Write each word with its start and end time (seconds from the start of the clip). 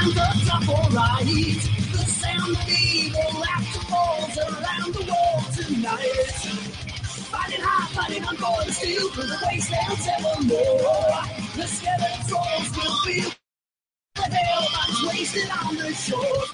And 0.00 0.12
the 0.12 0.20
cuts 0.20 0.50
up 0.50 0.68
alright, 0.68 1.26
the 1.26 1.98
sound 1.98 2.56
of 2.56 2.68
evil 2.68 3.40
laughter 3.40 3.80
falls 3.90 4.38
around 4.38 4.94
the 4.94 5.04
world 5.10 5.44
tonight. 5.52 6.40
Fighting 7.30 7.60
hard, 7.60 7.88
fighting 7.90 8.24
on 8.24 8.36
the 8.36 8.72
steel, 8.72 9.08
through 9.10 9.24
the 9.24 9.38
wastelands 9.46 10.08
evermore. 10.16 11.22
The 11.56 11.66
skeleton 11.66 12.26
trolls 12.28 12.70
will 12.76 12.96
feel 13.04 13.30
the 14.14 14.22
hell 14.22 14.66
that's 14.72 15.06
wasted 15.06 15.50
on 15.64 15.76
the 15.76 15.92
shore. 15.92 16.44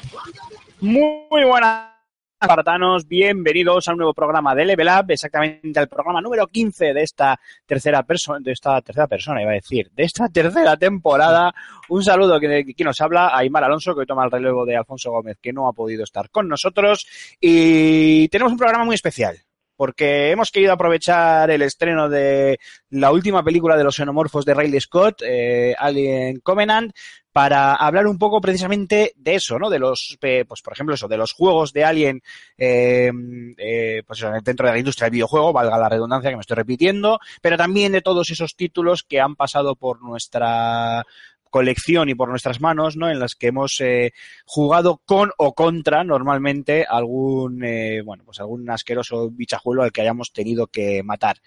Muy 0.80 1.44
buenas 1.44 1.95
espartanos, 2.40 3.08
bienvenidos 3.08 3.88
a 3.88 3.92
un 3.92 3.98
nuevo 3.98 4.12
programa 4.12 4.54
de 4.54 4.66
Level 4.66 4.88
Up, 4.88 5.06
exactamente 5.08 5.80
al 5.80 5.88
programa 5.88 6.20
número 6.20 6.46
15 6.46 6.92
de 6.92 7.02
esta 7.02 7.40
tercera 7.64 8.02
persona, 8.02 8.40
de 8.40 8.52
esta 8.52 8.80
tercera 8.82 9.06
persona, 9.06 9.40
iba 9.40 9.52
a 9.52 9.54
decir, 9.54 9.90
de 9.92 10.04
esta 10.04 10.28
tercera 10.28 10.76
temporada. 10.76 11.54
Un 11.88 12.04
saludo 12.04 12.38
que, 12.38 12.74
que 12.76 12.84
nos 12.84 13.00
habla, 13.00 13.30
Aymar 13.32 13.64
Alonso, 13.64 13.94
que 13.94 14.00
hoy 14.00 14.06
toma 14.06 14.24
el 14.24 14.30
relevo 14.30 14.66
de 14.66 14.76
Alfonso 14.76 15.10
Gómez, 15.10 15.38
que 15.40 15.52
no 15.52 15.66
ha 15.66 15.72
podido 15.72 16.04
estar 16.04 16.28
con 16.30 16.46
nosotros. 16.46 17.06
Y 17.40 18.28
tenemos 18.28 18.52
un 18.52 18.58
programa 18.58 18.84
muy 18.84 18.94
especial. 18.94 19.45
Porque 19.76 20.30
hemos 20.30 20.50
querido 20.50 20.72
aprovechar 20.72 21.50
el 21.50 21.62
estreno 21.62 22.08
de 22.08 22.58
la 22.90 23.12
última 23.12 23.42
película 23.44 23.76
de 23.76 23.84
los 23.84 23.96
xenomorfos 23.96 24.44
de 24.44 24.54
Riley 24.54 24.80
Scott, 24.80 25.22
eh, 25.22 25.74
Alien 25.78 26.40
Covenant, 26.40 26.92
para 27.36 27.74
hablar 27.74 28.06
un 28.06 28.16
poco 28.16 28.40
precisamente 28.40 29.12
de 29.14 29.34
eso, 29.34 29.58
¿no? 29.58 29.68
De 29.68 29.78
los, 29.78 30.16
pues 30.18 30.62
por 30.62 30.72
ejemplo, 30.72 30.94
eso, 30.94 31.06
de 31.06 31.18
los 31.18 31.34
juegos 31.34 31.74
de 31.74 31.84
Alien, 31.84 32.22
eh, 32.56 33.12
eh, 33.58 34.02
pues 34.06 34.24
dentro 34.42 34.66
de 34.66 34.72
la 34.72 34.78
industria 34.78 35.04
del 35.04 35.12
videojuego, 35.12 35.52
valga 35.52 35.76
la 35.76 35.90
redundancia 35.90 36.30
que 36.30 36.36
me 36.36 36.40
estoy 36.40 36.54
repitiendo, 36.54 37.18
pero 37.42 37.58
también 37.58 37.92
de 37.92 38.00
todos 38.00 38.30
esos 38.30 38.56
títulos 38.56 39.02
que 39.02 39.20
han 39.20 39.36
pasado 39.36 39.76
por 39.76 40.02
nuestra 40.02 41.04
colección 41.50 42.08
y 42.08 42.14
por 42.14 42.28
nuestras 42.28 42.60
manos, 42.60 42.96
¿no? 42.96 43.10
En 43.10 43.18
las 43.18 43.34
que 43.34 43.48
hemos 43.48 43.80
eh, 43.80 44.12
jugado 44.44 45.00
con 45.04 45.30
o 45.38 45.54
contra 45.54 46.04
normalmente 46.04 46.84
algún, 46.88 47.64
eh, 47.64 48.02
bueno, 48.02 48.24
pues 48.24 48.40
algún 48.40 48.68
asqueroso 48.70 49.30
bichajuelo 49.30 49.82
al 49.82 49.92
que 49.92 50.02
hayamos 50.02 50.32
tenido 50.32 50.66
que 50.66 51.02
matar. 51.02 51.38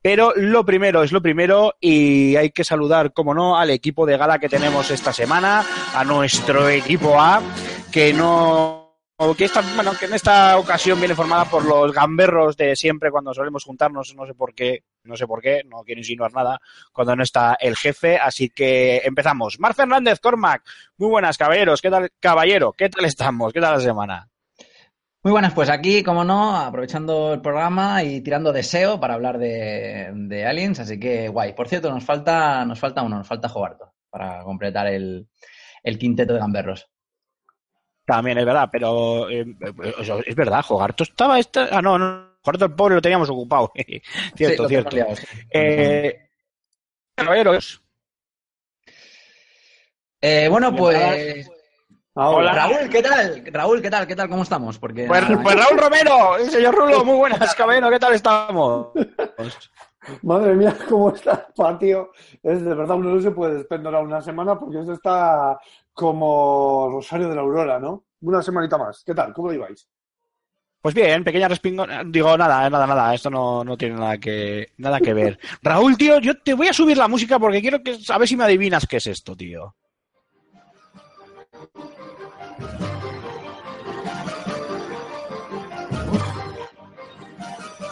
Pero 0.00 0.32
lo 0.36 0.64
primero 0.64 1.02
es 1.02 1.12
lo 1.12 1.20
primero 1.20 1.74
y 1.80 2.36
hay 2.36 2.50
que 2.50 2.64
saludar, 2.64 3.12
como 3.12 3.34
no, 3.34 3.58
al 3.58 3.70
equipo 3.70 4.06
de 4.06 4.16
gala 4.16 4.38
que 4.38 4.48
tenemos 4.48 4.90
esta 4.90 5.12
semana, 5.12 5.64
a 5.94 6.04
nuestro 6.04 6.68
equipo 6.68 7.20
A, 7.20 7.42
que 7.90 8.12
no 8.12 8.85
que 9.18 9.48
bueno, 9.74 9.92
que 9.98 10.04
en 10.04 10.12
esta 10.12 10.58
ocasión 10.58 10.98
viene 10.98 11.14
formada 11.14 11.46
por 11.46 11.64
los 11.64 11.90
gamberros 11.92 12.54
de 12.54 12.76
siempre 12.76 13.10
cuando 13.10 13.32
solemos 13.32 13.64
juntarnos, 13.64 14.14
no 14.14 14.26
sé 14.26 14.34
por 14.34 14.54
qué, 14.54 14.84
no 15.04 15.16
sé 15.16 15.26
por 15.26 15.40
qué, 15.40 15.62
no 15.64 15.82
quiero 15.84 16.00
insinuar 16.00 16.34
nada, 16.34 16.60
cuando 16.92 17.16
no 17.16 17.22
está 17.22 17.56
el 17.58 17.76
jefe, 17.76 18.18
así 18.18 18.50
que 18.50 18.98
empezamos. 18.98 19.58
Mar 19.58 19.74
Fernández, 19.74 20.20
Cormac, 20.20 20.62
muy 20.98 21.08
buenas 21.08 21.38
caballeros, 21.38 21.80
¿qué 21.80 21.90
tal, 21.90 22.10
caballero? 22.20 22.74
¿Qué 22.74 22.90
tal 22.90 23.06
estamos? 23.06 23.54
¿Qué 23.54 23.60
tal 23.60 23.76
la 23.76 23.80
semana? 23.80 24.28
Muy 25.22 25.32
buenas, 25.32 25.54
pues 25.54 25.70
aquí, 25.70 26.02
como 26.02 26.22
no, 26.22 26.54
aprovechando 26.54 27.32
el 27.32 27.40
programa 27.40 28.02
y 28.02 28.20
tirando 28.20 28.52
deseo 28.52 29.00
para 29.00 29.14
hablar 29.14 29.38
de, 29.38 30.44
Aliens, 30.46 30.78
así 30.80 31.00
que 31.00 31.28
guay. 31.28 31.54
Por 31.54 31.68
cierto, 31.68 31.90
nos 31.90 32.04
falta, 32.04 32.66
nos 32.66 32.78
falta 32.78 33.02
uno, 33.02 33.16
nos 33.16 33.26
falta 33.26 33.48
Jobarto 33.48 33.94
para 34.10 34.44
completar 34.44 34.86
el 34.88 35.26
quinteto 35.98 36.34
de 36.34 36.38
gamberros. 36.38 36.90
También 38.06 38.38
es 38.38 38.46
verdad, 38.46 38.68
pero 38.70 39.28
eh, 39.28 39.44
eso 39.98 40.20
es 40.24 40.34
verdad, 40.36 40.62
Jogarto 40.62 41.02
estaba 41.02 41.40
esta... 41.40 41.68
Ah, 41.72 41.82
no, 41.82 41.98
no, 41.98 42.36
Jogarto 42.40 42.66
el 42.66 42.74
pobre 42.74 42.94
lo 42.94 43.02
teníamos 43.02 43.28
ocupado. 43.28 43.72
cierto, 44.36 44.68
cierto. 44.68 44.90
tenemos 44.90 44.94
liado, 44.94 45.16
sí. 45.16 45.26
Eh, 45.50 46.28
caballeros, 47.16 47.82
Eh, 50.20 50.46
bueno, 50.48 50.74
pues. 50.74 51.50
Hola. 52.14 52.52
Raúl, 52.52 52.88
¿qué 52.88 53.02
tal? 53.02 53.44
Raúl, 53.52 53.82
¿qué 53.82 53.90
tal? 53.90 54.06
¿Qué 54.06 54.16
tal? 54.16 54.28
¿Cómo 54.28 54.44
estamos? 54.44 54.78
Porque. 54.78 55.04
pues, 55.06 55.24
pues 55.42 55.56
Raúl 55.56 55.78
Romero, 55.78 56.36
el 56.38 56.48
señor 56.48 56.74
Rulo, 56.74 57.04
muy 57.04 57.16
buenas, 57.16 57.54
caballero, 57.56 57.90
¿qué 57.90 57.98
tal 57.98 58.14
estamos? 58.14 58.88
Madre 60.22 60.54
mía, 60.54 60.76
cómo 60.88 61.10
está, 61.10 61.48
patio. 61.54 62.10
Es 62.42 62.64
de 62.64 62.74
verdad, 62.74 62.96
uno 62.96 63.14
no 63.14 63.20
se 63.20 63.30
puede 63.30 63.54
despendorar 63.54 64.04
una 64.04 64.20
semana 64.20 64.58
porque 64.58 64.80
esto 64.80 64.92
está 64.92 65.58
como 65.92 66.88
Rosario 66.90 67.28
de 67.28 67.34
la 67.34 67.42
Aurora, 67.42 67.78
¿no? 67.78 68.04
Una 68.20 68.42
semanita 68.42 68.78
más. 68.78 69.02
¿Qué 69.04 69.14
tal? 69.14 69.32
¿Cómo 69.32 69.48
lo 69.48 69.54
ibais? 69.54 69.88
Pues 70.80 70.94
bien, 70.94 71.24
pequeña 71.24 71.48
respingo... 71.48 71.84
Digo, 72.06 72.38
nada, 72.38 72.70
nada, 72.70 72.86
nada, 72.86 73.14
esto 73.14 73.28
no, 73.28 73.64
no 73.64 73.76
tiene 73.76 73.96
nada 73.96 74.18
que, 74.18 74.68
nada 74.76 75.00
que 75.00 75.14
ver. 75.14 75.38
Raúl, 75.62 75.96
tío, 75.96 76.20
yo 76.20 76.38
te 76.40 76.54
voy 76.54 76.68
a 76.68 76.72
subir 76.72 76.96
la 76.96 77.08
música 77.08 77.38
porque 77.38 77.60
quiero 77.60 77.82
que, 77.82 77.98
a 78.08 78.18
ver 78.18 78.28
si 78.28 78.36
me 78.36 78.44
adivinas 78.44 78.86
qué 78.86 78.98
es 78.98 79.06
esto, 79.08 79.36
tío. 79.36 79.74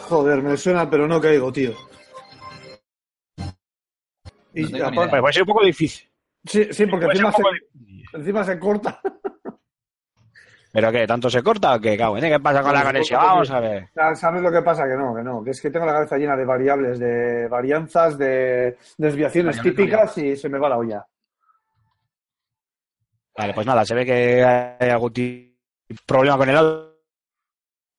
Joder, 0.08 0.42
me 0.42 0.56
suena, 0.56 0.88
pero 0.88 1.08
no 1.08 1.20
caigo, 1.20 1.52
tío. 1.52 1.72
Y 4.54 4.62
No 4.65 4.87
aparte- 4.87 5.10
Pues 5.10 5.20
puede 5.20 5.32
ser 5.32 5.42
un 5.42 5.47
poco 5.48 5.65
difícil. 5.65 6.09
sí, 6.44 6.69
sí, 6.72 6.87
porque 6.87 7.06
encima 7.06 7.32
se, 7.32 7.42
encima 8.16 8.44
se 8.44 8.59
corta. 8.59 9.00
¿Pero 10.72 10.91
qué? 10.91 11.06
¿Tanto 11.06 11.31
se 11.31 11.41
corta 11.42 11.76
o 11.76 11.81
qué? 11.81 11.97
Cago, 11.97 12.16
¿Qué 12.16 12.41
pasa 12.41 12.60
con 12.62 12.72
la 12.72 12.82
conexión? 12.82 13.20
Vamos 13.22 13.48
a 13.50 13.60
ver. 13.60 13.91
¿Sabes 14.16 14.43
lo 14.43 14.50
que 14.50 14.60
pasa? 14.62 14.82
Que 14.88 14.97
no, 14.97 15.14
que 15.14 15.22
no. 15.22 15.43
Que 15.44 15.50
es 15.50 15.60
que 15.60 15.70
tengo 15.70 15.87
la 15.87 15.93
cabeza 15.93 16.16
llena 16.19 16.37
de 16.37 16.44
variables, 16.44 16.98
de 16.98 17.47
varianzas, 17.47 18.19
de 18.19 18.76
desviaciones 18.98 19.60
típicas 19.62 20.19
y 20.19 20.37
se 20.37 20.48
me 20.48 20.59
va 20.59 20.69
la 20.69 20.78
olla. 20.78 21.06
Vale, 23.37 23.54
pues 23.54 23.66
nada, 23.66 23.84
se 23.84 23.94
ve 23.94 24.04
que 24.04 24.44
hay 24.44 24.91
algún 24.91 25.12
problema 26.06 26.37
con 26.38 26.48
el 26.48 26.56
audio. 26.56 26.94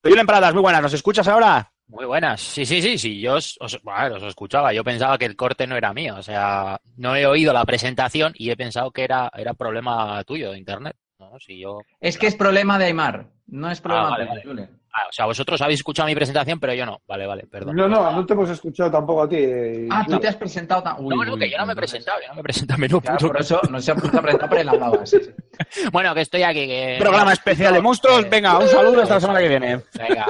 Julen 0.03 0.25
Pradas, 0.27 0.53
muy 0.53 0.61
buenas, 0.61 0.81
¿nos 0.81 0.93
escuchas 0.93 1.27
ahora? 1.27 1.71
Muy 1.87 2.05
buenas. 2.05 2.41
Sí, 2.41 2.65
sí, 2.65 2.81
sí, 2.81 2.97
sí. 2.97 3.19
Yo 3.21 3.35
os, 3.35 3.57
os- 3.59 3.79
bueno, 3.83 4.15
os 4.15 4.23
escuchaba. 4.23 4.73
Yo 4.73 4.83
pensaba 4.83 5.17
que 5.17 5.25
el 5.25 5.35
corte 5.35 5.67
no 5.67 5.75
era 5.77 5.93
mío. 5.93 6.15
O 6.17 6.23
sea, 6.23 6.79
no 6.97 7.15
he 7.15 7.25
oído 7.25 7.53
la 7.53 7.63
presentación 7.65 8.33
y 8.35 8.49
he 8.49 8.57
pensado 8.57 8.91
que 8.91 9.03
era, 9.03 9.29
era 9.35 9.53
problema 9.53 10.23
tuyo 10.23 10.51
de 10.51 10.57
internet. 10.57 10.95
No, 11.19 11.39
si 11.39 11.59
yo... 11.59 11.77
Es 12.01 12.17
que 12.17 12.27
es 12.27 12.35
problema 12.35 12.77
de 12.77 12.85
Aymar, 12.85 13.27
no 13.47 13.71
es 13.71 13.79
problema 13.79 14.07
Ah, 14.07 14.09
vale, 14.11 14.23
tuyo, 14.25 14.33
vale. 14.35 14.43
Julen. 14.43 14.79
Ah, 14.97 15.03
o 15.09 15.11
sea, 15.11 15.25
vosotros 15.25 15.61
habéis 15.61 15.79
escuchado 15.79 16.07
mi 16.07 16.15
presentación, 16.15 16.59
pero 16.59 16.73
yo 16.73 16.85
no. 16.85 17.01
Vale, 17.07 17.25
vale, 17.27 17.45
perdón. 17.47 17.75
No, 17.75 17.87
no, 17.87 18.11
no 18.11 18.25
te 18.25 18.33
hemos 18.33 18.49
escuchado 18.49 18.89
tampoco 18.91 19.23
a 19.23 19.29
ti. 19.29 19.35
eh, 19.39 19.87
Ah, 19.91 20.05
tú 20.07 20.17
te 20.19 20.27
has 20.29 20.35
presentado 20.37 20.81
tan. 20.83 20.95
Uy, 20.99 21.15
No, 21.15 21.23
no, 21.23 21.33
uy, 21.33 21.39
que 21.39 21.49
yo 21.51 21.57
no 21.57 21.65
me 21.65 21.73
he 21.73 21.75
presentado. 21.75 22.19
Yo 22.21 22.27
no 22.29 22.35
me 22.35 22.39
he 22.39 22.43
presentado. 22.43 22.79
menudo 22.79 23.01
Ya, 23.03 23.11
puto- 23.13 23.27
por 23.27 23.39
eso 23.41 23.61
no 23.69 23.79
se 23.81 23.91
ha 23.91 23.95
puesto 23.95 24.17
a 24.17 24.21
presentar, 24.21 24.49
pero 24.49 24.61
él 24.61 24.69
hablaba. 24.69 25.05
Sí, 25.05 25.17
sí. 25.21 25.31
Bueno, 25.91 26.13
que 26.15 26.21
estoy 26.21 26.43
aquí. 26.43 26.65
Que... 26.67 26.95
Programa 26.99 27.33
especial 27.33 27.73
de 27.73 27.81
monstruos. 27.81 28.23
Eh, 28.25 28.27
Venga, 28.29 28.57
un 28.57 28.67
saludo 28.67 29.01
hasta 29.01 29.15
la 29.15 29.19
semana 29.21 29.39
que 29.39 29.49
viene. 29.49 29.81
Venga. 29.97 30.25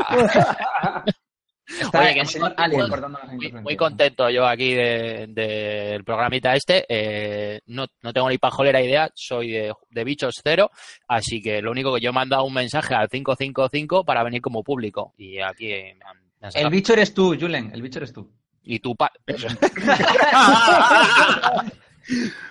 Está 1.67 2.01
Oye, 2.01 2.13
que 2.13 2.19
el 2.19 2.25
muy 2.25 2.33
señor 2.33 2.53
Alien 2.57 3.77
contento 3.77 4.29
yo 4.29 4.45
aquí 4.47 4.73
del 4.73 5.33
de, 5.33 5.43
del 5.91 6.03
programita 6.03 6.55
este. 6.55 6.85
Eh, 6.87 7.61
no, 7.67 7.87
no 8.01 8.13
tengo 8.13 8.29
ni 8.29 8.37
pajolera 8.37 8.81
idea, 8.81 9.09
soy 9.15 9.51
de, 9.51 9.73
de 9.89 10.03
bichos 10.03 10.39
cero, 10.43 10.69
así 11.07 11.41
que 11.41 11.61
lo 11.61 11.71
único 11.71 11.93
que 11.95 12.01
yo 12.01 12.09
he 12.11 12.13
mandado 12.13 12.43
un 12.45 12.53
mensaje 12.53 12.93
al 12.93 13.09
555 13.09 14.05
para 14.05 14.23
venir 14.23 14.41
como 14.41 14.63
público. 14.63 15.13
Y 15.17 15.39
aquí 15.39 15.67
me 15.69 15.91
han, 16.05 16.17
me 16.39 16.47
han 16.47 16.57
El 16.65 16.69
bicho 16.69 16.93
eres 16.93 17.13
tú, 17.13 17.35
Julen, 17.39 17.71
el 17.73 17.81
bicho 17.81 17.99
eres 17.99 18.13
tú. 18.13 18.29
Y 18.63 18.79
tu 18.79 18.95
pa- 18.95 19.11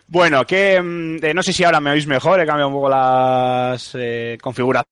Bueno, 0.07 0.45
que 0.45 0.81
mm, 0.83 1.25
eh, 1.25 1.35
no 1.35 1.43
sé 1.43 1.53
si 1.53 1.65
ahora 1.65 1.81
me 1.81 1.91
oís 1.91 2.07
mejor, 2.07 2.41
he 2.41 2.47
cambiado 2.47 2.69
un 2.69 2.75
poco 2.75 2.89
las 2.89 3.93
eh, 3.95 4.37
configuraciones. 4.41 4.91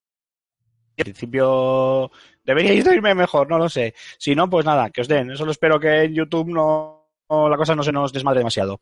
Al 0.99 1.05
principio 1.05 2.11
deberíais 2.45 2.85
de 2.85 2.91
oírme 2.91 3.15
mejor, 3.15 3.49
no 3.49 3.59
lo 3.59 3.69
sé. 3.69 3.95
Si 4.19 4.35
no, 4.35 4.49
pues 4.49 4.65
nada, 4.65 4.91
que 4.91 5.01
os 5.01 5.09
den. 5.09 5.37
Solo 5.37 5.53
espero 5.53 5.79
que 5.79 6.03
en 6.05 6.15
YouTube 6.15 6.49
no 6.49 7.03
la 7.49 7.57
cosa 7.57 7.75
no 7.75 7.83
se 7.83 7.93
nos 7.93 8.13
desmadre 8.13 8.41
demasiado. 8.41 8.81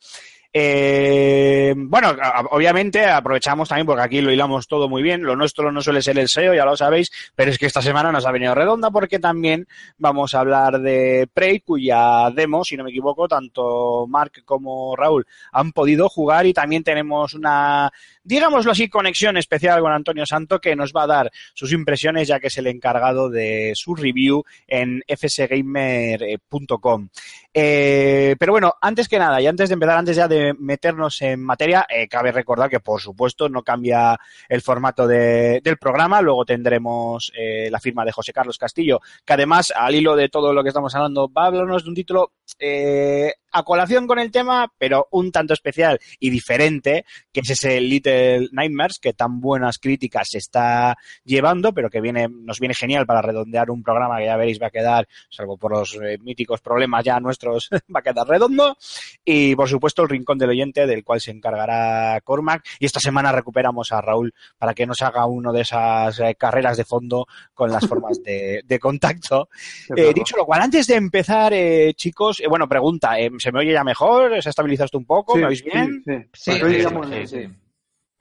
Eh, 0.53 1.73
bueno, 1.77 2.09
obviamente 2.51 3.07
aprovechamos 3.07 3.69
también 3.69 3.87
porque 3.87 4.03
aquí 4.03 4.21
lo 4.21 4.33
hilamos 4.33 4.67
todo 4.67 4.89
muy 4.89 5.03
bien. 5.03 5.23
Lo 5.23 5.37
nuestro 5.37 5.71
no 5.71 5.81
suele 5.81 6.03
ser 6.03 6.19
el 6.19 6.29
SEO, 6.29 6.55
ya 6.55 6.65
lo 6.65 6.77
sabéis, 6.77 7.13
pero 7.37 7.53
es 7.53 7.59
que 7.59 7.67
esta 7.67 7.81
semana 7.81 8.11
nos 8.11 8.27
ha 8.27 8.33
venido 8.33 8.53
redonda 8.55 8.91
porque 8.91 9.21
también 9.21 9.69
vamos 9.99 10.35
a 10.35 10.41
hablar 10.41 10.81
de 10.81 11.29
Prey, 11.33 11.61
cuya 11.61 12.31
demo, 12.35 12.65
si 12.65 12.77
no 12.77 12.83
me 12.85 12.91
equivoco, 12.91 13.29
tanto 13.29 14.07
Mark 14.09 14.43
como 14.45 14.97
Raúl 14.97 15.25
han 15.53 15.71
podido 15.71 16.09
jugar 16.09 16.47
y 16.47 16.53
también 16.53 16.83
tenemos 16.83 17.35
una, 17.35 17.93
digámoslo 18.25 18.73
así, 18.73 18.89
conexión 18.89 19.37
especial 19.37 19.81
con 19.81 19.93
Antonio 19.93 20.27
Santo 20.27 20.61
que 20.61 20.75
nos 20.75 20.93
va 20.93 21.05
a 21.05 21.09
dar 21.09 21.31
sus 21.55 21.73
impresiones 21.73 22.27
ya 22.27 22.41
que 22.41 22.49
es 22.49 22.59
el 22.59 22.67
encargado 22.67 23.31
de 23.31 23.73
su 23.77 23.95
review 23.95 24.43
en 24.67 25.01
fsgamer.com. 25.07 27.09
Eh, 27.53 28.37
pero 28.39 28.53
bueno, 28.53 28.75
antes 28.81 29.09
que 29.09 29.19
nada 29.19 29.41
y 29.41 29.47
antes 29.47 29.69
de 29.69 29.75
empezar, 29.75 29.97
antes 29.97 30.17
ya 30.17 30.29
de 30.29 30.40
meternos 30.59 31.21
en 31.23 31.41
materia, 31.43 31.87
eh, 31.89 32.09
cabe 32.09 32.33
recordar 32.33 32.69
que 32.71 32.81
por 32.81 33.01
supuesto 33.01 33.49
no 33.49 33.63
cambia 33.63 34.19
el 34.49 34.61
formato 34.61 35.07
de- 35.07 35.61
del 35.63 35.77
programa. 35.79 36.21
Luego 36.21 36.45
tendremos 36.45 37.33
eh, 37.37 37.69
la 37.71 37.81
firma 37.81 38.05
de 38.05 38.13
José 38.13 38.33
Carlos 38.33 38.59
Castillo, 38.59 39.01
que 39.25 39.33
además, 39.33 39.73
al 39.75 39.95
hilo 39.95 40.17
de 40.17 40.29
todo 40.29 40.53
lo 40.53 40.63
que 40.63 40.69
estamos 40.69 40.95
hablando, 40.95 41.29
va 41.31 41.45
a 41.45 41.47
hablarnos 41.47 41.85
de 41.85 41.89
un 41.91 41.95
título 41.95 42.33
eh, 42.59 43.35
a 43.53 43.63
colación 43.65 44.07
con 44.07 44.19
el 44.19 44.31
tema, 44.31 44.73
pero 44.79 45.09
un 45.11 45.33
tanto 45.33 45.55
especial 45.55 45.99
y 46.19 46.31
diferente, 46.31 47.05
que 47.33 47.41
es 47.41 47.51
ese 47.51 47.81
Little 47.81 48.49
Nightmares, 48.53 48.99
que 49.01 49.13
tan 49.13 49.41
buenas 49.41 49.79
críticas 49.79 50.29
se 50.31 50.39
está 50.39 50.97
llevando, 51.25 51.73
pero 51.73 51.91
que 51.91 52.01
viene, 52.01 52.29
nos 52.29 52.61
viene 52.61 52.75
genial 52.75 53.07
para 53.07 53.23
redondear 53.23 53.71
un 53.71 53.83
programa 53.83 54.19
que 54.19 54.27
ya 54.27 54.37
veréis 54.37 54.61
va 54.61 54.69
a 54.69 54.71
quedar, 54.71 55.09
salvo 55.31 55.57
por 55.57 55.73
los 55.73 55.95
eh, 55.97 56.19
míticos 56.21 56.61
problemas 56.61 57.05
ya 57.05 57.19
nuestros, 57.21 57.69
va 57.95 58.01
a 58.01 58.03
quedar 58.03 58.27
redondo. 58.27 58.77
Y 59.25 59.55
por 59.57 59.69
supuesto 59.69 60.03
el 60.03 60.09
rincón 60.09 60.39
del 60.39 60.51
oyente, 60.51 60.87
del 60.87 61.05
cual 61.05 61.21
se 61.21 61.31
encargará 61.31 62.21
Cormac. 62.23 62.65
Y 62.79 62.87
esta 62.87 63.01
semana 63.01 63.33
recuperamos 63.33 63.93
a 63.93 64.01
Raúl 64.01 64.33
para 64.59 64.75
que 64.75 64.87
nos 64.87 65.01
haga 65.03 65.27
uno 65.27 65.53
de 65.53 65.63
esas 65.63 66.19
eh, 66.21 66.35
carreras 66.39 66.77
de 66.77 66.85
fondo 66.85 67.27
con 67.55 67.71
las 67.71 67.87
formas 67.87 68.23
de, 68.23 68.63
de 68.65 68.79
contacto. 68.79 69.49
Eh, 69.97 70.13
dicho 70.15 70.37
lo 70.37 70.47
cual, 70.47 70.63
antes 70.63 70.87
de 70.87 70.95
empezar, 70.95 71.53
eh, 71.53 71.93
chicos, 71.95 72.40
eh, 72.41 72.49
bueno, 72.49 72.69
pregunta, 72.69 73.19
eh, 73.21 73.31
¿se 73.39 73.53
me 73.53 73.61
oye 73.61 73.73
ya 73.73 73.85
mejor? 73.85 74.43
¿Se 74.43 74.49
ha 74.49 74.51
estabilizado 74.51 74.87
esto 74.87 74.99
un 74.99 75.07
poco? 75.07 75.37
¿Me 75.37 75.47
oís 75.47 75.63
bien? 75.65 76.03
Sí, 76.05 76.13
sí. 76.13 76.53
Sí, 76.55 76.61
Pues 76.61 76.73
sí, 76.75 76.83
sí, 76.83 77.27
sí. 77.27 77.27
sí. 77.27 77.49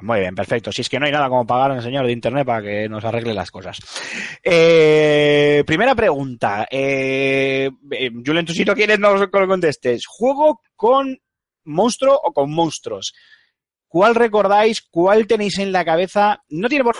Muy 0.01 0.21
bien, 0.21 0.33
perfecto. 0.33 0.71
Si 0.71 0.81
es 0.81 0.87
que 0.89 0.97
no 0.97 1.05
hay 1.05 1.11
nada 1.11 1.27
como 1.27 1.45
pagar 1.45 1.71
al 1.71 1.81
señor 1.83 2.05
de 2.05 2.13
internet 2.13 2.45
para 2.45 2.61
que 2.61 2.87
nos 2.87 3.03
arregle 3.03 3.33
las 3.33 3.51
cosas. 3.51 3.79
Eh, 4.41 5.61
primera 5.67 5.93
pregunta. 5.93 6.65
Eh, 6.71 7.69
Julen, 8.25 8.45
tú 8.45 8.53
si 8.53 8.63
no 8.63 8.75
quieres 8.75 8.97
no 8.97 9.15
lo 9.15 9.29
contestes. 9.29 10.05
¿Juego 10.07 10.61
con 10.77 11.19
monstruo 11.65 12.17
o 12.23 12.31
con 12.31 12.49
monstruos? 12.49 13.13
¿Cuál 13.89 14.15
recordáis? 14.15 14.81
¿Cuál 14.89 15.27
tenéis 15.27 15.59
en 15.59 15.73
la 15.73 15.83
cabeza? 15.83 16.43
No 16.49 16.69
tiene 16.69 16.85
por 16.85 16.95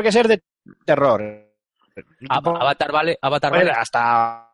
qué 0.00 0.12
ser 0.12 0.28
de 0.28 0.42
terror. 0.84 1.50
Avatar 2.28 2.92
vale, 2.92 3.18
Avatar 3.20 3.50
vale. 3.50 3.70
hasta 3.70 4.52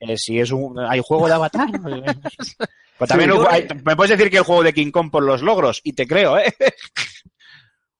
eh, 0.00 0.16
si 0.16 0.40
es 0.40 0.50
un 0.50 0.78
hay 0.80 1.00
juego 1.04 1.28
de 1.28 1.34
Avatar. 1.34 1.68
pues 2.98 3.08
también 3.08 3.30
Sí, 3.32 3.38
hay- 3.48 3.68
me 3.84 3.94
puedes 3.96 4.10
decir 4.16 4.30
que 4.30 4.38
el 4.38 4.44
juego 4.44 4.62
de 4.62 4.72
King 4.74 4.90
Kong 4.90 5.10
por 5.10 5.22
los 5.22 5.42
logros 5.42 5.80
y 5.84 5.92
te 5.92 6.06
creo, 6.06 6.36
¿eh? 6.38 6.52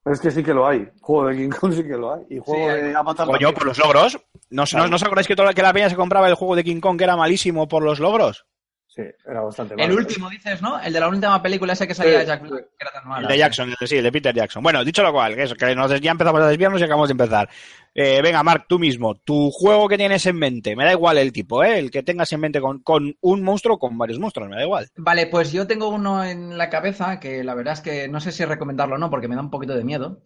Es 0.04 0.18
que 0.18 0.30
sí 0.30 0.42
que 0.42 0.54
lo 0.54 0.66
hay. 0.66 0.88
Juego 1.00 1.26
de 1.28 1.36
King 1.36 1.50
Kong 1.50 1.72
sí 1.74 1.82
que 1.82 1.90
lo 1.96 2.14
hay. 2.14 2.22
Y 2.30 2.38
juego 2.38 2.70
Sí, 2.74 2.80
de 2.82 2.94
Avatar 2.96 3.26
Coño, 3.26 3.52
por 3.52 3.66
los 3.66 3.78
logros. 3.78 4.18
¿No, 4.48 4.64
Claro. 4.64 4.84
no, 4.86 4.90
¿no 4.90 4.96
os 4.96 5.02
acordáis 5.02 5.26
que, 5.28 5.36
toda- 5.36 5.52
que 5.52 5.62
la 5.62 5.72
peña 5.74 5.90
se 5.90 5.96
compraba 5.96 6.26
el 6.28 6.34
juego 6.34 6.56
de 6.56 6.64
King 6.64 6.80
Kong 6.80 6.96
que 6.98 7.04
era 7.04 7.16
malísimo 7.16 7.68
por 7.68 7.82
los 7.84 8.00
logros? 8.00 8.46
Sí, 8.92 9.02
era 9.24 9.40
bastante 9.42 9.74
El 9.74 9.80
malo. 9.80 9.94
último, 9.94 10.28
dices, 10.28 10.60
¿no? 10.60 10.80
El 10.80 10.92
de 10.92 10.98
la 10.98 11.08
última 11.08 11.40
película 11.40 11.74
ese 11.74 11.86
que 11.86 11.94
salía 11.94 12.22
Sí, 12.22 12.26
Jack. 12.26 12.42
Black, 12.42 12.64
que 12.76 12.76
era 12.80 12.90
tan 12.90 13.08
malo. 13.08 13.22
El 13.28 13.32
de 13.32 13.38
Jackson, 13.38 13.70
el- 13.80 13.88
sí, 13.88 13.96
el 13.98 14.02
de 14.02 14.10
Peter 14.10 14.34
Jackson. 14.34 14.64
Bueno, 14.64 14.84
dicho 14.84 15.04
lo 15.04 15.12
cual, 15.12 15.36
que 15.36 15.44
eso, 15.44 15.54
que 15.54 15.76
nos, 15.76 16.00
ya 16.00 16.10
empezamos 16.10 16.40
a 16.40 16.48
desviarnos 16.48 16.80
y 16.80 16.84
acabamos 16.84 17.08
de 17.08 17.12
empezar. 17.12 17.48
Eh, 17.94 18.20
venga, 18.20 18.42
Mark, 18.42 18.66
tú 18.68 18.80
mismo, 18.80 19.14
tu 19.14 19.50
juego 19.52 19.88
que 19.88 19.96
tienes 19.96 20.26
en 20.26 20.36
mente, 20.36 20.74
me 20.74 20.84
da 20.84 20.90
igual 20.90 21.18
el 21.18 21.32
tipo, 21.32 21.62
¿eh? 21.62 21.78
El 21.78 21.92
que 21.92 22.02
tengas 22.02 22.32
en 22.32 22.40
mente 22.40 22.60
con, 22.60 22.80
con 22.80 23.16
un 23.20 23.42
monstruo 23.44 23.76
o 23.76 23.78
con 23.78 23.96
varios 23.96 24.18
monstruos, 24.18 24.48
me 24.48 24.56
da 24.56 24.62
igual. 24.64 24.88
Vale, 24.96 25.28
pues 25.28 25.52
yo 25.52 25.68
tengo 25.68 25.88
uno 25.88 26.24
en 26.24 26.58
la 26.58 26.68
cabeza 26.68 27.20
que 27.20 27.44
la 27.44 27.54
verdad 27.54 27.74
es 27.74 27.80
que 27.82 28.08
no 28.08 28.18
sé 28.20 28.32
si 28.32 28.44
recomendarlo 28.44 28.96
o 28.96 28.98
no 28.98 29.08
porque 29.08 29.28
me 29.28 29.36
da 29.36 29.40
un 29.40 29.50
poquito 29.50 29.76
de 29.76 29.84
miedo. 29.84 30.20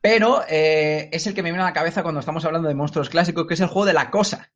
Pero 0.00 0.42
eh, 0.48 1.08
es 1.12 1.26
el 1.26 1.34
que 1.34 1.42
me 1.42 1.50
viene 1.50 1.62
a 1.64 1.66
la 1.66 1.72
cabeza 1.74 2.02
cuando 2.02 2.20
estamos 2.20 2.44
hablando 2.46 2.68
de 2.68 2.74
monstruos 2.74 3.10
clásicos, 3.10 3.46
que 3.46 3.54
es 3.54 3.60
el 3.60 3.66
juego 3.66 3.84
de 3.86 3.92
la 3.92 4.10
cosa. 4.10 4.50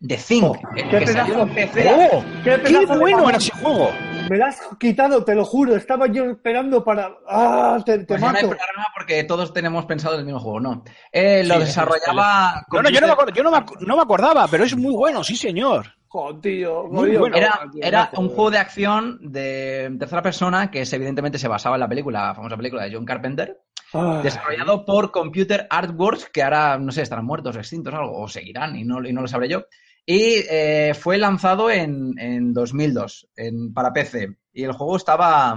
De 0.00 0.18
Zinc. 0.18 0.44
Oh, 0.44 0.56
el 0.76 0.88
qué 0.90 0.98
que 0.98 1.06
salió 1.06 1.42
en 1.42 1.48
pedazo. 1.54 1.72
PC. 1.72 1.88
¡Oh! 2.12 2.24
¡Qué 2.42 2.50
¡Qué 2.50 2.58
pedazo 2.58 2.92
de 2.92 2.98
bueno 2.98 3.28
era 3.28 3.38
ese 3.38 3.52
juego! 3.52 3.90
Me 4.28 4.36
lo 4.38 4.44
has 4.46 4.60
quitado, 4.78 5.24
te 5.24 5.34
lo 5.34 5.44
juro. 5.44 5.76
Estaba 5.76 6.06
yo 6.08 6.24
esperando 6.24 6.84
para. 6.84 7.10
¡Ah! 7.28 7.78
Te, 7.84 8.00
te 8.00 8.04
Pues 8.04 8.20
no 8.20 8.26
hay 8.28 8.32
mato. 8.34 8.48
problema 8.48 8.86
porque 8.94 9.24
todos 9.24 9.52
tenemos 9.54 9.86
pensado 9.86 10.18
el 10.18 10.24
mismo 10.24 10.40
juego, 10.40 10.60
¿no? 10.60 10.84
Eh, 11.10 11.42
lo 11.44 11.54
Sí, 11.54 11.60
desarrollaba. 11.60 12.66
No, 12.70 12.82
no, 12.82 12.90
yo 12.90 13.00
no 13.00 13.06
me, 13.06 13.12
acuerdo- 13.14 13.32
yo 13.34 13.42
no 13.42 13.50
me, 13.50 13.58
ac- 13.58 13.78
no 13.80 13.96
me 13.96 14.02
acordaba, 14.02 14.46
pero 14.48 14.64
es 14.64 14.76
muy 14.76 14.94
bueno, 14.94 15.24
sí, 15.24 15.36
señor. 15.36 15.86
Joder, 16.08 16.40
tío. 16.40 16.84
Muy 16.84 17.06
jodido, 17.06 17.20
bueno. 17.20 17.36
Era, 17.36 17.60
era 17.80 18.00
mazo, 18.10 18.20
un 18.20 18.28
juego 18.28 18.50
de 18.50 18.58
acción 18.58 19.18
de 19.22 19.94
tercera 19.98 20.22
persona 20.22 20.70
que 20.70 20.82
es, 20.82 20.92
evidentemente 20.92 21.38
se 21.38 21.48
basaba 21.48 21.76
en 21.76 21.80
la 21.80 21.88
película, 21.88 22.26
la 22.28 22.34
famosa 22.34 22.56
película 22.56 22.84
de 22.84 22.94
John 22.94 23.04
Carpenter, 23.04 23.58
Ah, 23.94 24.20
desarrollado 24.22 24.84
por 24.84 25.10
Computer 25.10 25.66
Artworks, 25.70 26.28
que 26.30 26.42
ahora, 26.42 26.78
no 26.78 26.90
sé, 26.92 27.02
estarán 27.02 27.24
muertos, 27.24 27.56
extintos, 27.56 27.94
algo, 27.94 28.20
o 28.20 28.28
seguirán, 28.28 28.76
y 28.76 28.84
no, 28.84 29.04
y 29.06 29.12
no 29.12 29.22
lo 29.22 29.28
sabré 29.28 29.48
yo. 29.48 29.64
Y 30.06 30.42
eh, 30.50 30.92
fue 30.98 31.16
lanzado 31.18 31.70
en, 31.70 32.12
en 32.18 32.52
2002 32.52 33.28
en, 33.36 33.72
para 33.72 33.92
PC. 33.92 34.36
Y 34.52 34.64
el 34.64 34.72
juego 34.72 34.96
estaba. 34.96 35.56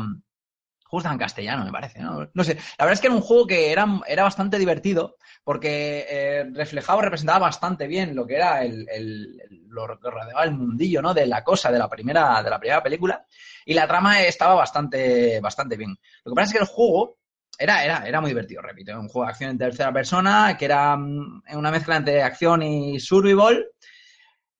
estaba 0.91 1.13
en 1.13 1.19
castellano, 1.19 1.65
me 1.65 1.71
parece. 1.71 1.99
¿no? 1.99 2.29
no 2.33 2.43
sé. 2.43 2.55
La 2.77 2.85
verdad 2.85 2.93
es 2.93 3.01
que 3.01 3.07
era 3.07 3.15
un 3.15 3.21
juego 3.21 3.45
que 3.45 3.71
era, 3.71 3.85
era 4.07 4.23
bastante 4.23 4.57
divertido 4.57 5.17
porque 5.43 6.05
eh, 6.09 6.45
reflejaba, 6.53 7.01
representaba 7.01 7.39
bastante 7.39 7.87
bien 7.87 8.15
lo 8.15 8.25
que 8.25 8.35
era 8.35 8.63
el, 8.63 8.87
el- 8.89 9.41
el- 9.49 9.67
lo 9.69 9.99
que 9.99 10.09
rodeaba 10.09 10.43
el 10.43 10.51
mundillo, 10.53 11.01
¿no? 11.01 11.13
De 11.13 11.27
la 11.27 11.43
cosa 11.43 11.71
de 11.71 11.77
la 11.79 11.89
primera, 11.89 12.41
de 12.41 12.49
la 12.49 12.59
primera 12.59 12.81
película. 12.81 13.25
Y 13.65 13.73
la 13.73 13.87
trama 13.87 14.21
estaba 14.21 14.55
bastante, 14.55 15.39
bastante 15.41 15.75
bien. 15.77 15.95
Lo 16.23 16.31
que 16.31 16.35
pasa 16.35 16.47
es 16.47 16.53
que 16.53 16.63
el 16.63 16.69
juego 16.69 17.16
era, 17.57 17.83
era, 17.83 18.07
era 18.07 18.21
muy 18.21 18.29
divertido, 18.31 18.61
repito. 18.61 18.97
Un 18.99 19.07
juego 19.09 19.25
de 19.25 19.31
acción 19.31 19.49
en 19.51 19.57
tercera 19.57 19.91
persona, 19.93 20.55
que 20.57 20.65
era 20.65 20.95
mm, 20.95 21.43
una 21.53 21.71
mezcla 21.71 21.97
entre 21.97 22.21
acción 22.23 22.61
y 22.63 22.99
survival, 22.99 23.65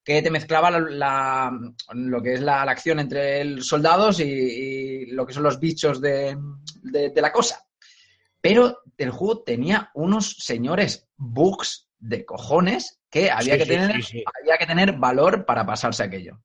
que 0.03 0.21
te 0.21 0.31
mezclaba 0.31 0.71
la, 0.71 0.79
la- 0.79 1.59
lo 1.93 2.21
que 2.21 2.33
es 2.33 2.41
la, 2.41 2.63
la 2.65 2.71
acción 2.71 2.99
entre 2.99 3.41
el- 3.41 3.61
soldados 3.63 4.19
y, 4.19 4.23
y 4.23 5.05
lo 5.07 5.25
que 5.25 5.33
son 5.33 5.43
los 5.43 5.59
bichos 5.59 5.99
de, 6.01 6.37
de- 6.83 7.09
de 7.09 7.21
la 7.21 7.31
cosa. 7.31 7.63
Pero 8.41 8.79
el 8.97 9.11
juego 9.11 9.43
tenía 9.43 9.91
unos 9.93 10.37
señores 10.39 11.07
bugs 11.17 11.89
de 11.99 12.23
cojones 12.25 13.01
que 13.09 13.29
había, 13.31 13.53
Sí, 13.53 13.59
que, 13.59 13.65
sí, 13.65 13.71
tener, 13.71 14.03
sí, 14.03 14.23
había 14.41 14.57
que 14.57 14.65
tener 14.65 14.93
valor 14.93 15.45
para 15.45 15.65
pasarse 15.65 16.03
aquello. 16.03 16.39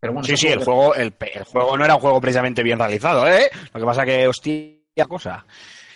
Pero 0.00 0.12
bueno, 0.12 0.26
Sí, 0.26 0.36
sí, 0.36 0.48
el 0.48 0.62
juego, 0.62 0.94
el, 0.94 1.14
el 1.34 1.44
juego 1.44 1.78
no 1.78 1.84
era 1.84 1.94
un 1.94 2.00
juego 2.00 2.20
precisamente 2.20 2.62
bien 2.62 2.78
realizado, 2.78 3.26
¿eh? 3.26 3.50
Lo 3.72 3.80
que 3.80 3.86
pasa 3.86 4.04
que, 4.04 4.28
hostia, 4.28 4.74
cosa. 5.04 5.44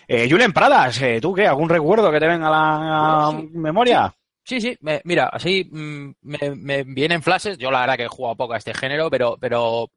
Eh, 0.07 0.29
Julen 0.31 0.53
Pradas, 0.53 1.01
eh, 1.03 1.21
¿tú 1.21 1.33
qué? 1.35 1.47
¿Algún 1.47 1.69
recuerdo 1.69 2.11
que 2.11 2.19
te 2.19 2.27
venga 2.27 2.49
a 2.49 2.51
la 2.51 3.31
Sí. 3.31 3.49
memoria? 3.53 4.13
Sí, 4.43 4.61
sí, 4.61 4.77
me- 4.81 5.03
mira, 5.05 5.29
así 5.31 5.69
mm, 5.71 6.11
me, 6.23 6.39
me 6.57 6.83
vienen 6.83 7.23
flashes. 7.23 7.59
Yo 7.59 7.71
la 7.71 7.81
verdad 7.81 7.97
que 7.99 8.05
he 8.05 8.09
jugado 8.09 8.35
poco 8.37 8.55
a 8.55 8.57
este 8.57 8.73
género, 8.75 9.11
pero, 9.11 9.37
pero 9.39 9.91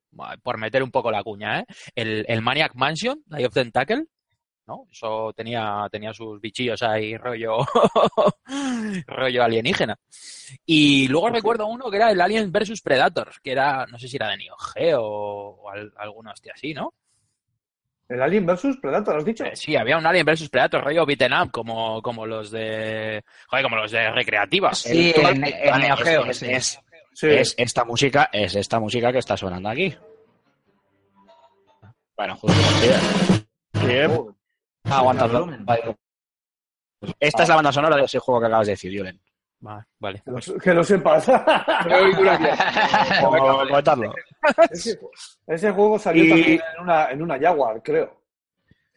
por 0.44 0.58
meter 0.58 0.84
un 0.84 0.92
poco 0.92 1.10
la 1.10 1.24
cuña, 1.24 1.62
¿eh? 1.62 1.66
El, 1.96 2.26
el 2.28 2.42
Maniac 2.42 2.76
Mansion, 2.76 3.24
Eye 3.32 3.46
of 3.46 3.54
Tentacle, 3.54 4.04
¿no? 4.68 4.88
Eso 4.92 5.32
tenía, 5.34 5.88
tenía 5.90 6.14
sus 6.14 6.42
bichillos 6.42 6.84
ahí, 6.84 7.16
rollo, 7.18 7.60
rollo 9.08 9.44
alienígena. 9.44 9.96
Y 10.66 11.08
luego 11.08 11.30
recuerdo 11.30 11.68
uno 11.68 11.90
que 11.90 11.96
era 11.98 12.12
el 12.12 12.20
Alien 12.20 12.52
vs 12.52 12.82
Predator, 12.82 13.32
que 13.42 13.54
era, 13.54 13.86
no 13.88 13.98
sé 13.98 14.10
si 14.10 14.18
era 14.18 14.28
de 14.30 14.38
Neo 14.38 14.58
Geo 14.58 15.02
o 15.02 15.70
al- 15.70 15.94
alguno 15.98 16.32
hostia 16.32 16.52
así, 16.56 16.74
¿no? 16.74 16.94
El 18.12 18.22
Alien 18.22 18.46
versus 18.46 18.78
Predator, 18.78 19.18
¿has 19.18 19.26
dicho? 19.26 19.46
Eh, 19.46 19.56
Sí, 19.56 19.76
había 19.76 19.98
un 19.98 20.06
Alien 20.06 20.26
vs 20.26 20.50
Predator, 20.50 20.84
rollo 20.84 21.06
beaten 21.06 21.34
up, 21.34 21.52
como, 21.52 22.02
como 22.02 22.26
los 22.26 22.52
de, 22.52 23.24
joder, 23.48 23.64
como 23.64 23.78
los 23.78 23.92
de 23.92 24.12
recreativas. 24.12 24.80
Sí, 24.80 25.14
El- 25.16 25.26
en, 25.26 25.44
en 25.46 25.80
Neo 25.82 25.96
Geo, 25.98 26.26
es, 26.26 26.44
es- 26.44 26.80
Sí. 27.14 27.28
es 27.28 27.54
esta 27.58 27.84
música, 27.84 28.30
es 28.32 28.56
esta 28.56 28.80
música 28.80 29.12
que 29.12 29.20
está 29.20 29.36
sonando 29.36 29.68
aquí. 29.70 29.94
Bueno, 32.16 32.36
justo. 32.38 32.58
Bien. 33.86 34.12
Ah, 34.86 34.98
aguanta. 35.00 35.28
vale. 35.28 35.96
Esta 37.20 37.44
es 37.44 37.50
la 37.50 37.56
banda 37.56 37.72
sonora 37.72 37.96
de 37.98 38.04
ese 38.04 38.20
juego 38.20 38.40
que 38.42 38.48
acabas 38.48 38.68
de 38.68 38.74
decir, 38.74 38.98
Julen. 38.98 39.20
Vale, 39.60 39.84
vale. 40.00 40.22
Que 40.24 40.32
lo, 40.32 40.40
que 40.60 40.74
lo 40.74 40.84
sepas. 40.84 41.26
Como 43.22 43.38
comentarlo. 43.40 44.14
Ese, 44.72 45.00
ese 45.48 45.72
juego 45.72 45.98
salió 46.00 46.24
Y- 46.24 46.30
también 46.30 46.62
en 46.78 46.84
una, 46.84 47.12
en 47.12 47.22
una 47.22 47.40
Jaguar, 47.40 47.82
creo. 47.84 48.20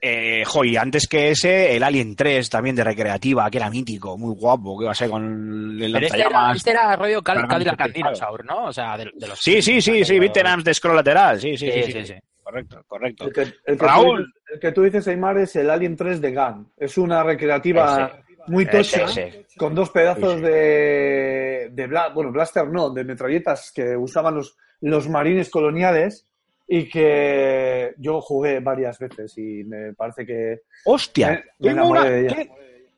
Eh, 0.07 0.43
jo, 0.45 0.65
y 0.65 0.77
antes 0.77 1.07
que 1.09 1.31
ese, 1.31 1.75
el 1.77 1.83
Alien 1.83 2.15
3 2.15 2.51
también 2.51 2.77
de 2.77 2.85
recreativa, 2.85 3.51
que 3.51 3.57
era 3.57 3.71
mítico, 3.71 4.19
muy 4.19 4.35
guapo, 4.35 4.77
que 4.79 4.85
iba 4.85 4.93
a 4.93 4.95
ser 4.95 5.09
con 5.09 5.79
el 5.81 5.93
Pero 5.93 6.07
este 6.07 6.21
era, 6.21 6.53
este 6.53 6.71
era 6.73 6.95
rollo 6.97 7.23
Cal- 7.23 7.49
Cadillac. 7.49 7.91
Dinosaur, 7.91 8.45
¿no? 8.45 8.65
O 8.67 8.73
sea, 8.73 8.99
de, 8.99 9.11
de 9.15 9.27
los... 9.29 9.39
Sí, 9.41 9.63
sí, 9.63 9.81
sí, 9.81 10.05
sí, 10.05 10.19
Veterans 10.19 10.63
de 10.63 10.75
scroll 10.75 10.97
lateral, 10.97 11.41
sí, 11.41 11.57
sí, 11.57 11.71
sí, 11.71 11.73
Sí, 11.73 11.83
sí, 11.85 11.93
sí, 11.93 12.07
sí. 12.07 12.15
sí. 12.15 12.21
Correcto, 12.43 12.85
correcto. 12.87 13.25
El 13.25 13.33
que, 13.33 13.41
el 13.41 13.79
que 13.79 13.87
Raúl. 13.87 14.19
Tú 14.19 14.23
dices, 14.27 14.53
el 14.53 14.61
que 14.61 14.73
tú 14.73 14.83
dices, 14.83 15.09
Aymar, 15.09 15.39
es 15.39 15.57
el 15.57 15.71
Alien 15.71 15.97
3 15.97 16.21
de 16.21 16.33
GAN. 16.33 16.69
Es 16.77 16.99
una 16.99 17.23
recreativa 17.23 18.21
muy 18.49 18.67
tocha, 18.67 19.05
Ese, 19.05 19.29
ese. 19.29 19.47
con 19.57 19.75
dos 19.75 19.89
pedazos 19.89 20.33
Sí, 20.35 20.37
sí. 20.41 20.43
de, 20.45 21.69
de 21.73 21.89
bla- 21.89 22.13
bueno, 22.13 22.31
blaster 22.31 22.67
no, 22.69 22.91
de 22.91 23.05
metralletas 23.05 23.73
que 23.75 23.97
usaban 23.97 24.35
los, 24.35 24.55
los 24.85 25.09
marines 25.09 25.51
coloniales 25.51 26.27
y 26.69 26.89
que 26.89 27.93
yo 27.99 28.21
jugué 28.21 28.61
varias 28.61 28.99
veces 28.99 29.37
y 29.39 29.65
me 29.65 29.93
parece 29.95 30.25
que... 30.27 30.61
Hostia, 30.85 31.29
Me- 31.31 31.45
me 31.59 31.75
tengo, 31.75 31.89
una, 31.89 32.05
de 32.05 32.21
ella. 32.21 32.37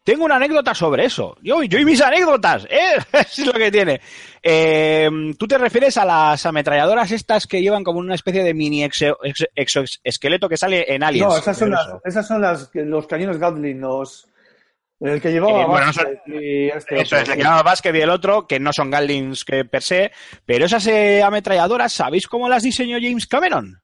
tengo 0.04 0.24
una 0.24 0.36
anécdota 0.36 0.72
sobre 0.74 1.04
eso. 1.06 1.36
Yo, 1.42 1.62
yo 1.64 1.78
y 1.78 1.84
mis 1.84 2.00
anécdotas, 2.00 2.64
¿eh? 2.70 2.96
es 3.12 3.38
lo 3.46 3.52
que 3.52 3.70
tiene. 3.72 4.00
Eh, 4.42 5.10
Tú 5.38 5.46
te 5.48 5.58
refieres 5.58 5.96
a 5.96 6.04
las 6.04 6.46
ametralladoras 6.46 7.10
estas 7.10 7.46
que 7.46 7.60
llevan 7.60 7.82
como 7.82 7.98
una 7.98 8.14
especie 8.14 8.44
de 8.44 8.54
mini 8.54 8.84
exo- 8.84 9.16
ex- 9.24 9.48
exoesqueleto 9.54 10.48
que 10.48 10.56
sale 10.56 10.92
en 10.94 11.02
Aliens. 11.02 11.28
no, 11.28 11.36
esas 11.36 11.56
son, 11.58 11.70
las, 11.70 11.88
esas 12.04 12.26
son 12.26 12.40
las, 12.40 12.70
los 12.74 13.06
cañones 13.06 13.38
Gatling, 13.38 13.80
los... 13.80 14.28
El 14.98 15.20
que 15.20 15.30
llevaba 15.30 15.62
Eh, 15.62 15.66
bueno, 15.66 15.86
no 15.86 15.92
y 16.40 16.68
este 16.68 17.00
Eso 17.00 17.16
otro. 17.16 17.18
es, 17.18 17.28
le 17.36 17.42
llamaba 17.42 17.62
Basket 17.62 17.94
y 17.94 18.00
el 18.00 18.08
otro, 18.10 18.46
que 18.46 18.58
no 18.58 18.72
son 18.72 18.90
Gatlings 18.90 19.44
que 19.44 19.64
per 19.66 19.82
se, 19.82 20.10
pero 20.46 20.64
esas 20.64 20.86
eh, 20.86 21.22
ametralladoras, 21.22 21.92
¿sabéis 21.92 22.26
cómo 22.26 22.48
las 22.48 22.62
diseñó 22.62 22.96
James 23.00 23.26
Cameron? 23.26 23.82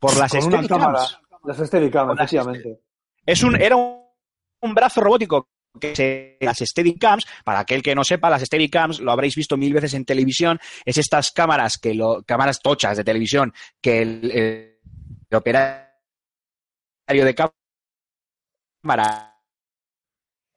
Por 0.00 0.16
las 0.16 0.32
Steadicams. 0.32 1.18
Las 1.44 1.58
Steadicam, 1.58 2.10
efectivamente. 2.12 2.80
Es 3.24 3.42
un, 3.42 3.54
era 3.60 3.76
un, 3.76 4.02
un 4.62 4.74
brazo 4.74 5.00
robótico 5.00 5.48
que 5.80 5.94
se, 5.96 6.36
las 6.40 6.58
Steadicams, 6.58 7.26
para 7.44 7.60
aquel 7.60 7.82
que 7.82 7.94
no 7.94 8.04
sepa, 8.04 8.30
las 8.30 8.42
Steadicams 8.42 9.00
lo 9.00 9.12
habréis 9.12 9.34
visto 9.36 9.56
mil 9.56 9.72
veces 9.72 9.94
en 9.94 10.04
televisión, 10.04 10.58
es 10.84 10.98
estas 10.98 11.30
cámaras 11.32 11.78
que 11.78 11.94
lo, 11.94 12.22
cámaras 12.24 12.60
tochas 12.60 12.96
de 12.96 13.04
televisión 13.04 13.52
que 13.80 14.02
el, 14.02 14.30
el- 14.30 14.70
el 15.30 15.36
operario 15.36 15.84
de 17.24 17.34
cámara 18.82 19.33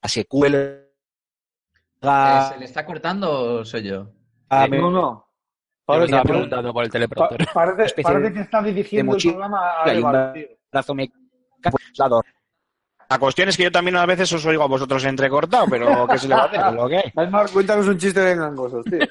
se 0.07 0.25
cuelga 0.25 0.59
Eh, 2.01 2.41
¿Se 2.53 2.59
le 2.59 2.65
está 2.65 2.85
cortando 2.85 3.55
o 3.59 3.65
soy 3.65 3.83
yo? 3.83 4.07
a- 4.49 4.67
No, 4.67 4.91
no. 4.91 5.27
Parece, 5.85 6.05
estaba 6.05 6.21
parece- 6.23 6.33
preguntando 6.33 6.73
por 6.73 6.83
el 6.83 6.91
teleprompter. 6.91 7.47
parece- 7.53 7.83
especie 7.85 8.03
parece 8.03 8.29
de- 8.29 8.33
que 8.35 8.41
está 8.41 8.61
dirigiendo 8.61 9.15
el 9.15 9.21
programa 9.23 9.83
a 9.83 9.93
y 9.93 9.97
un 10.03 10.47
brazo 10.71 10.93
mecánico 10.93 11.29
aislado. 11.89 12.23
La 13.09 13.19
cuestión 13.19 13.47
es 13.47 13.55
que 13.55 13.63
yo 13.63 13.71
también 13.71 13.95
a 13.95 14.05
veces 14.05 14.31
os 14.33 14.45
oigo 14.45 14.63
a 14.63 14.67
vosotros 14.67 15.05
entrecortado, 15.05 15.65
pero 15.69 16.07
¿qué 16.07 16.17
se 16.17 16.27
le 16.27 16.35
va 16.35 16.41
a 16.41 16.45
hacer? 16.45 16.73
Lo 16.73 16.87
que 16.89 17.13
cuéntanos 17.53 17.87
un 17.87 17.97
chiste 17.97 18.19
de 18.19 18.35
gangosos, 18.35 18.83
tío. 18.85 18.99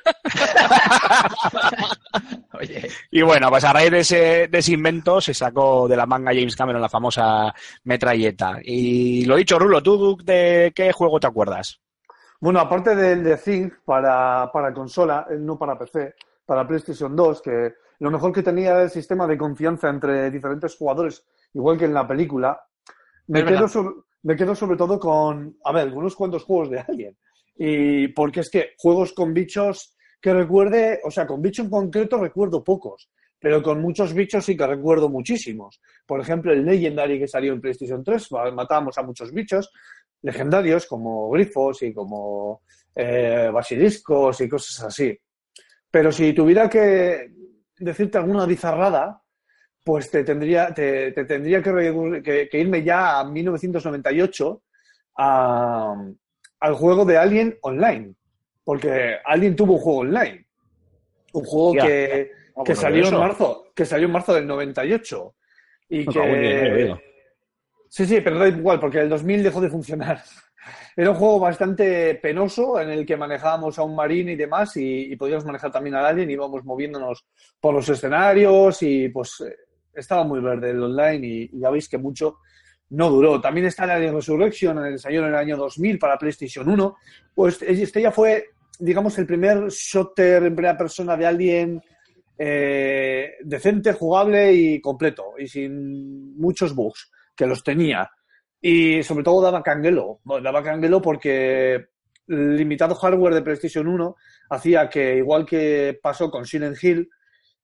Oye, 2.52 2.88
Y 3.10 3.22
bueno, 3.22 3.48
pues 3.48 3.64
a 3.64 3.72
raíz 3.72 3.90
de 3.90 4.00
ese, 4.00 4.48
de 4.48 4.58
ese 4.58 4.72
invento 4.72 5.20
se 5.20 5.32
sacó 5.32 5.88
de 5.88 5.96
la 5.96 6.06
manga 6.06 6.32
James 6.34 6.56
Cameron 6.56 6.82
la 6.82 6.88
famosa 6.88 7.54
metralleta. 7.84 8.58
Y 8.62 9.24
lo 9.24 9.36
dicho, 9.36 9.58
Rulo, 9.58 9.82
¿tú 9.82 10.18
de 10.22 10.72
qué 10.74 10.92
juego 10.92 11.18
te 11.18 11.26
acuerdas? 11.26 11.80
Bueno, 12.40 12.60
aparte 12.60 12.94
del 12.94 13.24
de 13.24 13.36
Think 13.38 13.74
para, 13.84 14.50
para 14.52 14.74
consola, 14.74 15.26
eh, 15.30 15.36
no 15.38 15.58
para 15.58 15.78
PC, 15.78 16.14
para 16.44 16.66
PlayStation 16.66 17.16
2, 17.16 17.40
que 17.40 17.74
lo 18.00 18.10
mejor 18.10 18.32
que 18.32 18.42
tenía 18.42 18.72
era 18.72 18.82
el 18.82 18.90
sistema 18.90 19.26
de 19.26 19.38
confianza 19.38 19.88
entre 19.88 20.30
diferentes 20.30 20.76
jugadores, 20.76 21.24
igual 21.54 21.78
que 21.78 21.86
en 21.86 21.94
la 21.94 22.06
película, 22.06 22.60
me, 23.28 23.40
quedo 23.44 23.68
sobre, 23.68 23.94
me 24.22 24.36
quedo 24.36 24.54
sobre 24.54 24.76
todo 24.76 24.98
con, 24.98 25.56
a 25.64 25.72
ver, 25.72 25.82
algunos 25.84 26.14
cuantos 26.16 26.44
juegos 26.44 26.70
de 26.70 26.80
Alien. 26.80 27.16
Y 27.56 28.08
porque 28.08 28.40
es 28.40 28.50
que 28.50 28.70
juegos 28.78 29.12
con 29.12 29.32
bichos 29.32 29.96
que 30.20 30.32
recuerde, 30.32 31.00
o 31.04 31.10
sea, 31.10 31.26
con 31.26 31.40
bicho 31.42 31.62
en 31.62 31.70
concreto 31.70 32.18
recuerdo 32.18 32.62
pocos, 32.64 33.10
pero 33.38 33.62
con 33.62 33.80
muchos 33.80 34.12
bichos 34.12 34.44
sí 34.44 34.56
que 34.56 34.66
recuerdo 34.66 35.08
muchísimos. 35.08 35.80
Por 36.06 36.20
ejemplo, 36.20 36.52
el 36.52 36.64
Legendary 36.64 37.18
que 37.18 37.28
salió 37.28 37.52
en 37.52 37.60
PlayStation 37.60 38.02
3, 38.02 38.32
ma- 38.32 38.50
matábamos 38.50 38.96
a 38.98 39.02
muchos 39.02 39.32
bichos 39.32 39.70
legendarios 40.22 40.86
como 40.86 41.30
grifos 41.30 41.82
y 41.82 41.92
como 41.94 42.62
eh, 42.94 43.50
basiliscos 43.52 44.40
y 44.40 44.48
cosas 44.48 44.84
así. 44.84 45.16
Pero 45.90 46.10
si 46.10 46.32
tuviera 46.32 46.68
que 46.68 47.30
decirte 47.78 48.18
alguna 48.18 48.46
bizarrada, 48.46 49.22
pues 49.86 50.10
te 50.10 50.24
tendría, 50.24 50.74
te, 50.74 51.12
te 51.12 51.24
tendría 51.24 51.62
que, 51.62 52.20
que- 52.24 52.48
que 52.48 52.58
irme 52.58 52.82
ya 52.82 53.20
a 53.20 53.24
1998 53.24 54.62
a- 55.18 55.94
al 56.58 56.74
juego 56.74 57.04
de 57.04 57.16
Alien 57.16 57.56
Online. 57.62 58.12
Porque 58.64 59.14
Alien 59.24 59.54
tuvo 59.54 59.74
un 59.74 59.78
juego 59.80 60.00
online. 60.00 60.44
Un 61.34 61.44
juego 61.44 61.74
que, 61.86 62.30
Ah, 62.58 62.62
que 62.64 62.72
bueno, 62.72 62.80
salió 62.80 62.98
en 63.04 63.10
marzo, 63.20 63.64
que 63.76 63.84
salió 63.84 64.06
en 64.06 64.12
marzo 64.12 64.34
del 64.34 64.46
98. 64.46 65.34
Y 65.90 65.98
diez, 65.98 66.12
que. 66.12 66.80
eh. 66.82 67.00
Sí, 67.88 68.06
sí, 68.06 68.20
pero 68.22 68.38
da 68.40 68.48
igual, 68.48 68.80
porque 68.80 68.98
el 68.98 69.08
2000 69.08 69.42
dejó 69.44 69.60
de 69.60 69.70
funcionar. 69.70 70.20
Era 70.96 71.10
un 71.10 71.16
juego 71.16 71.38
bastante 71.38 72.16
penoso 72.16 72.80
en 72.80 72.90
el 72.90 73.06
que 73.06 73.16
manejábamos 73.16 73.78
a 73.78 73.84
un 73.84 73.94
marine 73.94 74.32
y 74.32 74.36
demás 74.36 74.76
y, 74.78 75.12
y 75.12 75.16
podíamos 75.16 75.44
manejar 75.44 75.70
también 75.70 75.94
al 75.94 76.06
alien, 76.06 76.28
íbamos 76.30 76.64
moviéndonos 76.64 77.24
por 77.60 77.72
los 77.74 77.88
escenarios 77.88 78.82
y 78.82 79.08
pues 79.10 79.42
eh, 79.46 79.54
estaba 79.96 80.24
muy 80.24 80.40
verde 80.40 80.70
el 80.70 80.82
online 80.82 81.26
y, 81.26 81.50
y 81.52 81.60
ya 81.60 81.70
veis 81.70 81.88
que 81.88 81.98
mucho 81.98 82.38
no 82.90 83.10
duró. 83.10 83.40
También 83.40 83.66
está 83.66 83.84
el 83.84 83.90
Alien 83.90 84.14
Resurrection, 84.14 84.78
el 84.84 84.98
salió 84.98 85.22
en 85.22 85.28
el 85.28 85.34
año 85.34 85.56
2000 85.56 85.98
para 85.98 86.18
PlayStation 86.18 86.68
1. 86.68 86.96
Pues 87.34 87.60
este 87.62 88.02
ya 88.02 88.10
fue, 88.10 88.50
digamos, 88.78 89.18
el 89.18 89.26
primer 89.26 89.68
shooter 89.68 90.44
en 90.44 90.54
primera 90.54 90.76
persona 90.76 91.16
de 91.16 91.26
Alien 91.26 91.82
eh, 92.38 93.34
decente, 93.42 93.92
jugable 93.92 94.52
y 94.52 94.80
completo 94.80 95.34
y 95.38 95.48
sin 95.48 96.36
muchos 96.38 96.74
bugs, 96.74 97.10
que 97.34 97.46
los 97.46 97.62
tenía. 97.62 98.10
Y 98.60 99.02
sobre 99.02 99.24
todo 99.24 99.42
daba 99.42 99.62
canguelo. 99.62 100.20
Daba 100.24 100.62
canguelo 100.62 101.02
porque 101.02 101.86
el 102.28 102.56
limitado 102.56 102.94
hardware 102.94 103.34
de 103.34 103.42
PlayStation 103.42 103.86
1 103.86 104.16
hacía 104.50 104.88
que, 104.88 105.16
igual 105.16 105.44
que 105.44 105.98
pasó 106.00 106.30
con 106.30 106.44
Silent 106.44 106.82
Hill, 106.82 107.08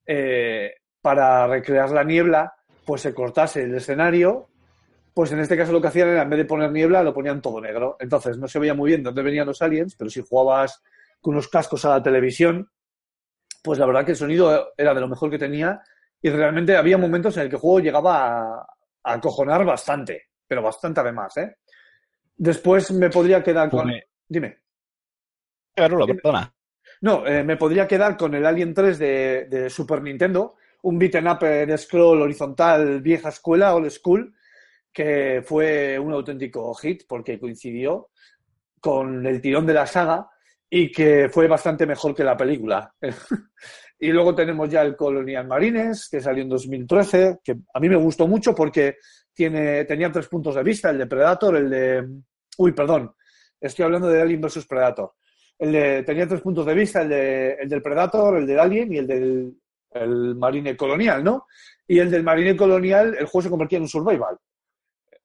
eh, 0.07 0.73
para 1.03 1.47
recrear 1.47 1.91
la 1.91 2.05
niebla, 2.05 2.55
pues 2.87 3.03
se 3.03 3.13
cortase 3.15 3.65
el 3.65 3.75
escenario. 3.75 4.49
Pues 5.15 5.31
en 5.33 5.41
este 5.41 5.57
caso 5.57 5.73
lo 5.73 5.81
que 5.83 5.89
hacían 5.89 6.09
era, 6.09 6.23
en 6.23 6.31
vez 6.31 6.39
de 6.39 6.45
poner 6.47 6.71
niebla, 6.73 7.03
lo 7.03 7.13
ponían 7.13 7.43
todo 7.43 7.61
negro. 7.61 7.97
Entonces 8.01 8.39
no 8.39 8.49
se 8.49 8.59
veía 8.59 8.75
muy 8.75 8.91
bien 8.91 9.03
dónde 9.03 9.23
venían 9.23 9.47
los 9.47 9.61
aliens, 9.61 9.95
pero 9.97 10.09
si 10.09 10.23
jugabas 10.23 10.83
con 11.21 11.35
unos 11.35 11.49
cascos 11.49 11.85
a 11.85 11.91
la 11.91 12.03
televisión, 12.03 12.71
pues 13.63 13.79
la 13.79 13.87
verdad 13.87 14.05
que 14.05 14.13
el 14.13 14.17
sonido 14.17 14.73
era 14.77 14.95
de 14.95 15.01
lo 15.01 15.09
mejor 15.09 15.31
que 15.31 15.39
tenía 15.39 15.83
y 16.21 16.31
realmente 16.31 16.77
había 16.77 16.99
momentos 16.99 17.37
en 17.37 17.45
el 17.45 17.49
que 17.51 17.57
el 17.57 17.61
juego 17.61 17.81
llegaba 17.81 18.39
a, 18.61 18.67
a 19.05 19.13
acojonar 19.13 19.65
bastante, 19.65 20.29
pero 20.47 20.63
bastante 20.63 21.01
además, 21.01 21.37
¿eh? 21.37 21.57
Después 22.37 22.91
me 22.93 23.11
podría 23.11 23.43
quedar 23.43 23.69
con... 23.71 23.83
Pues 23.83 23.95
me- 23.95 24.05
Dime. 24.27 24.59
Perdona. 26.07 26.55
No, 27.03 27.27
eh, 27.27 27.43
me 27.45 27.57
podría 27.57 27.87
quedar 27.87 28.17
con 28.17 28.35
el 28.35 28.47
Alien 28.47 28.75
3 28.75 28.99
de, 28.99 29.47
de 29.51 29.71
Super 29.71 30.03
Nintendo, 30.03 30.57
un 30.83 30.99
beat'em 30.99 31.27
up 31.27 31.41
de 31.41 31.79
scroll 31.79 32.23
horizontal 32.23 33.01
vieja 33.01 33.29
escuela, 33.29 33.75
old 33.75 33.91
school, 33.91 34.35
que 34.93 35.43
fue 35.45 35.99
un 35.99 36.13
auténtico 36.13 36.75
hit 36.75 37.05
porque 37.09 37.39
coincidió 37.39 38.11
con 38.81 39.25
el 39.27 39.41
tirón 39.41 39.67
de 39.67 39.75
la 39.75 39.87
saga 39.87 40.29
y 40.69 40.91
que 40.91 41.29
fue 41.31 41.47
bastante 41.49 41.87
mejor 41.87 42.15
que 42.15 42.25
la 42.25 42.37
película. 42.37 42.93
y 43.99 44.09
luego 44.09 44.35
tenemos 44.35 44.69
ya 44.69 44.83
el 44.83 44.97
Colonial 44.97 45.47
Marines, 45.47 46.09
que 46.11 46.21
salió 46.21 46.43
en 46.43 46.49
2013, 46.49 47.39
que 47.45 47.57
a 47.73 47.81
mí 47.81 47.89
me 47.89 47.97
gustó 47.97 48.27
mucho 48.27 48.55
porque 48.55 48.97
tiene, 49.33 49.85
tenía 49.85 50.11
tres 50.11 50.29
puntos 50.29 50.55
de 50.55 50.63
vista, 50.63 50.91
el 50.91 50.99
de 50.99 51.07
Predator, 51.07 51.57
el 51.57 51.71
de... 51.71 52.09
Uy, 52.59 52.73
perdón, 52.73 53.15
estoy 53.61 53.85
hablando 53.85 54.09
de 54.09 54.21
Alien 54.21 54.41
vs. 54.41 54.67
Predator. 54.67 55.13
El 55.59 55.73
de, 55.73 56.03
tenía 56.03 56.27
tres 56.27 56.41
puntos 56.41 56.67
de 56.67 56.75
vista, 56.75 57.03
el, 57.03 57.09
de, 57.09 57.53
el 57.61 57.69
del 57.69 57.83
Predator, 57.83 58.39
el 58.39 58.47
del 58.47 58.59
Alien 58.59 58.93
y 58.93 58.99
el 58.99 59.07
del 59.07 59.55
el 59.95 60.35
Marine 60.35 60.77
Colonial, 60.77 61.23
¿no? 61.23 61.47
Y 61.87 61.99
el 61.99 62.11
del 62.11 62.23
Marine 62.23 62.57
Colonial, 62.57 63.17
el 63.19 63.27
juego 63.27 63.43
se 63.43 63.51
convertía 63.51 63.77
en 63.77 63.83
un 63.83 63.89
survival. 63.89 64.37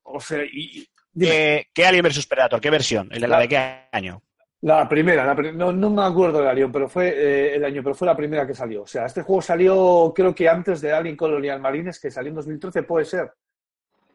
O 0.03 0.19
sea, 0.19 0.43
y, 0.43 0.87
dime. 1.11 1.67
¿Qué, 1.73 1.85
Alien 1.85 2.03
vs 2.03 2.27
Predator? 2.27 2.59
¿Qué 2.59 2.69
versión? 2.69 3.09
¿El 3.11 3.21
de 3.21 3.27
la 3.27 3.39
de 3.39 3.47
qué 3.47 3.87
año? 3.91 4.21
La 4.61 4.89
primera, 4.89 5.23
la 5.23 5.35
no, 5.51 5.71
no 5.71 5.89
me 5.91 6.03
acuerdo 6.03 6.39
del 6.39 6.47
año, 6.47 6.71
pero 6.71 6.89
fue 6.89 7.09
eh, 7.09 7.55
el 7.55 7.63
año, 7.63 7.83
pero 7.83 7.93
fue 7.93 8.07
la 8.07 8.17
primera 8.17 8.47
que 8.47 8.55
salió. 8.55 8.83
O 8.83 8.87
sea, 8.87 9.05
este 9.05 9.21
juego 9.21 9.41
salió, 9.41 10.11
creo 10.15 10.33
que 10.33 10.49
antes 10.49 10.81
de 10.81 10.91
Alien 10.91 11.15
Colonial 11.15 11.59
Marines, 11.59 11.99
que 11.99 12.09
salió 12.09 12.29
en 12.29 12.35
2013, 12.35 12.83
puede 12.83 13.05
ser. 13.05 13.31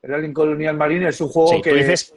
El 0.02 0.14
Alien 0.14 0.34
Colonial 0.34 0.76
Marines 0.76 1.14
es 1.14 1.20
un 1.20 1.28
juego 1.28 1.50
Sí, 1.50 1.62
que. 1.62 1.70
tú 1.70 1.76
dices, 1.76 2.12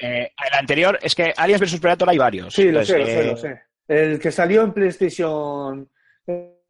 eh, 0.00 0.32
el 0.44 0.58
anterior, 0.58 0.98
es 1.00 1.14
que 1.14 1.32
Aliens 1.36 1.60
vs 1.60 1.80
Predator 1.80 2.10
hay 2.10 2.18
varios. 2.18 2.52
Sí, 2.52 2.72
lo 2.72 2.84
sé, 2.84 2.98
lo 2.98 3.06
sé, 3.06 3.20
eh, 3.20 3.26
lo 3.26 3.36
sé. 3.36 3.62
El 3.86 4.18
que 4.18 4.32
salió 4.32 4.62
en 4.62 4.72
PlayStation. 4.72 5.88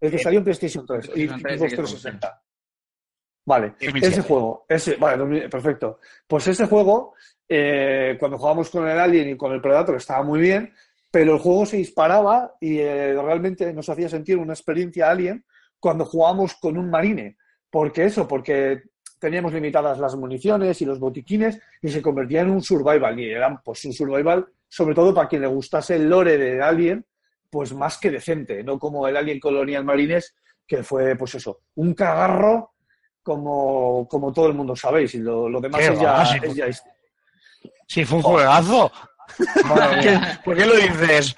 El 0.01 0.11
que 0.11 0.19
salió 0.19 0.39
en 0.39 0.45
PlayStation 0.45 0.87
3 0.87 1.11
y 1.15 1.27
PlayStation 1.27 1.43
3, 1.43 1.59
Xbox 1.59 1.71
sí 1.71 1.77
que 1.77 1.83
360. 1.83 2.43
Vale, 3.47 3.69
2007. 3.81 4.07
ese 4.07 4.23
juego, 4.23 4.67
ese, 4.69 4.97
vale, 4.97 5.17
2000 5.17 5.49
perfecto. 5.49 5.99
Pues 6.27 6.47
ese 6.49 6.67
juego, 6.67 7.15
eh, 7.49 8.17
cuando 8.21 8.37
jugábamos 8.37 8.69
con 8.69 8.87
el 8.87 8.99
Alien 8.99 9.31
y 9.31 9.37
con 9.37 9.53
el 9.53 9.61
Predator 9.61 9.97
estaba 9.97 10.23
muy 10.23 10.41
bien, 10.41 10.73
pero 11.11 11.35
el 11.35 11.39
juego 11.39 11.65
se 11.65 11.79
disparaba 11.79 12.55
y 12.61 12.79
eh, 12.79 13.15
realmente 13.15 13.73
nos 13.73 13.89
hacía 13.89 14.09
sentir 14.09 14.37
una 14.37 14.53
experiencia 14.53 15.11
Alien 15.11 15.45
cuando 15.81 16.05
jugábamos 16.05 16.55
con 16.57 16.77
un 16.77 16.91
Marine. 16.91 17.39
¿Por 17.71 17.91
qué 17.93 18.05
eso? 18.05 18.29
Porque 18.29 18.83
teníamos 19.19 19.53
limitadas 19.53 19.99
las 19.99 20.15
municiones 20.15 20.81
y 20.83 20.85
los 20.85 20.99
botiquines 20.99 21.59
y 21.83 21.89
se 21.89 22.03
convertía 22.03 22.43
en 22.43 22.51
un 22.51 22.63
survival 22.63 23.19
y 23.19 23.31
eran 23.31 23.63
pues 23.63 23.85
un 23.85 23.93
survival 23.93 24.47
sobre 24.69 24.95
todo 24.95 25.15
para 25.15 25.29
quien 25.29 25.43
le 25.43 25.49
gustase 25.49 25.97
el 25.97 26.09
lore 26.09 26.37
de 26.37 26.63
Alien 26.63 27.05
pues 27.51 27.73
más 27.73 27.99
que 27.99 28.11
decente, 28.11 28.63
no 28.63 28.79
como 28.79 29.07
el 29.09 29.17
Alien 29.17 29.41
Colonial 29.41 29.85
Marines 29.85 30.35
que 30.67 30.83
fue 30.83 31.17
pues 31.17 31.35
eso, 31.35 31.61
un 31.77 31.95
cagarro 31.95 32.73
como, 33.23 34.07
como 34.09 34.33
todo 34.33 34.47
el 34.49 34.55
mundo 34.55 34.77
sabéis 34.77 35.15
y 35.15 35.19
lo, 35.19 35.49
lo 35.49 35.61
demás 35.61 35.81
es 35.83 35.99
ya, 36.01 36.13
básico. 36.13 36.47
es 36.47 36.55
ya 36.55 36.67
hist- 36.67 36.85
Sí, 37.87 38.05
fue 38.05 38.19
un 38.19 38.23
juegazo. 38.23 38.93
Madre 39.67 40.01
¿Qué- 40.03 40.11
mía. 40.11 40.41
¿Por 40.45 40.57
qué 40.57 40.67
lo 40.67 40.75
dices? 40.75 41.37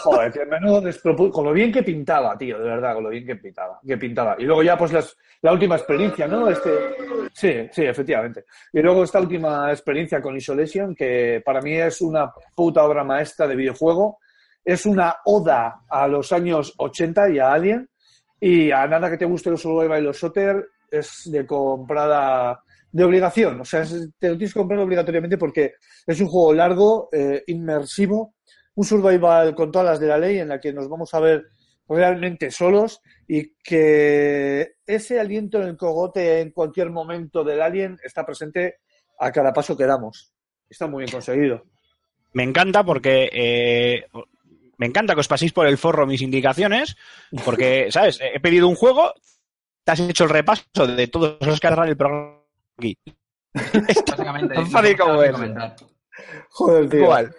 Joder, 0.00 0.32
que 0.32 0.44
menudo 0.46 0.82
con 1.32 1.44
lo 1.44 1.52
bien 1.52 1.72
que 1.72 1.82
pintaba, 1.82 2.36
tío, 2.36 2.58
de 2.58 2.64
verdad, 2.64 2.94
con 2.94 3.04
lo 3.04 3.10
bien 3.10 3.26
que 3.26 3.36
pintaba, 3.36 3.80
que 3.86 3.96
pintaba. 3.96 4.36
Y 4.38 4.44
luego 4.44 4.62
ya, 4.62 4.76
pues, 4.76 4.92
las- 4.92 5.16
la 5.40 5.52
última 5.52 5.76
experiencia, 5.76 6.26
¿no? 6.28 6.48
Este, 6.48 6.70
sí, 7.32 7.68
sí, 7.72 7.82
efectivamente. 7.84 8.44
Y 8.72 8.80
luego 8.80 9.02
esta 9.04 9.20
última 9.20 9.70
experiencia 9.72 10.20
con 10.20 10.36
Isolation, 10.36 10.94
que 10.94 11.42
para 11.44 11.60
mí 11.60 11.74
es 11.74 12.00
una 12.00 12.32
puta 12.54 12.84
obra 12.84 13.02
maestra 13.04 13.46
de 13.48 13.56
videojuego. 13.56 14.18
Es 14.64 14.86
una 14.86 15.16
oda 15.24 15.82
a 15.88 16.06
los 16.08 16.32
años 16.32 16.74
80 16.76 17.30
y 17.30 17.38
a 17.38 17.52
Alien. 17.52 17.88
Y 18.40 18.70
a 18.70 18.86
nada 18.86 19.10
que 19.10 19.18
te 19.18 19.24
guste 19.24 19.50
los 19.50 19.62
Survival 19.62 20.02
y 20.02 20.04
los 20.04 20.18
Shooter, 20.18 20.66
es 20.90 21.30
de 21.30 21.46
comprada 21.46 22.62
de 22.92 23.04
obligación. 23.04 23.60
O 23.60 23.64
sea, 23.64 23.84
te 23.84 24.28
lo 24.28 24.36
tienes 24.36 24.52
que 24.52 24.60
comprar 24.60 24.80
obligatoriamente 24.80 25.38
porque 25.38 25.74
es 26.06 26.20
un 26.20 26.28
juego 26.28 26.52
largo, 26.52 27.08
eh, 27.12 27.42
inmersivo, 27.46 28.34
un 28.74 28.84
survival 28.84 29.54
con 29.54 29.72
todas 29.72 29.86
las 29.86 30.00
de 30.00 30.06
la 30.06 30.18
ley 30.18 30.38
en 30.38 30.48
la 30.48 30.60
que 30.60 30.72
nos 30.72 30.88
vamos 30.88 31.12
a 31.14 31.20
ver 31.20 31.46
realmente 31.88 32.50
solos 32.50 33.00
y 33.26 33.54
que 33.56 34.74
ese 34.86 35.18
aliento 35.18 35.60
en 35.60 35.68
el 35.68 35.76
cogote 35.76 36.40
en 36.40 36.50
cualquier 36.50 36.90
momento 36.90 37.44
del 37.44 37.60
alien 37.60 37.98
está 38.02 38.24
presente 38.24 38.76
a 39.18 39.32
cada 39.32 39.52
paso 39.52 39.76
que 39.76 39.86
damos. 39.86 40.32
Está 40.68 40.86
muy 40.86 41.02
bien 41.02 41.12
conseguido. 41.12 41.64
Me 42.34 42.44
encanta 42.44 42.82
porque 42.82 43.28
eh, 43.32 44.06
me 44.82 44.88
encanta 44.88 45.14
que 45.14 45.20
os 45.20 45.28
paséis 45.28 45.52
por 45.52 45.68
el 45.68 45.78
forro 45.78 46.08
mis 46.08 46.22
indicaciones, 46.22 46.96
porque, 47.44 47.86
¿sabes? 47.92 48.18
He 48.20 48.40
pedido 48.40 48.66
un 48.66 48.74
juego, 48.74 49.14
te 49.84 49.92
has 49.92 50.00
hecho 50.00 50.24
el 50.24 50.30
repaso 50.30 50.64
de 50.88 51.06
todos 51.06 51.38
los 51.40 51.60
que 51.60 51.66
harán 51.68 51.88
el 51.88 51.96
programa 51.96 52.40
aquí. 52.76 52.98
Básicamente. 53.54 54.56
Tan 54.56 54.66
fácil 54.68 54.98
como 54.98 55.12
no 55.14 55.22
es. 55.22 55.36
Joder, 56.50 56.88
tío. 56.88 57.00
Igual. 57.02 57.32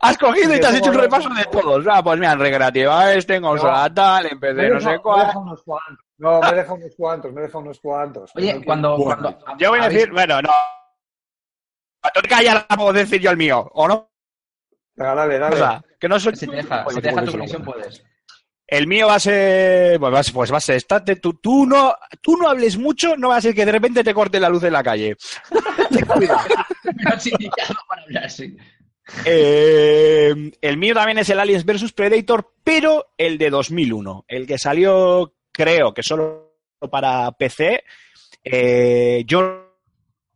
Has 0.00 0.18
cogido 0.18 0.54
y 0.54 0.60
te 0.60 0.66
has 0.66 0.74
hecho 0.74 0.90
un 0.90 0.98
repaso 0.98 1.30
de 1.30 1.44
todos. 1.46 1.86
Ah, 1.90 2.02
pues 2.02 2.18
mira, 2.20 2.32
en 2.32 2.40
recreativa 2.40 3.14
este, 3.14 3.36
en 3.36 3.42
consola 3.42 3.92
tal, 3.94 4.26
en 4.26 4.38
Me 4.38 4.54
PC 4.54 4.68
no 4.68 4.80
sé 4.80 4.88
me 4.90 4.98
cuál. 4.98 5.26
deja 5.28 5.38
unos 5.38 5.62
cuantos. 5.62 6.04
No, 6.18 6.40
me 6.42 6.52
deja 6.52 6.72
unos 6.74 6.94
cuantos, 6.94 7.32
me 7.32 7.40
deja 7.40 7.58
unos 7.58 7.80
cuantos. 7.80 8.30
Oye, 8.36 8.52
No 8.54 8.64
cuando. 8.66 8.96
cuando 8.96 9.38
Yo 9.58 9.70
voy 9.70 9.80
a 9.80 9.88
decir, 9.88 10.12
bueno, 10.12 10.42
no. 10.42 10.50
Tengo 12.12 12.22
que 12.22 12.28
callar 12.28 12.66
la 12.68 12.76
puedo 12.76 12.92
decir 12.92 13.18
yo 13.22 13.30
el 13.30 13.38
mío, 13.38 13.66
¿o 13.72 13.88
no? 13.88 14.10
Venga, 14.94 15.14
dale, 15.14 15.38
dale. 15.38 15.54
O 15.54 15.58
sea, 15.58 15.82
que 16.02 16.08
no 16.08 16.18
soy... 16.18 16.34
Si 16.34 16.48
te 16.48 16.56
deja, 16.56 16.82
Pues 16.82 16.96
si 16.96 17.00
te 17.00 17.08
deja 17.08 17.20
por 17.20 17.26
tu 17.26 17.32
conexión, 17.32 17.64
puedes. 17.64 18.02
El 18.66 18.88
mío 18.88 19.06
va 19.06 19.14
a 19.14 19.20
ser, 19.20 20.00
pues 20.00 20.12
va 20.12 20.18
a 20.18 20.22
ser, 20.24 20.34
pues 20.34 20.52
va 20.52 20.56
a 20.56 20.60
ser, 20.60 20.76
estate, 20.76 21.16
tú, 21.16 21.34
tú 21.34 21.64
no, 21.64 21.94
tú 22.20 22.36
no 22.36 22.48
hables 22.48 22.76
mucho, 22.76 23.16
no 23.16 23.28
va 23.28 23.36
a 23.36 23.40
ser 23.40 23.54
que 23.54 23.64
de 23.64 23.70
repente 23.70 24.02
te 24.02 24.12
corte 24.12 24.40
la 24.40 24.48
luz 24.48 24.64
en 24.64 24.72
la 24.72 24.82
calle. 24.82 25.16
Ten 25.92 26.04
cuidado. 26.06 26.40
Para 27.88 28.02
hablar, 28.02 28.30
sí. 28.30 28.56
Eh, 29.24 30.52
el 30.60 30.76
mío 30.76 30.94
también 30.94 31.18
es 31.18 31.30
el 31.30 31.38
Aliens 31.38 31.64
vs 31.64 31.92
Predator, 31.92 32.52
pero 32.64 33.12
el 33.16 33.38
de 33.38 33.50
2001, 33.50 34.24
el 34.26 34.46
que 34.46 34.58
salió, 34.58 35.34
creo 35.52 35.94
que 35.94 36.02
solo 36.02 36.56
para 36.90 37.30
PC. 37.32 37.84
Eh, 38.42 39.22
yo 39.24 39.71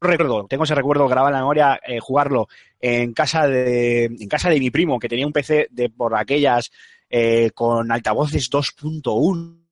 recuerdo, 0.01 0.47
tengo 0.47 0.65
ese 0.65 0.75
recuerdo 0.75 1.09
grabado 1.09 1.29
en 1.29 1.35
la 1.35 1.41
memoria, 1.41 1.81
eh, 1.87 2.01
jugarlo 2.01 2.49
en 2.81 3.13
casa 3.13 3.47
de, 3.47 4.05
en 4.05 4.29
casa 4.29 4.51
de 4.51 4.61
mi 4.61 4.71
primo 4.71 4.99
que 4.99 5.09
tenía 5.09 5.27
un 5.27 5.33
PC 5.33 5.69
de 5.71 5.89
por 5.91 6.15
aquellas 6.17 6.71
eh, 7.09 7.51
con 7.55 7.91
altavoces 7.91 8.51
2.1 8.51 9.67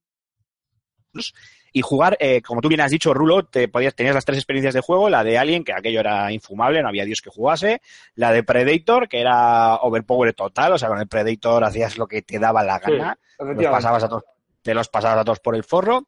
y 1.77 1.83
jugar, 1.83 2.17
eh, 2.21 2.41
como 2.41 2.61
tú 2.61 2.69
bien 2.69 2.81
has 2.81 2.93
dicho, 2.93 3.13
Rulo, 3.13 3.47
te 3.47 3.67
podías, 3.67 3.97
tenías 3.97 4.15
las 4.15 4.25
tres 4.25 4.39
experiencias 4.39 4.75
de 4.75 4.81
juego, 4.81 5.11
la 5.11 5.25
de 5.25 5.39
Alien, 5.39 5.65
que 5.65 5.73
aquello 5.73 5.99
era 6.01 6.31
infumable, 6.31 6.81
no 6.81 6.89
había 6.89 7.05
Dios 7.05 7.21
que 7.21 7.31
jugase, 7.31 7.83
la 8.15 8.31
de 8.31 8.45
Predator, 8.45 9.09
que 9.09 9.21
era 9.21 9.75
overpower 9.77 10.33
total, 10.35 10.73
o 10.73 10.79
sea, 10.79 10.89
con 10.89 11.01
el 11.01 11.09
Predator 11.09 11.65
hacías 11.65 11.99
lo 11.99 12.07
que 12.07 12.23
te 12.23 12.39
daba 12.39 12.63
la 12.63 12.79
Sí, 12.79 12.93
gana, 12.93 13.19
los 13.39 13.49
efectivamente. 13.49 13.71
pasabas 13.71 14.05
a 14.05 14.09
todos, 14.09 14.23
te 14.63 14.73
los 14.73 14.89
pasabas 14.89 15.19
a 15.19 15.25
todos 15.25 15.41
por 15.41 15.57
el 15.57 15.65
forro, 15.65 16.07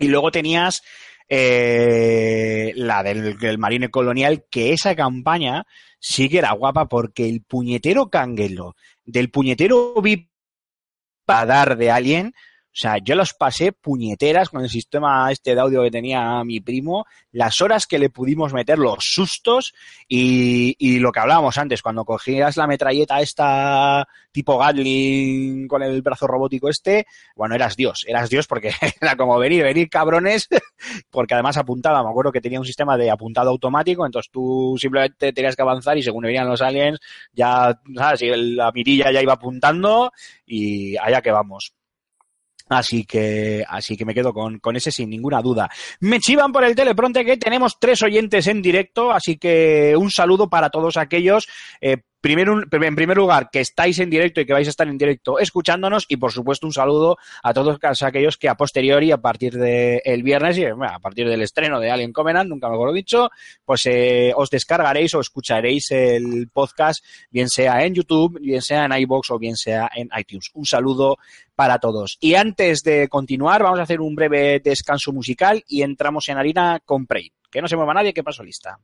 y 0.00 0.08
luego 0.08 0.32
tenías 0.32 0.82
eh, 1.28 2.72
la 2.76 3.02
del, 3.02 3.38
del 3.38 3.58
Marine 3.58 3.90
Colonial, 3.90 4.44
que 4.50 4.72
esa 4.72 4.94
campaña 4.94 5.66
sí 6.00 6.28
que 6.28 6.38
era 6.38 6.52
guapa 6.52 6.88
porque 6.88 7.28
el 7.28 7.42
puñetero 7.42 8.08
canguelo 8.08 8.76
del 9.04 9.30
puñetero 9.30 9.94
Vipadar 10.00 11.76
de 11.76 11.90
Alien, 11.90 12.28
o 12.28 12.34
sea, 12.80 12.98
yo 12.98 13.16
los 13.16 13.34
pasé 13.34 13.72
puñeteras 13.72 14.50
con 14.50 14.62
el 14.62 14.70
sistema 14.70 15.32
este 15.32 15.54
de 15.54 15.60
audio 15.60 15.82
que 15.82 15.90
tenía 15.90 16.44
mi 16.44 16.60
primo, 16.60 17.06
las 17.32 17.60
horas 17.60 17.86
que 17.86 17.98
le 17.98 18.08
pudimos 18.08 18.52
meter, 18.52 18.78
los 18.78 19.04
sustos 19.04 19.74
y, 20.06 20.98
lo 21.00 21.10
que 21.10 21.20
hablábamos 21.20 21.58
antes, 21.58 21.82
cuando 21.82 22.04
cogías 22.04 22.56
la 22.56 22.66
metralleta 22.66 23.20
esta 23.20 24.06
tipo 24.30 24.58
Gatling 24.58 25.66
con 25.66 25.82
el 25.82 26.02
brazo 26.02 26.26
robótico 26.26 26.68
este, 26.68 27.06
bueno, 27.34 27.54
eras 27.56 27.76
Dios, 27.76 28.04
eras 28.06 28.30
Dios 28.30 28.46
porque 28.46 28.70
era 29.00 29.16
como 29.16 29.38
venir, 29.38 29.64
venir 29.64 29.88
cabrones, 29.88 30.48
porque 31.10 31.34
además 31.34 31.56
apuntaba, 31.56 32.04
me 32.04 32.10
acuerdo 32.10 32.30
que 32.30 32.40
tenía 32.40 32.60
un 32.60 32.66
sistema 32.66 32.96
de 32.96 33.10
apuntado 33.10 33.50
automático, 33.50 34.06
entonces 34.06 34.30
tú 34.30 34.76
simplemente 34.78 35.32
tenías 35.32 35.56
que 35.56 35.62
avanzar 35.62 35.98
y 35.98 36.02
según 36.02 36.24
venían 36.24 36.48
los 36.48 36.62
aliens, 36.62 37.00
ya, 37.32 37.76
¿sabes? 37.96 38.22
La 38.36 38.70
mirilla 38.72 39.10
ya 39.10 39.22
iba 39.22 39.32
apuntando 39.32 40.12
y 40.46 40.96
allá 40.96 41.20
que 41.20 41.32
vamos. 41.32 41.77
Así 42.68 43.04
que, 43.04 43.64
así 43.68 43.96
que 43.96 44.04
me 44.04 44.14
quedo 44.14 44.32
con, 44.32 44.58
con 44.58 44.76
ese 44.76 44.92
sin 44.92 45.10
ninguna 45.10 45.40
duda. 45.40 45.68
Me 46.00 46.20
chivan 46.20 46.52
por 46.52 46.64
el 46.64 46.74
telepronte 46.74 47.24
que 47.24 47.36
tenemos 47.36 47.78
tres 47.80 48.02
oyentes 48.02 48.46
en 48.46 48.62
directo, 48.62 49.10
así 49.10 49.38
que 49.38 49.94
un 49.96 50.10
saludo 50.10 50.48
para 50.48 50.70
todos 50.70 50.96
aquellos. 50.96 51.48
eh, 51.80 51.98
primero, 52.20 52.60
en 52.60 52.96
primer 52.96 53.16
lugar, 53.16 53.50
que 53.50 53.60
estáis 53.60 53.98
en 53.98 54.10
directo 54.10 54.40
y 54.40 54.46
que 54.46 54.52
vais 54.52 54.66
a 54.66 54.70
estar 54.70 54.88
en 54.88 54.98
directo 54.98 55.38
escuchándonos 55.38 56.06
y 56.08 56.16
por 56.16 56.32
supuesto 56.32 56.66
un 56.66 56.72
saludo 56.72 57.16
a 57.42 57.52
todos 57.54 57.78
aquellos 58.02 58.36
que 58.36 58.48
a 58.48 58.56
posteriori, 58.56 59.12
a 59.12 59.18
partir 59.18 59.54
del 59.54 60.22
viernes 60.22 60.58
y 60.58 60.64
a 60.64 60.98
partir 61.00 61.28
del 61.28 61.42
estreno 61.42 61.80
de 61.80 61.90
Alien 61.90 62.12
Covenant, 62.12 62.48
nunca 62.48 62.68
mejor 62.68 62.92
dicho, 62.92 63.30
pues 63.64 63.86
eh, 63.86 64.32
os 64.34 64.50
descargaréis 64.50 65.14
o 65.14 65.20
escucharéis 65.20 65.90
el 65.90 66.48
podcast, 66.52 67.04
bien 67.30 67.48
sea 67.48 67.84
en 67.84 67.94
YouTube, 67.94 68.38
bien 68.40 68.62
sea 68.62 68.84
en 68.84 68.92
iBox 68.92 69.30
o 69.30 69.38
bien 69.38 69.56
sea 69.56 69.90
en 69.94 70.08
iTunes. 70.16 70.50
Un 70.54 70.66
saludo 70.66 71.18
para 71.54 71.78
todos. 71.78 72.18
Y 72.20 72.34
antes 72.34 72.82
de 72.82 73.08
continuar, 73.08 73.62
vamos 73.62 73.80
a 73.80 73.82
hacer 73.82 74.00
un 74.00 74.14
breve 74.14 74.60
descanso 74.60 75.12
musical 75.12 75.64
y 75.66 75.82
entramos 75.82 76.28
en 76.28 76.38
harina 76.38 76.80
con 76.84 77.06
Prey. 77.06 77.32
Que 77.50 77.62
no 77.62 77.68
se 77.68 77.76
mueva 77.76 77.94
nadie, 77.94 78.12
que 78.12 78.22
paso 78.22 78.42
lista. 78.42 78.78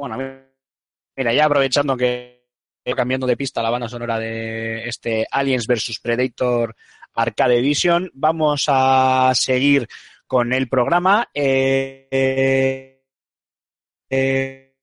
Bueno, 0.00 0.16
mira, 1.14 1.34
ya 1.34 1.44
aprovechando 1.44 1.94
que 1.94 2.46
cambiando 2.96 3.26
de 3.26 3.36
pista 3.36 3.62
la 3.62 3.68
banda 3.68 3.86
sonora 3.86 4.18
de 4.18 4.88
este 4.88 5.26
Aliens 5.30 5.66
vs 5.66 6.00
Predator 6.02 6.74
Arcade 7.12 7.58
Edition, 7.58 8.10
vamos 8.14 8.64
a 8.68 9.30
seguir 9.34 9.86
con 10.26 10.54
el 10.54 10.70
programa. 10.70 11.28
Eh, 11.34 12.08
eh, 14.08 14.74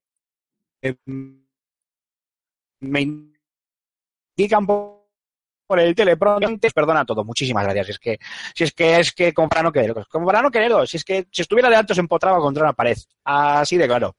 me 2.81 3.01
indican 3.01 4.67
por 4.67 5.79
el 5.79 5.95
teleprompter, 5.95 6.71
perdona 6.71 7.05
todo, 7.05 7.25
muchísimas 7.25 7.63
gracias. 7.63 7.89
Es 7.89 7.97
que, 7.97 8.19
si 8.53 8.65
es 8.65 8.71
que 8.71 8.99
es 8.99 9.11
que 9.13 9.33
como 9.33 9.49
para 9.49 9.63
no 9.63 9.71
querer, 9.71 9.95
como 10.11 10.27
para 10.27 10.43
no 10.43 10.51
querer, 10.51 10.87
si 10.87 10.97
es 10.97 11.03
que 11.03 11.25
si 11.31 11.41
estuviera 11.41 11.71
de 11.71 11.75
alto 11.75 11.95
se 11.95 12.01
empotraba 12.01 12.37
contra 12.37 12.65
una 12.65 12.73
pared. 12.73 12.97
Así 13.23 13.77
de 13.77 13.87
claro. 13.87 14.15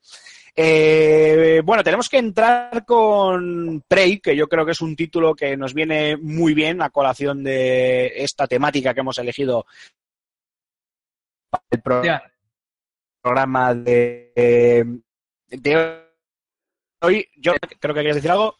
Eh, 0.60 1.62
bueno, 1.64 1.84
tenemos 1.84 2.08
que 2.08 2.18
entrar 2.18 2.84
con 2.84 3.80
Prey, 3.86 4.18
que 4.18 4.34
yo 4.34 4.48
creo 4.48 4.66
que 4.66 4.72
es 4.72 4.80
un 4.80 4.96
título 4.96 5.32
que 5.32 5.56
nos 5.56 5.72
viene 5.72 6.16
muy 6.16 6.52
bien 6.52 6.82
a 6.82 6.90
colación 6.90 7.44
de 7.44 8.08
esta 8.16 8.48
temática 8.48 8.92
que 8.92 8.98
hemos 8.98 9.18
elegido 9.18 9.66
para 11.48 11.62
el 11.70 11.80
pro- 11.80 12.02
programa 13.22 13.72
de, 13.72 15.00
de 15.46 16.02
hoy. 17.02 17.28
Yo 17.36 17.52
creo 17.78 17.94
que 17.94 18.00
querías 18.00 18.16
decir 18.16 18.32
algo. 18.32 18.56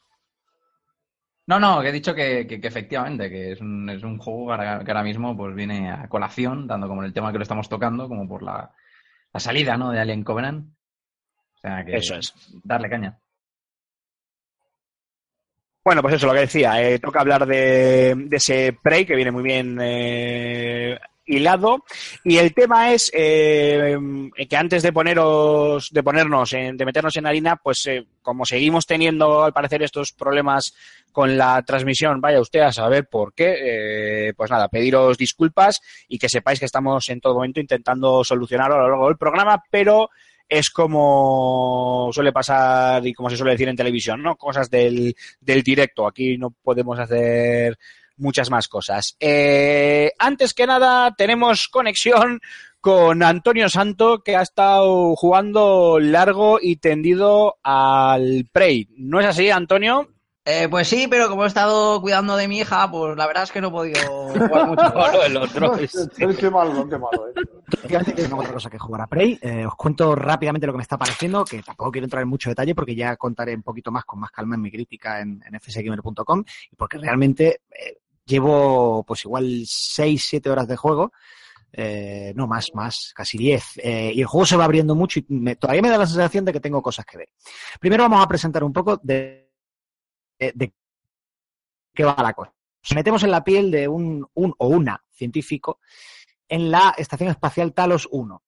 No, 1.49 1.59
no, 1.59 1.81
que 1.81 1.89
he 1.89 1.93
dicho 1.93 2.15
que, 2.15 2.47
que- 2.47 2.61
que 2.61 2.69
efectivamente, 2.69 3.29
que 3.29 3.53
es 3.53 3.61
un, 3.61 3.91
es 3.91 4.05
un 4.05 4.19
juego 4.19 4.47
que 4.57 4.91
ahora, 4.93 5.03
mismo 5.03 5.37
pues 5.37 5.53
viene 5.57 5.91
a 5.91 6.09
colación, 6.09 6.69
tanto 6.69 6.87
como 6.87 7.03
en 7.03 7.07
el 7.07 7.13
tema 7.13 7.33
que 7.33 7.39
lo 7.39 7.43
estamos 7.43 7.69
tocando, 7.69 8.07
como 8.07 8.29
por 8.29 8.45
la, 8.45 8.73
la 9.33 9.41
salida, 9.41 9.77
¿no? 9.77 9.91
de 9.91 9.99
Alien 9.99 10.23
Covenant. 10.23 10.78
O 11.59 11.61
sea 11.61 11.85
que 11.85 11.97
Eso 11.97 12.15
es. 12.17 12.33
darle 12.65 12.89
caña. 12.89 13.19
Bueno, 15.85 16.03
pues 16.03 16.15
eso, 16.17 16.27
lo 16.27 16.35
que 16.35 16.41
decía, 16.41 16.83
eh, 16.83 16.99
toca 16.99 17.21
hablar 17.21 17.47
de, 17.47 18.15
de 18.15 18.37
ese 18.37 18.77
Prey 18.83 19.07
que 19.07 19.17
viene 19.17 19.31
muy 19.31 19.43
bien 19.43 19.79
eh, 19.81 20.99
hilado. 21.25 21.83
Y 22.25 22.37
el 22.37 22.53
tema 22.53 22.93
es 22.93 23.11
eh, 23.15 23.97
que 24.49 24.57
antes 24.57 24.83
de 24.83 24.93
poneros, 24.93 25.89
de 25.91 26.03
ponernos, 26.03 26.53
en- 26.53 26.77
de 26.77 26.85
meternos 26.85 27.17
en 27.17 27.27
harina, 27.27 27.57
pues 27.57 27.89
como 28.21 28.45
seguimos 28.45 28.85
teniendo 28.87 29.43
al 29.45 29.55
parecer 29.55 29.83
estos 29.83 30.13
problemas 30.13 30.75
con 31.11 31.39
la 31.39 31.63
transmisión, 31.63 32.21
vaya 32.21 32.41
usted 32.41 32.61
a 32.61 32.73
saber 32.73 33.09
por 33.09 33.33
qué, 33.33 34.27
eh, 34.29 34.35
pues 34.37 34.51
nada, 34.51 34.69
pediros 34.69 35.17
disculpas 35.17 35.81
y 36.07 36.19
que 36.19 36.29
sepáis 36.29 36.59
que 36.61 36.67
estamos 36.67 37.09
en 37.09 37.21
todo 37.23 37.35
momento 37.35 37.61
intentando 37.61 38.23
solucionarlo 38.25 38.75
a 38.75 38.79
lo 38.81 38.89
largo 38.91 39.09
del 39.09 39.17
programa, 39.17 39.63
pero 39.71 40.11
es 40.49 40.71
como 40.71 42.11
suele 42.13 42.33
pasar 42.33 43.07
y 43.07 43.13
como 43.13 43.29
se 43.31 43.37
suele 43.37 43.53
decir 43.53 43.69
en 43.69 43.77
televisión, 43.77 44.23
¿no? 44.23 44.37
Cosas 44.37 44.71
del, 44.71 45.15
del 45.41 45.63
directo. 45.63 46.07
Aquí 46.07 46.39
no 46.39 46.51
podemos 46.51 46.99
hacer 46.99 47.79
muchas 48.17 48.51
más 48.51 48.69
cosas. 48.69 49.17
Eh, 49.21 50.13
antes 50.19 50.55
que 50.55 50.67
nada, 50.67 51.15
tenemos 51.17 51.69
conexión 51.69 52.41
con 52.81 53.23
Antonio 53.23 53.69
Santo, 53.69 54.23
que 54.23 54.37
ha 54.37 54.43
estado 54.43 55.15
jugando 55.17 55.99
largo 56.01 56.59
y 56.61 56.77
tendido 56.77 57.57
al 57.63 58.49
Prey. 58.53 58.89
¿No 58.97 59.21
es 59.21 59.27
así, 59.27 59.51
Antonio? 59.51 60.09
Eh, 60.51 60.67
pues 60.71 60.89
sí, 60.89 61.07
pero 61.11 61.29
como 61.29 61.45
he 61.45 61.47
estado 61.47 62.01
cuidando 62.01 62.35
de 62.35 62.49
mi 62.49 62.59
hija, 62.61 62.91
pues 62.91 63.15
la 63.19 63.27
verdad 63.27 63.43
es 63.43 63.53
que 63.53 63.61
no 63.61 63.69
he 63.69 63.71
podido 63.71 64.01
jugar 64.29 64.67
mucho. 64.67 64.93
Bueno, 64.95 65.23
el 65.25 65.37
otro 65.37 65.75
es- 65.77 66.09
Qué 66.39 66.51
malo, 66.51 66.89
qué 66.89 66.97
malo, 66.97 67.29
eh. 67.29 67.33
Que 67.87 67.99
tengo 68.15 68.39
otra 68.41 68.55
cosa 68.55 68.71
que 68.71 68.79
jugar 68.79 69.03
a 69.03 69.07
Prey. 69.07 69.39
Eh, 69.43 69.67
os 69.67 69.75
cuento 69.77 70.15
rápidamente 70.15 70.67
lo 70.67 70.73
que 70.73 70.79
me 70.79 70.83
está 70.83 70.97
pareciendo, 70.97 71.45
que 71.45 71.63
tampoco 71.63 71.91
quiero 71.93 72.07
entrar 72.07 72.23
en 72.23 72.29
mucho 72.31 72.49
detalle 72.49 72.75
porque 72.75 72.95
ya 72.95 73.15
contaré 73.17 73.55
un 73.55 73.63
poquito 73.63 73.91
más 73.93 74.07
con 74.07 74.21
más 74.21 74.31
calma 74.31 74.55
en 74.55 74.63
mi 74.63 74.71
crítica 74.71 75.21
en, 75.21 75.43
en 75.47 75.61
fsgamer.com 75.61 76.43
y 76.71 76.77
porque 76.77 76.97
realmente 76.97 77.61
eh, 77.71 77.99
llevo 78.25 79.05
pues 79.05 79.25
igual 79.27 79.65
6, 79.67 80.25
7 80.31 80.49
horas 80.49 80.67
de 80.67 80.77
juego. 80.77 81.13
eh, 81.73 82.33
no 82.35 82.47
más, 82.47 82.69
más, 82.73 83.13
casi 83.15 83.37
10. 83.37 83.65
eh, 83.83 84.13
y 84.15 84.21
el 84.23 84.27
juego 84.27 84.47
se 84.47 84.57
va 84.57 84.65
abriendo 84.65 84.95
mucho 84.95 85.21
y 85.21 85.27
me- 85.29 85.57
todavía 85.57 85.83
me 85.83 85.91
da 85.91 85.99
la 85.99 86.07
sensación 86.07 86.47
de 86.47 86.55
que 86.55 86.61
tengo 86.61 86.81
cosas 86.81 87.05
que 87.05 87.19
ver. 87.19 87.29
Primero 87.79 88.05
vamos 88.05 88.25
a 88.25 88.29
presentar 88.29 88.65
un 88.65 88.73
poco 88.73 88.99
de, 89.03 89.48
de, 90.39 90.53
de 90.55 90.73
qué 91.95 92.05
va 92.05 92.17
la 92.23 92.33
cosa. 92.33 92.53
Nos 92.83 92.95
metemos 92.95 93.23
en 93.23 93.31
la 93.31 93.45
piel 93.45 93.71
de 93.71 93.89
un, 93.89 94.27
un 94.35 94.55
o 94.59 94.69
una 94.69 95.05
científico 95.11 95.81
en 96.49 96.71
la 96.71 96.95
Estación 96.97 97.29
Espacial 97.29 97.75
Talos 97.75 98.09
1, 98.11 98.43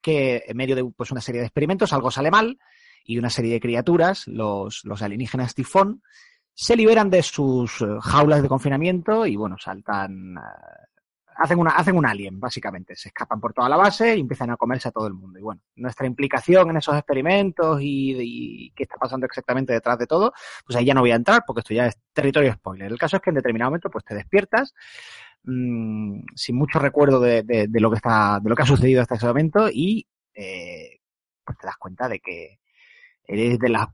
que 0.00 0.44
en 0.46 0.56
medio 0.56 0.74
de 0.76 0.84
pues, 0.84 1.10
una 1.10 1.20
serie 1.20 1.40
de 1.40 1.46
experimentos 1.46 1.92
algo 1.92 2.10
sale 2.10 2.30
mal 2.30 2.58
y 3.04 3.18
una 3.18 3.30
serie 3.30 3.52
de 3.52 3.60
criaturas, 3.60 4.26
los, 4.26 4.84
los 4.84 5.02
alienígenas 5.02 5.54
tifón, 5.54 6.02
se 6.54 6.74
liberan 6.74 7.10
de 7.10 7.22
sus 7.22 7.82
eh, 7.82 7.86
jaulas 8.00 8.42
de 8.42 8.48
confinamiento 8.48 9.26
y 9.26 9.36
bueno, 9.36 9.56
saltan, 9.58 10.36
eh, 10.38 10.95
hacen, 11.38 11.58
una, 11.58 11.70
hacen 11.72 11.96
un 11.96 12.06
alien, 12.06 12.38
básicamente, 12.40 12.96
se 12.96 13.08
escapan 13.08 13.40
por 13.40 13.52
toda 13.52 13.68
la 13.68 13.76
base 13.76 14.16
y 14.16 14.20
empiezan 14.20 14.50
a 14.50 14.56
comerse 14.56 14.88
a 14.88 14.92
todo 14.92 15.06
el 15.06 15.14
mundo. 15.14 15.38
Y 15.38 15.42
bueno, 15.42 15.60
nuestra 15.76 16.06
implicación 16.06 16.70
en 16.70 16.76
esos 16.78 16.94
experimentos 16.96 17.78
y, 17.80 18.72
qué 18.74 18.82
está 18.84 18.96
pasando 18.96 19.26
exactamente 19.26 19.72
detrás 19.72 19.98
de 19.98 20.06
todo, 20.06 20.32
pues 20.64 20.76
ahí 20.76 20.84
ya 20.84 20.94
no 20.94 21.00
voy 21.00 21.12
a 21.12 21.16
entrar 21.16 21.42
porque 21.46 21.60
esto 21.60 21.74
ya 21.74 21.86
es 21.86 21.96
territorio 22.12 22.52
spoiler. 22.54 22.90
El 22.90 22.98
caso 22.98 23.16
es 23.16 23.22
que 23.22 23.30
en 23.30 23.36
determinado 23.36 23.70
momento 23.70 23.90
pues 23.90 24.04
te 24.04 24.14
despiertas 24.14 24.74
mm, 25.44 26.20
sin 26.34 26.56
mucho 26.56 26.78
recuerdo 26.78 27.20
de, 27.20 27.42
de- 27.42 27.68
de 27.68 27.80
lo 27.80 27.90
que 27.90 27.96
está, 27.96 28.40
de 28.42 28.48
lo 28.50 28.56
que 28.56 28.62
ha 28.62 28.66
sucedido 28.66 29.02
hasta 29.02 29.16
ese 29.16 29.26
momento 29.26 29.68
y 29.72 30.06
eh, 30.34 30.98
pues 31.44 31.58
te 31.58 31.66
das 31.66 31.76
cuenta 31.76 32.08
de 32.08 32.20
que 32.20 32.58
eres 33.24 33.58
de 33.58 33.68
las, 33.68 33.88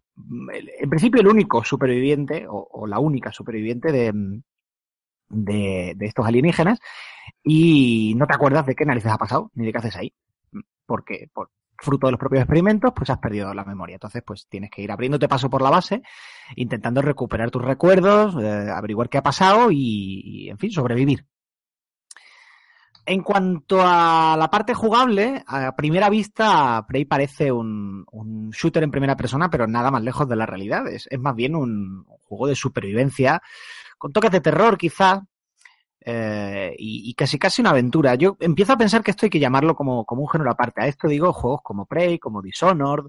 en 0.81 0.91
principio 0.91 1.21
el 1.21 1.29
único 1.29 1.65
superviviente 1.65 2.47
o, 2.49 2.69
o 2.71 2.87
la 2.87 2.99
única 2.99 3.33
superviviente 3.33 3.91
de, 3.93 4.13
de, 5.33 5.95
de 5.97 6.07
estos 6.07 6.27
alienígenas 6.27 6.79
y 7.43 8.15
no 8.17 8.27
te 8.27 8.35
acuerdas 8.35 8.67
de 8.67 8.75
qué 8.75 8.85
narices 8.85 9.11
ha 9.11 9.19
pasado 9.19 9.51
ni 9.55 9.67
de 9.67 9.73
qué 9.73 9.79
haces 9.79 9.97
ahí, 9.97 10.13
porque 10.87 11.29
por 11.33 11.51
fruto 11.83 12.07
de 12.07 12.13
los 12.13 12.21
propios 12.21 12.43
experimentos 12.43 12.93
pues 12.95 13.11
has 13.11 13.19
perdido 13.19 13.53
la 13.53 13.65
memoria, 13.65 13.95
entonces 13.95 14.23
pues 14.25 14.47
tienes 14.49 14.71
que 14.71 14.83
ir 14.83 14.93
abriéndote 14.93 15.29
paso 15.29 15.51
por 15.51 15.63
la 15.63 15.71
base, 15.71 16.03
intentando 16.57 17.03
recuperar 17.03 17.51
tus 17.51 17.63
recuerdos, 17.63 18.37
eh, 18.41 18.71
averiguar 18.71 19.09
qué 19.09 19.19
ha 19.19 19.23
pasado 19.23 19.69
y, 19.71 20.49
en 20.49 20.59
fin, 20.59 20.71
sobrevivir. 20.71 21.27
En 23.05 23.23
cuanto 23.23 23.81
a 23.83 24.37
la 24.39 24.49
parte 24.49 24.75
jugable, 24.75 25.43
a 25.49 25.75
primera 25.75 26.09
vista, 26.09 26.85
Prey 26.87 27.05
parece 27.05 27.51
un, 27.51 28.05
un 28.13 28.51
shooter 28.51 28.85
en 28.85 28.93
primera 28.93 29.17
persona, 29.17 29.51
pero 29.51 29.67
nada 29.67 29.91
más 29.91 30.05
lejos 30.05 30.29
de 30.29 30.37
la 30.37 30.47
realidad. 30.47 30.87
Es, 30.87 31.09
es 31.11 31.19
más 31.19 31.35
bien 31.35 31.57
un 31.57 32.05
juego 32.21 32.47
de 32.47 32.55
supervivencia, 32.55 33.43
con 34.03 34.13
toques 34.13 34.33
de 34.33 34.41
terror 34.41 34.77
quizá, 34.77 35.25
eh, 36.05 36.75
y, 36.77 37.15
casi 37.15 37.39
casi 37.39 37.61
una 37.63 37.71
aventura. 37.71 38.17
Yo 38.17 38.37
empiezo 38.41 38.73
a 38.73 38.77
pensar 38.77 39.05
que 39.05 39.13
esto 39.13 39.27
hay 39.27 39.31
que 39.31 39.39
llamarlo 39.39 39.77
como, 39.77 40.05
como 40.05 40.23
un 40.23 40.29
género 40.29 40.51
aparte. 40.51 40.83
A 40.83 40.89
esto 40.89 41.07
digo 41.07 41.33
juegos 41.33 41.61
como 41.63 41.87
Prey, 41.87 42.19
como 42.19 42.43
Dishonored, 42.43 43.05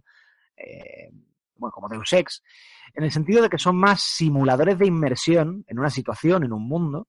eh, 0.55 1.09
bueno, 1.55 1.71
como 1.71 1.89
Deus 1.89 2.13
Ex, 2.13 2.43
en 2.93 3.03
el 3.05 3.11
sentido 3.11 3.41
de 3.41 3.49
que 3.49 3.57
son 3.57 3.75
más 3.75 4.01
simuladores 4.03 4.77
de 4.77 4.85
inmersión 4.85 5.65
en 5.67 5.79
una 5.79 5.89
situación, 5.89 6.43
en 6.43 6.53
un 6.53 6.67
mundo, 6.67 7.07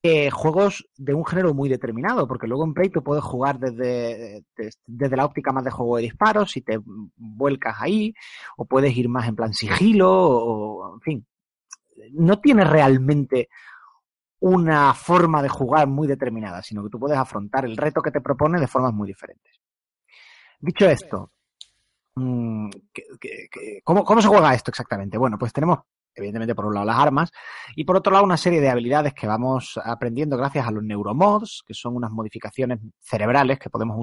que 0.00 0.30
juegos 0.30 0.86
de 0.96 1.12
un 1.14 1.24
género 1.26 1.54
muy 1.54 1.68
determinado, 1.68 2.28
porque 2.28 2.46
luego 2.46 2.64
en 2.64 2.74
Prey 2.74 2.88
tú 2.88 3.02
puedes 3.02 3.24
jugar 3.24 3.58
desde, 3.58 4.44
des- 4.56 4.78
desde 4.86 5.16
la 5.16 5.24
óptica 5.24 5.50
más 5.52 5.64
de 5.64 5.72
juego 5.72 5.96
de 5.96 6.02
disparos, 6.04 6.52
si 6.52 6.60
te 6.62 6.78
vuelcas 7.16 7.74
ahí, 7.80 8.14
o 8.56 8.64
puedes 8.64 8.96
ir 8.96 9.08
más 9.08 9.26
en 9.28 9.34
plan 9.34 9.52
sigilo, 9.52 10.08
o 10.12 10.94
en 10.94 11.00
fin. 11.00 11.26
No 12.12 12.40
tiene 12.40 12.64
realmente 12.64 13.48
una 14.40 14.94
forma 14.94 15.42
de 15.42 15.48
jugar 15.48 15.86
muy 15.88 16.06
determinada, 16.06 16.62
sino 16.62 16.82
que 16.84 16.90
tú 16.90 16.98
puedes 16.98 17.18
afrontar 17.18 17.64
el 17.64 17.76
reto 17.76 18.00
que 18.00 18.10
te 18.12 18.20
propone 18.20 18.60
de 18.60 18.68
formas 18.68 18.92
muy 18.92 19.08
diferentes. 19.08 19.60
Dicho 20.60 20.88
esto, 20.88 21.32
mm, 22.16 22.70
¿qué- 22.92 23.04
qué- 23.20 23.48
qué- 23.50 23.80
¿cómo, 23.84 24.04
¿cómo 24.04 24.20
se 24.22 24.28
juega 24.28 24.54
esto 24.54 24.70
exactamente? 24.70 25.18
Bueno, 25.18 25.38
pues 25.38 25.52
tenemos 25.52 25.80
evidentemente 26.14 26.54
por 26.54 26.66
un 26.66 26.74
lado 26.74 26.86
las 26.86 26.98
armas 26.98 27.30
y 27.76 27.84
por 27.84 27.96
otro 27.96 28.12
lado 28.12 28.24
una 28.24 28.36
serie 28.36 28.60
de 28.60 28.68
habilidades 28.68 29.14
que 29.14 29.26
vamos 29.28 29.78
aprendiendo 29.84 30.36
gracias 30.36 30.66
a 30.66 30.70
los 30.72 30.82
neuromods, 30.82 31.62
que 31.64 31.74
son 31.74 31.94
unas 31.94 32.10
modificaciones 32.10 32.80
cerebrales 32.98 33.58
que 33.60 33.70
podemos 33.70 33.96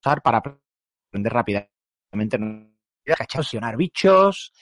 usar 0.00 0.20
para 0.22 0.38
aprender 0.38 1.32
rápidamente 1.32 2.38
accionar 3.38 3.76
bichos 3.76 4.52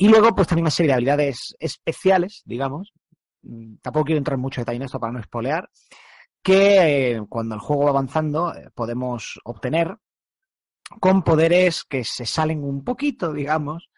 y 0.00 0.08
luego 0.08 0.34
pues 0.34 0.48
también 0.48 0.64
una 0.64 0.70
serie 0.70 0.88
de 0.88 0.94
habilidades 0.94 1.54
especiales, 1.58 2.42
digamos, 2.44 2.92
Mm, 3.42 3.76
tampoco 3.82 4.06
quiero 4.06 4.18
entrar 4.18 4.34
en 4.34 4.42
mucho 4.42 4.60
detalle 4.60 4.76
en 4.76 4.82
esto 4.82 5.00
para 5.00 5.12
no 5.12 5.20
espolear, 5.20 5.68
que 6.42 7.12
eh, 7.14 7.22
cuando 7.28 7.54
el 7.54 7.60
juego 7.60 7.84
va 7.84 7.90
avanzando 7.90 8.54
eh, 8.54 8.70
podemos 8.74 9.40
obtener 9.44 9.96
con 11.00 11.22
poderes 11.22 11.84
que 11.84 12.04
se 12.04 12.26
salen 12.26 12.64
un 12.64 12.84
poquito, 12.84 13.32
digamos, 13.32 13.90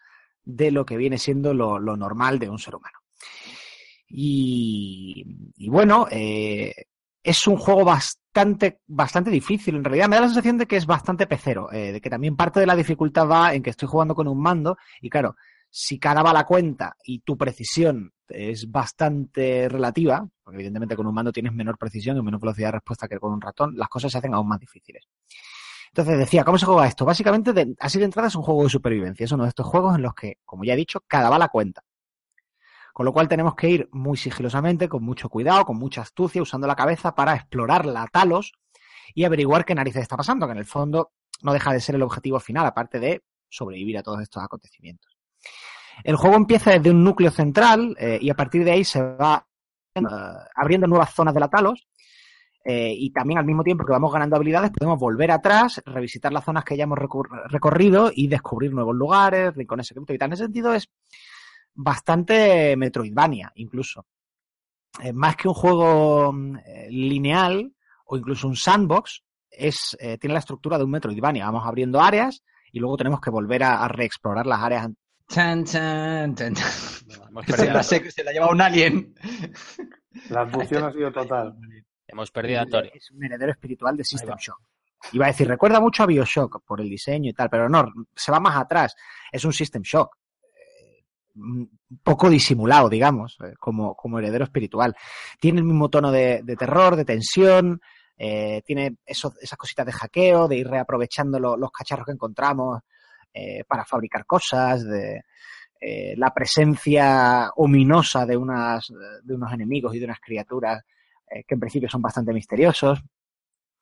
de 0.43 0.71
lo 0.71 0.85
que 0.85 0.97
viene 0.97 1.17
siendo 1.17 1.53
lo, 1.53 1.79
lo 1.79 1.97
normal 1.97 2.39
de 2.39 2.49
un 2.49 2.59
ser 2.59 2.75
humano. 2.75 2.99
Y, 4.07 5.25
y 5.57 5.69
bueno, 5.69 6.07
eh, 6.11 6.73
es 7.23 7.47
un 7.47 7.57
juego 7.57 7.83
bastante, 7.85 8.81
bastante 8.85 9.31
difícil. 9.31 9.75
En 9.75 9.83
realidad 9.83 10.07
me 10.07 10.17
da 10.17 10.23
la 10.23 10.27
sensación 10.27 10.57
de 10.57 10.67
que 10.67 10.75
es 10.77 10.85
bastante 10.85 11.25
pecero, 11.25 11.69
de 11.71 11.99
que 11.99 12.09
también 12.09 12.35
parte 12.35 12.59
de 12.59 12.67
la 12.67 12.75
dificultad 12.75 13.27
va 13.27 13.53
en 13.55 13.63
que 13.63 13.71
estoy 13.71 13.87
jugando 13.87 14.13
con 14.13 14.27
un 14.27 14.39
mando 14.39 14.77
y 15.01 15.09
claro, 15.09 15.35
si 15.75 15.97
cada 15.97 16.21
va 16.21 16.31
la 16.31 16.45
cuenta 16.45 16.95
y 17.03 17.21
tu 17.21 17.35
precisión 17.35 18.13
es 18.27 18.69
bastante 18.69 19.67
relativa, 19.67 20.23
porque 20.43 20.57
evidentemente 20.57 20.95
con 20.95 21.07
un 21.07 21.15
mando 21.15 21.31
tienes 21.31 21.51
menor 21.51 21.79
precisión 21.79 22.15
y 22.15 22.21
menor 22.21 22.39
velocidad 22.39 22.67
de 22.67 22.73
respuesta 22.73 23.07
que 23.07 23.17
con 23.17 23.33
un 23.33 23.41
ratón, 23.41 23.75
las 23.75 23.89
cosas 23.89 24.11
se 24.11 24.19
hacen 24.19 24.35
aún 24.35 24.47
más 24.47 24.59
difíciles. 24.59 25.03
Entonces 25.87 26.19
decía, 26.19 26.43
¿cómo 26.43 26.59
se 26.59 26.67
juega 26.67 26.85
esto? 26.85 27.05
Básicamente, 27.05 27.75
así 27.79 27.97
de 27.97 28.05
entrada 28.05 28.27
es 28.27 28.35
un 28.35 28.43
juego 28.43 28.63
de 28.63 28.69
supervivencia. 28.69 29.23
Es 29.23 29.31
uno 29.31 29.43
de 29.43 29.49
estos 29.49 29.65
juegos 29.65 29.95
en 29.95 30.03
los 30.03 30.13
que, 30.13 30.37
como 30.45 30.63
ya 30.63 30.73
he 30.73 30.77
dicho, 30.77 31.01
cada 31.07 31.31
va 31.31 31.39
la 31.39 31.47
cuenta. 31.47 31.83
Con 32.93 33.07
lo 33.07 33.11
cual 33.11 33.27
tenemos 33.27 33.55
que 33.55 33.69
ir 33.69 33.89
muy 33.91 34.15
sigilosamente, 34.15 34.87
con 34.87 35.03
mucho 35.03 35.27
cuidado, 35.27 35.65
con 35.65 35.77
mucha 35.77 36.01
astucia, 36.01 36.43
usando 36.43 36.67
la 36.67 36.75
cabeza 36.75 37.15
para 37.15 37.33
explorar 37.33 37.87
la 37.87 38.05
Talos 38.05 38.51
y 39.15 39.23
averiguar 39.23 39.65
qué 39.65 39.73
narices 39.73 40.03
está 40.03 40.17
pasando, 40.17 40.45
que 40.45 40.51
en 40.51 40.59
el 40.59 40.65
fondo 40.65 41.13
no 41.41 41.51
deja 41.51 41.73
de 41.73 41.79
ser 41.79 41.95
el 41.95 42.03
objetivo 42.03 42.39
final, 42.39 42.67
aparte 42.67 42.99
de 42.99 43.23
sobrevivir 43.49 43.97
a 43.97 44.03
todos 44.03 44.21
estos 44.21 44.43
acontecimientos. 44.43 45.12
El 46.03 46.15
juego 46.15 46.35
empieza 46.35 46.71
desde 46.71 46.91
un 46.91 47.03
núcleo 47.03 47.31
central 47.31 47.95
eh, 47.99 48.17
y 48.21 48.29
a 48.29 48.35
partir 48.35 48.63
de 48.63 48.71
ahí 48.71 48.83
se 48.83 49.01
va 49.01 49.45
eh, 49.95 50.01
abriendo 50.55 50.87
nuevas 50.87 51.13
zonas 51.13 51.33
de 51.33 51.39
la 51.39 51.49
Talos 51.49 51.87
eh, 52.65 52.93
y 52.97 53.11
también 53.11 53.37
al 53.37 53.45
mismo 53.45 53.63
tiempo 53.63 53.85
que 53.85 53.91
vamos 53.91 54.11
ganando 54.11 54.37
habilidades 54.37 54.71
podemos 54.71 54.97
volver 54.99 55.29
atrás, 55.31 55.81
revisitar 55.85 56.31
las 56.31 56.45
zonas 56.45 56.63
que 56.63 56.77
ya 56.77 56.85
hemos 56.85 56.97
recorrido 56.97 58.09
y 58.13 58.27
descubrir 58.27 58.73
nuevos 58.73 58.95
lugares, 58.95 59.53
rincones 59.53 59.87
secretos 59.87 60.15
y 60.15 60.17
tal. 60.17 60.29
En 60.29 60.33
ese 60.33 60.45
sentido 60.45 60.73
es 60.73 60.89
bastante 61.75 62.75
Metroidvania 62.75 63.51
incluso. 63.55 64.05
Eh, 65.03 65.13
más 65.13 65.35
que 65.35 65.47
un 65.47 65.53
juego 65.53 66.31
mm, 66.33 66.57
lineal 66.89 67.73
o 68.05 68.17
incluso 68.17 68.47
un 68.47 68.55
sandbox, 68.55 69.23
tiene 69.49 70.33
la 70.33 70.39
estructura 70.39 70.79
de 70.79 70.83
un 70.83 70.91
Metroidvania. 70.91 71.45
Vamos 71.45 71.67
abriendo 71.67 72.01
áreas 72.01 72.43
y 72.71 72.79
luego 72.79 72.97
tenemos 72.97 73.21
que 73.21 73.29
volver 73.29 73.63
a, 73.63 73.83
a 73.83 73.87
reexplorar 73.87 74.47
las 74.47 74.61
áreas 74.61 74.89
Chan, 75.29 75.63
chan, 75.65 76.35
chan, 76.35 76.53
chan. 76.53 76.71
Hemos 77.29 77.45
Se 77.45 77.71
la, 77.71 77.83
se, 77.83 78.11
se 78.11 78.23
la 78.23 78.31
lleva 78.31 78.49
un 78.51 78.61
alien. 78.61 79.15
La 80.29 80.45
función 80.47 80.83
ha 80.83 80.91
sido 80.91 81.11
total. 81.11 81.55
hemos 82.07 82.29
perdido 82.31 82.59
a 82.59 82.63
Antonio. 82.63 82.91
Es 82.93 83.09
un 83.11 83.23
heredero 83.23 83.51
espiritual 83.51 83.97
de. 83.97 84.03
System 84.03 84.35
Shock. 84.37 84.59
Iba 85.11 85.25
a 85.25 85.29
decir, 85.29 85.47
recuerda 85.47 85.79
mucho 85.81 86.03
a 86.03 86.05
Bioshock 86.05 86.63
por 86.65 86.79
el 86.79 86.89
diseño 86.89 87.29
y 87.29 87.33
tal, 87.33 87.49
pero 87.49 87.67
no, 87.67 87.85
se 88.15 88.31
va 88.31 88.39
más 88.39 88.55
atrás. 88.55 88.95
Es 89.31 89.43
un 89.43 89.51
System 89.53 89.81
Shock. 89.81 90.15
Eh, 90.43 91.03
un 91.35 91.69
poco 92.03 92.29
disimulado, 92.29 92.87
digamos, 92.87 93.37
eh, 93.43 93.53
como, 93.59 93.95
como 93.95 94.19
heredero 94.19 94.43
espiritual. 94.45 94.95
Tiene 95.39 95.59
el 95.59 95.65
mismo 95.65 95.89
tono 95.89 96.11
de, 96.11 96.41
de 96.43 96.55
terror, 96.55 96.95
de 96.95 97.03
tensión, 97.05 97.81
eh, 98.17 98.61
tiene 98.65 98.97
esos- 99.05 99.37
esas 99.41 99.57
cositas 99.57 99.85
de 99.85 99.91
hackeo, 99.91 100.47
de 100.47 100.57
ir 100.57 100.67
reaprovechando 100.69 101.39
lo- 101.39 101.57
los 101.57 101.71
cacharros 101.71 102.05
que 102.05 102.11
encontramos 102.13 102.79
eh, 103.33 103.63
para 103.67 103.85
fabricar 103.85 104.25
cosas, 104.25 104.85
de 104.85 105.23
eh, 105.81 106.13
la 106.17 106.33
presencia 106.33 107.49
ominosa 107.55 108.25
de, 108.25 108.37
unas, 108.37 108.87
de 109.23 109.33
unos 109.33 109.51
enemigos 109.51 109.95
y 109.95 109.99
de 109.99 110.05
unas 110.05 110.19
criaturas 110.19 110.83
eh, 111.29 111.43
que 111.47 111.55
en 111.55 111.59
principio 111.59 111.89
son 111.89 112.01
bastante 112.01 112.31
misteriosos. 112.33 112.99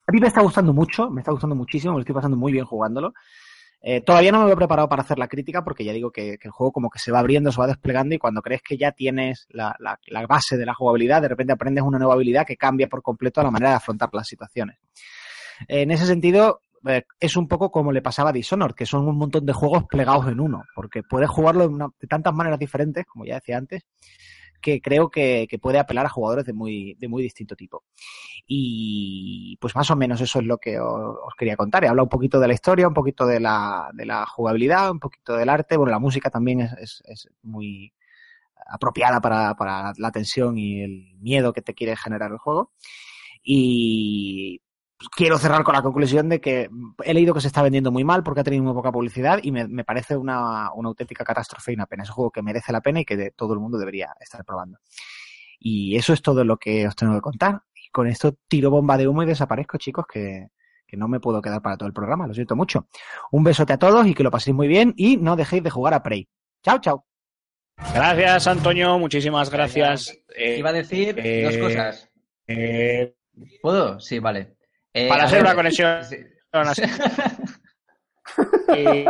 A 0.07 0.11
mí 0.11 0.19
me 0.19 0.27
está 0.27 0.41
gustando 0.41 0.73
mucho, 0.73 1.09
me 1.09 1.21
está 1.21 1.31
gustando 1.31 1.55
muchísimo, 1.55 1.93
me 1.93 1.97
lo 1.97 2.01
estoy 2.01 2.15
pasando 2.15 2.37
muy 2.37 2.51
bien 2.51 2.65
jugándolo. 2.65 3.13
Todavía 4.05 4.31
no 4.31 4.41
me 4.41 4.45
lo 4.45 4.51
he 4.53 4.55
preparado 4.55 4.87
para 4.87 5.01
hacer 5.01 5.17
la 5.17 5.27
crítica 5.27 5.63
porque 5.63 5.83
ya 5.83 5.91
digo 5.91 6.11
que, 6.11 6.37
el 6.39 6.51
juego 6.51 6.71
como 6.71 6.91
que 6.91 6.99
se 6.99 7.11
va 7.11 7.17
abriendo, 7.17 7.51
se 7.51 7.59
va 7.59 7.65
desplegando 7.65 8.13
y 8.13 8.19
cuando 8.19 8.43
crees 8.43 8.61
que 8.61 8.77
ya 8.77 8.91
tienes 8.91 9.47
la, 9.49 9.75
la- 9.79 9.99
la 10.05 10.27
base 10.27 10.55
de 10.55 10.67
la 10.67 10.75
jugabilidad, 10.75 11.19
de 11.19 11.29
repente 11.29 11.53
aprendes 11.53 11.83
una 11.83 11.97
nueva 11.97 12.13
habilidad 12.13 12.45
que 12.45 12.57
cambia 12.57 12.87
por 12.87 13.01
completo 13.01 13.41
la 13.41 13.49
manera 13.49 13.71
de 13.71 13.77
afrontar 13.77 14.09
las 14.13 14.27
situaciones. 14.27 14.77
En 15.67 15.89
ese 15.89 16.05
sentido, 16.05 16.61
eh, 16.87 17.03
es 17.19 17.35
un 17.37 17.47
poco 17.47 17.71
como 17.71 17.91
le 17.91 18.01
pasaba 18.01 18.29
a 18.29 18.33
Dishonored, 18.33 18.75
que 18.75 18.85
son 18.85 19.07
un 19.07 19.17
montón 19.17 19.45
de 19.45 19.53
juegos 19.53 19.85
plegados 19.89 20.27
en 20.27 20.39
uno, 20.39 20.63
porque 20.75 21.03
puedes 21.03 21.29
jugarlo 21.29 21.69
de, 21.69 22.07
tantas 22.07 22.33
maneras 22.33 22.59
diferentes, 22.59 23.05
como 23.05 23.25
ya 23.25 23.35
decía 23.35 23.57
antes, 23.57 23.83
que 24.61 24.81
creo 24.81 25.09
que, 25.09 25.47
que 25.49 25.59
puede 25.59 25.79
apelar 25.79 26.05
a 26.05 26.09
jugadores 26.09 26.45
de 26.45 26.53
muy, 26.53 26.95
de 26.99 27.07
muy 27.07 27.23
distinto 27.23 27.55
tipo. 27.55 27.83
Y 28.47 29.57
pues 29.59 29.75
más 29.75 29.89
o 29.91 29.95
menos 29.95 30.21
eso 30.21 30.39
es 30.39 30.45
lo 30.45 30.57
que 30.57 30.79
os, 30.79 31.15
quería 31.37 31.55
contar. 31.55 31.83
He 31.83 31.87
hablado 31.87 32.05
un 32.05 32.09
poquito 32.09 32.39
de 32.39 32.47
la 32.47 32.53
historia, 32.53 32.87
un 32.87 32.93
poquito 32.93 33.25
de 33.25 33.39
la, 33.39 33.89
de 33.93 34.05
la 34.05 34.25
jugabilidad, 34.25 34.91
un 34.91 34.99
poquito 34.99 35.35
del 35.35 35.49
arte. 35.49 35.77
Bueno, 35.77 35.91
la 35.91 35.99
música 35.99 36.29
también 36.29 36.61
es, 36.61 36.73
es, 36.73 37.03
es 37.05 37.29
muy 37.41 37.93
apropiada 38.67 39.19
para, 39.21 39.55
para 39.55 39.93
la 39.97 40.11
tensión 40.11 40.57
y 40.57 40.81
el 40.81 41.15
miedo 41.19 41.53
que 41.53 41.61
te 41.61 41.73
quiere 41.73 41.95
generar 41.95 42.31
el 42.31 42.37
juego. 42.37 42.71
Y 43.43 44.61
quiero 45.15 45.37
cerrar 45.37 45.63
con 45.63 45.73
la 45.75 45.81
conclusión 45.81 46.29
de 46.29 46.39
que 46.41 46.69
he 47.03 47.13
leído 47.13 47.33
que 47.33 47.41
se 47.41 47.47
está 47.47 47.61
vendiendo 47.61 47.91
muy 47.91 48.03
mal 48.03 48.23
porque 48.23 48.41
ha 48.41 48.43
tenido 48.43 48.63
muy 48.63 48.73
poca 48.73 48.91
publicidad 48.91 49.39
y 49.41 49.51
me, 49.51 49.67
me 49.67 49.83
parece 49.83 50.15
una, 50.17 50.71
una 50.73 50.89
auténtica 50.89 51.23
catástrofe 51.23 51.71
y 51.71 51.75
una 51.75 51.85
pena. 51.87 52.03
Es 52.03 52.09
un 52.09 52.15
juego 52.15 52.31
que 52.31 52.41
merece 52.41 52.71
la 52.71 52.81
pena 52.81 53.01
y 53.01 53.05
que 53.05 53.17
de- 53.17 53.31
todo 53.31 53.53
el 53.53 53.59
mundo 53.59 53.77
debería 53.77 54.13
estar 54.19 54.43
probando. 54.45 54.79
Y 55.59 55.95
eso 55.95 56.13
es 56.13 56.21
todo 56.21 56.43
lo 56.43 56.57
que 56.57 56.87
os 56.87 56.95
tengo 56.95 57.13
que 57.15 57.21
contar. 57.21 57.61
Y 57.75 57.89
con 57.89 58.07
esto 58.07 58.35
tiro 58.47 58.69
bomba 58.71 58.97
de 58.97 59.07
humo 59.07 59.23
y 59.23 59.27
desaparezco, 59.27 59.77
chicos, 59.77 60.05
que, 60.11 60.47
que 60.87 60.97
no 60.97 61.07
me 61.07 61.19
puedo 61.19 61.41
quedar 61.41 61.61
para 61.61 61.77
todo 61.77 61.87
el 61.87 61.93
programa. 61.93 62.27
Lo 62.27 62.33
siento 62.33 62.55
mucho. 62.55 62.87
Un 63.31 63.43
besote 63.43 63.73
a 63.73 63.77
todos 63.79 64.05
y 64.07 64.13
que 64.13 64.23
lo 64.23 64.31
paséis 64.31 64.55
muy 64.55 64.67
bien 64.67 64.93
y 64.97 65.17
no 65.17 65.35
dejéis 65.35 65.63
de 65.63 65.69
jugar 65.69 65.93
a 65.93 66.01
Prey. 66.03 66.27
Chao, 66.63 66.79
chao. 66.79 67.05
Gracias, 67.93 68.45
Antonio. 68.47 68.97
Muchísimas 68.99 69.49
gracias. 69.49 70.15
Eh, 70.35 70.57
Iba 70.59 70.69
a 70.69 70.73
decir 70.73 71.15
eh, 71.17 71.43
dos 71.45 71.57
cosas. 71.57 72.09
eh, 72.47 73.15
¿Puedo? 73.61 73.99
Sí, 73.99 74.19
vale. 74.19 74.55
Eh, 74.93 75.08
para 75.08 75.23
hacer 75.23 75.38
ver, 75.39 75.45
una 75.45 75.56
conexión 75.56 76.04
sí. 76.06 76.17
así. 76.51 76.82
Eh, 78.73 79.06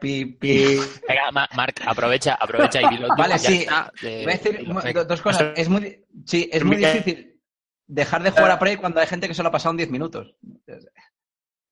Pi, 0.00 0.24
pi. 0.24 0.76
Venga, 1.06 1.30
Ma- 1.32 1.48
Marc, 1.54 1.82
aprovecha, 1.86 2.34
aprovecha 2.34 2.80
y 2.82 2.88
dilo 2.88 3.08
Vale, 3.16 3.38
sí. 3.38 3.60
está, 3.60 3.92
eh, 4.02 4.22
Iba 4.22 4.32
a 4.32 4.82
decir 4.84 5.06
dos 5.06 5.20
cosas. 5.20 5.52
Es 5.56 5.68
muy, 5.68 6.04
sí, 6.24 6.48
es 6.52 6.64
muy 6.64 6.76
difícil 6.76 7.38
dejar 7.86 8.22
de 8.22 8.30
jugar 8.30 8.50
a 8.52 8.58
Prey 8.58 8.76
cuando 8.76 9.00
hay 9.00 9.06
gente 9.06 9.28
que 9.28 9.34
solo 9.34 9.50
ha 9.50 9.52
pasado 9.52 9.72
en 9.72 9.76
10 9.78 9.90
minutos. 9.90 10.34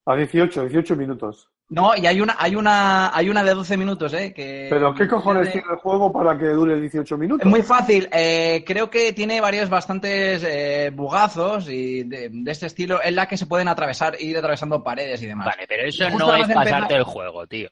A 0.06 0.16
18, 0.16 0.62
18 0.66 0.96
minutos. 0.96 1.48
No, 1.68 1.94
y 1.96 2.04
hay 2.04 2.20
una, 2.20 2.34
hay 2.36 2.56
una, 2.56 3.14
hay 3.16 3.28
una 3.28 3.44
de 3.44 3.54
12 3.54 3.76
minutos, 3.76 4.12
¿eh? 4.12 4.32
Que 4.34 4.66
Pero 4.68 4.92
¿qué 4.92 5.06
cojones 5.06 5.46
de- 5.46 5.52
tiene 5.52 5.68
el 5.70 5.76
juego 5.76 6.12
para 6.12 6.36
que 6.36 6.46
dure 6.46 6.80
18 6.80 7.16
minutos? 7.16 7.46
Es 7.46 7.50
muy 7.50 7.62
fácil. 7.62 8.08
eh, 8.12 8.64
creo 8.66 8.90
que 8.90 9.12
tiene 9.12 9.40
varios 9.40 9.68
bastantes 9.70 10.42
eh, 10.44 10.90
bugazos 10.92 11.68
y 11.68 12.02
de, 12.04 12.28
de 12.32 12.50
este 12.50 12.66
estilo 12.66 12.98
en 13.04 13.14
la 13.14 13.28
que 13.28 13.36
se 13.36 13.46
pueden 13.46 13.68
atravesar, 13.68 14.16
ir 14.20 14.36
atravesando 14.36 14.82
paredes 14.82 15.22
y 15.22 15.26
demás. 15.26 15.46
Vale, 15.46 15.64
pero 15.68 15.84
eso 15.86 16.04
Justo 16.10 16.26
no 16.26 16.34
es 16.34 16.42
empezar- 16.42 16.64
pasarte 16.64 16.94
el 16.96 17.04
juego, 17.04 17.46
tío. 17.46 17.68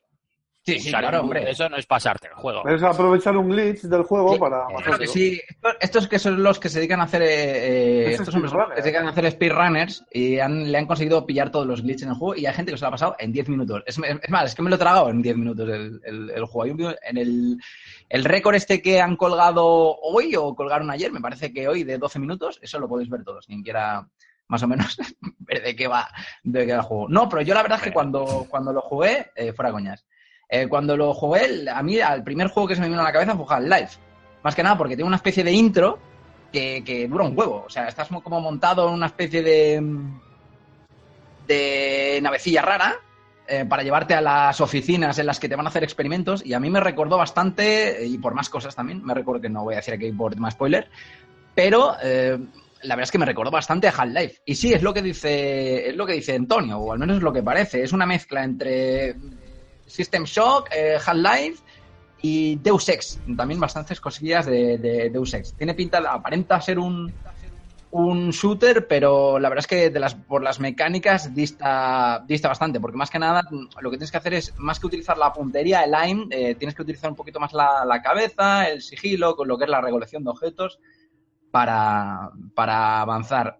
Sí, 0.75 0.81
sí, 0.81 0.89
claro, 0.91 1.21
hombre. 1.21 1.51
Eso 1.51 1.69
no 1.69 1.77
es 1.77 1.87
pasarte 1.87 2.29
el 2.29 2.35
juego. 2.35 2.67
Es 2.69 2.83
aprovechar 2.83 3.37
un 3.37 3.49
glitch 3.51 3.83
del 3.83 4.03
juego 4.03 4.35
Sí, 4.35 4.39
para... 4.39 4.67
claro 4.67 4.83
Claro 4.85 4.99
que 4.99 5.07
sí. 5.07 5.41
Estos, 5.81 6.09
que 6.09 6.19
son 6.19 6.43
los 6.43 6.59
que 6.59 6.69
se 6.69 6.79
dedican 6.79 7.01
a 7.01 7.05
hacer. 7.05 7.23
eh, 7.23 7.29
eh, 7.29 8.07
Es 8.13 8.21
estos 8.21 8.35
hombres 8.35 8.51
son 8.51 8.61
los 8.61 8.69
que 8.71 8.77
se 8.77 8.83
dedican 8.83 9.07
a 9.07 9.11
hacer 9.11 9.31
speedrunners 9.31 10.05
y 10.13 10.39
han- 10.39 10.71
le 10.71 10.79
han 10.79 10.87
conseguido 10.87 11.25
pillar 11.27 11.51
todos 11.51 11.67
los 11.67 11.83
glitches 11.83 12.03
en 12.05 12.09
el 12.11 12.15
juego 12.17 12.35
y 12.37 12.47
hay 12.47 12.55
gente 12.55 12.73
que 12.73 12.79
se 12.79 12.83
lo 12.83 12.89
ha 12.89 12.93
pasado 12.93 13.17
en 13.19 13.33
10 13.33 13.49
minutos. 13.49 13.83
Es, 13.87 13.99
es 13.99 14.31
más, 14.31 14.45
es 14.47 14.55
que 14.55 14.63
me 14.63 14.71
lo 14.71 14.77
he 14.77 14.79
tragado 14.79 15.09
en 15.11 15.23
10 15.23 15.37
minutos 15.37 15.69
el, 15.69 16.01
el- 16.05 16.31
el 16.31 16.45
juego. 16.45 16.63
Hay 16.65 16.71
un 16.71 16.95
en 17.03 17.17
el, 17.17 17.57
el 18.09 18.25
récord 18.25 18.55
este 18.55 18.83
que 18.83 19.01
han 19.01 19.17
colgado 19.17 19.67
hoy 20.03 20.35
o 20.37 20.55
colgaron 20.55 20.91
ayer, 20.91 21.11
me 21.13 21.21
parece 21.21 21.53
que 21.53 21.69
hoy 21.69 21.85
de 21.85 21.99
12 21.99 22.19
minutos, 22.19 22.59
eso 22.63 22.79
lo 22.79 22.89
podéis 22.89 23.09
ver 23.11 23.25
todos, 23.25 23.47
quien 23.47 23.63
quiera 23.63 24.07
más 24.49 24.63
o 24.63 24.67
menos 24.69 24.97
ver 25.41 25.63
de 25.63 25.77
qué 25.77 25.89
va, 25.89 26.09
de 26.43 26.65
qué 26.67 26.73
va 26.73 26.79
el 26.79 26.85
juego. 26.85 27.07
No, 27.09 27.29
pero 27.29 27.43
yo 27.43 27.53
la 27.55 27.63
verdad 27.63 27.79
es 27.79 27.85
que 27.85 27.93
cuando, 27.93 28.47
cuando 28.49 28.73
lo 28.73 28.81
jugué, 28.81 29.31
eh, 29.37 29.53
fuera 29.53 29.71
coñas. 29.73 30.07
Eh, 30.49 30.67
cuando 30.67 30.97
lo 30.97 31.13
jugué, 31.15 31.69
a 31.71 31.83
mí 31.83 31.99
el 31.99 32.23
primer 32.23 32.49
juego 32.49 32.69
que 32.69 32.75
se 32.75 32.81
me 32.81 32.89
vino 32.89 33.01
a 33.01 33.05
la 33.05 33.13
cabeza 33.13 33.37
fue 33.37 33.45
Half-Life. 33.49 33.99
Más 34.43 34.55
que 34.55 34.63
nada 34.63 34.79
porque 34.79 34.97
tiene 34.97 35.07
una 35.09 35.17
especie 35.17 35.45
de 35.45 35.53
intro 35.53 35.99
que, 36.53 36.83
que 36.85 37.07
dura 37.09 37.25
un 37.25 37.37
huevo. 37.39 37.65
O 37.67 37.71
sea, 37.71 37.87
estás 37.89 38.11
mo- 38.11 38.23
como 38.23 38.41
montado 38.41 38.89
en 38.89 38.95
una 38.95 39.07
especie 39.07 39.43
de. 39.43 39.83
de 41.47 42.19
navecilla 42.23 42.63
rara 42.63 42.97
eh, 43.47 43.65
para 43.69 43.83
llevarte 43.83 44.15
a 44.15 44.21
las 44.21 44.61
oficinas 44.61 45.19
en 45.19 45.27
las 45.27 45.39
que 45.41 45.49
te 45.49 45.57
van 45.57 45.67
a 45.67 45.71
hacer 45.71 45.83
experimentos. 45.85 46.45
Y 46.45 46.55
a 46.55 46.61
mí 46.61 46.71
me 46.71 46.81
recordó 46.81 47.17
bastante, 47.17 48.07
y 48.07 48.19
por 48.19 48.35
más 48.35 48.49
cosas 48.49 48.75
también, 48.75 49.05
me 49.05 49.15
recuerdo 49.15 49.41
que 49.43 49.49
no 49.49 49.65
voy 49.65 49.75
a 49.75 49.79
decir 49.79 49.95
aquí 49.95 50.13
por 50.13 50.37
más 50.37 50.55
spoiler, 50.55 50.89
pero. 51.55 51.95
eh, 52.03 52.39
la 52.83 52.95
verdad 52.95 53.09
es 53.09 53.11
que 53.11 53.19
me 53.19 53.27
recordó 53.27 53.51
bastante 53.51 53.89
a 53.89 53.91
Half-Life. 53.91 54.43
Y 54.45 54.55
sí, 54.55 54.73
es 54.73 54.85
lo 54.85 54.95
que 54.95 55.03
dice, 55.03 55.89
es 55.89 55.97
lo 55.97 56.07
que 56.07 56.13
dice 56.13 56.37
Antonio, 56.37 56.79
o 56.79 56.93
al 56.93 56.99
menos 57.01 57.17
es 57.17 57.23
lo 57.25 57.33
que 57.33 57.43
parece. 57.43 57.83
Es 57.83 57.93
una 57.93 58.07
mezcla 58.07 58.45
entre 58.45 59.17
System 59.89 60.25
Shock, 60.25 60.69
eh, 60.75 60.99
Half-Life 61.05 61.63
y 62.23 62.57
Deus 62.57 62.89
Ex. 62.89 63.21
También 63.37 63.61
bastantes 63.61 64.01
cosillas 64.01 64.47
de, 64.47 64.79
de 64.79 65.11
Deus 65.11 65.35
Ex. 65.35 65.55
Tiene 65.55 65.75
pinta, 65.75 65.99
aparenta 65.99 66.61
ser 66.61 66.79
un, 66.79 67.13
un 67.91 68.31
shooter, 68.31 68.87
pero 68.87 69.39
la 69.39 69.49
verdad 69.49 69.65
es 69.65 69.67
que 69.67 70.01
por 70.27 70.43
las 70.43 70.61
mecánicas 70.61 71.35
dista, 71.35 72.23
dista 72.27 72.49
bastante, 72.49 72.81
porque 72.81 72.99
más 72.99 73.11
que 73.11 73.19
nada 73.19 73.43
lo 73.51 73.91
que 73.91 73.97
tienes 73.97 74.11
que 74.11 74.19
hacer 74.19 74.35
es, 74.35 74.55
más 74.59 74.79
que 74.79 74.87
utilizar 74.87 75.17
la 75.17 75.33
puntería, 75.33 75.85
el 75.85 75.95
aim, 75.95 76.29
eh, 76.31 76.55
tienes 76.55 76.75
que 76.75 76.83
utilizar 76.83 77.11
un 77.11 77.17
poquito 77.17 77.41
más 77.41 77.53
la, 77.53 77.85
la 77.87 78.03
cabeza, 78.03 78.69
el 78.69 78.83
sigilo, 78.83 79.37
con 79.37 79.49
lo 79.49 79.57
que 79.57 79.65
es 79.65 79.71
la 79.71 79.81
recolección 79.81 80.23
de 80.25 80.31
objetos 80.31 80.79
para, 81.51 82.31
para 82.55 83.01
avanzar. 83.01 83.59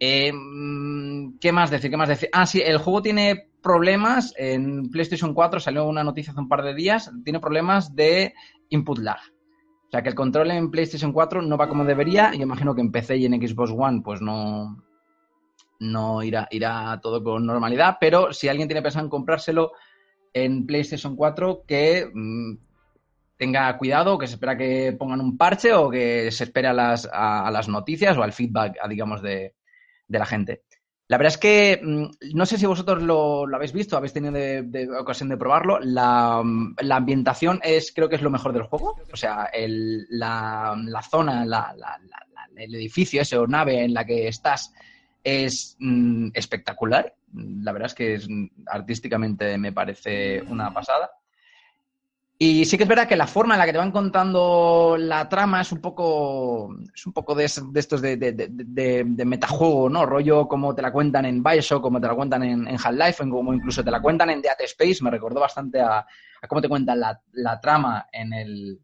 Eh, 0.00 0.32
mm, 0.32 1.38
¿Qué 1.38 1.52
más 1.52 1.70
decir? 1.70 1.90
¿Qué 1.90 1.96
más 1.96 2.08
decir? 2.08 2.30
Ah, 2.32 2.46
sí, 2.46 2.62
el 2.64 2.78
juego 2.78 3.02
tiene 3.02 3.50
problemas. 3.62 4.34
En 4.36 4.90
PlayStation 4.90 5.32
4 5.32 5.60
salió 5.60 5.86
una 5.86 6.04
noticia 6.04 6.32
hace 6.32 6.40
un 6.40 6.48
par 6.48 6.62
de 6.62 6.74
días. 6.74 7.10
Tiene 7.24 7.40
problemas 7.40 7.94
de 7.94 8.34
input 8.68 8.98
lag. 8.98 9.20
O 9.86 9.90
sea, 9.90 10.02
que 10.02 10.08
el 10.08 10.14
control 10.14 10.50
en 10.50 10.70
PlayStation 10.70 11.12
4 11.12 11.42
no 11.42 11.56
va 11.56 11.68
como 11.68 11.84
debería. 11.84 12.32
Yo 12.34 12.42
imagino 12.42 12.74
que 12.74 12.80
en 12.80 12.92
PC 12.92 13.16
y 13.16 13.26
en 13.26 13.46
Xbox 13.46 13.72
One, 13.76 14.02
pues 14.02 14.20
no, 14.20 14.82
no 15.80 16.22
irá, 16.22 16.48
irá 16.50 16.98
todo 17.02 17.22
con 17.22 17.46
normalidad. 17.46 17.98
Pero 18.00 18.32
si 18.32 18.48
alguien 18.48 18.68
tiene 18.68 18.82
pensado 18.82 19.04
en 19.04 19.10
comprárselo 19.10 19.72
en 20.32 20.66
PlayStation 20.66 21.14
4, 21.14 21.64
que 21.66 22.10
mm, 22.12 22.56
tenga 23.36 23.76
cuidado, 23.76 24.18
que 24.18 24.26
se 24.26 24.34
espera 24.34 24.56
que 24.56 24.96
pongan 24.98 25.20
un 25.20 25.36
parche 25.36 25.72
o 25.74 25.90
que 25.90 26.30
se 26.30 26.44
espere 26.44 26.68
a 26.68 26.72
las, 26.72 27.04
las 27.04 27.68
noticias 27.68 28.16
o 28.16 28.22
al 28.22 28.32
feedback, 28.32 28.76
digamos, 28.88 29.20
de, 29.20 29.54
de 30.08 30.18
la 30.18 30.26
gente. 30.26 30.62
La 31.12 31.18
verdad 31.18 31.34
es 31.34 31.38
que 31.38 31.78
mm, 31.82 32.34
no 32.34 32.46
sé 32.46 32.56
si 32.56 32.64
vosotros 32.64 33.02
lo, 33.02 33.44
habéis 33.54 33.74
visto, 33.74 33.98
habéis 33.98 34.14
tenido 34.14 34.32
ocasión 34.98 35.28
de 35.28 35.36
probarlo. 35.36 35.78
La, 35.78 36.40
mm, 36.42 36.76
la 36.80 36.96
ambientación 36.96 37.60
es, 37.62 37.92
creo 37.94 38.08
que 38.08 38.16
es 38.16 38.22
lo 38.22 38.30
mejor 38.30 38.54
del 38.54 38.62
juego. 38.62 38.96
O 39.12 39.16
sea, 39.16 39.50
el- 39.52 40.06
la, 40.08 40.74
la 40.86 41.02
zona, 41.02 41.44
la- 41.44 41.74
el 42.56 42.74
edificio 42.74 43.20
ese 43.20 43.36
o 43.36 43.46
nave 43.46 43.84
en 43.84 43.92
la 43.92 44.06
que 44.06 44.26
estás 44.26 44.72
es 45.22 45.76
mm, 45.80 46.28
espectacular. 46.32 47.14
La 47.34 47.72
verdad 47.72 47.88
es 47.88 47.94
que 47.94 48.14
es, 48.14 48.26
artísticamente 48.66 49.58
me 49.58 49.70
parece 49.72 50.40
una 50.48 50.72
pasada. 50.72 51.10
Y 52.44 52.64
sí 52.64 52.76
que 52.76 52.82
es 52.84 52.88
verdad 52.88 53.06
que 53.06 53.14
la 53.16 53.28
forma 53.28 53.54
en 53.54 53.60
la 53.60 53.66
que 53.66 53.72
te 53.72 53.78
van 53.78 53.92
contando 53.92 54.96
la 54.98 55.28
trama 55.28 55.60
es 55.60 55.70
un 55.70 55.80
poco. 55.80 56.74
Es 56.92 57.06
un 57.06 57.12
poco 57.12 57.36
de, 57.36 57.44
es- 57.44 57.62
de 57.72 57.78
estos 57.80 58.02
de, 58.02 58.16
de, 58.16 59.24
metajuego, 59.24 59.88
¿no? 59.88 60.04
Rollo 60.06 60.48
como 60.48 60.74
te 60.74 60.82
la 60.82 60.90
cuentan 60.92 61.24
en 61.26 61.40
Bioshock, 61.42 61.80
como 61.82 62.00
te 62.00 62.08
la 62.08 62.14
cuentan 62.16 62.42
en, 62.42 62.66
Half-Life, 62.68 63.28
como 63.30 63.54
incluso 63.54 63.84
te 63.84 63.92
la 63.92 64.02
cuentan 64.02 64.30
en 64.30 64.42
Dead 64.42 64.56
Space. 64.60 65.04
Me 65.04 65.10
recordó 65.10 65.38
bastante 65.40 65.80
a, 65.80 65.98
a 65.98 66.48
cómo 66.48 66.60
te 66.60 66.68
cuentan 66.68 66.98
la, 67.00 67.20
la 67.32 67.60
trama 67.60 68.06
en 68.12 68.32
el. 68.32 68.80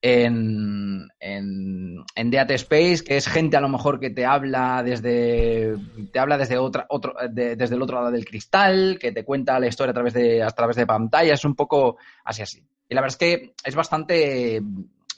En, 0.00 1.08
en, 1.18 1.96
en 2.14 2.34
Space, 2.50 3.02
que 3.04 3.16
es 3.16 3.26
gente 3.26 3.56
a 3.56 3.60
lo 3.60 3.68
mejor 3.68 3.98
que 3.98 4.10
te 4.10 4.24
habla 4.24 4.82
desde 4.84 5.76
te 6.12 6.18
habla 6.20 6.38
desde 6.38 6.56
otra 6.56 6.86
otro 6.88 7.14
de- 7.28 7.56
desde 7.56 7.74
el 7.74 7.82
otro 7.82 7.96
lado 7.96 8.12
del 8.12 8.24
cristal, 8.24 8.96
que 9.00 9.10
te 9.10 9.24
cuenta 9.24 9.58
la 9.58 9.66
historia 9.66 9.90
a 9.90 9.94
través 9.94 10.14
de 10.14 10.40
a 10.42 10.50
través 10.50 10.76
de 10.76 10.86
pantalla, 10.86 11.34
es 11.34 11.44
un 11.44 11.56
poco 11.56 11.96
así 12.24 12.42
así. 12.42 12.62
Y 12.88 12.94
la 12.94 13.00
verdad 13.00 13.16
es 13.20 13.38
que 13.38 13.54
es 13.64 13.74
bastante 13.74 14.62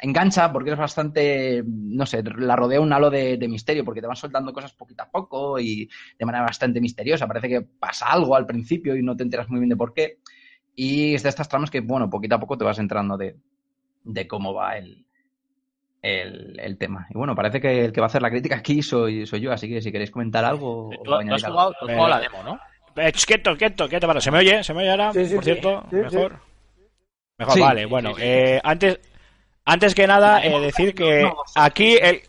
engancha 0.02 0.50
porque 0.50 0.70
es 0.70 0.78
bastante, 0.78 1.62
no 1.66 2.06
sé, 2.06 2.22
la 2.38 2.56
rodea 2.56 2.80
un 2.80 2.92
halo 2.92 3.10
de, 3.10 3.36
de 3.36 3.48
misterio 3.48 3.84
porque 3.84 4.00
te 4.00 4.06
van 4.06 4.16
soltando 4.16 4.52
cosas 4.52 4.72
poquito 4.72 5.02
a 5.02 5.10
poco 5.10 5.58
y 5.60 5.88
de 6.18 6.24
manera 6.26 6.44
bastante 6.44 6.80
misteriosa. 6.80 7.26
Parece 7.26 7.48
que 7.50 7.60
pasa 7.60 8.06
algo 8.06 8.34
al 8.34 8.46
principio 8.46 8.96
y 8.96 9.02
no 9.02 9.14
te 9.14 9.24
enteras 9.24 9.50
muy 9.50 9.60
bien 9.60 9.68
de 9.68 9.76
por 9.76 9.92
qué. 9.92 10.18
Y 10.74 11.14
es 11.14 11.22
de 11.22 11.28
estas 11.28 11.48
tramas 11.48 11.70
que, 11.70 11.80
bueno, 11.80 12.08
poquito 12.08 12.36
a 12.36 12.40
poco 12.40 12.56
te 12.56 12.64
vas 12.64 12.78
entrando 12.78 13.16
de, 13.18 13.36
de 14.04 14.26
cómo 14.26 14.54
va 14.54 14.76
el, 14.76 15.04
el, 16.02 16.58
el 16.60 16.78
tema. 16.78 17.06
Y 17.10 17.14
bueno, 17.18 17.34
parece 17.34 17.60
que 17.60 17.84
el 17.86 17.92
que 17.92 18.00
va 18.00 18.06
a 18.06 18.08
hacer 18.08 18.22
la 18.22 18.30
crítica 18.30 18.56
aquí 18.56 18.82
soy, 18.82 19.26
soy 19.26 19.40
yo, 19.40 19.52
así 19.52 19.68
que 19.68 19.82
si 19.82 19.92
queréis 19.92 20.10
comentar 20.10 20.44
algo... 20.44 20.88
os 20.88 21.02
Tú, 21.02 21.14
has 21.14 21.44
jugado, 21.44 21.72
tú 21.78 21.86
has 21.86 21.92
jugado 21.92 22.08
la 22.08 22.20
demo, 22.20 22.42
¿no? 22.42 22.58
Eh, 22.96 23.12
quieto, 23.12 23.56
quieto, 23.56 23.88
quieto, 23.88 24.06
para. 24.06 24.20
¿Se 24.20 24.30
me 24.32 24.38
oye? 24.38 24.64
¿Se 24.64 24.74
me 24.74 24.80
oye 24.82 24.90
ahora? 24.90 25.12
Sí, 25.12 25.24
sí, 25.26 25.34
Por 25.36 25.44
sí. 25.44 25.52
cierto, 25.52 25.84
Sí, 25.90 25.96
mejor. 25.96 26.40
Mejor, 27.38 27.54
Sí. 27.54 27.60
vale. 27.60 27.86
Bueno, 27.86 28.12
eh, 28.18 28.60
antes, 28.64 28.98
antes 29.64 29.94
que 29.94 30.06
nada, 30.06 30.44
eh, 30.44 30.60
decir 30.60 30.94
que 30.94 31.30
aquí 31.54 31.96
el... 32.00 32.22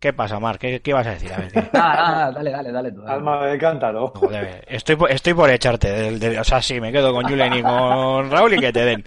¿Qué 0.00 0.12
pasa, 0.12 0.40
Marc? 0.40 0.60
¿Qué, 0.60 0.80
qué 0.80 0.92
vas 0.92 1.06
a 1.06 1.10
decir? 1.10 1.32
A 1.32 1.36
ver, 1.36 1.52
¿qué? 1.52 1.62
Nada, 1.72 1.94
nada, 2.10 2.32
dale, 2.32 2.50
dale, 2.50 2.72
dale. 2.72 2.90
tú, 2.92 3.02
dale. 3.02 3.12
Alma 3.14 3.46
de 3.46 3.58
cántaro. 3.58 4.08
Joder, 4.08 4.64
estoy, 4.66 4.96
por- 4.96 5.10
estoy 5.12 5.34
por 5.34 5.48
echarte. 5.50 5.92
del- 5.92 6.18
del- 6.18 6.38
o 6.38 6.44
sea, 6.44 6.60
sí, 6.60 6.80
me 6.80 6.90
quedo 6.90 7.12
con 7.12 7.24
Julen 7.28 7.52
y 7.52 7.62
con 7.62 8.28
Raúl 8.30 8.54
y 8.54 8.58
que 8.58 8.72
te 8.72 8.84
den. 8.84 9.04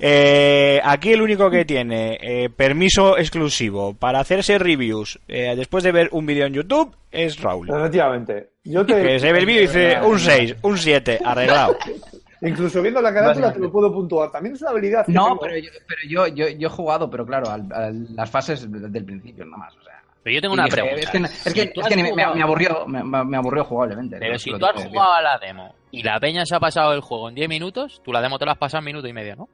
Eh, 0.00 0.80
aquí 0.84 1.12
el 1.12 1.22
único 1.22 1.50
que 1.50 1.64
tiene 1.64 2.18
eh, 2.20 2.50
permiso 2.50 3.18
exclusivo 3.18 3.94
para 3.94 4.20
hacerse 4.20 4.58
reviews 4.58 5.18
eh, 5.26 5.54
después 5.56 5.82
de 5.82 5.90
ver 5.92 6.08
un 6.12 6.24
vídeo 6.24 6.46
en 6.46 6.54
YouTube 6.54 6.94
es 7.10 7.40
Raúl. 7.40 7.68
Efectivamente. 7.68 8.50
Yo 8.64 8.86
te, 8.86 9.02
Que 9.02 9.18
se 9.18 9.32
ve 9.32 9.38
el 9.40 9.46
vídeo 9.46 9.62
y 9.62 9.66
dice 9.66 9.98
un 10.02 10.18
6, 10.20 10.56
un 10.62 10.78
7, 10.78 11.18
arreglado. 11.24 11.76
Incluso 12.42 12.80
viendo 12.80 13.02
la 13.02 13.12
carátula 13.12 13.52
te 13.52 13.58
lo 13.58 13.72
puedo 13.72 13.92
puntuar. 13.92 14.30
También 14.30 14.54
es 14.54 14.62
una 14.62 14.70
habilidad 14.70 15.04
que 15.04 15.10
No, 15.12 15.24
tengo. 15.24 15.40
pero, 15.40 15.58
yo, 15.58 15.70
pero 15.88 16.00
yo, 16.08 16.26
yo, 16.28 16.48
yo 16.56 16.68
he 16.68 16.70
jugado, 16.70 17.10
pero 17.10 17.26
claro, 17.26 17.50
al- 17.50 18.06
las 18.14 18.30
fases 18.30 18.70
del 18.70 19.04
principio 19.04 19.44
nada 19.44 19.56
más. 19.56 19.76
O 19.76 19.82
sea, 19.82 20.00
Pero 20.22 20.34
yo 20.36 20.40
tengo 20.40 20.54
una 20.54 20.64
dije, 20.66 20.76
pregunta. 20.76 21.00
Es 21.00 21.10
que, 21.10 21.18
es 21.18 21.30
Si 21.42 21.52
que, 21.54 21.66
tú 21.72 21.80
es 21.80 21.86
has 21.86 21.90
que 21.90 21.96
me, 21.96 22.02
me- 22.04 22.10
jugado- 22.10 22.34
me 22.36 22.42
aburrió, 22.44 22.86
me, 22.86 23.02
me 23.24 23.36
aburrió 23.36 23.64
jugablemente. 23.64 24.18
Pero 24.20 24.38
si 24.38 24.52
tú 24.56 24.64
has 24.64 24.84
jugado 24.84 25.14
a 25.14 25.22
la 25.22 25.38
demo 25.38 25.74
y 25.90 26.04
la 26.04 26.20
peña 26.20 26.46
se 26.46 26.54
ha 26.54 26.60
pasado 26.60 26.92
el 26.92 27.00
juego 27.00 27.28
en 27.28 27.34
10 27.34 27.48
minutos, 27.48 28.00
tú 28.04 28.12
la 28.12 28.20
demo 28.22 28.38
te 28.38 28.44
la 28.46 28.52
has 28.52 28.58
pasado 28.58 28.78
en 28.82 28.84
minuto 28.84 29.08
y 29.08 29.12
medio, 29.12 29.34
¿no? 29.34 29.48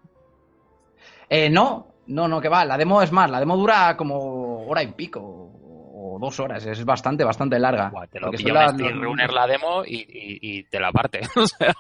Eh, 1.29 1.49
no, 1.51 1.89
no, 2.09 2.29
no, 2.29 2.41
que 2.41 2.49
va. 2.49 2.65
La 2.65 2.77
demo 2.77 3.03
es 3.03 3.11
más. 3.13 3.31
La 3.31 3.41
demo 3.41 3.57
dura 3.57 3.97
como 3.97 4.67
hora 4.67 4.83
y 4.83 4.89
pico 4.93 5.21
o, 5.23 6.19
dos 6.21 6.39
horas. 6.41 6.65
Es 6.67 6.85
bastante, 6.85 7.25
bastante 7.25 7.59
larga. 7.59 7.89
Buah, 7.91 8.07
te 8.07 8.21
lo 8.21 8.27
Porque 8.27 8.39
pilla 8.45 8.71
un 8.71 8.79
speedrunner 8.79 9.33
la 9.33 9.47
demo 9.47 9.85
y, 9.85 9.97
y, 9.97 10.39
y 10.59 10.63
te 10.65 10.79
la 10.81 10.93
parte. 10.93 11.21
O 11.37 11.47
sea, 11.47 11.75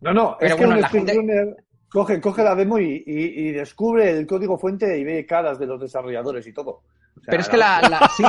No, 0.00 0.12
no, 0.14 0.36
Pero 0.38 0.54
es 0.54 0.60
que 0.60 0.64
bueno, 0.66 0.74
un 0.76 0.80
la 0.82 0.88
gente- 0.88 1.12
speedrunner 1.12 1.56
coge, 1.90 2.20
coge 2.20 2.42
la 2.44 2.54
demo 2.54 2.78
y, 2.78 3.02
y- 3.06 3.48
y 3.48 3.52
descubre 3.52 4.10
el 4.10 4.26
código 4.26 4.56
fuente 4.58 4.96
y 4.98 5.04
ve 5.04 5.26
caras 5.26 5.58
de 5.58 5.66
los 5.66 5.80
desarrolladores 5.80 6.46
y 6.46 6.52
todo. 6.52 6.70
O 6.70 7.20
sea, 7.20 7.30
Pero 7.32 7.40
es 7.42 7.48
que 7.48 7.56
la, 7.56 7.80
la- 7.82 8.08
sí. 8.16 8.22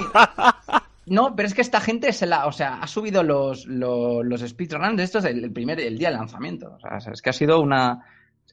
No, 1.05 1.35
pero 1.35 1.47
es 1.47 1.53
que 1.55 1.61
esta 1.61 1.79
gente 1.81 2.11
se 2.13 2.25
la, 2.27 2.45
o 2.45 2.51
sea, 2.51 2.79
ha 2.81 2.87
subido 2.87 3.23
los, 3.23 3.65
los, 3.65 4.23
los 4.25 4.41
speedruns 4.41 4.99
estos 5.01 5.25
el, 5.25 5.43
el 5.43 5.51
primer 5.51 5.79
el 5.79 5.97
día 5.97 6.09
del 6.09 6.17
lanzamiento. 6.19 6.73
O 6.75 6.79
sea, 6.79 7.11
es 7.11 7.21
que 7.21 7.29
ha 7.31 7.33
sido 7.33 7.59
una, 7.61 8.03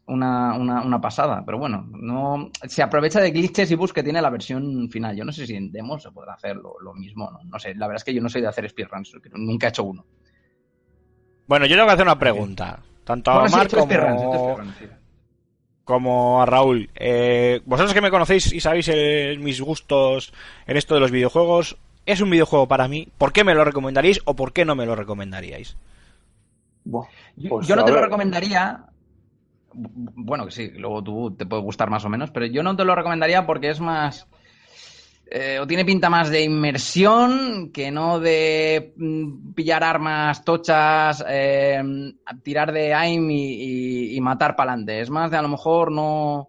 una, 0.06 0.54
una, 0.54 0.82
una 0.82 1.00
pasada. 1.00 1.42
Pero 1.44 1.58
bueno, 1.58 1.86
no 1.92 2.50
se 2.66 2.82
aprovecha 2.82 3.20
de 3.20 3.30
glitches 3.30 3.70
y 3.70 3.74
bugs 3.74 3.92
que 3.92 4.02
tiene 4.02 4.22
la 4.22 4.30
versión 4.30 4.88
final. 4.90 5.16
Yo 5.16 5.24
no 5.24 5.32
sé 5.32 5.46
si 5.46 5.54
en 5.54 5.70
demo 5.70 5.98
se 5.98 6.10
podrá 6.10 6.34
hacer 6.34 6.56
lo, 6.56 6.78
lo 6.80 6.94
mismo. 6.94 7.30
¿no? 7.30 7.40
no 7.44 7.58
sé, 7.58 7.74
la 7.74 7.86
verdad 7.86 8.00
es 8.00 8.04
que 8.04 8.14
yo 8.14 8.22
no 8.22 8.28
soy 8.28 8.42
de 8.42 8.48
hacer 8.48 8.68
speedruns. 8.68 9.12
Nunca 9.34 9.66
he 9.66 9.70
hecho 9.70 9.84
uno. 9.84 10.04
Bueno, 11.46 11.66
yo 11.66 11.76
tengo 11.76 11.86
que 11.86 11.92
hacer 11.92 12.06
una 12.06 12.18
pregunta. 12.18 12.80
Tanto 13.04 13.30
a 13.30 13.40
Bueno, 13.40 13.56
sí, 13.56 13.66
hecho 13.66 13.78
como, 13.78 14.72
sí. 14.78 14.86
como 15.84 16.42
a 16.42 16.46
Raúl. 16.46 16.90
Eh, 16.96 17.60
vosotros 17.64 17.94
que 17.94 18.00
me 18.00 18.10
conocéis 18.10 18.52
y 18.52 18.60
sabéis 18.60 18.90
mis 19.38 19.60
gustos 19.60 20.32
en 20.66 20.76
esto 20.76 20.94
de 20.94 21.00
los 21.00 21.12
videojuegos, 21.12 21.78
¿es 22.04 22.20
un 22.20 22.30
videojuego 22.30 22.66
para 22.66 22.88
mí? 22.88 23.08
¿Por 23.16 23.32
qué 23.32 23.44
me 23.44 23.54
lo 23.54 23.64
recomendaríais 23.64 24.20
o 24.24 24.34
por 24.34 24.52
qué 24.52 24.64
no 24.64 24.74
me 24.74 24.86
lo 24.86 24.96
recomendaríais? 24.96 25.76
Buah, 26.84 27.06
Yo, 27.36 27.50
pues, 27.50 27.68
yo 27.68 27.76
no 27.76 27.84
te 27.84 27.92
lo 27.92 28.00
recomendaría. 28.00 28.86
Bu- 29.76 30.12
Bueno, 30.16 30.44
que 30.46 30.52
sí, 30.52 30.70
luego 30.76 31.02
tú 31.02 31.36
te 31.36 31.46
puede 31.46 31.62
gustar 31.62 31.90
más 31.90 32.04
o 32.04 32.08
menos, 32.08 32.30
pero 32.30 32.46
yo 32.46 32.62
no 32.62 32.74
te 32.76 32.84
lo 32.84 32.94
recomendaría 32.94 33.46
porque 33.46 33.70
es 33.70 33.80
más. 33.80 34.26
eh, 35.28 35.58
o 35.60 35.66
tiene 35.66 35.84
pinta 35.84 36.08
más 36.08 36.30
de 36.30 36.42
inmersión 36.44 37.70
que 37.72 37.90
no 37.90 38.20
de 38.20 38.94
mm, 38.96 39.54
pillar 39.54 39.82
armas 39.82 40.44
tochas, 40.44 41.24
eh, 41.28 41.82
tirar 42.44 42.72
de 42.72 42.94
aim 42.94 43.28
y, 43.30 43.52
y- 44.12 44.16
y 44.16 44.20
matar 44.20 44.54
para 44.54 44.72
adelante. 44.72 45.00
Es 45.00 45.10
más 45.10 45.30
de 45.30 45.36
a 45.36 45.42
lo 45.42 45.48
mejor 45.48 45.90
no. 45.90 46.48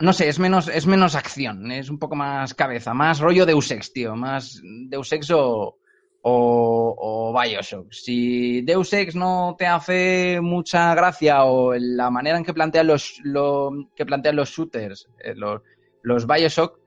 No 0.00 0.12
sé, 0.12 0.28
es 0.28 0.38
menos, 0.38 0.68
es 0.68 0.86
menos 0.86 1.14
acción, 1.14 1.70
es 1.70 1.88
un 1.90 1.98
poco 1.98 2.16
más 2.16 2.54
cabeza, 2.54 2.92
más 2.94 3.20
rollo 3.20 3.46
Deus 3.46 3.70
Ex, 3.70 3.92
tío, 3.92 4.16
más 4.16 4.60
Deus 4.88 5.12
Ex 5.12 5.30
o, 5.30 5.78
o, 6.22 6.94
o 6.98 7.40
Bioshock. 7.40 7.92
Si 7.92 8.62
Deus 8.62 8.92
Ex 8.92 9.14
no 9.14 9.56
te 9.58 9.66
hace 9.66 10.40
mucha 10.40 10.94
gracia 10.94 11.44
o 11.44 11.74
la 11.74 12.10
manera 12.10 12.38
en 12.38 12.44
que 12.44 12.54
plantean 12.54 12.86
los, 12.86 13.20
lo, 13.24 13.70
que 13.94 14.06
plantean 14.06 14.36
los 14.36 14.50
shooters, 14.50 15.08
eh, 15.18 15.34
los, 15.34 15.60
los 16.02 16.26
Bioshock, 16.26 16.78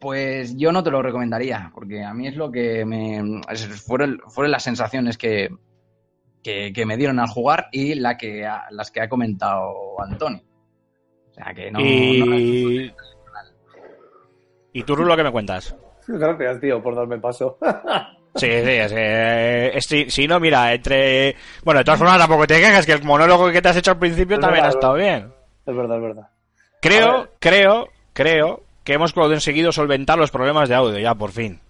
pues 0.00 0.56
yo 0.56 0.72
no 0.72 0.82
te 0.82 0.90
lo 0.90 1.02
recomendaría, 1.02 1.70
porque 1.74 2.02
a 2.02 2.14
mí 2.14 2.26
es 2.28 2.36
lo 2.36 2.50
que 2.50 2.84
me... 2.86 3.42
Fueron, 3.86 4.18
fueron 4.28 4.50
las 4.50 4.62
sensaciones 4.62 5.18
que, 5.18 5.50
que, 6.42 6.72
que 6.72 6.86
me 6.86 6.96
dieron 6.96 7.18
al 7.20 7.28
jugar 7.28 7.66
y 7.70 7.94
la 7.94 8.16
que, 8.16 8.48
las 8.70 8.90
que 8.90 9.02
ha 9.02 9.08
comentado 9.10 10.00
Antonio. 10.02 10.42
O 11.30 11.34
sea 11.34 11.52
que 11.54 11.70
no... 11.70 11.78
no- 11.80 11.84
y... 11.84 12.94
¿Y 14.72 14.82
tú, 14.84 14.94
Rulo, 14.96 15.16
qué 15.16 15.24
me 15.24 15.32
cuentas? 15.32 15.76
Gracias, 16.06 16.60
tío, 16.60 16.82
por 16.82 16.94
darme 16.94 17.18
paso. 17.18 17.58
Sí, 18.36 18.46
sí, 18.46 18.70
es 18.70 18.92
que, 18.92 18.98
eh, 19.00 19.70
es- 19.76 19.86
si, 19.86 20.10
si 20.10 20.28
no, 20.28 20.38
mira, 20.38 20.72
entre... 20.72 21.34
Bueno, 21.64 21.78
de 21.80 21.84
todas 21.84 21.98
formas 21.98 22.18
tampoco 22.18 22.46
te 22.46 22.58
quejas, 22.60 22.86
que 22.86 22.92
el 22.92 23.02
monólogo 23.02 23.50
que 23.50 23.60
te 23.60 23.68
has 23.68 23.76
hecho 23.76 23.90
al 23.92 23.98
principio 23.98 24.36
Es 24.36 24.40
también 24.40 24.64
ha 24.64 24.68
estado 24.68 24.94
bien. 24.94 25.32
es 25.66 25.76
verdad, 25.76 25.96
es 25.96 26.02
verdad. 26.02 26.28
Creo, 26.80 27.28
creo, 27.40 27.88
creo 28.12 28.62
que 28.84 28.94
hemos 28.94 29.12
conseguido 29.12 29.72
solventar 29.72 30.18
los 30.18 30.30
problemas 30.30 30.68
de 30.68 30.74
audio 30.76 30.98
ya, 30.98 31.14
por 31.14 31.32
fin. 31.32 31.60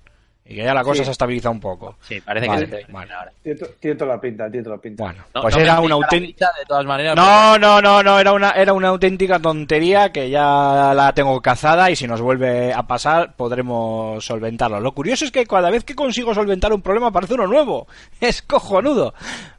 Y 0.51 0.57
que 0.57 0.65
ya 0.65 0.75
la 0.75 0.83
cosa 0.83 0.99
Sí. 0.99 1.05
se 1.05 1.11
ha 1.11 1.13
estabilizado 1.13 1.53
un 1.53 1.61
poco. 1.61 1.95
sí, 2.03 2.21
parece 2.21 2.49
Vale, 2.49 2.69
que 2.69 2.85
se 2.85 2.93
vale. 2.93 3.13
ahora. 3.15 3.33
Tiene, 3.41 3.59
to- 3.61 3.69
tiene 3.79 3.97
toda 3.97 4.15
la 4.17 4.21
pinta, 4.21 4.51
tiene 4.51 4.65
toda 4.65 4.77
la 4.77 4.83
pinta. 4.83 5.05
Bueno, 5.05 5.25
No- 5.33 5.43
pues 5.43 5.55
no 5.57 5.63
era 5.63 5.81
una 5.81 5.95
auténtica... 5.95 6.51
De 6.59 6.67
todas 6.67 6.85
maneras, 6.87 7.15
No, 7.15 7.57
no, 7.57 7.81
no, 7.81 8.03
no, 8.03 8.19
era 8.19 8.33
una, 8.33 8.51
era 8.51 8.73
una 8.73 8.89
auténtica 8.89 9.39
tontería 9.39 10.11
que 10.11 10.29
ya 10.29 10.93
la 10.95 11.13
tengo 11.15 11.41
cazada 11.41 11.89
y 11.91 11.95
si 11.95 12.09
nos 12.09 12.21
vuelve 12.21 12.73
a 12.73 12.83
pasar 12.83 13.35
podremos 13.37 14.25
solventarlo. 14.25 14.81
Lo 14.81 14.93
curioso 14.93 15.25
es 15.25 15.31
que 15.31 15.47
cada 15.47 15.71
vez 15.71 15.85
que 15.85 15.95
consigo 15.95 16.35
solventar 16.35 16.73
un 16.73 16.83
problema 16.83 17.07
aparece 17.09 17.35
uno 17.35 17.47
nuevo. 17.47 17.87
Es 18.21 18.43
cojonudo. 18.43 19.15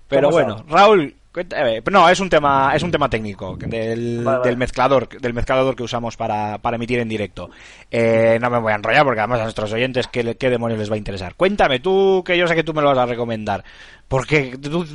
Pero 0.09 0.29
bueno? 0.29 0.65
Raúl, 0.67 1.15
eh, 1.35 1.81
no, 1.89 2.09
es 2.09 2.19
un 2.19 2.29
tema, 2.29 2.73
es 2.75 2.83
un 2.83 2.91
tema 2.91 3.09
técnico 3.09 3.55
del, 3.55 4.23
Vale, 4.23 4.37
vale. 4.37 4.49
del 4.49 4.57
mezclador, 4.57 5.07
del 5.07 5.33
mezclador 5.33 5.75
que 5.75 5.83
usamos 5.83 6.17
para, 6.17 6.57
para 6.57 6.75
emitir 6.75 6.99
en 6.99 7.07
directo. 7.07 7.49
Eh, 7.89 8.37
no 8.41 8.49
me 8.49 8.59
voy 8.59 8.73
a 8.73 8.75
enrollar 8.75 9.05
porque 9.05 9.21
además 9.21 9.39
a 9.39 9.43
nuestros 9.43 9.71
oyentes 9.71 10.07
qué, 10.07 10.35
qué 10.35 10.49
demonios 10.49 10.79
les 10.79 10.91
va 10.91 10.95
a 10.95 10.97
interesar. 10.97 11.35
Cuéntame 11.35 11.79
tú, 11.79 12.23
que 12.25 12.37
yo 12.37 12.47
sé 12.47 12.55
que 12.55 12.63
tú 12.63 12.73
me 12.73 12.81
lo 12.81 12.89
vas 12.89 12.97
a 12.97 13.05
recomendar. 13.05 13.63
Porque 14.07 14.57
tú, 14.61 14.85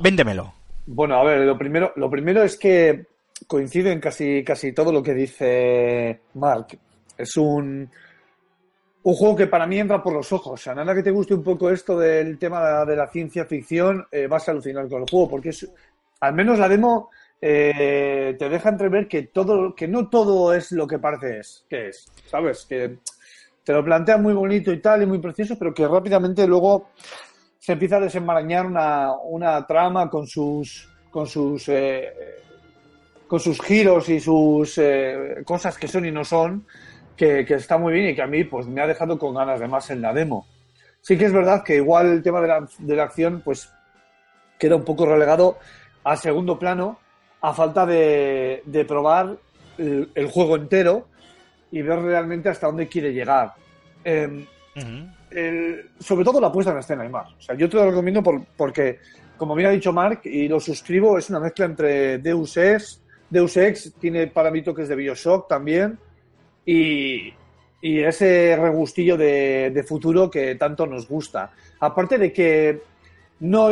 véndemelo. 0.00 0.52
Bueno, 0.86 1.16
a 1.16 1.24
ver, 1.24 1.40
lo 1.40 1.56
primero, 1.56 1.92
lo 1.96 2.10
primero 2.10 2.42
es 2.42 2.56
que 2.56 3.04
coincido 3.46 3.90
en 3.90 4.00
casi, 4.00 4.42
casi 4.42 4.72
todo 4.72 4.92
lo 4.92 5.02
que 5.02 5.14
dice 5.14 6.20
Mark. 6.34 6.78
Es 7.16 7.36
un, 7.36 7.88
un 9.08 9.14
juego 9.14 9.36
que 9.36 9.46
para 9.46 9.66
mí 9.66 9.78
entra 9.78 10.02
por 10.02 10.12
los 10.12 10.30
ojos. 10.34 10.60
Sea, 10.60 10.74
nada 10.74 10.94
que 10.94 11.02
te 11.02 11.10
guste 11.10 11.32
un 11.32 11.42
poco 11.42 11.70
esto 11.70 11.98
del 11.98 12.38
tema 12.38 12.84
de 12.84 12.94
la 12.94 13.06
ciencia 13.06 13.46
ficción, 13.46 14.06
eh, 14.12 14.26
vas 14.26 14.46
a 14.46 14.52
alucinar 14.52 14.86
con 14.86 15.00
el 15.00 15.08
juego, 15.08 15.30
porque 15.30 15.48
es, 15.48 15.66
al 16.20 16.34
menos 16.34 16.58
la 16.58 16.68
demo 16.68 17.08
eh, 17.40 18.36
te 18.38 18.48
deja 18.50 18.68
entrever 18.68 19.08
que 19.08 19.22
todo, 19.22 19.74
que 19.74 19.88
no 19.88 20.10
todo 20.10 20.52
es 20.52 20.72
lo 20.72 20.86
que 20.86 20.98
parece 20.98 21.38
es, 21.38 21.64
que 21.70 21.88
es, 21.88 22.06
¿sabes? 22.26 22.66
Que 22.68 22.98
te 23.64 23.72
lo 23.72 23.82
plantea 23.82 24.18
muy 24.18 24.34
bonito 24.34 24.70
y 24.72 24.78
tal, 24.78 25.02
y 25.02 25.06
muy 25.06 25.20
precioso, 25.20 25.58
pero 25.58 25.72
que 25.72 25.88
rápidamente 25.88 26.46
luego 26.46 26.90
se 27.58 27.72
empieza 27.72 27.96
a 27.96 28.00
desenmarañar 28.00 28.66
una, 28.66 29.14
una 29.14 29.66
trama 29.66 30.10
con 30.10 30.26
sus, 30.26 30.86
con 31.10 31.26
sus, 31.26 31.66
eh, 31.70 32.12
con 33.26 33.40
sus 33.40 33.58
giros 33.62 34.10
y 34.10 34.20
sus 34.20 34.76
eh, 34.76 35.36
cosas 35.46 35.78
que 35.78 35.88
son 35.88 36.04
y 36.04 36.10
no 36.10 36.26
son, 36.26 36.66
que, 37.18 37.44
que 37.44 37.54
está 37.54 37.76
muy 37.76 37.92
bien 37.92 38.08
y 38.08 38.14
que 38.14 38.22
a 38.22 38.26
mí 38.26 38.44
pues 38.44 38.66
me 38.66 38.80
ha 38.80 38.86
dejado 38.86 39.18
con 39.18 39.34
ganas 39.34 39.60
de 39.60 39.68
más 39.68 39.90
en 39.90 40.00
la 40.00 40.14
demo. 40.14 40.46
Sí 41.02 41.18
que 41.18 41.26
es 41.26 41.32
verdad 41.32 41.62
que 41.62 41.76
igual 41.76 42.06
el 42.06 42.22
tema 42.22 42.40
de 42.40 42.48
la, 42.48 42.66
de 42.78 42.96
la 42.96 43.02
acción 43.04 43.42
pues 43.44 43.70
queda 44.58 44.76
un 44.76 44.84
poco 44.84 45.04
relegado 45.04 45.58
a 46.04 46.16
segundo 46.16 46.58
plano 46.58 46.98
a 47.40 47.52
falta 47.52 47.84
de, 47.84 48.62
de 48.64 48.84
probar 48.84 49.36
el, 49.76 50.10
el 50.14 50.26
juego 50.28 50.56
entero 50.56 51.08
y 51.70 51.82
ver 51.82 51.98
realmente 52.00 52.48
hasta 52.48 52.66
dónde 52.66 52.88
quiere 52.88 53.12
llegar. 53.12 53.52
Eh, 54.04 54.46
el- 55.30 55.90
sobre 56.00 56.24
todo 56.24 56.40
la 56.40 56.50
puesta 56.50 56.72
en 56.72 56.78
escena, 56.78 57.02
Aymar. 57.02 57.26
O 57.38 57.40
sea, 57.40 57.54
yo 57.54 57.68
te 57.68 57.76
lo 57.76 57.84
recomiendo 57.90 58.22
por- 58.22 58.44
porque, 58.56 58.98
como 59.36 59.54
bien 59.54 59.68
ha 59.68 59.72
dicho 59.72 59.92
Mark, 59.92 60.20
y 60.24 60.48
lo 60.48 60.58
suscribo, 60.60 61.18
es 61.18 61.28
una 61.30 61.40
mezcla 61.40 61.66
entre 61.66 62.18
Deus 62.18 62.56
Ex, 62.56 63.02
Deus 63.28 63.56
Ex 63.56 63.92
tiene 64.00 64.28
para 64.28 64.50
mí 64.50 64.62
toques 64.62 64.88
de 64.88 64.96
Bioshock 64.96 65.48
también, 65.48 65.98
y, 66.68 67.32
y 67.80 68.00
ese 68.00 68.54
regustillo 68.60 69.16
de, 69.16 69.70
de 69.72 69.82
futuro 69.84 70.30
que 70.30 70.54
tanto 70.56 70.86
nos 70.86 71.08
gusta. 71.08 71.50
Aparte 71.80 72.18
de 72.18 72.30
que 72.30 72.82
no, 73.40 73.70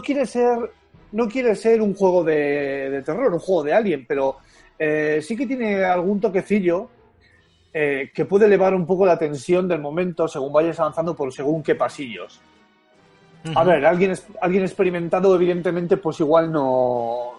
quiere 0.00 0.26
ser 0.26 0.70
no 1.10 1.28
quiere 1.28 1.56
ser 1.56 1.82
un 1.82 1.94
juego 1.94 2.22
de, 2.22 2.90
de 2.90 3.02
terror, 3.02 3.32
un 3.32 3.40
juego 3.40 3.64
de 3.64 3.72
alien, 3.72 4.04
pero 4.06 4.36
eh, 4.78 5.18
sí 5.22 5.36
que 5.36 5.46
tiene 5.46 5.82
algún 5.82 6.20
toquecillo 6.20 6.88
eh, 7.74 8.10
que 8.14 8.26
puede 8.26 8.46
elevar 8.46 8.74
un 8.74 8.86
poco 8.86 9.04
la 9.06 9.18
tensión 9.18 9.66
del 9.66 9.80
momento 9.80 10.28
según 10.28 10.52
vayas 10.52 10.78
avanzando 10.78 11.16
por 11.16 11.32
según 11.32 11.64
qué 11.64 11.74
pasillos. 11.74 12.40
A 13.56 13.64
ver, 13.64 13.86
alguien, 13.86 14.12
alguien 14.40 14.64
experimentado, 14.64 15.34
evidentemente, 15.34 15.96
pues 15.96 16.18
igual 16.18 16.50
no, 16.50 17.35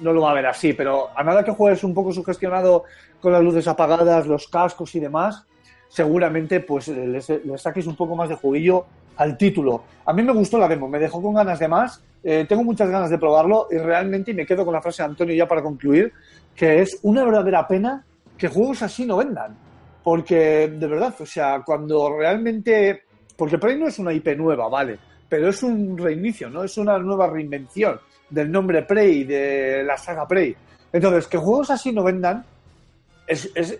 no 0.00 0.12
lo 0.12 0.22
va 0.22 0.30
a 0.30 0.34
ver 0.34 0.46
así, 0.46 0.72
pero 0.72 1.08
a 1.16 1.22
nada 1.22 1.44
que 1.44 1.52
juegues 1.52 1.84
un 1.84 1.94
poco 1.94 2.12
sugestionado 2.12 2.84
con 3.20 3.32
las 3.32 3.42
luces 3.42 3.66
apagadas, 3.68 4.26
los 4.26 4.48
cascos 4.48 4.94
y 4.94 5.00
demás, 5.00 5.44
seguramente 5.88 6.60
pues 6.60 6.88
le, 6.88 7.06
le 7.06 7.58
saques 7.58 7.86
un 7.86 7.96
poco 7.96 8.16
más 8.16 8.28
de 8.28 8.36
juguillo 8.36 8.86
al 9.16 9.36
título. 9.36 9.84
A 10.06 10.12
mí 10.12 10.22
me 10.22 10.32
gustó 10.32 10.58
la 10.58 10.68
demo, 10.68 10.88
me 10.88 10.98
dejó 10.98 11.20
con 11.20 11.34
ganas 11.34 11.58
de 11.58 11.68
más, 11.68 12.02
eh, 12.22 12.44
tengo 12.48 12.64
muchas 12.64 12.88
ganas 12.90 13.10
de 13.10 13.18
probarlo 13.18 13.68
y 13.70 13.78
realmente, 13.78 14.34
me 14.34 14.46
quedo 14.46 14.64
con 14.64 14.74
la 14.74 14.82
frase 14.82 15.02
de 15.02 15.08
Antonio 15.08 15.34
ya 15.34 15.46
para 15.46 15.62
concluir, 15.62 16.12
que 16.54 16.80
es 16.80 16.98
una 17.02 17.24
verdadera 17.24 17.66
pena 17.66 18.04
que 18.36 18.48
juegos 18.48 18.82
así 18.82 19.04
no 19.06 19.18
vendan. 19.18 19.56
Porque, 20.02 20.68
de 20.68 20.86
verdad, 20.86 21.14
o 21.20 21.26
sea, 21.26 21.62
cuando 21.64 22.16
realmente... 22.16 23.02
Porque 23.36 23.58
Prey 23.58 23.78
no 23.78 23.88
es 23.88 23.98
una 23.98 24.12
IP 24.12 24.28
nueva, 24.36 24.68
vale, 24.68 24.98
pero 25.28 25.48
es 25.48 25.62
un 25.62 25.96
reinicio, 25.96 26.48
¿no? 26.50 26.64
Es 26.64 26.76
una 26.78 26.98
nueva 26.98 27.26
reinvención 27.26 27.98
del 28.30 28.50
nombre 28.50 28.82
Prey, 28.82 29.24
de 29.24 29.82
la 29.84 29.96
saga 29.96 30.26
Prey. 30.26 30.54
Entonces, 30.92 31.26
que 31.26 31.36
juegos 31.38 31.70
así 31.70 31.92
no 31.92 32.02
vendan 32.02 32.44
es, 33.26 33.50
es, 33.54 33.78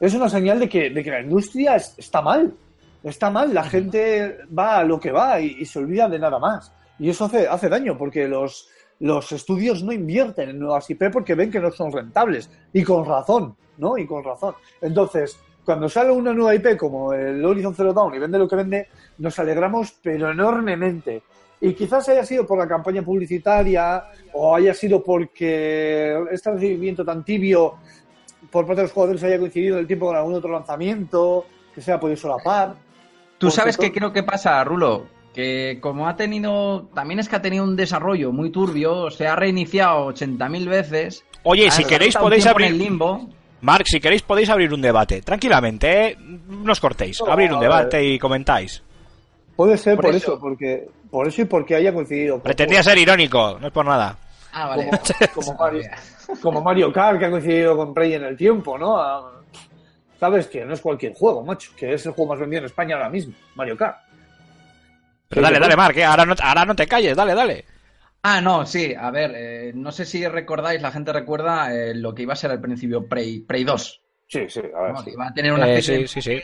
es 0.00 0.14
una 0.14 0.28
señal 0.28 0.60
de 0.60 0.68
que, 0.68 0.90
de 0.90 1.02
que 1.02 1.10
la 1.10 1.20
industria 1.20 1.76
es- 1.76 1.94
está 1.98 2.20
mal. 2.22 2.52
Está 3.02 3.30
mal, 3.30 3.52
la 3.52 3.64
gente 3.64 4.38
va 4.56 4.78
a 4.78 4.84
lo 4.84 5.00
que 5.00 5.10
va 5.10 5.40
y, 5.40 5.56
y 5.58 5.64
se 5.64 5.80
olvida 5.80 6.08
de 6.08 6.20
nada 6.20 6.38
más. 6.38 6.72
Y 7.00 7.10
eso 7.10 7.24
hace, 7.24 7.48
hace 7.48 7.68
daño 7.68 7.98
porque 7.98 8.28
los, 8.28 8.68
los 9.00 9.32
estudios 9.32 9.82
no 9.82 9.92
invierten 9.92 10.50
en 10.50 10.60
nuevas 10.60 10.88
IP 10.88 11.10
porque 11.12 11.34
ven 11.34 11.50
que 11.50 11.58
no 11.58 11.72
son 11.72 11.90
rentables. 11.90 12.48
Y 12.72 12.84
con 12.84 13.04
razón, 13.04 13.56
¿no? 13.78 13.98
Y 13.98 14.06
con 14.06 14.22
razón. 14.22 14.54
Entonces, 14.80 15.36
cuando 15.64 15.88
sale 15.88 16.12
una 16.12 16.32
nueva 16.32 16.54
IP 16.54 16.76
como 16.76 17.12
el 17.12 17.44
Horizon 17.44 17.74
Zero 17.74 17.92
Dawn 17.92 18.14
y 18.14 18.18
vende 18.20 18.38
lo 18.38 18.46
que 18.48 18.54
vende, 18.56 18.88
nos 19.18 19.36
alegramos, 19.40 19.94
pero 20.00 20.30
enormemente. 20.30 21.22
Y 21.64 21.74
quizás 21.74 22.08
haya 22.08 22.24
sido 22.24 22.44
por 22.44 22.58
la 22.58 22.66
campaña 22.66 23.02
publicitaria 23.02 24.02
o 24.32 24.56
haya 24.56 24.74
sido 24.74 25.00
porque 25.00 26.12
este 26.32 26.50
recibimiento 26.50 27.04
tan 27.04 27.24
tibio 27.24 27.76
por 28.50 28.66
parte 28.66 28.80
de 28.80 28.86
los 28.86 28.92
jugadores 28.92 29.22
haya 29.22 29.38
coincidido 29.38 29.76
en 29.76 29.82
el 29.82 29.86
tiempo 29.86 30.06
con 30.06 30.16
algún 30.16 30.34
otro 30.34 30.50
lanzamiento, 30.50 31.46
que 31.72 31.80
se 31.80 31.92
haya 31.92 32.00
podido 32.00 32.16
solapar. 32.16 32.74
Tú 33.38 33.48
sabes 33.48 33.78
qué 33.78 33.92
creo 33.92 34.12
que 34.12 34.24
pasa, 34.24 34.62
Rulo, 34.64 35.06
que 35.32 35.78
como 35.80 36.08
ha 36.08 36.16
tenido, 36.16 36.88
también 36.94 37.20
es 37.20 37.28
que 37.28 37.36
ha 37.36 37.42
tenido 37.42 37.62
un 37.62 37.76
desarrollo 37.76 38.32
muy 38.32 38.50
turbio, 38.50 39.10
se 39.10 39.28
ha 39.28 39.36
reiniciado 39.36 40.08
80.000 40.08 40.68
veces. 40.68 41.24
Oye, 41.44 41.70
si 41.70 41.84
queréis 41.84 42.16
podéis 42.16 42.44
abrir... 42.46 42.72
el 42.72 42.78
limbo. 42.78 43.28
Mark, 43.60 43.84
si 43.86 44.00
queréis 44.00 44.22
podéis 44.22 44.48
abrir 44.50 44.74
un 44.74 44.82
debate. 44.82 45.22
Tranquilamente, 45.22 46.06
¿eh? 46.08 46.16
No 46.18 46.72
os 46.72 46.80
cortéis. 46.80 47.20
No, 47.24 47.30
Abrir 47.30 47.52
un 47.52 47.58
a 47.58 47.62
debate 47.62 48.04
y 48.04 48.18
comentáis. 48.18 48.82
Puede 49.54 49.78
ser 49.78 49.94
Por 49.94 50.06
por, 50.06 50.14
eso. 50.16 50.32
eso. 50.32 50.40
porque 50.40 50.88
por 51.12 51.28
eso 51.28 51.42
y 51.42 51.44
porque 51.44 51.76
haya 51.76 51.92
coincidido. 51.92 52.34
con- 52.36 52.42
Pretendía 52.42 52.82
ser 52.82 52.96
irónico, 52.98 53.58
no 53.60 53.66
es 53.68 53.72
por 53.72 53.84
nada. 53.86 54.16
Ah, 54.52 54.66
vale. 54.68 54.90
como, 55.34 55.46
como 55.54 55.54
Mario, 55.58 55.82
como 56.42 56.60
Mario 56.62 56.92
Kart, 56.92 57.18
que 57.20 57.26
ha 57.26 57.30
coincidido 57.30 57.76
con 57.76 57.94
Prey 57.94 58.14
en 58.14 58.24
el 58.24 58.36
tiempo, 58.36 58.76
¿no? 58.78 58.96
Ah, 59.00 59.28
Sabes 60.18 60.46
que 60.46 60.64
no 60.64 60.72
es 60.74 60.80
cualquier 60.80 61.14
juego, 61.14 61.42
macho, 61.44 61.72
que 61.76 61.92
es 61.94 62.06
el 62.06 62.12
juego 62.12 62.30
más 62.32 62.40
vendido 62.40 62.60
en 62.60 62.66
España 62.66 62.94
ahora 62.96 63.10
mismo, 63.10 63.34
Mario 63.56 63.76
Kart. 63.76 63.96
Pero 65.28 65.42
dale, 65.42 65.58
dale, 65.58 65.76
Mark, 65.76 65.96
¿eh? 65.98 66.04
ahora, 66.04 66.24
no, 66.24 66.34
ahora 66.40 66.64
no 66.64 66.74
te 66.76 66.86
calles, 66.86 67.16
dale, 67.16 67.34
dale. 67.34 67.64
Ah, 68.22 68.40
no, 68.40 68.64
sí, 68.64 68.94
a 68.94 69.10
ver, 69.10 69.32
eh, 69.34 69.72
no 69.74 69.90
sé 69.90 70.04
si 70.04 70.26
recordáis, 70.28 70.80
la 70.80 70.92
gente 70.92 71.12
recuerda 71.12 71.74
eh, 71.74 71.94
lo 71.94 72.14
que 72.14 72.22
iba 72.22 72.34
a 72.34 72.36
ser 72.36 72.52
al 72.52 72.60
principio 72.60 73.06
Prey, 73.08 73.40
Prey 73.40 73.64
2. 73.64 74.00
Sí, 74.28 74.46
sí, 74.48 74.60
a 74.60 74.80
ver. 74.82 74.92
¿no? 74.92 75.02
sí. 75.02 75.10
Iba 75.10 75.26
a 75.26 75.34
tener 75.34 75.52
una 75.52 75.66
Eh, 75.66 75.78
especie 75.78 75.96
sí, 75.96 76.02
de- 76.02 76.08
sí, 76.08 76.22
sí. 76.22 76.42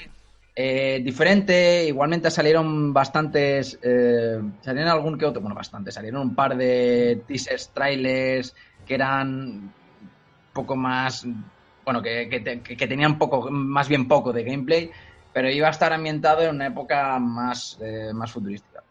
Eh, 0.61 1.01
diferente. 1.05 1.85
Igualmente 1.87 2.33
salieron 2.33 2.93
bastantes. 2.93 3.79
eh, 3.81 4.41
salieron 4.61 4.91
algún 4.91 5.17
que 5.17 5.25
otro. 5.25 5.41
Bueno, 5.41 5.55
bastante. 5.55 5.93
Salieron 5.93 6.21
un 6.23 6.35
par 6.35 6.57
de 6.57 7.23
teasers, 7.29 7.69
trailers 7.69 8.57
que 8.85 8.95
eran 8.95 9.73
poco 10.53 10.75
más. 10.75 11.25
Bueno, 11.85 12.03
que, 12.03 12.29
que 12.29 12.77
que 12.77 12.87
tenían 12.89 13.19
poco, 13.19 13.49
más 13.53 13.89
bien 13.89 14.09
poco 14.09 14.33
de 14.33 14.43
gameplay. 14.43 14.91
Pero 15.33 15.49
iba 15.49 15.69
a 15.69 15.71
estar 15.71 15.93
ambientado 15.93 16.43
en 16.43 16.57
una 16.57 16.67
época 16.67 17.21
más, 17.21 17.79
eh, 17.81 18.11
más 18.13 18.33
futurística. 18.33 18.83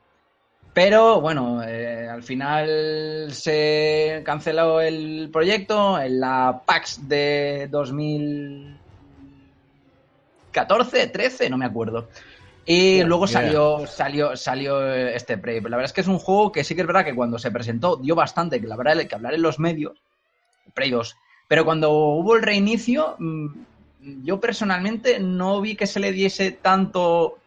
Pero 0.73 1.19
bueno, 1.19 1.61
eh, 1.63 2.07
al 2.07 2.23
final 2.23 3.27
se 3.31 4.21
canceló 4.23 4.79
el 4.79 5.29
proyecto 5.33 5.99
en 5.99 6.21
la 6.21 6.61
PAX 6.65 7.09
de 7.09 7.67
2014, 10.65 11.07
13, 11.07 11.49
no 11.49 11.57
me 11.57 11.65
acuerdo. 11.65 12.09
Y 12.65 13.01
luego 13.03 13.27
salió, 13.27 13.87
salió, 13.87 14.35
salió 14.35 14.93
este 14.93 15.37
Prey. 15.37 15.59
Pero 15.59 15.69
la 15.69 15.77
verdad 15.77 15.89
es 15.89 15.93
que 15.93 16.01
es 16.01 16.07
un 16.07 16.19
juego 16.19 16.51
que 16.51 16.63
sí 16.63 16.75
que 16.75 16.81
es 16.81 16.87
verdad 16.87 17.05
que 17.05 17.15
cuando 17.15 17.39
se 17.39 17.51
presentó 17.51 17.95
dio 17.97 18.13
bastante 18.15 18.59
que, 18.59 18.67
la 18.67 18.75
verdad, 18.75 19.05
que 19.07 19.15
hablar 19.15 19.33
en 19.33 19.41
los 19.41 19.57
medios. 19.59 19.97
Prey 20.73 20.91
2. 20.91 21.15
Pero 21.47 21.63
cuando 21.63 21.91
hubo 21.91 22.35
el 22.35 22.43
reinicio, 22.43 23.15
mm, 23.19 23.47
yo 24.23 24.39
personalmente 24.39 25.19
no 25.19 25.61
vi 25.61 25.75
que 25.75 25.87
se 25.87 25.99
le 25.99 26.11
diese 26.11 26.51
tanto 26.51 27.37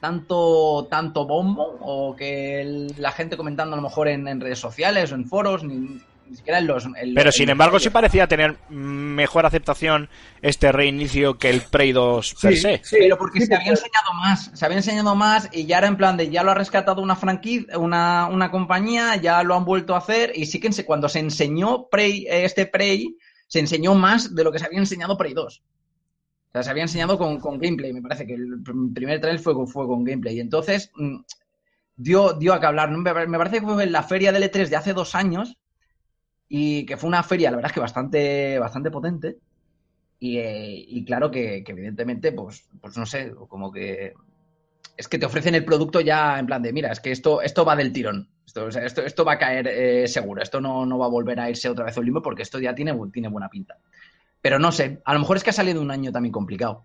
tanto 0.00 0.86
tanto 0.90 1.26
bombo 1.26 1.78
o 1.80 2.14
que 2.14 2.60
el- 2.60 2.94
la 2.98 3.10
gente 3.10 3.36
comentando 3.38 3.72
a 3.74 3.76
lo 3.76 3.82
mejor 3.82 4.06
en, 4.08 4.28
en 4.28 4.40
redes 4.40 4.58
sociales 4.58 5.10
o 5.10 5.14
en 5.14 5.26
foros 5.26 5.64
ni, 5.64 5.98
ni 6.28 6.36
siquiera 6.36 6.58
en 6.58 6.66
los 6.66 6.84
en 6.86 6.92
Pero 7.14 7.24
los- 7.26 7.34
sin 7.34 7.48
embargo 7.48 7.78
sí 7.78 7.90
parecía 7.90 8.26
tener 8.26 8.56
mejor 8.70 9.46
aceptación 9.46 10.08
este 10.42 10.72
reinicio 10.72 11.38
que 11.38 11.50
el 11.50 11.60
Prey 11.62 11.92
2 11.92 12.34
per 12.40 12.54
Sí, 12.54 12.60
se. 12.60 12.80
sí, 12.84 12.96
pero 12.98 13.16
porque 13.18 13.40
sí, 13.40 13.46
se 13.46 13.54
había 13.54 13.70
enseñado 13.70 14.12
más, 14.14 14.50
se 14.54 14.64
había 14.64 14.78
enseñado 14.78 15.14
más 15.14 15.48
y 15.52 15.66
ya 15.66 15.78
era 15.78 15.86
en 15.88 15.96
plan 15.96 16.16
de 16.16 16.30
ya 16.30 16.42
lo 16.42 16.50
ha 16.50 16.54
rescatado 16.54 17.02
una 17.02 17.16
franquicia, 17.16 17.78
una, 17.78 18.26
una 18.30 18.50
compañía, 18.50 19.16
ya 19.16 19.42
lo 19.42 19.54
han 19.54 19.64
vuelto 19.64 19.94
a 19.94 19.98
hacer 19.98 20.32
y 20.34 20.46
sí 20.46 20.60
que 20.60 20.70
cuando 20.84 21.08
se 21.08 21.20
enseñó 21.20 21.88
Prey, 21.88 22.26
eh, 22.26 22.44
este 22.44 22.66
Prey, 22.66 23.16
se 23.46 23.60
enseñó 23.60 23.94
más 23.94 24.34
de 24.34 24.42
lo 24.44 24.50
que 24.50 24.58
se 24.58 24.66
había 24.66 24.78
enseñado 24.78 25.16
Prey 25.16 25.34
2. 25.34 25.62
O 26.48 26.52
sea, 26.52 26.62
se 26.62 26.70
había 26.70 26.84
enseñado 26.84 27.18
con, 27.18 27.40
con 27.40 27.58
gameplay, 27.58 27.92
me 27.92 28.00
parece 28.00 28.26
que 28.26 28.34
el 28.34 28.62
pr- 28.62 28.94
primer 28.94 29.20
trailer 29.20 29.40
fue, 29.40 29.54
con- 29.54 29.66
fue 29.68 29.86
con 29.86 30.04
gameplay. 30.04 30.36
Y 30.36 30.40
entonces 30.40 30.90
mm, 30.94 31.16
dio, 31.96 32.32
dio 32.34 32.54
a 32.54 32.60
que 32.60 32.66
hablar. 32.66 32.90
Me 32.90 33.26
me 33.26 33.38
parece 33.38 33.60
que 33.60 33.66
fue 33.66 33.82
en 33.82 33.92
la 33.92 34.02
feria 34.02 34.32
del 34.32 34.44
E3 34.44 34.68
de 34.68 34.76
hace 34.76 34.92
dos 34.94 35.14
años 35.14 35.56
y 36.48 36.86
que 36.86 36.96
fue 36.96 37.08
una 37.08 37.22
feria, 37.22 37.50
la 37.50 37.56
verdad 37.56 37.70
es 37.70 37.74
que 37.74 37.80
bastante, 37.80 38.58
bastante 38.58 38.90
potente. 38.90 39.38
Y, 40.18 40.38
eh, 40.38 40.84
y 40.88 41.04
claro 41.04 41.30
que, 41.30 41.62
que 41.64 41.72
evidentemente, 41.72 42.32
pues, 42.32 42.68
pues 42.80 42.96
no 42.96 43.04
sé, 43.04 43.32
como 43.48 43.70
que 43.72 44.14
es 44.96 45.08
que 45.08 45.18
te 45.18 45.26
ofrecen 45.26 45.54
el 45.54 45.64
producto 45.64 46.00
ya 46.00 46.38
en 46.38 46.46
plan 46.46 46.62
de, 46.62 46.72
mira, 46.72 46.92
es 46.92 47.00
que 47.00 47.10
esto, 47.10 47.42
esto 47.42 47.64
va 47.64 47.76
del 47.76 47.92
tirón. 47.92 48.28
Esto, 48.46 48.68
esto, 48.68 49.02
esto 49.02 49.24
va 49.24 49.32
a 49.32 49.38
caer 49.38 49.66
eh, 49.66 50.06
seguro. 50.06 50.42
Esto 50.42 50.60
no, 50.60 50.86
no 50.86 50.98
va 50.98 51.06
a 51.06 51.10
volver 51.10 51.40
a 51.40 51.50
irse 51.50 51.68
otra 51.68 51.84
vez 51.84 51.96
a 51.96 52.00
un 52.00 52.06
limbo 52.06 52.22
porque 52.22 52.42
esto 52.42 52.60
ya 52.60 52.74
tiene, 52.74 52.94
tiene 53.12 53.28
buena 53.28 53.48
pinta. 53.48 53.78
Pero 54.40 54.58
no 54.58 54.70
sé, 54.70 55.00
a 55.04 55.14
lo 55.14 55.20
mejor 55.20 55.36
es 55.36 55.44
que 55.44 55.50
ha 55.50 55.54
salido 55.54 55.80
un 55.80 55.90
año 55.90 56.12
también 56.12 56.32
complicado. 56.32 56.84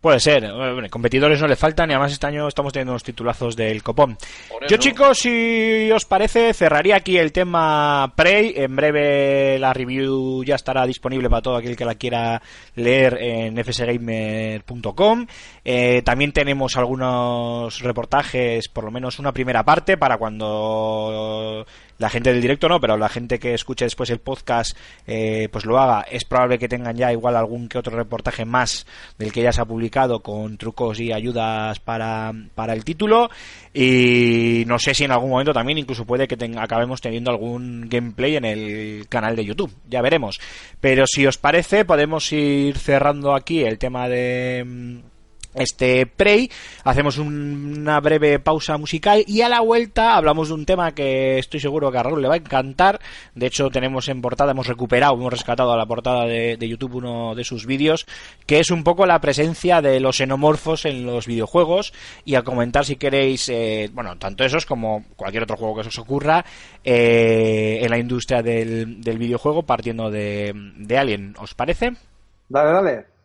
Puede 0.00 0.20
ser. 0.20 0.44
eh, 0.44 0.52
Bueno, 0.52 0.88
competidores 0.90 1.40
no 1.40 1.48
le 1.48 1.56
faltan 1.56 1.90
y 1.90 1.92
además 1.94 2.12
este 2.12 2.26
año 2.26 2.46
estamos 2.46 2.72
teniendo 2.72 2.92
unos 2.92 3.02
titulazos 3.02 3.56
del 3.56 3.82
copón. 3.82 4.16
Yo, 4.68 4.76
chicos, 4.76 5.18
si 5.18 5.90
os 5.92 6.04
parece, 6.04 6.54
cerraría 6.54 6.96
aquí 6.96 7.16
el 7.18 7.32
tema 7.32 8.12
Prey. 8.14 8.52
En 8.56 8.76
breve 8.76 9.58
la 9.58 9.72
review 9.72 10.44
ya 10.44 10.54
estará 10.54 10.86
disponible 10.86 11.28
para 11.28 11.42
todo 11.42 11.56
aquel 11.56 11.76
que 11.76 11.84
la 11.84 11.96
quiera 11.96 12.40
leer 12.76 13.18
en 13.20 13.56
fsgamer.com. 13.64 15.26
Eh, 15.64 16.02
también 16.04 16.32
tenemos 16.32 16.76
algunos 16.76 17.80
reportajes, 17.80 18.68
por 18.68 18.84
lo 18.84 18.90
menos 18.92 19.18
una 19.18 19.32
primera 19.32 19.64
parte, 19.64 19.96
para 19.96 20.16
cuando 20.16 21.66
la 21.98 22.08
gente 22.08 22.32
del 22.32 22.40
directo 22.40 22.68
no, 22.68 22.80
pero 22.80 22.96
la 22.96 23.08
gente 23.08 23.38
que 23.38 23.54
escuche 23.54 23.84
después 23.84 24.08
el 24.10 24.20
podcast 24.20 24.76
eh, 25.06 25.48
pues 25.50 25.64
lo 25.66 25.78
haga. 25.78 26.02
Es 26.02 26.24
probable 26.24 26.58
que 26.58 26.68
tengan 26.68 26.96
ya 26.96 27.12
igual 27.12 27.36
algún 27.36 27.68
que 27.68 27.78
otro 27.78 27.96
reportaje 27.96 28.44
más 28.44 28.86
del 29.18 29.32
que 29.32 29.42
ya 29.42 29.52
se 29.52 29.60
ha 29.60 29.64
publicado 29.64 30.20
con 30.22 30.56
trucos 30.58 31.00
y 31.00 31.12
ayudas 31.12 31.80
para, 31.80 32.32
para 32.54 32.72
el 32.72 32.84
título. 32.84 33.30
Y 33.74 34.64
no 34.66 34.78
sé 34.78 34.94
si 34.94 35.04
en 35.04 35.12
algún 35.12 35.30
momento 35.30 35.52
también 35.52 35.78
incluso 35.78 36.04
puede 36.04 36.26
que 36.28 36.36
ten- 36.36 36.58
acabemos 36.58 37.00
teniendo 37.00 37.30
algún 37.30 37.88
gameplay 37.88 38.36
en 38.36 38.44
el 38.44 39.06
canal 39.08 39.36
de 39.36 39.44
YouTube. 39.44 39.72
Ya 39.88 40.00
veremos. 40.02 40.40
Pero 40.80 41.06
si 41.06 41.26
os 41.26 41.38
parece, 41.38 41.84
podemos 41.84 42.32
ir 42.32 42.78
cerrando 42.78 43.34
aquí 43.34 43.62
el 43.64 43.78
tema 43.78 44.08
de 44.08 44.64
mm, 44.66 44.98
este 45.54 46.06
Prey, 46.06 46.50
hacemos 46.84 47.18
un- 47.18 47.78
una 47.78 48.00
breve 48.00 48.38
pausa 48.38 48.76
musical 48.78 49.24
y 49.26 49.40
a 49.40 49.48
la 49.48 49.60
vuelta 49.60 50.16
hablamos 50.16 50.48
de 50.48 50.54
un 50.54 50.66
tema 50.66 50.92
que 50.92 51.38
estoy 51.38 51.58
seguro 51.60 51.90
que 51.90 51.98
a 51.98 52.02
Raúl 52.02 52.22
le 52.22 52.28
va 52.28 52.34
a 52.34 52.38
encantar. 52.38 53.00
De 53.34 53.46
hecho, 53.46 53.70
tenemos 53.70 54.08
en 54.08 54.20
portada, 54.20 54.52
hemos 54.52 54.66
recuperado, 54.66 55.14
hemos 55.14 55.32
rescatado 55.32 55.72
a 55.72 55.76
la 55.76 55.86
portada 55.86 56.26
de, 56.26 56.56
YouTube 56.68 56.96
uno 56.96 57.34
de 57.34 57.44
sus 57.44 57.66
vídeos, 57.66 58.06
que 58.46 58.58
es 58.60 58.70
un 58.70 58.84
poco 58.84 59.06
la 59.06 59.20
presencia 59.20 59.80
de 59.80 60.00
los 60.00 60.16
xenomorfos 60.18 60.84
en 60.84 61.06
los 61.06 61.26
videojuegos 61.26 61.92
y 62.24 62.34
a 62.34 62.42
comentar 62.42 62.84
si 62.84 62.96
queréis, 62.96 63.48
eh, 63.48 63.90
bueno, 63.92 64.16
tanto 64.18 64.44
esos 64.44 64.66
como 64.66 65.04
cualquier 65.16 65.44
otro 65.44 65.56
juego 65.56 65.74
que 65.80 65.88
os 65.88 65.98
ocurra 65.98 66.44
eh, 66.84 67.80
en 67.82 67.90
la 67.90 67.98
industria 67.98 68.42
del, 68.42 69.00
del 69.00 69.18
videojuego 69.18 69.62
partiendo 69.62 70.10
de, 70.10 70.52
de 70.76 70.98
Alien. 70.98 71.34
¿Os 71.38 71.54
parece? 71.54 71.92
Dale, 72.48 72.70
dale. 72.72 73.17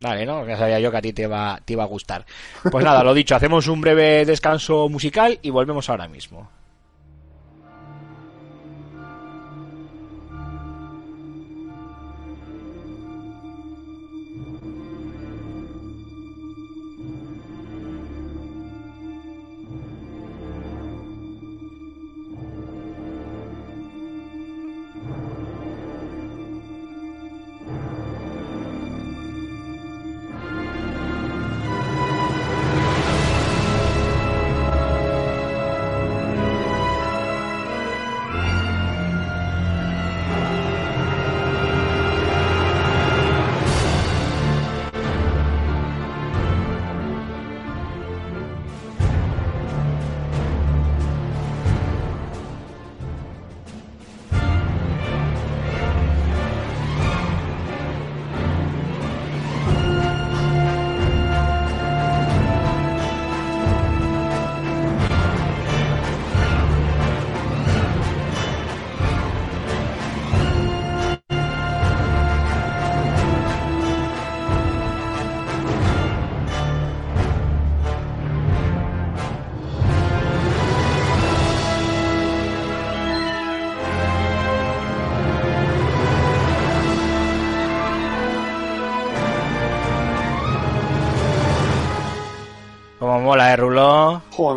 Vale, 0.00 0.24
¿no? 0.24 0.46
Ya 0.46 0.56
sabía 0.56 0.78
yo 0.78 0.90
que 0.90 0.96
a 0.96 1.02
ti 1.02 1.12
te 1.12 1.22
iba, 1.22 1.60
te 1.64 1.72
iba 1.72 1.82
a 1.82 1.86
gustar. 1.86 2.24
Pues 2.70 2.84
nada, 2.84 3.02
lo 3.02 3.14
dicho, 3.14 3.34
hacemos 3.34 3.66
un 3.66 3.80
breve 3.80 4.24
descanso 4.24 4.88
musical 4.88 5.38
y 5.42 5.50
volvemos 5.50 5.90
ahora 5.90 6.06
mismo. 6.06 6.48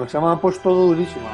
Se 0.07 0.17
ha 0.17 0.35
puesto 0.39 0.63
todo 0.63 0.87
durísima. 0.87 1.29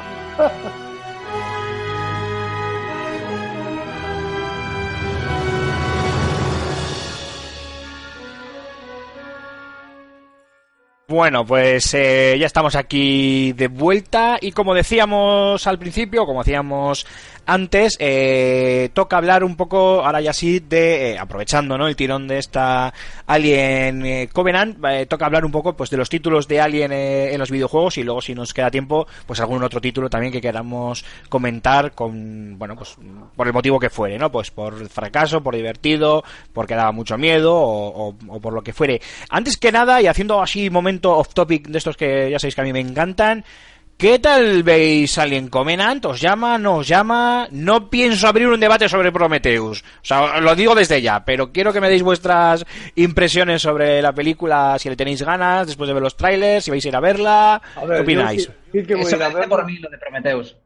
Bueno, 11.18 11.44
pues 11.44 11.92
eh, 11.94 12.36
ya 12.38 12.46
estamos 12.46 12.76
aquí 12.76 13.52
de 13.54 13.66
vuelta 13.66 14.38
y 14.40 14.52
como 14.52 14.72
decíamos 14.72 15.66
al 15.66 15.76
principio, 15.76 16.24
como 16.24 16.44
decíamos 16.44 17.04
antes, 17.44 17.96
eh, 17.98 18.90
toca 18.92 19.16
hablar 19.16 19.42
un 19.42 19.56
poco, 19.56 20.04
ahora 20.04 20.20
ya 20.20 20.32
sí, 20.34 20.60
de, 20.60 21.12
eh, 21.14 21.18
aprovechando 21.18 21.76
¿no? 21.78 21.88
el 21.88 21.96
tirón 21.96 22.28
de 22.28 22.38
esta 22.38 22.92
Alien 23.26 24.04
eh, 24.06 24.28
Covenant, 24.32 24.76
eh, 24.84 25.06
toca 25.06 25.24
hablar 25.26 25.44
un 25.46 25.50
poco 25.50 25.74
pues 25.74 25.88
de 25.90 25.96
los 25.96 26.08
títulos 26.10 26.46
de 26.46 26.60
Alien 26.60 26.92
en 26.92 27.38
los 27.38 27.50
videojuegos 27.50 27.96
y 27.98 28.04
luego 28.04 28.20
si 28.20 28.34
nos 28.34 28.52
queda 28.54 28.70
tiempo, 28.70 29.08
pues 29.26 29.40
algún 29.40 29.64
otro 29.64 29.80
título 29.80 30.08
también 30.10 30.30
que 30.32 30.42
queramos 30.42 31.04
comentar 31.30 31.92
con, 31.92 32.56
bueno, 32.58 32.76
pues 32.76 32.96
por 33.34 33.46
el 33.48 33.52
motivo 33.54 33.80
que 33.80 33.90
fuere, 33.90 34.18
¿no? 34.18 34.30
Pues 34.30 34.50
por 34.52 34.86
fracaso, 34.88 35.42
por 35.42 35.56
divertido, 35.56 36.22
porque 36.52 36.74
daba 36.76 36.92
mucho 36.92 37.16
miedo 37.18 37.56
o, 37.56 38.14
o- 38.28 38.40
por 38.40 38.52
lo 38.52 38.62
que 38.62 38.74
fuere. 38.74 39.00
Antes 39.30 39.56
que 39.56 39.72
nada, 39.72 40.00
y 40.02 40.06
haciendo 40.06 40.40
así 40.42 40.68
momento 41.08 41.20
off 41.20 41.34
topic 41.34 41.68
de 41.68 41.78
estos 41.78 41.96
que 41.96 42.30
ya 42.30 42.38
sabéis 42.38 42.54
que 42.54 42.60
a 42.60 42.64
mí 42.64 42.72
me 42.72 42.80
encantan, 42.80 43.44
¿Qué 43.96 44.20
tal 44.20 44.62
veis 44.62 45.18
Alien 45.18 45.48
Covenant? 45.48 46.04
¿Os 46.04 46.20
llama? 46.20 46.56
¿No 46.56 46.76
os 46.76 46.86
llama? 46.86 47.48
No 47.50 47.90
pienso 47.90 48.28
abrir 48.28 48.46
un 48.46 48.60
debate 48.60 48.88
sobre 48.88 49.10
Prometheus. 49.10 49.82
O 49.82 50.04
sea, 50.04 50.38
lo 50.40 50.54
digo 50.54 50.72
desde 50.76 51.02
ya, 51.02 51.24
pero 51.24 51.50
quiero 51.50 51.72
que 51.72 51.80
me 51.80 51.88
deis 51.88 52.04
vuestras 52.04 52.64
impresiones 52.94 53.60
sobre 53.60 54.00
la 54.00 54.12
película, 54.12 54.76
si 54.78 54.88
le 54.88 54.94
tenéis 54.94 55.22
ganas, 55.22 55.66
después 55.66 55.88
de 55.88 55.94
ver 55.94 56.02
los 56.04 56.16
trailers, 56.16 56.64
si 56.64 56.70
vais 56.70 56.84
a 56.84 56.88
ir 56.88 56.94
a 56.94 57.00
verla. 57.00 57.54
A 57.74 57.80
¿Qué 57.86 58.00
opináis? 58.02 58.46
yo 58.46 58.52
sí- 58.52 58.58
sí 58.80 58.86
que 58.86 58.94
voy 58.94 59.02
Eso 59.02 59.16
a 59.16 59.18
ir 59.18 59.22
a 59.22 59.26
me 59.26 59.30
hace 59.30 59.34
verla. 59.40 59.56
por 59.56 59.66
mí 59.66 59.76
lo 59.78 59.90
de 59.90 59.98
Prometheus. 59.98 60.56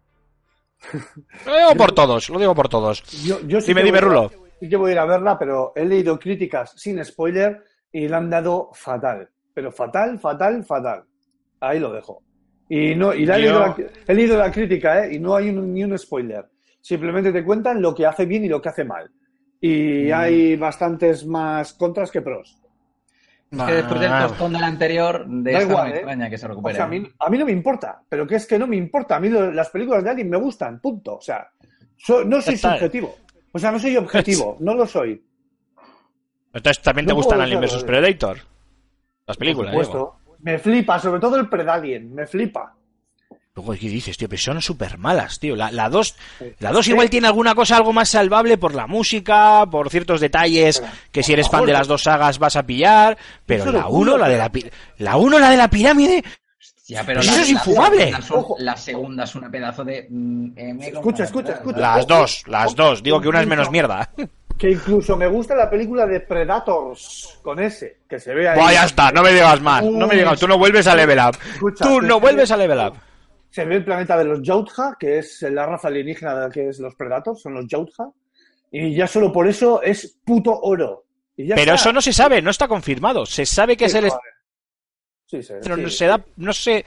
Lo 1.47 1.57
digo 1.57 1.75
por 1.77 1.93
todos, 1.93 2.29
lo 2.29 2.39
digo 2.39 2.55
por 2.55 2.69
todos. 2.69 3.03
Yo, 3.25 3.41
yo 3.47 3.61
sí 3.63 3.69
Dime, 3.69 3.83
dime, 3.83 3.99
voy 4.01 4.09
a- 4.11 4.11
Rulo. 4.27 4.33
Sí 4.61 4.69
que 4.69 4.77
voy 4.77 4.91
a 4.91 4.93
ir 4.93 4.99
a 4.99 5.07
verla, 5.07 5.39
pero 5.39 5.73
he 5.75 5.87
leído 5.87 6.19
críticas 6.19 6.73
sin 6.77 7.03
spoiler 7.05 7.65
y 7.91 8.09
le 8.09 8.15
han 8.15 8.29
dado 8.29 8.69
fatal. 8.75 9.29
Pero 9.55 9.71
fatal, 9.73 10.19
fatal, 10.19 10.65
fatal. 10.65 11.05
Ahí 11.61 11.79
lo 11.79 11.93
dejo. 11.93 12.23
Y 12.69 12.95
no, 12.95 13.13
y 13.13 13.27
la 13.27 13.37
he, 13.37 13.41
leído 13.41 13.61
la, 13.61 13.77
he 14.09 14.15
leído 14.15 14.39
la 14.39 14.51
crítica, 14.51 15.05
¿eh? 15.05 15.15
Y 15.15 15.19
no 15.19 15.35
hay 15.37 15.51
un- 15.51 15.73
ni 15.75 15.85
un 15.85 15.97
spoiler. 15.99 16.47
Simplemente 16.81 17.31
te 17.33 17.45
cuentan 17.45 17.81
lo 17.83 17.95
que 17.95 18.07
hace 18.07 18.25
bien 18.27 18.45
y 18.45 18.49
lo 18.49 18.61
que 18.63 18.71
hace 18.71 18.85
mal. 18.85 19.11
Y 19.61 20.07
Mm. 20.09 20.15
hay 20.15 20.57
bastantes 20.57 21.27
más 21.27 21.75
contras 21.75 22.11
que 22.11 22.23
pros. 22.23 22.59
Es 23.51 23.63
que 23.63 23.73
después 23.75 24.01
del 24.01 24.11
tostón 24.11 24.53
del 24.55 24.65
anterior, 24.65 25.27
de 25.29 25.53
Da 25.53 25.59
esta 25.59 25.71
igual, 25.71 25.89
me 25.89 25.91
¿eh? 25.91 25.97
extraña 25.99 26.31
que 26.31 26.39
se 26.39 26.47
O 26.47 26.49
recupere. 26.49 26.75
sea, 26.75 26.85
a 26.87 26.89
mí, 26.89 27.07
a 27.19 27.29
mí 27.31 27.39
no 27.39 27.45
me 27.45 27.53
importa, 27.53 28.03
pero 28.09 28.27
que 28.27 28.37
es 28.37 28.47
que 28.47 28.59
no 28.59 28.67
me 28.67 28.77
importa. 28.77 29.17
A 29.17 29.21
mí 29.21 29.29
lo- 29.29 29.53
las 29.53 29.69
películas 29.69 30.03
de 30.03 30.11
Alien 30.11 30.31
me 30.31 30.39
gustan, 30.39 30.81
punto. 30.81 31.17
O 31.17 31.21
sea, 31.21 31.47
so- 31.99 32.25
no 32.25 32.41
soy 32.41 32.57
subjetivo. 32.57 33.15
O 33.53 33.59
sea, 33.59 33.71
no 33.71 33.79
soy 33.79 33.95
objetivo, 33.99 34.57
no 34.61 34.75
lo 34.75 34.87
soy. 34.87 35.23
Entonces, 36.55 36.83
¿también 36.83 37.07
te 37.07 37.11
No 37.13 37.17
gustan 37.17 37.41
Alien 37.43 37.61
vs 37.61 37.83
eh. 37.83 37.87
Predator? 37.87 38.39
Las 39.27 39.37
películas, 39.37 39.73
Por 39.75 39.83
digo. 39.85 39.93
supuesto. 39.93 40.37
Me 40.41 40.59
flipa, 40.59 40.99
sobre 40.99 41.21
todo 41.21 41.37
el 41.37 41.49
Predalien, 41.49 42.15
me 42.15 42.27
flipa. 42.27 42.75
Luego, 43.55 43.73
¿qué 43.75 43.89
dices, 43.89 44.17
tío? 44.17 44.29
Pero 44.31 44.41
son 44.41 44.63
súper 44.63 44.97
malas, 44.97 45.39
tío. 45.39 45.55
La 45.55 45.67
2 45.67 45.75
la 45.75 45.89
dos, 45.91 46.17
la 46.59 46.73
dos 46.73 46.87
Sí. 46.87 46.91
igual 46.93 47.11
tiene 47.11 47.27
alguna 47.27 47.55
cosa 47.55 47.77
algo 47.77 47.93
más 47.93 48.09
salvable 48.09 48.57
por 48.57 48.75
la 48.75 48.87
música, 48.87 49.67
por 49.71 49.91
ciertos 49.91 50.21
detalles 50.23 50.81
Pero, 50.81 50.93
que 51.13 51.23
si 51.23 51.35
eres 51.35 51.51
fan 51.51 51.67
de 51.67 51.73
las 51.75 51.87
dos 51.87 52.03
sagas 52.03 52.39
vas 52.39 52.57
a 52.57 52.63
pillar. 52.63 53.19
Pero 53.45 53.67
la 53.67 53.73
lo 53.83 53.89
1, 53.91 54.13
juro, 54.13 54.19
la 54.19 54.29
de 54.29 54.39
la, 54.39 54.51
la 54.99 55.17
uno, 55.19 55.39
la 55.39 55.51
de 55.51 55.57
la 55.59 55.69
pirámide, 55.69 56.25
Ya, 56.89 57.05
pero 57.05 57.19
Pues 57.21 57.27
la- 57.29 57.33
eso 57.35 57.43
es 57.43 57.51
infumable. 57.51 58.11
La, 58.11 58.21
segunda 58.23 58.39
Ojo. 58.41 58.57
son- 58.57 58.65
la 58.67 58.77
segunda 58.77 59.25
es 59.25 59.35
una 59.35 59.51
pedazo 59.51 59.85
de. 59.85 60.07
mm, 60.11 60.49
como 60.55 60.83
Escucha, 60.83 61.25
escucha, 61.25 61.53
escucha. 61.53 61.79
Las 61.79 62.07
dos, 62.07 62.43
las 62.49 62.75
dos. 62.75 63.03
Digo 63.03 63.21
que 63.21 63.29
una 63.29 63.41
es 63.43 63.47
menos 63.47 63.71
mierda. 63.71 64.11
Que 64.63 64.71
incluso 64.71 65.17
me 65.17 65.27
gusta 65.27 65.57
la 65.57 65.69
película 65.69 66.07
de 66.07 66.21
Predators 66.21 67.41
con 67.43 67.59
ese, 67.59 68.03
que 68.09 68.21
se 68.21 68.33
ve 68.33 68.49
ahí. 68.49 68.57
Buah, 68.57 68.73
ya 68.73 68.85
está, 68.85 69.11
no 69.11 69.21
me 69.21 69.33
digas 69.33 69.61
más. 69.61 69.83
No 69.83 70.07
me 70.07 70.15
digas, 70.15 70.39
tú 70.39 70.47
no 70.47 70.57
vuelves 70.57 70.87
a 70.87 70.95
level 70.95 71.19
up. 71.19 71.37
Escucha, 71.55 71.85
Tú 71.85 72.01
no 72.01 72.15
se 72.15 72.21
vuelves 72.21 72.49
ve- 72.49 72.55
a 72.55 72.59
level 72.59 72.79
up. 72.79 72.95
Se 73.51 73.65
ve 73.65 73.75
el 73.75 73.85
planeta 73.85 74.17
de 74.17 74.23
los 74.23 74.41
Yautja, 74.41 74.97
que 75.01 75.19
es 75.19 75.43
la 75.51 75.67
raza 75.67 75.89
alienígena 75.89 76.49
que 76.49 76.69
es 76.69 76.79
los 76.79 76.95
Predators, 76.95 77.43
son 77.43 77.55
los 77.55 77.67
Yautja. 77.67 78.05
Y 78.71 78.95
ya 78.95 79.09
solo 79.09 79.33
por 79.33 79.49
eso 79.49 79.83
es 79.83 80.17
puto 80.25 80.57
oro. 80.61 81.07
Y 81.37 81.49
ya 81.49 81.57
Pero 81.57 81.75
está. 81.75 81.83
eso 81.89 81.93
no 81.93 82.01
se 82.01 82.13
sabe, 82.13 82.41
no 82.41 82.51
está 82.53 82.69
confirmado. 82.69 83.27
Se 83.27 83.45
sabe 83.45 83.77
que 83.77 83.87
es 83.87 83.95
el 83.95 84.11
joder. 84.11 84.21
Sí, 85.27 85.43
sí, 85.43 85.55
no 85.69 85.89
se 85.91 86.07
da, 86.07 86.25
no 86.37 86.53
sé, 86.53 86.85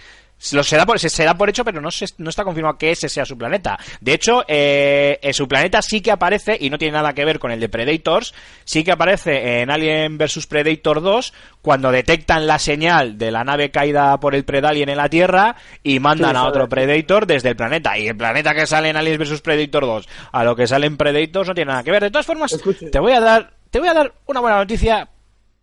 lo 0.51 0.63
se 0.63 0.77
da 0.77 0.85
por, 0.85 0.99
se, 0.99 1.09
se 1.09 1.23
da 1.23 1.33
por 1.35 1.49
hecho, 1.49 1.63
pero 1.65 1.81
no 1.81 1.89
se, 1.89 2.05
no 2.17 2.29
está 2.29 2.43
confirmado 2.43 2.77
que 2.77 2.91
ese 2.91 3.09
sea 3.09 3.25
su 3.25 3.37
planeta. 3.37 3.79
De 4.01 4.13
hecho, 4.13 4.43
eh, 4.47 5.19
su 5.33 5.47
planeta 5.47 5.81
sí 5.81 6.01
que 6.01 6.11
aparece 6.11 6.57
y 6.59 6.69
no 6.69 6.77
tiene 6.77 6.91
nada 6.93 7.13
que 7.13 7.25
ver 7.25 7.39
con 7.39 7.51
el 7.51 7.59
de 7.59 7.69
Predators. 7.69 8.33
Sí 8.63 8.83
que 8.83 8.91
aparece 8.91 9.61
en 9.61 9.71
Alien 9.71 10.17
vs 10.17 10.45
Predator 10.47 11.01
2 11.01 11.33
cuando 11.61 11.91
detectan 11.91 12.45
la 12.47 12.59
señal 12.59 13.17
de 13.17 13.31
la 13.31 13.43
nave 13.43 13.71
caída 13.71 14.19
por 14.19 14.35
el 14.35 14.43
Predalien 14.45 14.89
en 14.89 14.97
la 14.97 15.09
Tierra 15.09 15.55
y 15.83 15.99
mandan 15.99 16.31
Sí, 16.31 16.37
a 16.37 16.43
otro. 16.43 16.69
Predator 16.69 17.25
desde 17.25 17.49
el 17.49 17.55
planeta. 17.55 17.97
Y 17.97 18.07
el 18.07 18.17
planeta 18.17 18.53
que 18.53 18.67
sale 18.67 18.89
en 18.89 18.97
Alien 18.97 19.17
vs 19.19 19.41
Predator 19.41 19.85
2 19.85 20.07
a 20.31 20.43
lo 20.43 20.55
que 20.55 20.67
sale 20.67 20.85
en 20.85 20.97
Predators 20.97 21.47
no 21.47 21.55
tiene 21.55 21.71
nada 21.71 21.83
que 21.83 21.91
ver. 21.91 22.03
De 22.03 22.11
todas 22.11 22.25
formas, 22.25 22.51
Escuche. 22.53 22.89
te 22.89 22.99
voy 22.99 23.13
a 23.13 23.19
dar, 23.21 23.53
te 23.71 23.79
voy 23.79 23.87
a 23.87 23.93
dar 23.93 24.13
una 24.27 24.41
buena 24.41 24.57
noticia 24.57 25.07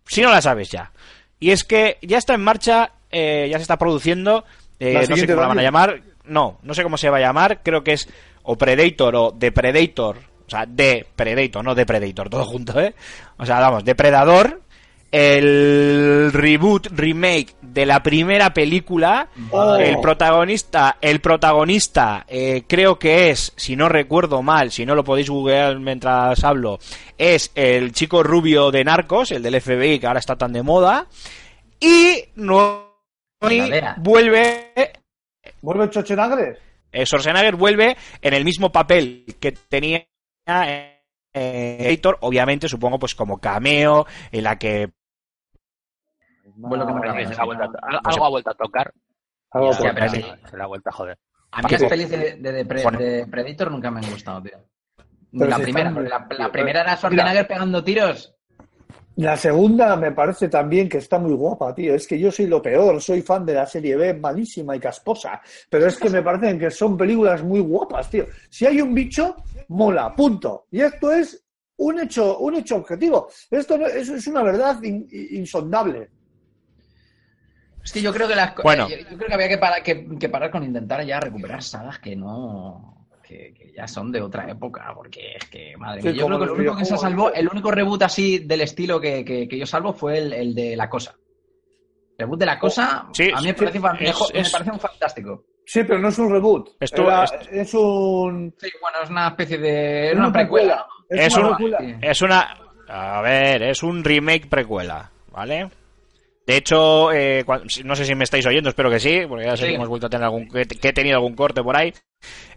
si 0.07 0.21
no 0.21 0.29
la 0.31 0.41
sabes 0.41 0.69
ya. 0.69 0.91
Y 1.39 1.51
es 1.51 1.63
que 1.63 1.97
ya 2.01 2.17
está 2.17 2.33
en 2.33 2.43
marcha, 2.43 2.91
eh, 3.11 3.47
ya 3.49 3.57
se 3.57 3.61
está 3.63 3.77
produciendo, 3.77 4.43
eh, 4.83 5.05
no 5.09 5.17
sé 5.17 5.27
cómo 5.27 5.41
la 5.41 5.47
van 5.47 5.59
a 5.59 5.63
llamar, 5.63 6.01
no, 6.25 6.59
no 6.63 6.73
sé 6.73 6.83
cómo 6.83 6.97
se 6.97 7.09
va 7.09 7.17
a 7.17 7.21
llamar, 7.21 7.61
creo 7.63 7.83
que 7.83 7.93
es 7.93 8.07
o 8.43 8.57
Predator 8.57 9.15
o 9.15 9.33
The 9.37 9.51
Predator, 9.51 10.17
o 10.45 10.49
sea, 10.49 10.65
de 10.65 11.05
Predator, 11.15 11.63
no 11.63 11.75
de 11.75 11.85
Predator, 11.85 12.29
todo 12.29 12.45
junto, 12.45 12.79
¿eh? 12.79 12.93
O 13.37 13.45
sea, 13.45 13.59
vamos, 13.59 13.85
Depredador, 13.85 14.61
el 15.11 16.31
reboot, 16.33 16.87
remake 16.87 17.55
de 17.61 17.85
la 17.85 18.01
primera 18.01 18.51
película, 18.53 19.29
Oh. 19.51 19.75
el 19.75 19.99
protagonista, 19.99 20.97
el 20.99 21.21
protagonista, 21.21 22.25
eh, 22.27 22.63
creo 22.67 22.97
que 22.97 23.29
es, 23.29 23.53
si 23.55 23.75
no 23.75 23.89
recuerdo 23.89 24.41
mal, 24.41 24.71
si 24.71 24.85
no 24.87 24.95
lo 24.95 25.03
podéis 25.03 25.29
googlear 25.29 25.79
mientras 25.79 26.43
hablo, 26.43 26.79
es 27.17 27.51
el 27.53 27.91
chico 27.91 28.23
rubio 28.23 28.71
de 28.71 28.83
Narcos, 28.83 29.31
el 29.31 29.43
del 29.43 29.61
FBI 29.61 29.99
que 29.99 30.07
ahora 30.07 30.19
está 30.19 30.35
tan 30.35 30.51
de 30.51 30.63
moda, 30.63 31.05
y 31.79 32.23
no 32.35 32.92
La 33.43 33.67
vea. 33.69 33.95
vuelve, 33.99 34.71
¿Vuelve 35.61 35.87
Schwarzenegger? 35.87 36.59
eh, 36.91 37.05
Schwarzenegger 37.05 37.55
vuelve 37.55 37.97
en 38.21 38.33
el 38.33 38.45
mismo 38.45 38.71
papel 38.71 39.25
que 39.39 39.51
tenía 39.51 40.05
en 40.45 40.93
eh, 41.35 41.77
Editor, 41.87 42.17
obviamente 42.21 42.67
supongo 42.69 42.99
pues 42.99 43.15
como 43.15 43.39
cameo 43.39 44.05
en 44.31 44.43
la 44.43 44.57
que 44.57 44.91
Vuelvo 46.55 46.85
que 46.85 46.93
me 46.93 46.99
Parece 47.01 47.17
que 47.17 47.23
refiero, 47.23 47.29
se 47.29 47.35
le 47.35 47.41
ha 47.41 47.45
vuelto 47.45 47.63
a- 47.63 47.67
sí, 47.91 47.97
algo- 48.19 48.25
ha 48.25 48.29
vuelto 48.29 48.49
a 48.51 48.53
tocar. 48.53 48.93
Algo 49.51 49.71
Ya, 49.71 49.77
por- 49.77 49.93
pero 49.95 50.09
se- 50.09 50.15
sí. 50.21 50.25
Se 50.49 50.57
le 50.57 50.63
ha 50.63 50.67
vuelto 50.67 50.89
a 50.89 50.91
joder. 50.93 51.17
A 51.51 51.61
mí 51.61 51.69
las 51.71 51.83
pelis 51.83 52.09
de, 52.09 52.17
de, 52.37 52.51
de 52.51 52.65
Pre- 52.65 52.83
Bueno. 52.83 52.99
de 52.99 53.27
Predator 53.27 53.71
nunca 53.71 53.89
me 53.91 53.99
han 54.01 54.11
gustado, 54.11 54.41
tío. 54.43 54.57
La 55.31 55.55
si 55.57 55.63
primera, 55.63 55.89
la, 55.91 56.27
la 56.37 56.51
primera 56.51 56.81
era 56.81 56.83
mira. 56.83 56.97
Schwarzenegger 56.97 57.47
pegando 57.47 57.83
tiros. 57.83 58.35
La 59.17 59.37
segunda 59.37 59.95
me 59.95 60.11
parece 60.11 60.49
también 60.49 60.89
que 60.89 60.97
está 60.97 61.19
muy 61.19 61.33
guapa, 61.35 61.73
tío. 61.75 61.93
Es 61.93 62.07
que 62.07 62.17
yo 62.17 62.31
soy 62.31 62.47
lo 62.47 62.61
peor, 62.61 62.99
soy 62.99 63.21
fan 63.21 63.45
de 63.45 63.53
la 63.53 63.65
serie 63.67 63.95
B, 63.95 64.15
malísima 64.15 64.75
y 64.75 64.79
casposa. 64.79 65.39
Pero 65.69 65.85
es 65.85 65.97
que 65.97 66.09
me 66.09 66.23
parecen 66.23 66.57
que 66.57 66.71
son 66.71 66.97
películas 66.97 67.43
muy 67.43 67.59
guapas, 67.59 68.09
tío. 68.09 68.25
Si 68.49 68.65
hay 68.65 68.81
un 68.81 68.93
bicho, 68.93 69.35
mola, 69.67 70.15
punto. 70.15 70.65
Y 70.71 70.81
esto 70.81 71.11
es 71.11 71.43
un 71.77 71.99
hecho, 71.99 72.39
un 72.39 72.55
hecho 72.55 72.77
objetivo. 72.77 73.27
Esto 73.51 73.77
no- 73.77 73.85
es, 73.85 74.09
es 74.09 74.25
una 74.25 74.41
verdad 74.41 74.81
in- 74.81 75.07
insondable. 75.11 76.09
Es 77.83 77.91
que 77.91 78.01
yo 78.01 78.11
creo 78.13 78.27
que 78.27 78.35
las 78.35 78.55
Bueno. 78.63 78.87
yo, 78.89 78.95
yo 78.97 79.17
creo 79.17 79.27
que 79.27 79.33
había 79.33 79.49
que 79.49 79.57
parar, 79.59 79.83
que, 79.83 80.07
que 80.17 80.29
parar 80.29 80.49
con 80.49 80.63
intentar 80.63 81.05
ya 81.05 81.19
recuperar 81.19 81.61
sagas 81.61 81.99
que 81.99 82.15
no 82.15 83.02
que, 83.33 83.53
que 83.53 83.71
ya 83.73 83.87
son 83.87 84.11
de 84.11 84.21
otra 84.21 84.49
época, 84.49 84.91
porque 84.95 85.35
es 85.35 85.45
que 85.49 85.75
madre 85.77 86.01
Sí, 86.01 86.07
mía, 86.09 86.17
yo 86.17 86.25
creo 86.27 86.39
que 86.39 86.45
lo 86.45 86.53
único 86.53 86.75
que 86.77 86.85
se 86.85 86.97
salvó, 86.97 87.33
el 87.33 87.47
único 87.47 87.71
reboot 87.71 88.03
así 88.03 88.39
del 88.39 88.61
estilo 88.61 88.99
que, 89.01 89.25
que- 89.25 89.47
que 89.47 89.57
yo 89.57 89.65
salvo 89.65 89.93
fue 89.93 90.17
el, 90.19 90.33
el 90.33 90.55
de 90.55 90.75
la 90.75 90.89
cosa. 90.89 91.15
El 92.17 92.25
reboot 92.25 92.39
de 92.39 92.45
la 92.45 92.59
cosa 92.59 93.07
Sí, 93.13 93.29
a 93.33 93.41
mí 93.41 93.47
me 93.47 93.53
parece, 93.53 93.77
es- 93.77 93.83
mejor- 94.01 94.33
me 94.33 94.39
es- 94.39 94.51
parece 94.51 94.71
un 94.71 94.79
fantástico. 94.79 95.45
Sí, 95.65 95.83
pero 95.83 95.99
no 95.99 96.09
es 96.09 96.19
un 96.19 96.29
reboot. 96.31 96.69
Esto- 96.79 97.03
Era- 97.03 97.23
esto- 97.23 97.37
es 97.51 97.73
un. 97.73 98.53
Sí, 98.59 98.69
bueno, 98.81 98.97
es 99.03 99.09
una 99.09 99.27
especie 99.29 99.57
de 99.57 100.11
es 100.11 100.15
una 100.17 100.31
precuela. 100.31 100.85
Es 101.09 101.35
una 101.37 101.47
un- 101.49 101.55
precuela. 101.55 101.77
Sí. 101.79 101.95
Es 102.01 102.21
una. 102.21 102.57
A 102.89 103.21
ver, 103.21 103.63
es 103.63 103.81
un 103.81 104.03
remake 104.03 104.47
precuela, 104.49 105.09
¿vale? 105.31 105.69
De 106.45 106.57
hecho, 106.57 107.11
eh, 107.13 107.45
no 107.85 107.95
sé 107.95 108.05
si 108.05 108.15
me 108.15 108.25
estáis 108.25 108.45
oyendo, 108.45 108.69
espero 108.69 108.89
que 108.89 108.99
sí, 108.99 109.21
porque 109.27 109.45
ya 109.45 109.55
sé 109.55 109.63
Sí. 109.63 109.69
que 109.69 109.75
hemos 109.75 109.87
vuelto 109.87 110.07
a 110.07 110.09
tener 110.09 110.25
algún. 110.25 110.49
que, 110.49 110.65
que 110.65 110.87
he 110.89 110.93
tenido 110.93 111.15
algún 111.15 111.35
corte 111.35 111.63
por 111.63 111.77
ahí. 111.77 111.93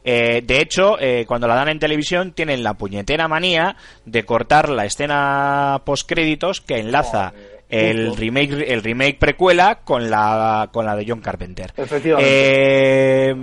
Eh, 0.04 0.42
de 0.44 0.60
hecho, 0.60 0.96
eh, 1.00 1.24
cuando 1.26 1.46
la 1.48 1.54
dan 1.54 1.68
en 1.68 1.78
televisión, 1.78 2.32
tienen 2.32 2.62
la 2.62 2.74
puñetera 2.74 3.28
manía 3.28 3.76
de 4.04 4.24
cortar 4.24 4.68
la 4.68 4.84
escena 4.84 5.82
post-créditos 5.84 6.60
que 6.60 6.78
enlaza 6.78 7.32
el 7.68 8.16
remake, 8.16 8.64
el 8.68 8.82
remake 8.82 9.18
precuela 9.18 9.80
con 9.84 10.08
la, 10.08 10.68
con 10.72 10.86
la 10.86 10.94
de 10.96 11.04
John 11.06 11.20
Carpenter. 11.20 11.72
Efectivamente. 11.76 12.30
Eh, 12.30 13.34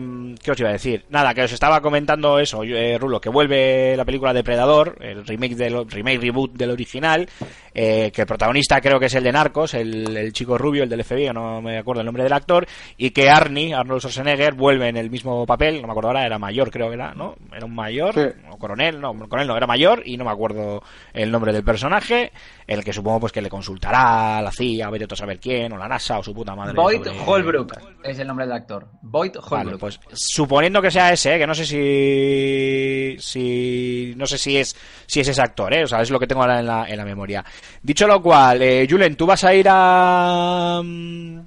¿Qué 0.42 0.52
os 0.52 0.60
iba 0.60 0.70
a 0.70 0.74
decir? 0.74 1.06
Nada, 1.10 1.34
que 1.34 1.44
os 1.44 1.52
estaba 1.52 1.82
comentando 1.82 2.40
eso, 2.40 2.64
eh, 2.64 2.98
Rulo, 2.98 3.20
que 3.22 3.30
vuelve 3.30 3.96
la 3.96 4.06
película 4.06 4.34
Depredador, 4.34 4.98
el 5.02 5.26
remake 5.26 5.56
del 5.56 5.90
remake 5.90 6.20
reboot 6.20 6.54
del 6.54 6.72
original, 6.72 7.30
eh, 7.74 8.12
que 8.14 8.22
el 8.22 8.28
protagonista 8.28 8.82
creo 8.82 9.00
que 9.00 9.06
es 9.08 9.16
el 9.16 9.24
de 9.24 9.32
Narcos, 9.32 9.74
el, 9.74 10.16
el 10.16 10.34
chico 10.34 10.58
rubio, 10.58 10.84
el 10.84 10.90
del 10.90 11.04
FBI, 11.04 11.30
no 11.34 11.62
me 11.62 11.78
acuerdo 11.78 12.02
el 12.02 12.06
nombre 12.06 12.24
del 12.24 12.34
actor, 12.34 12.66
y 12.98 13.12
que 13.12 13.30
Arnie, 13.30 13.74
Arnold 13.74 14.02
Schwarzenegger, 14.02 14.54
vuelve 14.54 14.88
en 14.90 14.98
el 14.98 15.10
mismo 15.10 15.46
papel, 15.46 15.82
no 15.82 15.88
me 15.88 15.92
acuerdo 15.92 16.10
ahora, 16.10 16.26
era 16.26 16.40
mayor 16.40 16.72
creo 16.72 16.88
que 16.90 16.96
era, 16.96 17.14
¿no? 17.14 17.36
Era 17.56 17.66
un 17.66 17.76
mayor, 17.76 18.14
Sí. 18.14 18.22
o 18.50 18.58
coronel, 18.58 19.00
no, 19.00 19.14
coronel 19.28 19.48
no, 19.48 19.58
era 19.58 19.68
mayor, 19.68 20.02
y 20.06 20.18
no 20.18 20.26
me 20.26 20.32
acuerdo 20.32 20.82
el 21.14 21.32
nombre 21.32 21.54
del 21.54 21.64
personaje, 21.64 22.32
el 22.68 22.84
que 22.84 22.94
supongo 22.94 23.22
pues 23.22 23.32
que 23.32 23.42
le 23.42 23.50
consultará 23.50 24.13
la 24.42 24.52
CIA, 24.52 24.90
vete 24.90 25.06
a 25.12 25.16
saber 25.16 25.40
quién, 25.40 25.72
o 25.74 25.78
la 25.78 25.88
NASA, 25.88 26.20
o 26.20 26.24
su 26.24 26.34
puta 26.34 26.56
madre. 26.56 26.74
Boyd 26.74 27.04
sobre- 27.04 27.20
Holbrook 27.26 27.74
es 28.04 28.20
el 28.20 28.28
nombre 28.28 28.46
del 28.46 28.56
actor. 28.56 28.88
Boyd 29.02 29.36
Vale, 29.50 29.64
Holbrook. 29.72 29.80
pues 29.80 30.00
suponiendo 30.14 30.82
que 30.82 30.92
sea 30.92 31.12
ese, 31.14 31.36
¿eh? 31.36 31.40
que 31.40 31.48
no 31.48 31.54
sé 31.56 31.66
si, 31.66 33.16
si 33.20 34.14
no 34.18 34.26
sé 34.26 34.38
si 34.38 34.58
es 34.58 34.76
si 35.06 35.20
es 35.20 35.28
ese 35.28 35.42
actor, 35.42 35.74
¿eh? 35.74 35.84
o 35.84 35.88
sea, 35.88 36.02
es 36.02 36.10
lo 36.10 36.20
que 36.20 36.28
tengo 36.28 36.42
ahora 36.42 36.60
en 36.60 36.68
la, 36.68 36.86
en 36.88 36.98
la 36.98 37.06
memoria. 37.06 37.44
Dicho 37.82 38.08
lo 38.08 38.22
cual, 38.22 38.62
eh, 38.62 38.88
Julen, 38.90 39.16
¿tú 39.16 39.26
vas 39.26 39.44
a 39.44 39.54
ir 39.54 39.68
a 39.70 40.82
mm, 40.84 41.40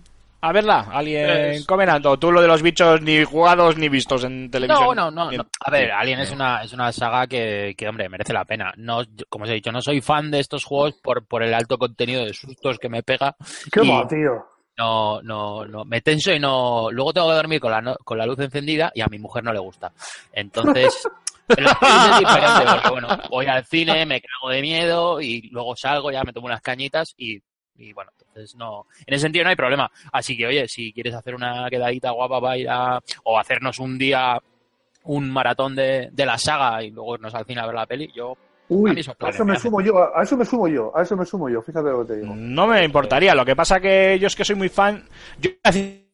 a 0.48 0.52
verla? 0.52 0.86
¿Alguien 0.92 1.28
Es- 1.28 1.66
Covenant? 1.66 2.04
¿O 2.06 2.18
tú 2.18 2.30
lo 2.32 2.40
de 2.40 2.48
los 2.48 2.62
bichos 2.62 3.00
ni 3.02 3.24
jugados 3.24 3.76
ni 3.76 3.88
vistos 3.88 4.24
en 4.24 4.50
televisión? 4.50 4.96
No, 4.96 5.10
no, 5.10 5.28
Bien. 5.28 5.42
no. 5.42 5.48
A 5.64 5.70
ver, 5.70 5.92
Alien 5.92 6.20
es 6.20 6.30
una, 6.30 6.62
es 6.62 6.72
una 6.72 6.92
saga 6.92 7.26
que, 7.26 7.74
que, 7.76 7.88
hombre, 7.88 8.08
merece 8.08 8.32
la 8.32 8.44
pena. 8.44 8.72
No, 8.76 9.02
yo- 9.02 9.24
como 9.28 9.44
os 9.44 9.50
he 9.50 9.54
dicho, 9.54 9.72
no 9.72 9.80
soy 9.82 10.00
fan 10.00 10.30
de 10.30 10.40
estos 10.40 10.64
juegos 10.64 10.94
por, 11.02 11.26
por 11.26 11.42
el 11.42 11.52
alto 11.54 11.78
contenido 11.78 12.24
de 12.24 12.32
sustos 12.34 12.78
que 12.78 12.88
me 12.88 13.02
pega. 13.02 13.36
Qué 13.72 13.82
y- 13.84 13.90
mal, 13.90 14.06
tío. 14.08 14.46
No, 14.78 15.22
no, 15.22 15.64
no, 15.64 15.84
me 15.86 16.02
tenso 16.02 16.32
y 16.32 16.38
no. 16.38 16.90
Luego 16.90 17.12
tengo 17.14 17.28
que 17.28 17.34
dormir 17.34 17.60
con 17.60 17.70
la, 17.70 17.80
no- 17.80 17.96
con 18.04 18.18
la 18.18 18.26
luz 18.26 18.38
encendida 18.40 18.92
y 18.94 19.00
a 19.00 19.06
mi 19.06 19.18
mujer 19.18 19.42
no 19.42 19.52
le 19.52 19.58
gusta. 19.58 19.90
Entonces, 20.32 21.08
pero 21.46 21.66
es 21.70 22.18
diferente 22.18 22.64
porque, 22.72 22.90
bueno, 22.90 23.08
voy 23.30 23.46
al 23.46 23.64
cine, 23.64 24.04
me 24.04 24.20
cago 24.20 24.50
de 24.52 24.60
miedo 24.60 25.20
y 25.20 25.48
luego 25.50 25.74
salgo, 25.76 26.10
ya 26.10 26.22
me 26.24 26.32
tomo 26.34 26.46
unas 26.48 26.60
cañitas 26.60 27.14
y, 27.16 27.38
y 27.78 27.92
bueno, 27.92 28.10
entonces 28.18 28.54
no. 28.56 28.86
En 29.06 29.14
ese 29.14 29.22
sentido 29.22 29.44
no 29.44 29.50
hay 29.50 29.56
problema. 29.56 29.90
Así 30.12 30.36
que, 30.36 30.46
oye, 30.46 30.68
si 30.68 30.92
quieres 30.92 31.14
hacer 31.14 31.34
una 31.34 31.68
quedadita 31.70 32.10
guapa 32.10 32.40
para 32.40 32.56
ir 32.58 32.68
a. 32.68 33.00
o 33.24 33.38
hacernos 33.38 33.78
un 33.78 33.98
día 33.98 34.40
un 35.04 35.30
maratón 35.30 35.76
de, 35.76 36.08
de 36.12 36.26
la 36.26 36.36
saga 36.38 36.82
y 36.82 36.90
luego 36.90 37.14
irnos 37.14 37.34
al 37.34 37.44
cine 37.46 37.60
a 37.60 37.66
ver 37.66 37.74
la 37.74 37.86
peli, 37.86 38.10
yo. 38.14 38.36
Uy, 38.68 38.90
A 39.20 39.28
eso 39.30 39.44
me 39.44 39.56
sumo 39.58 39.80
yo, 39.80 40.16
a 40.16 40.22
eso 40.22 40.36
me 40.36 40.44
sumo 40.44 40.66
yo, 40.66 40.96
a 40.96 41.02
eso 41.02 41.16
me 41.16 41.24
sumo 41.24 41.48
yo, 41.48 41.62
fíjate 41.62 41.88
lo 41.88 42.04
que 42.04 42.14
te 42.14 42.20
digo. 42.20 42.34
No 42.34 42.66
me 42.66 42.82
importaría, 42.82 43.32
lo 43.34 43.44
que 43.44 43.54
pasa 43.54 43.78
que 43.78 44.18
yo 44.18 44.26
es 44.26 44.34
que 44.34 44.44
soy 44.44 44.56
muy 44.56 44.68
fan, 44.68 45.08
yo 45.38 45.50
voy 45.50 45.60
a 45.62 45.70
decir 45.70 46.04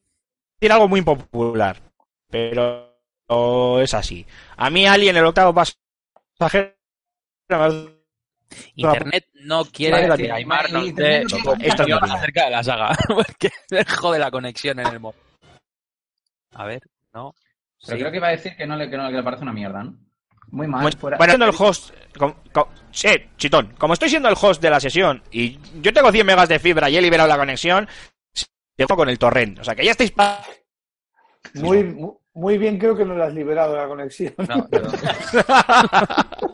algo 0.69 0.87
muy 0.87 0.99
impopular, 0.99 1.77
pero 2.29 2.93
es 3.81 3.93
así. 3.95 4.25
A 4.55 4.69
mí 4.69 4.85
Alien 4.85 5.17
el 5.17 5.25
octavo 5.25 5.53
pasajero 6.39 6.73
Internet 8.75 9.25
no 9.41 9.65
quiere 9.65 10.07
Vale, 10.07 10.21
que 10.23 10.27
la- 10.29 10.35
Aymar 10.35 10.71
nos 10.71 10.85
Internet 10.87 11.27
dé 11.29 11.37
no 11.45 11.53
quiere- 11.53 11.67
Esto 11.69 11.83
opinión. 11.83 12.11
acerca 12.11 12.45
de 12.45 12.51
la 12.51 12.63
saga. 12.63 12.97
Porque 13.07 13.49
jode 13.99 14.19
la 14.19 14.31
conexión 14.31 14.79
en 14.79 14.87
el 14.87 14.99
móvil. 14.99 15.19
A 16.55 16.65
ver, 16.65 16.81
no. 17.13 17.33
Pero 17.85 17.97
Sí. 17.97 17.99
creo 17.99 18.11
que 18.11 18.17
iba 18.17 18.27
a 18.27 18.31
decir 18.31 18.55
que 18.55 18.65
no 18.65 18.75
le, 18.77 18.89
que 18.89 18.95
no, 18.97 19.07
que 19.09 19.15
le 19.17 19.23
parece 19.23 19.43
una 19.43 19.53
mierda, 19.53 19.83
¿no? 19.83 19.97
Muy 20.51 20.67
mal. 20.67 20.81
Bueno, 20.83 20.97
fuera- 20.99 21.17
siendo 21.25 21.45
el 21.45 21.55
host. 21.57 21.91
com- 22.17 22.35
com- 22.51 22.67
sí, 22.91 23.09
chitón. 23.37 23.73
Como 23.77 23.93
estoy 23.93 24.09
siendo 24.09 24.29
el 24.29 24.35
host 24.39 24.61
de 24.61 24.69
la 24.69 24.79
sesión 24.79 25.23
y 25.31 25.57
yo 25.81 25.91
tengo 25.91 26.11
100 26.11 26.25
megas 26.25 26.47
de 26.47 26.59
fibra 26.59 26.89
y 26.89 26.97
he 26.97 27.01
liberado 27.01 27.27
la 27.27 27.37
conexión, 27.37 27.87
tengo 28.75 28.95
con 28.95 29.09
el 29.09 29.17
torrent. 29.17 29.59
O 29.59 29.63
sea 29.63 29.73
que 29.75 29.83
ya 29.83 29.91
estáis 29.91 30.13
Muy, 31.55 31.83
mu- 31.83 32.19
muy 32.35 32.57
bien, 32.57 32.77
creo 32.77 32.95
que 32.95 33.03
no 33.03 33.15
le 33.15 33.23
has 33.23 33.33
liberado 33.33 33.75
la 33.75 33.87
conexión. 33.87 34.33
No, 34.47 34.67
pero- 34.69 34.89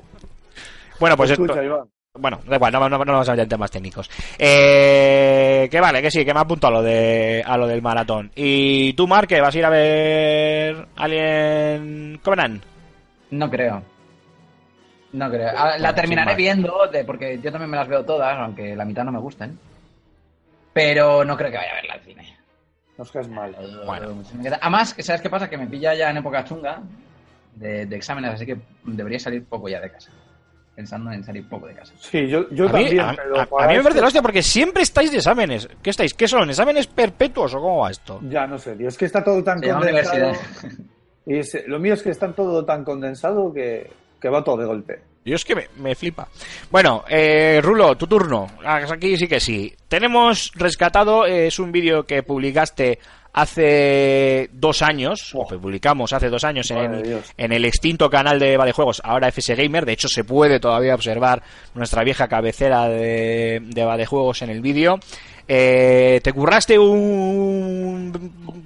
Bueno, 1.00 1.16
pues 1.18 1.32
esto, 1.32 1.43
Escucha, 1.43 1.64
Iván. 1.64 1.88
Bueno, 2.16 2.39
da 2.47 2.56
igual, 2.56 2.74
no, 2.74 2.89
no, 2.89 2.97
no 2.97 3.12
vamos 3.14 3.30
a 3.30 3.32
meter 3.34 3.43
en 3.43 3.50
temas 3.50 3.72
técnicos. 3.72 4.10
Eh, 4.38 5.68
que 5.70 5.80
vale, 5.80 6.02
que 6.02 6.10
sí, 6.12 6.26
que 6.26 6.34
me 6.34 6.39
apunto 6.39 6.68
a 6.68 6.72
lo 6.72 6.82
de 6.82 7.43
a 7.45 7.56
lo 7.58 7.68
del 7.68 7.82
maratón. 7.82 8.32
¿Y 8.36 8.93
tú, 8.93 9.08
Mark, 9.08 9.28
que 9.28 9.39
vas 9.39 9.54
a 9.54 9.58
ir 9.58 9.66
a 9.66 9.70
ver 9.70 10.88
Alien 10.97 12.20
Covenant? 12.24 12.64
No 13.32 13.50
creo. 13.50 13.84
No 15.14 15.30
creo. 15.30 15.50
Ah, 15.56 15.78
La 15.78 15.93
terminaré 15.95 16.36
viendo, 16.36 16.88
de- 16.91 17.04
porque 17.06 17.39
yo 17.41 17.52
también 17.52 17.70
me 17.72 17.78
las 17.78 17.88
veo 17.88 18.04
todas, 18.04 18.36
aunque 18.38 18.76
la 18.76 18.86
mitad 18.86 19.04
no 19.04 19.12
me 19.12 19.20
gusten. 19.20 19.58
Pero 20.74 21.24
no 21.24 21.38
creo 21.38 21.52
que 21.52 21.58
vaya 21.58 21.72
a 21.72 21.76
verla 21.76 21.93
al 21.95 22.02
cine. 22.02 22.38
Nos 22.97 23.12
caes 23.12 23.28
mal. 23.30 23.56
Bueno. 23.86 24.24
Se 24.24 24.36
me 24.36 24.43
queda- 24.43 24.60
Además, 24.62 24.93
que 24.93 25.04
¿sabes 25.04 25.22
qué 25.22 25.30
pasa? 25.30 25.50
Que 25.50 25.58
me 25.58 25.68
pilla 25.68 25.93
ya 25.93 26.10
en 26.10 26.18
época 26.18 26.43
chunga 26.43 26.82
de, 27.56 27.86
de 27.86 27.95
exámenes, 27.95 28.32
así 28.34 28.45
que 28.45 28.58
debería 28.84 29.20
salir 29.20 29.45
poco 29.45 29.70
ya 29.70 29.80
de 29.80 29.91
casa. 29.91 30.12
Pensando 30.80 31.12
en 31.12 31.22
salir 31.26 31.46
poco 31.46 31.68
de 31.68 31.74
casa. 31.74 31.92
Sí, 32.00 32.26
yo, 32.30 32.50
yo 32.52 32.70
a 32.70 32.72
mí, 32.72 32.84
también, 32.86 33.00
a- 33.02 33.14
pero 33.18 33.60
a- 33.60 33.68
mí 33.68 33.76
me 33.76 33.84
parece 33.84 34.00
la 34.00 34.08
hostia 34.08 34.22
porque 34.22 34.42
siempre 34.42 34.82
estáis 34.82 35.12
de 35.12 35.18
exámenes. 35.18 35.68
¿Qué 35.84 35.90
estáis? 35.90 36.14
¿Qué 36.14 36.26
son? 36.26 36.50
¿Exámenes 36.50 36.88
perpetuos 36.88 37.54
o 37.54 37.58
cómo 37.60 37.80
va 37.80 37.92
esto? 37.92 38.22
Ya 38.30 38.48
no 38.48 38.58
sé, 38.58 38.78
tío, 38.78 38.88
es 38.88 38.98
que 38.98 39.04
está 39.04 39.22
todo 39.22 39.44
tan 39.44 39.56
condensado. 39.60 39.84
universidad. 39.84 40.34
Y 41.26 41.36
es- 41.40 41.68
lo 41.68 41.80
mío 41.80 41.96
es 41.96 42.02
que 42.02 42.12
está 42.12 42.32
todo 42.32 42.64
tan 42.64 42.86
condensado 42.86 43.54
que, 43.54 43.92
que 44.22 44.30
va 44.30 44.42
todo 44.42 44.56
de 44.56 44.66
golpe. 44.68 45.02
Yo 45.26 45.36
es 45.36 45.44
que 45.44 45.54
me, 45.54 45.68
me 45.76 45.96
flipa. 45.96 46.30
Bueno, 46.72 47.04
eh, 47.10 47.60
Rulo, 47.62 47.98
tu 47.98 48.08
turno. 48.08 48.48
Ah, 48.64 48.80
Aquí 48.90 49.18
sí 49.18 49.28
que 49.28 49.42
sí. 49.42 49.76
Tenemos 49.90 50.50
rescatado, 50.56 51.26
eh, 51.26 51.48
es 51.48 51.60
un 51.60 51.74
vídeo 51.74 52.06
que 52.06 52.24
publicaste 52.24 53.00
hace 53.34 54.50
dos 54.54 54.82
años, 54.82 55.34
publicamos 55.60 56.14
hace 56.14 56.30
dos 56.30 56.44
años 56.44 56.70
en, 56.72 57.52
el 57.52 57.66
extinto 57.66 58.10
canal 58.10 58.40
de 58.40 58.72
Juegos, 58.74 59.02
ahora 59.04 59.28
FS 59.32 59.56
Gamer. 59.56 59.86
De 59.86 59.94
hecho, 59.94 60.08
se 60.08 60.24
puede 60.24 60.60
todavía 60.60 60.96
observar 60.96 61.44
nuestra 61.76 62.04
vieja 62.04 62.28
cabecera 62.28 62.88
de, 62.90 63.62
de 63.64 63.84
en 64.42 64.50
el 64.50 64.62
vídeo. 64.62 65.00
Eh, 65.52 66.22
te 66.24 66.32
curraste 66.32 66.78
un 66.78 68.14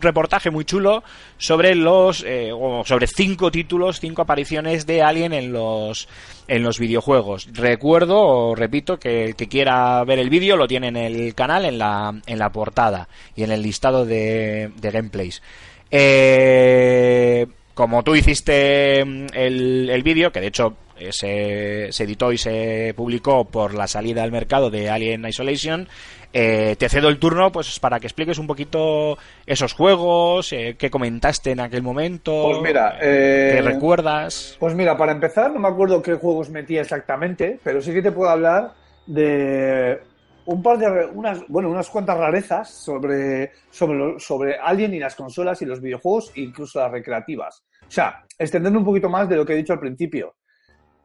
reportaje 0.01 0.51
muy 0.51 0.65
chulo 0.65 1.01
sobre 1.37 1.75
los 1.75 2.25
eh, 2.27 2.51
sobre 2.83 3.07
cinco 3.07 3.51
títulos, 3.51 4.01
cinco 4.01 4.21
apariciones 4.21 4.85
de 4.85 5.01
Alien 5.01 5.31
en 5.31 5.53
los 5.53 6.09
en 6.49 6.61
los 6.61 6.79
videojuegos. 6.79 7.47
Recuerdo 7.53 8.19
o 8.19 8.53
repito 8.53 8.99
que 8.99 9.23
el 9.23 9.35
que 9.37 9.47
quiera 9.47 10.03
ver 10.03 10.19
el 10.19 10.29
vídeo 10.29 10.57
lo 10.57 10.67
tiene 10.67 10.89
en 10.89 10.97
el 10.97 11.33
canal, 11.35 11.63
en 11.63 11.77
la 11.77 12.21
en 12.27 12.37
la 12.37 12.51
portada 12.51 13.07
y 13.33 13.43
en 13.43 13.53
el 13.53 13.61
listado 13.61 14.05
de, 14.05 14.71
de 14.75 14.91
gameplays. 14.91 15.41
Eh, 15.89 17.47
como 17.73 18.03
tú 18.03 18.13
hiciste 18.13 19.05
mm, 19.05 19.27
el, 19.33 19.89
el 19.89 20.03
vídeo, 20.03 20.33
que 20.33 20.41
de 20.41 20.47
hecho 20.47 20.75
se, 21.11 21.91
se 21.91 22.03
editó 22.03 22.31
y 22.31 22.37
se 22.37 22.93
publicó 22.95 23.45
por 23.45 23.73
la 23.73 23.87
salida 23.87 24.23
al 24.23 24.31
mercado 24.31 24.69
de 24.69 24.89
Alien 24.89 25.25
Isolation, 25.25 25.87
eh, 26.35 26.75
te 26.79 26.89
cedo 26.89 27.09
el 27.09 27.19
turno 27.19 27.51
pues 27.51 27.79
para 27.79 27.99
que 27.99 28.07
expliques 28.07 28.39
un 28.39 28.47
poquito 28.47 29.19
esos 29.45 29.73
juegos, 29.73 30.51
eh, 30.51 30.75
qué 30.79 30.89
comentaste 30.89 31.51
en 31.51 31.59
aquel 31.59 31.83
momento, 31.83 32.45
Pues 32.45 32.61
mira, 32.61 32.97
eh, 32.99 33.51
eh, 33.51 33.55
qué 33.55 33.61
recuerdas. 33.61 34.57
Pues 34.59 34.73
mira, 34.73 34.97
para 34.97 35.11
empezar, 35.11 35.53
no 35.53 35.59
me 35.59 35.67
acuerdo 35.67 36.01
qué 36.01 36.15
juegos 36.15 36.49
metía 36.49 36.81
exactamente, 36.81 37.59
pero 37.63 37.81
sí 37.81 37.93
que 37.93 38.01
te 38.01 38.11
puedo 38.11 38.31
hablar 38.31 38.73
de 39.05 39.99
un 40.45 40.63
par 40.63 40.79
de 40.79 41.05
unas, 41.13 41.47
bueno, 41.47 41.69
unas 41.69 41.89
cuantas 41.89 42.17
rarezas 42.17 42.69
sobre, 42.69 43.51
sobre, 43.69 44.19
sobre 44.19 44.57
Alien 44.57 44.95
y 44.95 44.99
las 44.99 45.15
consolas 45.15 45.61
y 45.61 45.65
los 45.65 45.81
videojuegos, 45.81 46.31
incluso 46.35 46.79
las 46.79 46.91
recreativas. 46.91 47.63
O 47.87 47.91
sea, 47.91 48.23
extenderme 48.39 48.79
un 48.79 48.85
poquito 48.85 49.07
más 49.07 49.29
de 49.29 49.35
lo 49.35 49.45
que 49.45 49.53
he 49.53 49.57
dicho 49.57 49.73
al 49.73 49.79
principio. 49.79 50.33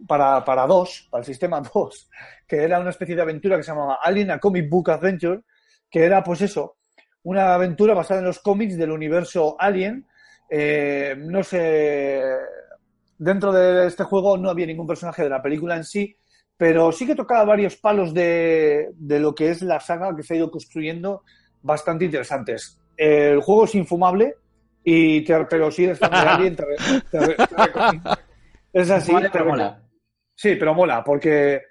para, 0.07 0.45
para 0.45 0.67
DOS, 0.67 1.07
para 1.09 1.21
el 1.21 1.25
sistema 1.25 1.59
DOS, 1.73 2.11
que 2.47 2.57
era 2.57 2.79
una 2.79 2.91
especie 2.91 3.15
de 3.15 3.23
aventura 3.23 3.57
que 3.57 3.63
se 3.63 3.71
llamaba 3.71 3.97
Alien, 4.03 4.29
a 4.29 4.39
Comic 4.39 4.69
Book 4.69 4.91
Adventure, 4.91 5.41
que 5.89 6.05
era, 6.05 6.23
pues 6.23 6.41
eso, 6.41 6.77
una 7.23 7.55
aventura 7.55 7.95
basada 7.95 8.19
en 8.19 8.27
los 8.27 8.38
cómics 8.38 8.77
del 8.77 8.91
universo 8.91 9.55
Alien. 9.57 10.05
Eh, 10.47 11.15
no 11.17 11.41
sé... 11.41 12.21
Dentro 13.24 13.51
de 13.51 13.86
este 13.86 14.03
juego 14.03 14.36
no 14.36 14.49
había 14.49 14.65
ningún 14.65 14.88
personaje 14.88 15.22
de 15.22 15.30
la 15.30 15.43
película 15.43 15.76
en 15.76 15.84
sí, 15.84 16.17
pero 16.57 16.91
sí 16.91 17.05
que 17.05 17.13
tocaba 17.13 17.43
varios 17.45 17.76
palos 17.76 18.15
de, 18.15 18.89
de 18.95 19.19
lo 19.19 19.36
que 19.36 19.49
es 19.51 19.61
la 19.61 19.80
saga 19.80 20.15
que 20.15 20.24
se 20.24 20.34
ha 20.34 20.38
ido 20.38 20.49
construyendo 20.49 21.22
bastante 21.61 22.05
interesantes. 22.05 22.80
El 22.97 23.39
juego 23.41 23.65
es 23.65 23.76
infumable, 23.76 24.38
y 24.84 25.22
te- 25.24 25.45
pero 25.45 25.69
si 25.69 25.84
eres 25.84 25.99
fan 25.99 26.09
de 26.09 26.17
Alien, 26.30 26.55
te, 26.55 26.63
te. 27.11 27.36
Es 28.74 28.89
así. 28.89 29.11
Vale, 29.13 29.30
pero 29.32 29.45
mola. 29.45 29.84
Sí, 30.34 30.55
pero 30.55 30.74
mola, 30.74 31.03
porque 31.03 31.61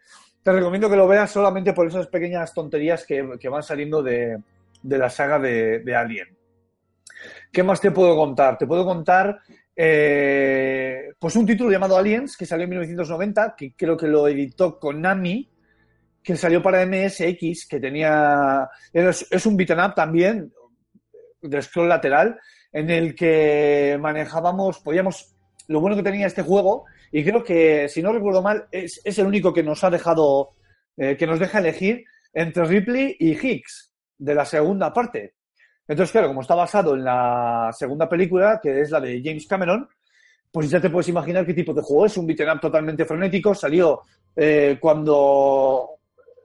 te 0.44 0.52
recomiendo 0.52 0.88
que 0.88 0.96
lo 0.96 1.08
veas 1.08 1.32
solamente 1.32 1.72
por 1.72 1.88
esas 1.88 2.06
pequeñas 2.06 2.54
tonterías 2.54 3.04
que, 3.04 3.28
que 3.40 3.48
van 3.48 3.64
saliendo 3.64 4.04
de, 4.04 4.38
de 4.82 4.98
la 4.98 5.10
saga 5.10 5.40
de, 5.40 5.80
de 5.80 5.96
Alien. 5.96 6.28
¿Qué 7.52 7.62
más 7.64 7.80
te 7.80 7.90
puedo 7.90 8.16
contar? 8.16 8.56
Te 8.56 8.66
puedo 8.66 8.84
contar 8.84 9.40
eh, 9.76 11.12
pues 11.18 11.36
un 11.36 11.46
título 11.46 11.70
llamado 11.70 11.96
Aliens, 11.96 12.36
que 12.36 12.46
salió 12.46 12.64
en 12.64 12.70
1990, 12.70 13.54
que 13.56 13.74
creo 13.74 13.96
que 13.96 14.08
lo 14.08 14.28
editó 14.28 14.78
Konami, 14.78 15.48
que 16.22 16.36
salió 16.36 16.62
para 16.62 16.84
MSX, 16.86 17.66
que 17.66 17.80
tenía... 17.80 18.68
Es, 18.92 19.46
un 19.46 19.56
beat'em 19.56 19.78
up 19.78 19.94
también, 19.94 20.52
de 21.42 21.62
scroll 21.62 21.88
lateral, 21.88 22.38
en 22.72 22.90
el 22.90 23.14
que 23.14 23.98
manejábamos, 24.00 24.80
podíamos... 24.80 25.34
Lo 25.68 25.80
bueno 25.80 25.96
que 25.96 26.02
tenía 26.02 26.26
este 26.26 26.42
juego, 26.42 26.84
y 27.12 27.24
creo 27.24 27.44
que, 27.44 27.88
si 27.88 28.02
no 28.02 28.12
recuerdo 28.12 28.42
mal, 28.42 28.66
es, 28.72 29.00
el 29.04 29.26
único 29.26 29.52
que 29.52 29.62
nos 29.62 29.84
ha 29.84 29.90
dejado, 29.90 30.50
eh, 30.96 31.16
que 31.16 31.26
nos 31.26 31.38
deja 31.38 31.58
elegir 31.58 32.04
entre 32.32 32.64
Ripley 32.64 33.16
y 33.18 33.32
Higgs, 33.32 33.92
de 34.18 34.34
la 34.34 34.44
segunda 34.44 34.92
parte. 34.92 35.34
Entonces, 35.90 36.12
claro, 36.12 36.28
como 36.28 36.42
está 36.42 36.54
basado 36.54 36.94
en 36.94 37.02
la 37.02 37.68
segunda 37.76 38.08
película, 38.08 38.60
que 38.62 38.80
es 38.80 38.92
la 38.92 39.00
de 39.00 39.20
James 39.24 39.44
Cameron, 39.48 39.88
pues 40.52 40.70
ya 40.70 40.80
te 40.80 40.88
puedes 40.88 41.08
imaginar 41.08 41.44
qué 41.44 41.52
tipo 41.52 41.74
de 41.74 41.82
juego 41.82 42.06
es. 42.06 42.16
Un 42.16 42.28
beat'em 42.28 42.60
totalmente 42.60 43.04
frenético. 43.04 43.56
Salió 43.56 44.00
eh, 44.36 44.78
cuando 44.80 45.88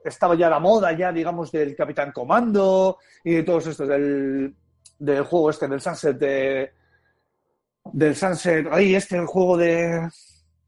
estaba 0.04 0.34
ya 0.34 0.50
la 0.50 0.58
moda, 0.58 0.90
ya 0.94 1.12
digamos, 1.12 1.52
del 1.52 1.76
Capitán 1.76 2.10
Comando 2.10 2.98
y 3.22 3.34
de 3.34 3.42
todos 3.44 3.68
estos, 3.68 3.86
del, 3.86 4.52
del 4.98 5.22
juego 5.22 5.50
este, 5.50 5.68
del 5.68 5.80
Sunset, 5.80 6.18
de, 6.18 6.72
del 7.92 8.16
Sunset, 8.16 8.66
ahí 8.72 8.96
este, 8.96 9.16
el 9.16 9.26
juego 9.26 9.56
de, 9.56 10.08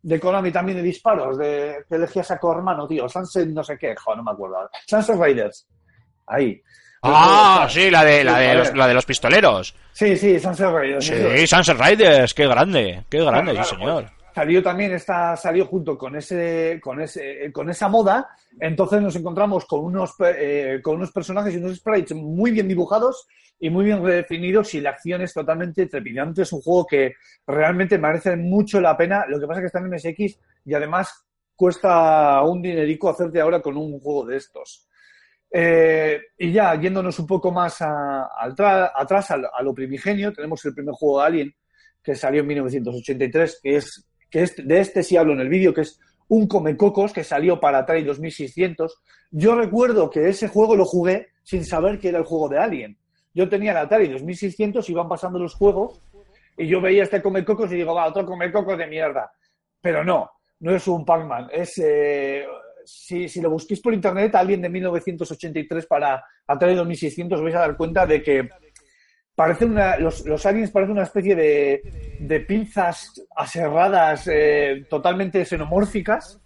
de 0.02 0.20
Konami 0.20 0.52
también 0.52 0.78
de 0.78 0.84
disparos, 0.84 1.36
de 1.36 1.84
que 1.88 1.96
elegías 1.96 2.30
a 2.30 2.38
tu 2.38 2.48
hermano, 2.52 2.86
tío. 2.86 3.08
Sunset 3.08 3.48
no 3.48 3.64
sé 3.64 3.76
qué, 3.76 3.96
joder, 3.96 4.18
no 4.18 4.22
me 4.22 4.30
acuerdo. 4.30 4.70
Sunset 4.86 5.20
Riders. 5.20 5.66
Ahí. 6.28 6.62
Ah, 7.02 7.66
sí, 7.70 7.90
la 7.90 8.04
de, 8.04 8.24
la 8.24 8.38
de, 8.38 8.54
los, 8.54 8.74
la 8.74 8.86
de 8.88 8.94
los 8.94 9.06
pistoleros. 9.06 9.74
Sí, 9.92 10.16
sí, 10.16 10.38
Sunset 10.38 10.68
Riders. 10.74 11.06
Sí, 11.06 11.46
Sunset 11.46 11.78
Riders, 11.80 12.34
qué 12.34 12.46
grande, 12.46 13.04
qué 13.08 13.24
grande, 13.24 13.52
Claro, 13.52 13.68
sí 13.68 13.76
señor. 13.76 14.10
salió 14.34 14.62
también 14.62 14.92
esta 14.92 15.36
salió 15.36 15.66
junto 15.66 15.96
con 15.98 16.16
ese 16.16 16.78
con 16.82 17.00
ese 17.00 17.50
con 17.52 17.68
esa 17.70 17.88
moda 17.88 18.28
entonces 18.60 19.00
nos 19.02 19.16
encontramos 19.16 19.64
con 19.66 19.80
unos 19.84 20.14
eh, 20.24 20.80
con 20.82 20.96
unos 20.96 21.10
personajes 21.10 21.54
y 21.54 21.56
unos 21.56 21.76
sprites 21.76 22.16
muy 22.16 22.52
bien 22.52 22.68
dibujados 22.68 23.26
y 23.58 23.68
muy 23.70 23.84
bien 23.86 24.04
redefinidos 24.04 24.72
y 24.74 24.80
la 24.80 24.90
acción 24.90 25.22
es 25.22 25.34
totalmente 25.34 25.86
trepidante 25.86 26.42
es 26.42 26.52
un 26.52 26.60
juego 26.60 26.86
que 26.86 27.14
realmente 27.46 27.98
merece 27.98 28.36
mucho 28.36 28.80
la 28.80 28.96
pena 28.96 29.24
lo 29.28 29.40
que 29.40 29.46
pasa 29.46 29.60
es 29.60 29.62
que 29.62 29.66
está 29.66 29.78
en 29.80 29.90
MSX 29.90 30.38
y 30.66 30.74
además 30.74 31.24
cuesta 31.56 32.40
un 32.42 32.62
dinerico 32.62 33.10
hacerte 33.10 33.40
ahora 33.40 33.60
con 33.60 33.76
un 33.76 33.98
juego 33.98 34.24
de 34.24 34.36
estos 34.36 34.87
eh, 35.50 36.20
y 36.36 36.52
ya 36.52 36.74
yéndonos 36.80 37.18
un 37.18 37.26
poco 37.26 37.50
más 37.50 37.80
a- 37.80 38.28
atrás 38.38 39.30
a 39.30 39.62
lo 39.62 39.74
primigenio 39.74 40.32
tenemos 40.32 40.64
el 40.64 40.74
primer 40.74 40.94
juego 40.94 41.20
de 41.20 41.26
Alien 41.26 41.54
que 42.02 42.14
salió 42.14 42.40
en 42.42 42.46
1983, 42.48 43.60
que 43.62 43.76
es, 43.76 44.06
que 44.30 44.42
es 44.42 44.54
de 44.56 44.80
este 44.80 45.02
sí 45.02 45.16
hablo 45.16 45.32
en 45.32 45.40
el 45.40 45.48
vídeo, 45.48 45.74
que 45.74 45.82
es 45.82 45.98
un 46.28 46.46
Comecocos 46.46 47.12
que 47.12 47.24
salió 47.24 47.58
para 47.60 47.78
Atari 47.78 48.02
2600. 48.04 49.00
Yo 49.30 49.54
recuerdo 49.56 50.08
que 50.10 50.28
ese 50.28 50.48
juego 50.48 50.76
lo 50.76 50.84
jugué 50.84 51.28
sin 51.42 51.64
saber 51.64 51.98
que 51.98 52.08
era 52.10 52.18
el 52.18 52.24
juego 52.24 52.48
de 52.48 52.58
Alien. 52.58 52.98
Yo 53.34 53.48
tenía 53.48 53.72
el 53.72 53.78
Atari 53.78 54.08
2600, 54.08 54.88
iban 54.90 55.08
pasando 55.08 55.38
los 55.38 55.54
juegos 55.54 56.00
y 56.56 56.66
yo 56.66 56.80
veía 56.80 57.02
este 57.04 57.22
Comecocos 57.22 57.70
y 57.72 57.76
digo, 57.76 57.94
va, 57.94 58.06
otro 58.06 58.24
Comecocos 58.26 58.76
de 58.78 58.86
mierda. 58.86 59.30
Pero 59.80 60.04
no, 60.04 60.30
no 60.60 60.74
es 60.74 60.86
un 60.88 61.04
Pac-Man, 61.04 61.48
es... 61.52 61.78
eh, 61.78 62.44
si, 62.88 63.28
si 63.28 63.40
lo 63.40 63.50
busquéis 63.50 63.80
por 63.80 63.92
internet, 63.92 64.34
alguien 64.34 64.62
de 64.62 64.68
1983 64.68 65.86
para 65.86 66.24
Atari 66.46 66.74
2600, 66.74 67.38
os 67.38 67.44
vais 67.44 67.54
a 67.54 67.60
dar 67.60 67.76
cuenta 67.76 68.06
de 68.06 68.22
que 68.22 68.48
parece 69.34 69.66
una, 69.66 69.96
los, 69.98 70.26
los 70.26 70.44
aliens 70.46 70.70
parecen 70.70 70.92
una 70.92 71.04
especie 71.04 71.36
de, 71.36 72.16
de 72.18 72.40
pinzas 72.40 73.12
aserradas 73.36 74.26
eh, 74.26 74.86
totalmente 74.90 75.44
xenomórficas 75.44 76.40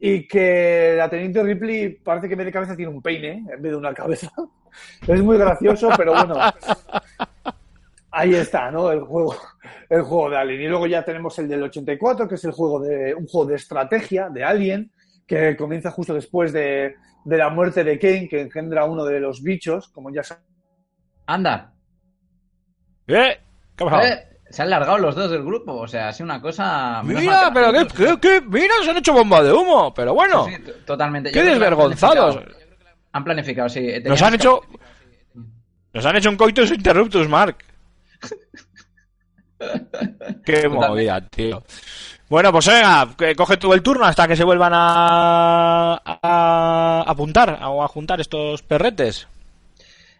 y 0.00 0.26
que 0.26 0.94
la 0.96 1.10
teniente 1.10 1.42
Ripley 1.42 1.96
parece 1.96 2.28
que 2.28 2.34
en 2.34 2.38
vez 2.38 2.46
de 2.46 2.52
cabeza 2.52 2.76
tiene 2.76 2.92
un 2.92 3.02
peine 3.02 3.44
en 3.52 3.62
vez 3.62 3.72
de 3.72 3.76
una 3.76 3.92
cabeza. 3.92 4.30
Es 5.08 5.20
muy 5.22 5.36
gracioso, 5.36 5.90
pero 5.96 6.12
bueno. 6.12 6.36
Ahí 8.10 8.34
está, 8.34 8.70
¿no? 8.70 8.92
El 8.92 9.00
juego, 9.00 9.34
el 9.88 10.02
juego 10.02 10.30
de 10.30 10.36
Alien. 10.36 10.60
Y 10.60 10.68
luego 10.68 10.86
ya 10.86 11.04
tenemos 11.04 11.38
el 11.38 11.48
del 11.48 11.62
84, 11.64 12.28
que 12.28 12.36
es 12.36 12.44
el 12.44 12.52
juego 12.52 12.80
de, 12.80 13.14
un 13.14 13.26
juego 13.26 13.50
de 13.50 13.56
estrategia 13.56 14.28
de 14.28 14.44
Alien, 14.44 14.92
que 15.28 15.56
comienza 15.56 15.90
justo 15.92 16.14
después 16.14 16.52
de, 16.52 16.96
de 17.24 17.36
la 17.36 17.50
muerte 17.50 17.84
de 17.84 17.98
Kane, 18.00 18.28
que 18.28 18.40
engendra 18.40 18.84
uno 18.86 19.04
de 19.04 19.20
los 19.20 19.42
bichos, 19.42 19.88
como 19.90 20.10
ya 20.10 20.24
sabéis. 20.24 20.46
Anda, 21.26 21.74
¿Eh? 23.06 23.38
¿Qué 23.76 23.84
ha 23.84 23.86
pasado? 23.86 24.02
eh, 24.06 24.24
se 24.50 24.62
han 24.62 24.70
largado 24.70 24.98
los 24.98 25.14
dos 25.14 25.30
del 25.30 25.44
grupo, 25.44 25.74
o 25.74 25.86
sea, 25.86 26.08
ha 26.08 26.12
sido 26.12 26.24
una 26.24 26.40
cosa... 26.40 27.02
Mira, 27.04 27.50
pero 27.52 27.70
qué, 27.72 27.86
qué, 27.94 28.18
qué- 28.20 28.40
mira, 28.40 28.74
se 28.82 28.90
han 28.90 28.96
hecho 28.96 29.12
bomba 29.12 29.42
de 29.42 29.52
humo, 29.52 29.92
pero 29.94 30.14
bueno, 30.14 30.46
Sí, 30.46 30.52
totalmente. 30.86 31.30
Qué 31.30 31.40
han 31.40 31.46
desvergonzados. 31.46 32.36
planificado. 32.36 32.68
Han 33.12 33.24
planificado, 33.24 33.68
sí. 33.68 33.86
Nos 34.04 34.22
han 34.22 34.34
hecho, 34.34 34.60
nos 35.92 36.06
han 36.06 36.16
hecho 36.16 36.30
un 36.30 36.36
coitus 36.36 36.70
interruptus, 36.70 37.28
Mark. 37.28 37.58
Qué 40.44 40.68
movida, 40.68 41.20
tío. 41.28 41.62
Bueno, 42.28 42.52
pues 42.52 42.66
venga, 42.66 43.08
que 43.16 43.34
coge 43.34 43.56
tú 43.56 43.72
el 43.72 43.82
turno 43.82 44.04
hasta 44.04 44.28
que 44.28 44.36
se 44.36 44.44
vuelvan 44.44 44.72
a, 44.74 46.00
a 46.04 47.04
apuntar 47.06 47.58
o 47.64 47.82
a 47.82 47.88
juntar 47.88 48.20
estos 48.20 48.62
perretes. 48.62 49.26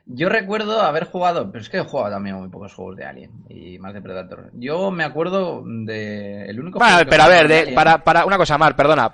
Yo 0.07 0.31
recuerdo 0.31 0.81
haber 0.81 1.05
jugado, 1.05 1.53
pero 1.53 1.61
es 1.61 1.69
que 1.69 1.77
he 1.77 1.85
jugado 1.85 2.11
también 2.11 2.37
muy 2.37 2.49
pocos 2.49 2.73
juegos 2.73 2.97
de 2.97 3.05
Alien 3.05 3.31
y 3.51 3.79
más 3.79 3.93
de 3.93 4.01
Predator. 4.01 4.51
Yo 4.55 4.91
me 4.91 5.05
acuerdo 5.05 5.63
de 5.67 6.47
el 6.47 6.59
único 6.59 6.79
que 6.79 7.07
pero 7.11 7.23
a 7.23 7.29
ver, 7.29 7.47
de 7.47 7.73
para 7.75 8.25
una 8.25 8.39
cosa, 8.39 8.57
Mar, 8.57 8.75
perdona. 8.75 9.13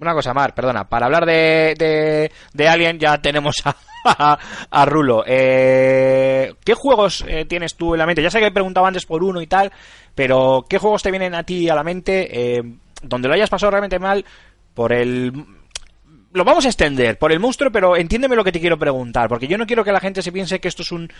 Una 0.00 0.14
cosa, 0.14 0.32
Mar, 0.32 0.54
perdona. 0.54 0.88
Para 0.88 1.06
hablar 1.06 1.26
de, 1.26 1.74
de, 1.76 2.30
de 2.52 2.68
Alien 2.68 3.00
ya 3.00 3.20
tenemos 3.20 3.56
a, 3.64 3.74
a, 4.70 4.84
Rulo. 4.84 5.24
Eh, 5.26 6.54
¿Qué 6.64 6.74
juegos 6.74 7.24
eh, 7.26 7.46
tienes 7.46 7.74
tú 7.74 7.94
en 7.94 7.98
la 7.98 8.06
mente? 8.06 8.22
Ya 8.22 8.30
sé 8.30 8.38
que 8.38 8.46
he 8.46 8.52
preguntado 8.52 8.86
antes 8.86 9.06
por 9.06 9.24
uno 9.24 9.42
y 9.42 9.48
tal, 9.48 9.72
pero 10.14 10.64
¿qué 10.68 10.78
juegos 10.78 11.02
te 11.02 11.10
vienen 11.10 11.34
a 11.34 11.42
ti 11.42 11.68
a 11.68 11.74
la 11.74 11.82
mente 11.82 12.28
eh, 12.30 12.62
donde 13.02 13.26
lo 13.26 13.34
hayas 13.34 13.50
pasado 13.50 13.70
realmente 13.72 13.98
mal 13.98 14.24
por 14.72 14.92
el... 14.92 15.32
Lo 16.30 16.44
vamos 16.44 16.66
a 16.66 16.68
extender 16.68 17.18
por 17.18 17.32
el 17.32 17.40
monstruo, 17.40 17.72
pero 17.72 17.96
entiéndeme 17.96 18.36
lo 18.36 18.44
que 18.44 18.52
te 18.52 18.60
quiero 18.60 18.78
preguntar, 18.78 19.28
porque 19.28 19.48
yo 19.48 19.56
no 19.56 19.66
quiero 19.66 19.82
que 19.82 19.90
la 19.90 19.98
gente 19.98 20.22
se 20.22 20.30
piense 20.30 20.60
que 20.60 20.68
esto 20.68 20.82
es 20.82 20.92
un... 20.92 21.10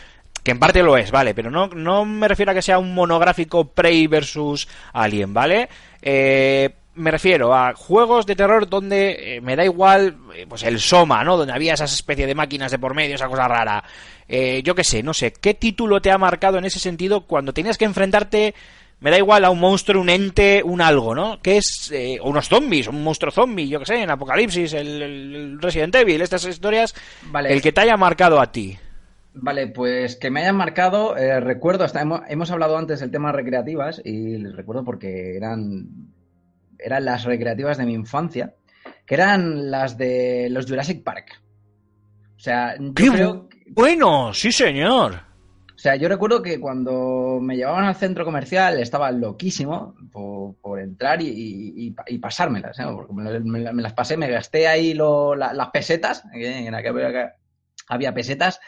que 0.45 0.53
en 0.53 0.59
parte 0.61 0.83
lo 0.83 0.97
es, 0.97 1.11
¿vale? 1.11 1.35
Pero 1.35 1.51
no, 1.51 1.67
no 1.69 2.05
me 2.05 2.29
refiero 2.29 2.53
a 2.53 2.55
que 2.55 2.63
sea 2.63 2.79
un 2.79 2.95
monográfico 2.95 3.73
Prey 3.73 4.07
versus 4.07 4.69
Alien, 4.93 5.33
¿vale? 5.35 5.69
Eh, 6.03 6.71
me 6.99 7.11
refiero 7.11 7.55
a 7.55 7.75
juegos 7.75 8.27
de 8.27 8.37
terror 8.37 8.69
donde 8.69 9.37
eh, 9.37 9.41
me 9.41 9.57
da 9.57 9.65
igual, 9.65 10.17
eh, 10.35 10.47
pues 10.49 10.63
el 10.65 10.81
Soma, 10.81 11.25
¿no? 11.25 11.37
Donde 11.37 11.53
había 11.53 11.75
esas 11.75 11.93
especie 11.93 12.27
de 12.27 12.35
máquinas 12.35 12.71
de 12.71 12.79
por 12.79 12.95
medio, 12.95 13.15
esa 13.15 13.29
cosa 13.29 13.49
rara. 13.49 13.85
Eh, 14.29 14.63
yo 14.63 14.75
qué 14.75 14.85
sé, 14.85 15.03
no 15.03 15.15
sé, 15.15 15.33
¿qué 15.33 15.55
título 15.55 16.01
te 16.01 16.11
ha 16.11 16.19
marcado 16.19 16.59
en 16.59 16.67
ese 16.67 16.79
sentido 16.79 17.23
cuando 17.23 17.55
tenías 17.55 17.79
que 17.79 17.87
enfrentarte, 17.87 18.55
me 19.01 19.11
da 19.11 19.19
igual, 19.19 19.45
a 19.45 19.51
un 19.51 19.61
monstruo, 19.61 20.03
un 20.03 20.11
ente, 20.11 20.63
un 20.63 20.81
algo, 20.81 21.15
¿no? 21.15 21.41
Que 21.41 21.57
es, 21.59 21.91
eh, 21.93 22.19
o 22.21 22.29
unos 22.29 22.49
zombies, 22.49 22.89
un 22.89 23.03
monstruo 23.03 23.33
zombie, 23.33 23.69
yo 23.69 23.79
qué 23.79 23.87
sé, 23.87 24.03
en 24.03 24.11
Apocalipsis, 24.11 24.75
el, 24.75 25.59
Resident 25.61 25.95
Evil, 25.95 26.21
estas 26.21 26.45
historias, 26.45 26.95
Vale, 27.31 27.53
el 27.53 27.63
que 27.63 27.73
te 27.73 27.81
haya 27.81 27.97
marcado 27.97 28.41
a 28.41 28.53
ti. 28.53 28.77
Vale, 29.33 29.69
pues 29.69 30.17
que 30.17 30.31
me 30.31 30.41
hayan 30.41 30.57
marcado, 30.57 31.15
recuerdo, 31.15 31.85
hasta 31.85 32.03
hemos, 32.03 32.23
hemos 32.29 32.51
hablado 32.51 32.77
antes 32.77 32.99
del 32.99 33.13
tema 33.13 33.31
recreativas 33.31 34.03
y 34.05 34.37
les 34.37 34.57
recuerdo 34.57 34.85
porque 34.85 35.37
eran, 35.37 35.87
eran 36.79 37.05
las 37.05 37.25
recreativas 37.25 37.79
de 37.79 37.87
mi 37.87 37.95
infancia, 37.95 38.55
que 39.07 39.15
eran 39.15 39.71
las 39.71 39.97
de 39.99 40.49
los 40.51 40.67
Jurassic 40.67 41.03
Park. 41.03 41.43
O 42.37 42.41
sea, 42.41 42.77
yo 42.79 42.95
¡Qué 42.95 43.09
creo, 43.11 43.49
bueno! 43.71 44.33
Sí, 44.33 44.53
señor. 44.53 45.15
o 45.75 45.79
sea, 45.79 45.97
yo 45.97 46.09
recuerdo 46.09 46.41
que 46.43 46.61
cuando 46.61 47.39
me 47.41 47.57
llevaban 47.57 47.85
al 47.85 47.97
centro 47.97 48.25
comercial 48.25 48.79
estaba 48.81 49.11
loquísimo 49.11 49.95
por, 50.13 50.57
por 50.61 50.81
entrar 50.81 51.21
y, 51.23 51.95
y- 52.07 52.19
pasármelas, 52.19 52.79
¿eh? 52.79 52.85
Porque 52.95 53.13
me, 53.13 53.41
me- 53.41 53.73
me 53.73 53.83
las 53.83 53.93
pasé, 53.93 54.17
me 54.17 54.31
gasté 54.31 54.69
ahí 54.69 54.95
lo- 54.95 55.35
la- 55.35 55.53
las 55.53 55.71
pesetas, 55.71 56.23
en 56.33 56.75
aquella 56.75 57.35
había 57.89 58.13
pesetas, 58.15 58.61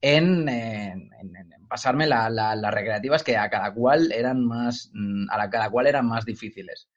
en, 0.00 0.48
en- 0.48 1.10
en- 1.20 1.36
en 1.36 1.66
pasarme 1.68 2.06
la- 2.06 2.30
la- 2.30 2.54
las 2.56 2.72
recreativas 2.72 3.22
que 3.22 3.36
a 3.36 3.50
cada 3.50 3.74
cual 3.74 4.10
eran 4.12 4.42
más, 4.46 4.90
mm, 4.94 5.26
a 5.30 5.36
la 5.36 5.50
cada 5.50 5.68
cual 5.68 5.86
eran 5.86 6.06
más 6.06 6.24
difíciles. 6.24 6.88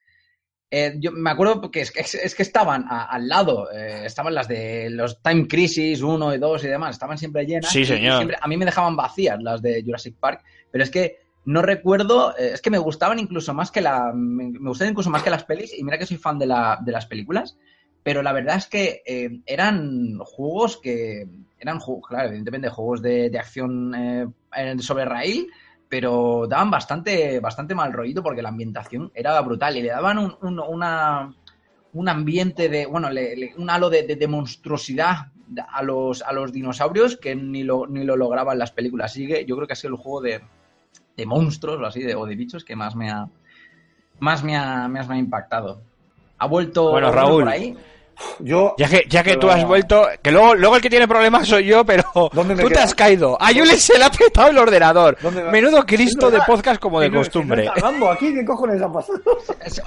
Eh, 0.73 0.95
yo 0.99 1.11
me 1.11 1.29
acuerdo 1.29 1.69
que 1.69 1.81
es 1.81 1.91
que, 1.91 1.99
es 1.99 2.33
que 2.33 2.43
estaban 2.43 2.85
a- 2.87 3.03
al 3.03 3.27
lado, 3.27 3.69
eh, 3.71 4.03
estaban 4.05 4.33
las 4.33 4.47
de 4.47 4.89
los 4.89 5.21
Time 5.21 5.45
Crisis 5.47 6.01
1 6.01 6.33
y 6.33 6.37
2 6.37 6.63
y 6.63 6.67
demás, 6.67 6.91
estaban 6.95 7.17
siempre 7.17 7.45
llenas. 7.45 7.69
Sí, 7.71 7.83
señor. 7.83 8.15
siempre- 8.17 8.37
a 8.41 8.47
mí 8.47 8.55
me 8.55 8.63
dejaban 8.65 8.95
vacías 8.95 9.41
las 9.43 9.61
de 9.61 9.83
Jurassic 9.83 10.15
Park, 10.17 10.41
pero 10.71 10.83
es 10.83 10.89
que 10.89 11.17
no 11.43 11.61
recuerdo, 11.61 12.37
eh, 12.37 12.51
es 12.53 12.61
que 12.61 12.69
me 12.69 12.77
gustaban 12.77 13.19
incluso 13.19 13.53
más 13.53 13.69
que 13.69 13.81
la, 13.81 14.13
me, 14.13 14.45
me 14.49 14.69
gustaban 14.69 14.91
incluso 14.91 15.09
más 15.09 15.23
que 15.23 15.29
las 15.29 15.43
pelis, 15.43 15.77
y 15.77 15.83
mira 15.83 15.97
que 15.97 16.05
soy 16.05 16.15
fan 16.17 16.39
de, 16.39 16.45
la, 16.45 16.79
de 16.81 16.91
las 16.93 17.05
películas, 17.05 17.57
pero 18.03 18.21
la 18.23 18.31
verdad 18.31 18.55
es 18.55 18.67
que 18.67 19.03
eh, 19.05 19.41
eran 19.45 20.19
juegos 20.19 20.77
que, 20.77 21.27
eran 21.59 21.79
claro, 22.07 22.29
evidentemente 22.29 22.69
juegos 22.69 23.01
de, 23.01 23.29
de 23.29 23.37
acción 23.39 23.93
sobre 24.79 25.05
raíl, 25.05 25.47
pero 25.91 26.45
daban 26.47 26.71
bastante, 26.71 27.41
bastante 27.41 27.75
mal 27.75 27.91
rollito 27.91 28.23
porque 28.23 28.41
la 28.41 28.47
ambientación 28.47 29.11
era 29.13 29.39
brutal 29.41 29.75
y 29.75 29.81
le 29.81 29.89
daban 29.89 30.17
un, 30.19 30.37
un- 30.41 30.59
una, 30.61 31.35
un 31.91 32.07
ambiente 32.07 32.69
de, 32.69 32.85
bueno, 32.85 33.09
le- 33.09 33.35
le- 33.35 33.53
un 33.57 33.69
halo 33.69 33.89
de, 33.89 34.03
de- 34.03 34.15
de 34.15 34.27
monstruosidad 34.29 35.27
a 35.69 35.83
los, 35.83 36.21
a 36.21 36.31
los 36.31 36.53
dinosaurios 36.53 37.17
que 37.17 37.35
ni 37.35 37.63
lo, 37.63 37.87
ni 37.87 38.05
lo 38.05 38.15
lograban 38.15 38.57
las 38.57 38.71
películas. 38.71 39.11
Así 39.11 39.27
que 39.27 39.43
yo 39.43 39.57
creo 39.57 39.67
que 39.67 39.73
ha 39.73 39.75
sido 39.75 39.95
el 39.95 39.99
juego 39.99 40.21
de, 40.21 40.39
de 41.17 41.25
monstruos 41.25 41.77
o 41.81 41.85
así, 41.85 42.01
de, 42.01 42.15
o 42.15 42.25
de 42.25 42.35
bichos 42.37 42.63
que 42.63 42.77
más 42.77 42.95
me 42.95 43.09
ha, 43.11 43.27
más 44.19 44.45
me 44.45 44.55
ha, 44.55 44.87
más 44.87 45.09
me 45.09 45.15
ha 45.15 45.17
impactado. 45.17 45.81
Ha 46.37 46.47
vuelto 46.47 46.89
Bueno, 46.91 47.11
Raúl. 47.11 47.43
por 47.43 47.51
ahí. 47.51 47.75
Yo, 48.39 48.75
Ya 48.77 48.87
que, 48.87 49.05
ya 49.09 49.23
que 49.23 49.37
tú 49.37 49.49
has 49.49 49.65
vuelto, 49.65 50.07
que 50.21 50.31
luego, 50.31 50.53
luego 50.55 50.75
el 50.75 50.81
que 50.81 50.89
tiene 50.89 51.07
problemas 51.07 51.47
soy 51.47 51.65
yo, 51.65 51.83
pero 51.85 52.03
¿Dónde 52.33 52.53
me 52.55 52.63
tú 52.63 52.69
te 52.69 52.79
has 52.79 52.93
caído. 52.93 53.35
A 53.41 53.51
Yule 53.51 53.77
se 53.77 53.97
le 53.97 54.03
ha 54.05 54.11
petado 54.11 54.49
el 54.49 54.57
ordenador. 54.57 55.17
Menudo 55.51 55.83
Cristo 55.85 56.29
de 56.29 56.39
podcast 56.45 56.79
como 56.79 56.99
de 56.99 57.09
no- 57.09 57.17
costumbre. 57.19 57.69
Rambo 57.75 58.11
aquí, 58.11 58.33
¿qué 58.33 58.45
cojones 58.45 58.81
ha 58.81 58.91
pasado? 58.91 59.19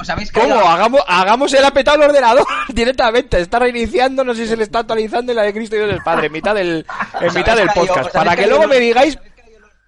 ¿Os 0.00 0.10
habéis 0.10 0.32
¿Cómo? 0.32 0.54
Hagamos, 0.54 1.00
hagamos 1.06 1.52
el 1.54 1.64
ha 1.64 1.70
petado 1.70 1.96
el 2.02 2.10
ordenador 2.10 2.44
directamente. 2.72 3.40
Está 3.40 3.60
reiniciando, 3.60 4.24
no 4.24 4.34
sé 4.34 4.42
si 4.42 4.48
se 4.48 4.56
le 4.56 4.64
está 4.64 4.80
actualizando 4.80 5.30
en 5.32 5.36
la 5.36 5.42
de 5.44 5.52
Cristo 5.52 5.76
y 5.76 5.78
Dios 5.78 5.90
del 5.90 6.02
Padre, 6.02 6.26
en 6.26 6.32
mitad 6.32 6.54
del, 6.54 6.84
en 7.20 7.34
mitad 7.34 7.56
del 7.56 7.68
podcast. 7.68 8.12
Para 8.12 8.34
que 8.34 8.46
luego 8.46 8.66
me 8.66 8.78
digáis, 8.80 9.16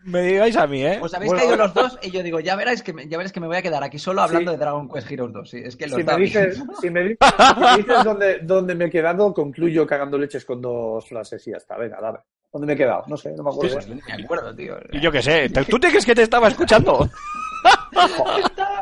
me 0.07 0.23
digáis 0.23 0.57
a 0.57 0.67
mí, 0.67 0.85
¿eh? 0.85 0.99
Os 1.03 1.13
habéis 1.15 1.31
Bueno, 1.33 1.43
caído 1.45 1.57
los 1.57 1.75
dos 1.75 1.99
y 2.03 2.11
yo 2.11 2.23
digo, 2.23 2.41
ya 2.41 2.57
verás 2.57 2.83
que 2.83 2.93
me, 2.93 3.07
ya 3.09 3.19
verás 3.19 3.33
que 3.33 3.41
me 3.41 3.47
voy 3.47 3.57
a 3.57 3.63
quedar 3.63 3.83
aquí 3.85 3.99
solo 3.99 4.23
hablando 4.23 4.51
Sí. 4.53 4.57
de 4.57 4.61
Dragon 4.65 4.89
Quest 4.89 5.11
Heroes 5.11 5.33
2. 5.33 5.51
Sí, 5.51 5.63
es 5.65 5.77
que 5.77 5.87
lo 5.87 5.97
Si 5.97 6.05
me 6.05 6.17
dices, 6.17 6.63
si 6.81 6.91
me 6.91 7.03
dices, 7.03 7.19
si 7.55 7.61
me 7.61 7.77
dices 7.77 8.05
dónde, 8.05 8.39
dónde 8.43 8.75
me 8.75 8.87
he 8.87 8.91
quedado, 8.91 9.33
concluyo 9.35 9.87
cagando 9.87 10.17
leches 10.19 10.45
con 10.45 10.61
dos 10.63 11.07
frases 11.09 11.47
y 11.47 11.51
ya 11.51 11.59
está. 11.59 11.77
Venga, 11.77 12.01
dale. 12.01 12.19
¿Dónde 12.53 12.67
me 12.67 12.73
he 12.73 12.77
quedado? 12.77 13.03
No 13.09 13.17
sé, 13.17 13.33
no 13.37 13.43
me 13.43 13.51
acuerdo. 13.51 13.75
Pues, 13.75 13.89
no 13.89 13.95
me 13.97 14.25
acuerdo, 14.25 14.55
tío. 14.55 14.77
Y 14.93 15.01
yo 15.01 15.13
qué 15.13 15.21
sé. 15.23 15.49
¿Tú 15.69 15.79
te 15.79 15.89
crees 15.89 16.07
que 16.07 16.15
te 16.15 16.23
estaba 16.23 16.49
escuchando? 16.49 17.09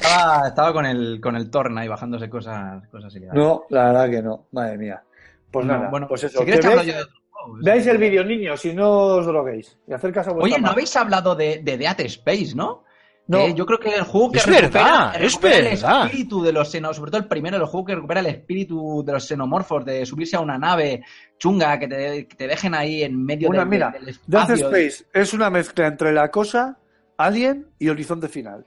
Estaba, 0.00 0.48
estaba 0.48 0.72
con 0.72 0.86
el 0.86 1.20
con 1.20 1.36
el 1.36 1.50
Torn 1.50 1.76
ahí 1.78 1.86
bajándose 1.88 2.28
cosas, 2.30 2.86
cosas 2.88 3.14
ilegales. 3.14 3.42
No, 3.42 3.64
la 3.68 3.84
verdad 3.86 4.10
que 4.10 4.22
no. 4.22 4.46
Madre 4.52 4.78
mía. 4.78 5.02
Pues 5.50 5.66
No, 5.66 5.74
nada, 5.76 5.90
bueno, 5.90 6.08
pues 6.08 6.24
eso. 6.24 6.38
si 6.38 6.44
quieres 6.44 6.60
te 6.60 6.66
hablo 6.68 6.82
yo 6.82 6.94
de 6.96 7.02
juegos. 7.04 7.19
Veáis 7.62 7.86
el 7.86 7.98
vídeo, 7.98 8.24
niños, 8.24 8.64
y 8.64 8.72
no 8.74 8.90
os 8.90 9.26
droguéis. 9.26 9.78
Y 9.88 9.92
hacer 9.92 10.12
caso 10.12 10.30
a 10.30 10.34
Oye, 10.34 10.58
no 10.60 10.70
habéis 10.70 10.94
hablado 10.96 11.34
de, 11.34 11.60
de 11.62 11.76
Dead 11.78 12.00
Space, 12.00 12.52
¿no? 12.54 12.84
No. 13.26 13.38
Que 13.38 13.54
yo 13.54 13.64
creo 13.64 13.78
que 13.78 13.94
el 13.94 14.02
juego 14.02 14.32
que 14.32 14.38
Es 14.38 14.46
recupera, 14.46 14.68
verdad, 14.82 15.14
es 15.14 15.20
recupera 15.34 15.56
el 15.58 15.64
verdad. 15.76 16.04
espíritu 16.06 16.42
de 16.42 16.52
los 16.52 16.68
xenos, 16.68 16.96
sobre 16.96 17.10
todo 17.12 17.20
el 17.20 17.28
primero, 17.28 17.56
el 17.58 17.64
juego 17.66 17.86
que 17.86 17.94
recupera 17.94 18.20
el 18.20 18.26
espíritu 18.26 19.04
de 19.06 19.12
los 19.12 19.24
xenomorfos, 19.28 19.84
de 19.84 20.04
subirse 20.04 20.34
a 20.34 20.40
una 20.40 20.58
nave 20.58 21.04
chunga, 21.38 21.78
que 21.78 21.86
te, 21.86 22.26
que 22.26 22.34
te 22.36 22.48
dejen 22.48 22.74
ahí 22.74 23.04
en 23.04 23.22
medio 23.24 23.48
Una, 23.48 23.60
del- 23.60 23.68
mira, 23.68 23.90
del 23.90 24.04
Death 24.26 24.50
espacio. 24.50 24.66
Space 24.76 25.04
es 25.12 25.32
una 25.32 25.48
mezcla 25.48 25.86
entre 25.86 26.12
la 26.12 26.28
cosa, 26.32 26.78
Alien 27.18 27.68
y 27.78 27.88
Horizonte 27.88 28.28
Final. 28.28 28.66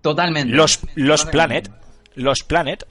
Totalmente. 0.00 0.54
Los, 0.54 0.80
los 0.94 1.24
Totalmente. 1.24 1.70
Planet. 1.70 1.84
Los 2.14 2.42
Planet. 2.44 2.84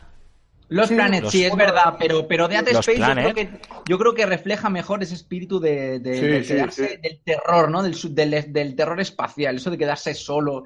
Los 0.73 0.87
Sí, 0.89 0.95
Planet, 0.95 1.21
los- 1.23 1.31
sí, 1.31 1.45
es 1.45 1.55
verdad, 1.55 1.95
pero, 1.99 2.27
pero 2.27 2.47
Dead 2.47 2.67
Space 2.67 2.97
yo 2.97 3.13
creo, 3.13 3.33
que, 3.35 3.49
yo 3.85 3.97
creo 3.99 4.13
que 4.15 4.25
refleja 4.25 4.69
mejor 4.71 5.03
ese 5.03 5.13
espíritu 5.13 5.59
de, 5.59 5.99
de- 5.99 6.19
Sí, 6.19 6.25
de 6.27 6.43
sí, 6.43 6.53
quedarse, 6.53 6.87
sí. 6.87 6.97
del 6.97 7.19
terror, 7.23 7.69
¿no? 7.69 7.83
Del, 7.83 7.93
su- 7.93 8.13
del, 8.13 8.51
del 8.51 8.75
terror 8.75 8.99
espacial, 8.99 9.55
eso 9.57 9.69
de 9.69 9.77
quedarse 9.77 10.15
solo 10.15 10.63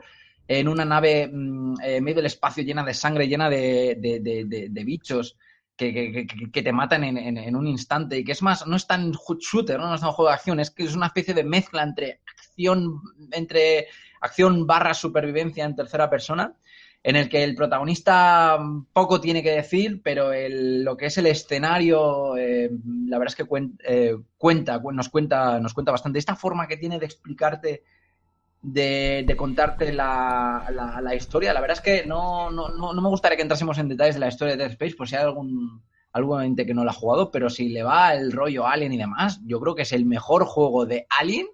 en 0.48 0.70
una 0.70 0.86
nave 0.86 1.28
mm, 1.32 1.82
eh, 1.84 1.96
en 1.98 2.04
medio 2.06 2.16
del 2.18 2.28
espacio 2.28 2.64
llena 2.64 2.86
de 2.86 2.94
sangre, 2.94 3.28
llena 3.28 3.50
de, 3.50 3.98
de- 4.00 4.20
de- 4.22 4.46
de- 4.46 4.68
de 4.70 4.84
bichos 4.86 5.36
que, 5.76 5.94
que- 5.94 6.26
que- 6.26 6.52
que 6.52 6.64
te 6.64 6.72
matan 6.72 7.04
en, 7.04 7.18
en- 7.18 7.38
en 7.38 7.56
un 7.56 7.68
instante 7.68 8.18
y 8.18 8.24
que 8.24 8.32
es 8.32 8.42
más, 8.42 8.66
no 8.66 8.78
es 8.78 8.88
tan 8.88 9.12
shooter, 9.12 9.78
¿no? 9.78 9.88
no 9.90 9.96
es 9.96 10.02
tan 10.02 10.12
juego 10.14 10.30
de 10.30 10.36
acción, 10.36 10.60
es 10.62 10.72
que 10.72 10.84
es 10.86 10.96
una 10.96 11.08
especie 11.08 11.34
de 11.34 11.44
mezcla 11.44 11.84
entre 11.84 12.22
acción, 12.34 13.02
entre 13.32 13.88
acción 14.22 14.66
barra 14.66 14.94
supervivencia 14.94 15.66
en 15.66 15.76
tercera 15.76 16.10
persona 16.10 16.56
en 17.04 17.16
el 17.16 17.30
que 17.30 17.44
el 17.44 17.56
protagonista 17.56 18.58
poco 18.94 19.22
tiene 19.22 19.42
que 19.44 19.52
decir, 19.52 20.02
pero 20.04 20.34
el- 20.34 20.84
lo 20.84 20.98
que 20.98 21.06
es 21.06 21.18
el 21.18 21.28
escenario, 21.28 22.36
eh, 22.38 22.70
la 23.08 23.18
verdad 23.18 23.34
es 23.34 23.36
que 23.36 23.46
cuen- 23.50 23.78
eh, 23.86 24.18
cuenta, 24.38 24.80
cu- 24.80 24.92
nos 24.92 25.08
cuenta, 25.10 25.60
nos 25.60 25.74
cuenta 25.74 25.92
bastante. 25.92 26.20
Esta 26.20 26.36
forma 26.36 26.68
que 26.68 26.78
tiene 26.78 27.00
de 27.00 27.06
explicarte, 27.06 27.84
de, 28.62 29.24
de 29.26 29.38
contarte 29.38 29.94
la, 29.94 30.66
la- 30.74 31.00
la 31.00 31.16
historia, 31.16 31.54
la 31.54 31.62
verdad 31.62 31.78
es 31.78 31.84
que 31.84 32.06
no, 32.06 32.50
no, 32.50 32.70
no, 32.70 32.92
no 32.94 33.02
me 33.02 33.08
gustaría 33.10 33.36
que 33.38 33.44
entrásemos 33.44 33.78
en 33.78 33.88
detalles 33.88 34.16
de 34.16 34.20
la 34.22 34.28
historia 34.28 34.56
de 34.56 34.64
Dead 34.64 34.72
Space, 34.72 34.96
por 34.96 35.08
si 35.08 35.16
hay 35.16 35.24
algún 35.24 35.82
algún 36.14 36.42
ente 36.42 36.66
que 36.66 36.74
no 36.74 36.84
la 36.84 36.90
ha 36.92 36.96
jugado, 36.96 37.30
pero 37.30 37.48
si 37.50 37.70
le 37.70 37.84
va 37.84 38.16
el 38.16 38.32
rollo 38.32 38.66
Alien 38.66 38.92
y 38.94 38.98
demás, 38.98 39.40
yo 39.46 39.60
creo 39.60 39.76
que 39.76 39.84
es 39.84 39.92
el 39.94 40.06
mejor 40.06 40.46
juego 40.46 40.88
de 40.88 41.06
Alien 41.20 41.46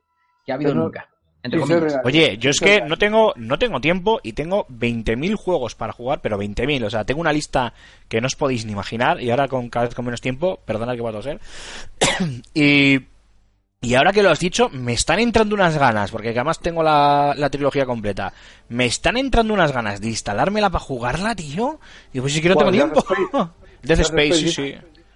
que 0.45 0.53
ha 0.53 0.55
habido 0.55 0.71
Pero- 0.71 0.83
nunca. 0.83 1.09
Entre 1.43 1.59
Sí, 1.61 1.67
comillas. 1.67 1.93
sí, 1.93 1.99
Oye, 2.05 2.37
yo 2.37 2.49
es 2.49 2.59
que 2.59 2.81
no 2.81 2.97
tengo, 2.97 3.33
no 3.35 3.59
tengo 3.59 3.81
tiempo 3.81 4.19
y 4.23 4.31
tengo 4.33 4.65
20.000 4.69 5.35
juegos 5.35 5.75
para 5.75 5.91
jugar, 5.93 6.21
pero 6.21 6.37
20.000. 6.39 6.85
O 6.85 6.89
sea, 6.89 7.03
tengo 7.03 7.19
una 7.21 7.33
lista 7.33 7.73
que 8.07 8.21
no 8.21 8.27
os 8.27 8.35
podéis 8.35 8.65
ni 8.65 8.71
imaginar 8.71 9.21
y 9.21 9.29
ahora 9.29 9.47
con 9.49 9.69
cada 9.69 9.85
vez 9.85 9.93
con 9.95 10.05
menos 10.05 10.21
tiempo, 10.21 10.59
perdonad 10.65 10.95
que 10.95 11.01
voy 11.01 11.09
a 11.09 11.15
toser. 11.17 11.39
y, 12.53 12.99
y 13.81 13.95
ahora 13.95 14.13
que 14.13 14.23
lo 14.23 14.29
has 14.29 14.39
dicho, 14.39 14.69
me 14.69 14.93
están 14.93 15.19
entrando 15.19 15.53
unas 15.55 15.77
ganas, 15.77 16.11
porque 16.11 16.29
además 16.29 16.59
tengo 16.59 16.81
la, 16.81 17.33
la 17.37 17.49
trilogía 17.49 17.85
completa. 17.85 18.31
Me 18.69 18.85
están 18.85 19.17
entrando 19.17 19.53
unas 19.53 19.73
ganas 19.73 19.99
de 19.99 20.07
instalármela 20.07 20.69
para 20.69 20.83
jugarla, 20.83 21.35
tío. 21.35 21.79
Y 22.13 22.21
pues 22.21 22.31
si 22.33 22.41
que 22.41 22.49
no 22.49 22.55
tengo 22.55 22.71
tiempo. 22.71 23.05
Death 23.83 23.99
Space, 23.99 24.33
sí, 24.35 24.49
sí. 24.49 24.75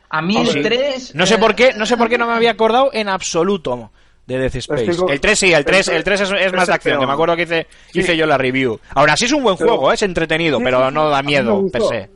A 0.09 0.21
mí 0.21 0.35
A 0.37 0.41
el 0.41 0.53
ver. 0.55 0.63
3... 0.63 1.15
No 1.15 1.25
sé 1.25 1.35
eh, 1.35 1.37
por 1.37 1.55
qué, 1.55 1.73
no 1.73 1.85
sé 1.85 1.95
por 1.95 2.09
qué 2.09 2.17
no 2.17 2.27
me 2.27 2.33
había 2.33 2.51
acordado 2.51 2.89
en 2.93 3.07
absoluto 3.07 3.91
de 4.27 4.37
Death 4.37 4.55
Space. 4.55 4.83
Es 4.83 4.89
que 4.91 4.97
co- 4.97 5.09
el 5.09 5.19
3 5.19 5.39
sí, 5.39 5.53
el 5.53 5.65
3, 5.65 5.87
el 5.87 5.95
el 5.97 6.03
3 6.03 6.21
es, 6.21 6.31
es 6.31 6.53
más 6.53 6.61
es 6.63 6.67
de 6.67 6.73
acción, 6.73 6.91
peor. 6.93 6.99
que 6.99 7.07
me 7.07 7.13
acuerdo 7.13 7.35
que 7.35 7.43
hice, 7.43 7.67
Sí. 7.91 7.99
hice 8.01 8.15
yo 8.17 8.25
la 8.25 8.37
review. 8.37 8.79
Ahora 8.93 9.15
sí 9.17 9.25
es 9.25 9.31
un 9.31 9.41
buen 9.43 9.57
Pero- 9.57 9.69
juego, 9.71 9.91
¿eh? 9.91 9.95
es 9.95 10.01
entretenido, 10.03 10.57
Sí, 10.59 10.63
pero 10.65 10.87
sí, 10.89 10.93
no 10.93 11.09
da 11.09 11.23
miedo 11.23 11.61
gustó. 11.61 11.79
per 11.79 11.81
se. 11.87 12.09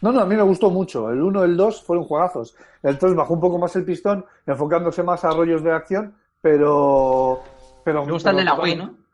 No, 0.00 0.12
no, 0.12 0.20
a 0.20 0.26
mí 0.26 0.36
me 0.36 0.42
gustó 0.42 0.70
mucho. 0.70 1.10
El 1.10 1.20
1 1.22 1.40
y 1.42 1.44
el 1.50 1.56
2 1.56 1.82
fueron 1.82 2.04
juegazos. 2.04 2.54
El 2.82 2.98
3 2.98 3.14
bajó 3.14 3.34
un 3.34 3.40
poco 3.40 3.58
más 3.58 3.74
el 3.76 3.84
pistón, 3.84 4.24
enfocándose 4.46 5.02
más 5.02 5.24
a 5.24 5.30
rollos 5.30 5.62
de 5.64 5.72
acción, 5.72 6.14
pero. 6.40 7.42
pero 7.84 8.04
Me 8.06 8.12
gusta 8.12 8.30
el 8.30 8.36
de 8.36 8.44
la 8.44 8.52
Wii, 8.54 8.72
totalmente- 8.76 8.92
¿no? 8.98 9.04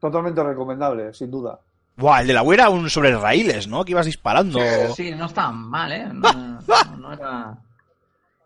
Totalmente 0.00 0.42
recomendable, 0.42 1.12
sin 1.14 1.30
duda. 1.30 1.58
Buah, 1.96 2.20
el 2.20 2.26
de 2.26 2.34
la 2.34 2.42
Wii 2.42 2.54
era 2.58 2.68
un 2.68 2.90
sobre 2.90 3.16
raíles, 3.16 3.66
¿no? 3.68 3.84
Que 3.84 3.92
ibas 3.92 4.04
disparando. 4.06 4.58
Sí, 4.94 5.12
no 5.12 5.26
está 5.26 5.50
mal, 5.50 5.90
¿eh? 5.92 6.06
No, 6.12 6.32
no- 6.32 6.96
no 6.98 7.12
era... 7.12 7.56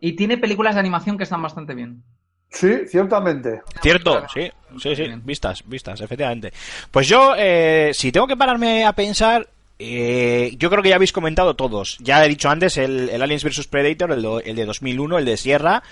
Y 0.00 0.12
tiene 0.14 0.38
películas 0.38 0.74
de 0.74 0.80
animación 0.80 1.16
que 1.18 1.24
están 1.24 1.42
bastante 1.42 1.74
bien. 1.74 2.04
Sí, 2.50 2.72
ciertamente. 2.88 3.60
Cierto, 3.82 4.26
sí, 4.32 4.50
sí, 4.80 4.96
sí, 4.96 5.04
vistas, 5.22 5.62
vistas, 5.66 6.00
efectivamente. 6.00 6.52
Pues 6.90 7.06
yo, 7.06 7.34
eh, 7.36 7.90
si 7.92 8.10
tengo 8.10 8.26
que 8.26 8.36
pararme 8.36 8.84
a 8.84 8.92
pensar, 8.94 9.48
eh, 9.78 10.54
yo 10.58 10.70
creo 10.70 10.82
que 10.82 10.88
ya 10.88 10.96
habéis 10.96 11.12
comentado 11.12 11.54
todos. 11.54 11.98
Ya 12.00 12.24
he 12.24 12.28
dicho 12.28 12.48
antes 12.48 12.76
el, 12.78 13.10
el 13.10 13.22
Aliens 13.22 13.44
vs 13.44 13.66
Predator, 13.66 14.12
el, 14.12 14.26
el 14.44 14.56
de 14.56 14.64
2001, 14.64 15.18
el 15.18 15.24
de 15.24 15.36
Sierra, 15.36 15.82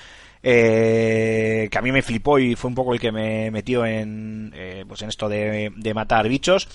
eh, 0.43 1.69
que 1.71 1.79
a 1.79 1.83
mí 1.83 1.93
me 1.93 2.03
flipó 2.03 2.39
y 2.39 2.57
fue 2.57 2.69
un 2.69 2.75
poco 2.75 2.95
el 2.95 3.01
que 3.01 3.13
me 3.13 3.51
metió 3.51 3.85
en, 3.85 4.53
eh, 4.55 4.85
pues 4.87 5.03
en 5.03 5.09
esto 5.09 5.29
de, 5.29 5.73
de 5.77 5.95
matar 5.95 6.29
bichos. 6.29 6.69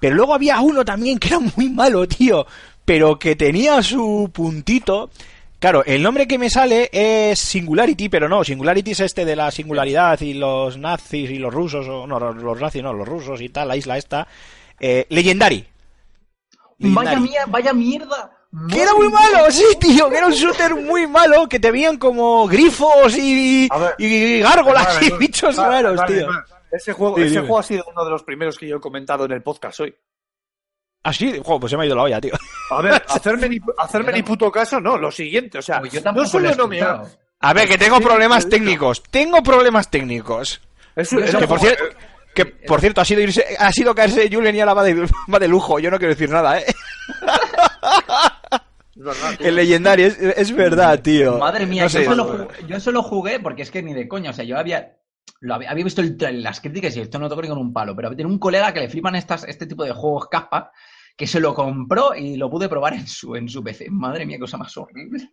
Pero 0.00 0.16
luego 0.16 0.34
había 0.34 0.60
uno 0.60 0.84
también 0.84 1.18
que 1.18 1.28
era 1.28 1.38
muy 1.38 1.68
malo, 1.70 2.06
tío, 2.08 2.46
pero 2.84 3.18
que 3.18 3.36
tenía 3.36 3.82
su 3.82 4.30
puntito. 4.32 5.10
Claro, 5.60 5.84
el 5.84 6.02
nombre 6.02 6.26
que 6.26 6.38
me 6.38 6.48
sale 6.48 6.88
es 6.90 7.38
Singularity, 7.38 8.08
pero 8.08 8.28
no, 8.30 8.42
Singularity 8.42 8.92
es 8.92 9.00
este 9.00 9.24
de 9.26 9.36
la 9.36 9.50
singularidad 9.50 10.18
y 10.22 10.32
los 10.32 10.78
nazis 10.78 11.30
y 11.30 11.38
los 11.38 11.52
rusos, 11.52 11.86
o 11.86 12.06
no, 12.06 12.18
los 12.18 12.60
nazis 12.60 12.82
no, 12.82 12.94
los 12.94 13.06
rusos 13.06 13.40
y 13.42 13.50
tal, 13.50 13.68
la 13.68 13.76
isla 13.76 13.98
esta. 13.98 14.26
Eh, 14.80 15.06
Legendary. 15.10 15.66
Vaya, 16.78 17.20
mía, 17.20 17.44
vaya 17.46 17.74
mierda. 17.74 18.30
Que 18.68 18.82
era 18.82 18.94
muy 18.94 19.10
malo, 19.10 19.50
sí, 19.50 19.64
tío, 19.78 20.08
que 20.08 20.16
era 20.16 20.26
un 20.26 20.32
shooter 20.32 20.74
muy 20.74 21.06
malo, 21.06 21.46
que 21.46 21.60
te 21.60 21.70
veían 21.70 21.98
como 21.98 22.48
grifos 22.48 23.16
y, 23.16 23.68
ver. 23.68 23.94
y 23.98 24.40
gárgolas 24.40 24.94
Vale, 24.96 25.06
y 25.06 25.10
bichos 25.18 25.54
vale, 25.56 25.82
raros, 25.82 25.96
vale, 25.98 26.16
tío. 26.16 26.26
vale. 26.26 26.38
Ese, 26.72 26.92
juego, 26.94 27.16
Sí, 27.16 27.22
ese 27.22 27.30
dime. 27.32 27.40
juego 27.42 27.58
ha 27.58 27.62
sido 27.62 27.84
uno 27.92 28.04
de 28.04 28.10
los 28.10 28.22
primeros 28.22 28.56
que 28.58 28.66
yo 28.66 28.76
he 28.78 28.80
comentado 28.80 29.26
en 29.26 29.32
el 29.32 29.42
podcast 29.42 29.80
hoy. 29.80 29.94
Ah, 31.02 31.12
sí, 31.12 31.40
joder, 31.42 31.60
pues 31.60 31.70
se 31.70 31.76
me 31.76 31.84
ha 31.84 31.86
ido 31.86 31.96
la 31.96 32.02
olla, 32.02 32.20
tío. 32.20 32.34
A 32.70 32.82
ver, 32.82 33.02
hacerme 33.08 33.48
ni, 33.48 33.58
hacerme 33.78 34.12
ni 34.12 34.22
puto 34.22 34.50
caso, 34.50 34.80
no, 34.80 34.98
lo 34.98 35.10
siguiente, 35.10 35.58
o 35.58 35.62
sea, 35.62 35.82
yo 35.82 36.00
no 36.12 36.26
solo 36.26 36.54
no 36.54 36.68
me 36.68 36.82
ha... 36.82 37.02
A 37.42 37.54
ver, 37.54 37.66
que 37.66 37.78
tengo 37.78 38.00
problemas 38.00 38.48
técnicos, 38.48 39.02
tengo 39.10 39.42
problemas 39.42 39.90
técnicos. 39.90 40.60
Es, 40.94 41.10
Yo 41.10 41.20
es 41.20 41.30
sé 41.30 41.36
un 41.36 41.40
Que 41.40 41.48
por, 41.48 41.58
cierto, 41.58 41.84
que 42.34 42.44
por 42.44 42.80
cierto, 42.80 43.00
ha 43.00 43.04
sido 43.06 43.22
irse, 43.22 43.42
ha 43.58 43.72
sido 43.72 43.94
caerse 43.94 44.28
Julen 44.30 44.56
y 44.56 44.60
ahora 44.60 44.74
va 44.74 44.82
de, 44.82 45.08
va 45.32 45.38
de 45.38 45.48
lujo. 45.48 45.78
Yo 45.78 45.90
no 45.90 45.98
quiero 45.98 46.12
decir 46.12 46.28
nada, 46.28 46.60
eh. 46.60 46.66
verdad. 48.94 49.34
El 49.38 49.56
legendario, 49.56 50.06
es, 50.06 50.18
es 50.18 50.54
verdad, 50.54 51.00
tío. 51.00 51.38
Madre 51.38 51.64
mía, 51.64 51.84
No 51.84 51.88
sé. 51.88 52.04
yo, 52.04 52.10
solo 52.10 52.24
jugué, 52.24 52.48
yo 52.68 52.80
solo 52.80 53.02
jugué 53.02 53.40
porque 53.40 53.62
es 53.62 53.70
que 53.70 53.82
ni 53.82 53.94
de 53.94 54.06
coña. 54.06 54.30
O 54.30 54.34
sea, 54.34 54.44
yo 54.44 54.58
había, 54.58 54.98
lo 55.40 55.54
había, 55.54 55.70
había 55.70 55.84
visto 55.84 56.02
el 56.02 56.42
las 56.42 56.60
críticas 56.60 56.94
y 56.94 57.00
esto 57.00 57.18
no 57.18 57.30
toco 57.30 57.40
ni 57.40 57.48
con 57.48 57.56
un 57.56 57.72
palo. 57.72 57.96
Pero 57.96 58.14
tiene 58.14 58.30
un 58.30 58.38
colega 58.38 58.74
que 58.74 58.80
le 58.80 58.90
flipan 58.90 59.16
estas, 59.16 59.44
este 59.44 59.66
tipo 59.66 59.84
de 59.84 59.92
juegos 59.92 60.28
capa 60.30 60.72
que 61.20 61.26
se 61.26 61.38
lo 61.38 61.52
compró 61.52 62.14
y 62.14 62.38
lo 62.38 62.48
pude 62.48 62.66
probar 62.66 62.94
en 62.94 63.06
su, 63.06 63.36
en 63.36 63.46
su 63.46 63.62
PC. 63.62 63.90
Madre 63.90 64.24
mía, 64.24 64.38
cosa 64.38 64.56
más 64.56 64.74
horrible. 64.78 65.28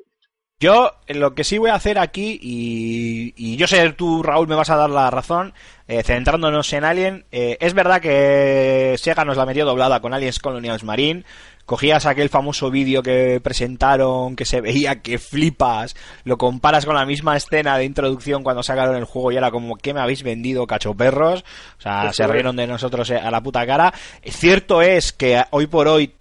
Yo 0.60 0.92
lo 1.08 1.34
que 1.34 1.46
sí 1.46 1.60
voy 1.60 1.70
a 1.70 1.76
hacer 1.76 1.98
aquí, 1.98 2.38
y, 2.42 3.34
y 3.38 3.56
yo 3.56 3.68
sé, 3.68 3.94
tú 3.94 4.22
Raúl 4.22 4.50
me 4.50 4.56
vas 4.56 4.70
a 4.70 4.76
dar 4.76 4.90
la 4.90 5.10
razón, 5.10 5.54
eh, 5.88 6.04
centrándonos 6.04 6.74
en 6.74 6.84
Alien, 6.84 7.26
eh, 7.32 7.56
es 7.62 7.74
verdad 7.74 8.02
que 8.02 8.96
Sega 8.98 9.24
nos 9.24 9.38
la 9.38 9.46
metió 9.46 9.64
doblada 9.66 10.02
con 10.02 10.14
Aliens 10.14 10.40
Colonials 10.40 10.84
Marine, 10.84 11.24
cogías 11.68 12.05
aquel 12.05 12.30
famoso 12.30 12.72
vídeo 12.72 13.03
que 13.03 13.41
presentaron, 13.43 14.36
que 14.38 14.45
se 14.45 14.61
veía 14.61 15.01
que 15.01 15.20
flipas, 15.20 15.95
lo 16.24 16.38
comparas 16.38 16.86
con 16.86 16.95
la 16.95 17.05
misma 17.05 17.36
escena 17.36 17.78
de 17.78 17.84
introducción 17.84 18.41
cuando 18.41 18.63
sacaron 18.63 18.95
el 18.95 19.03
juego 19.03 19.34
y 19.34 19.38
era 19.38 19.51
como, 19.51 19.76
¿qué 19.76 19.93
me 19.93 19.99
habéis 19.99 20.24
vendido, 20.24 20.65
cachoperros? 20.65 21.43
O 21.78 21.82
sea, 21.82 22.11
se 22.13 22.26
rieron 22.26 22.55
de 22.55 22.68
nosotros 22.68 23.09
eh, 23.09 23.18
a 23.18 23.30
la 23.30 23.43
puta 23.43 23.68
cara. 23.68 23.93
Cierto 24.24 24.82
es 24.82 25.11
que 25.11 25.43
hoy 25.51 25.68
por 25.68 25.89
hoy 25.89 26.13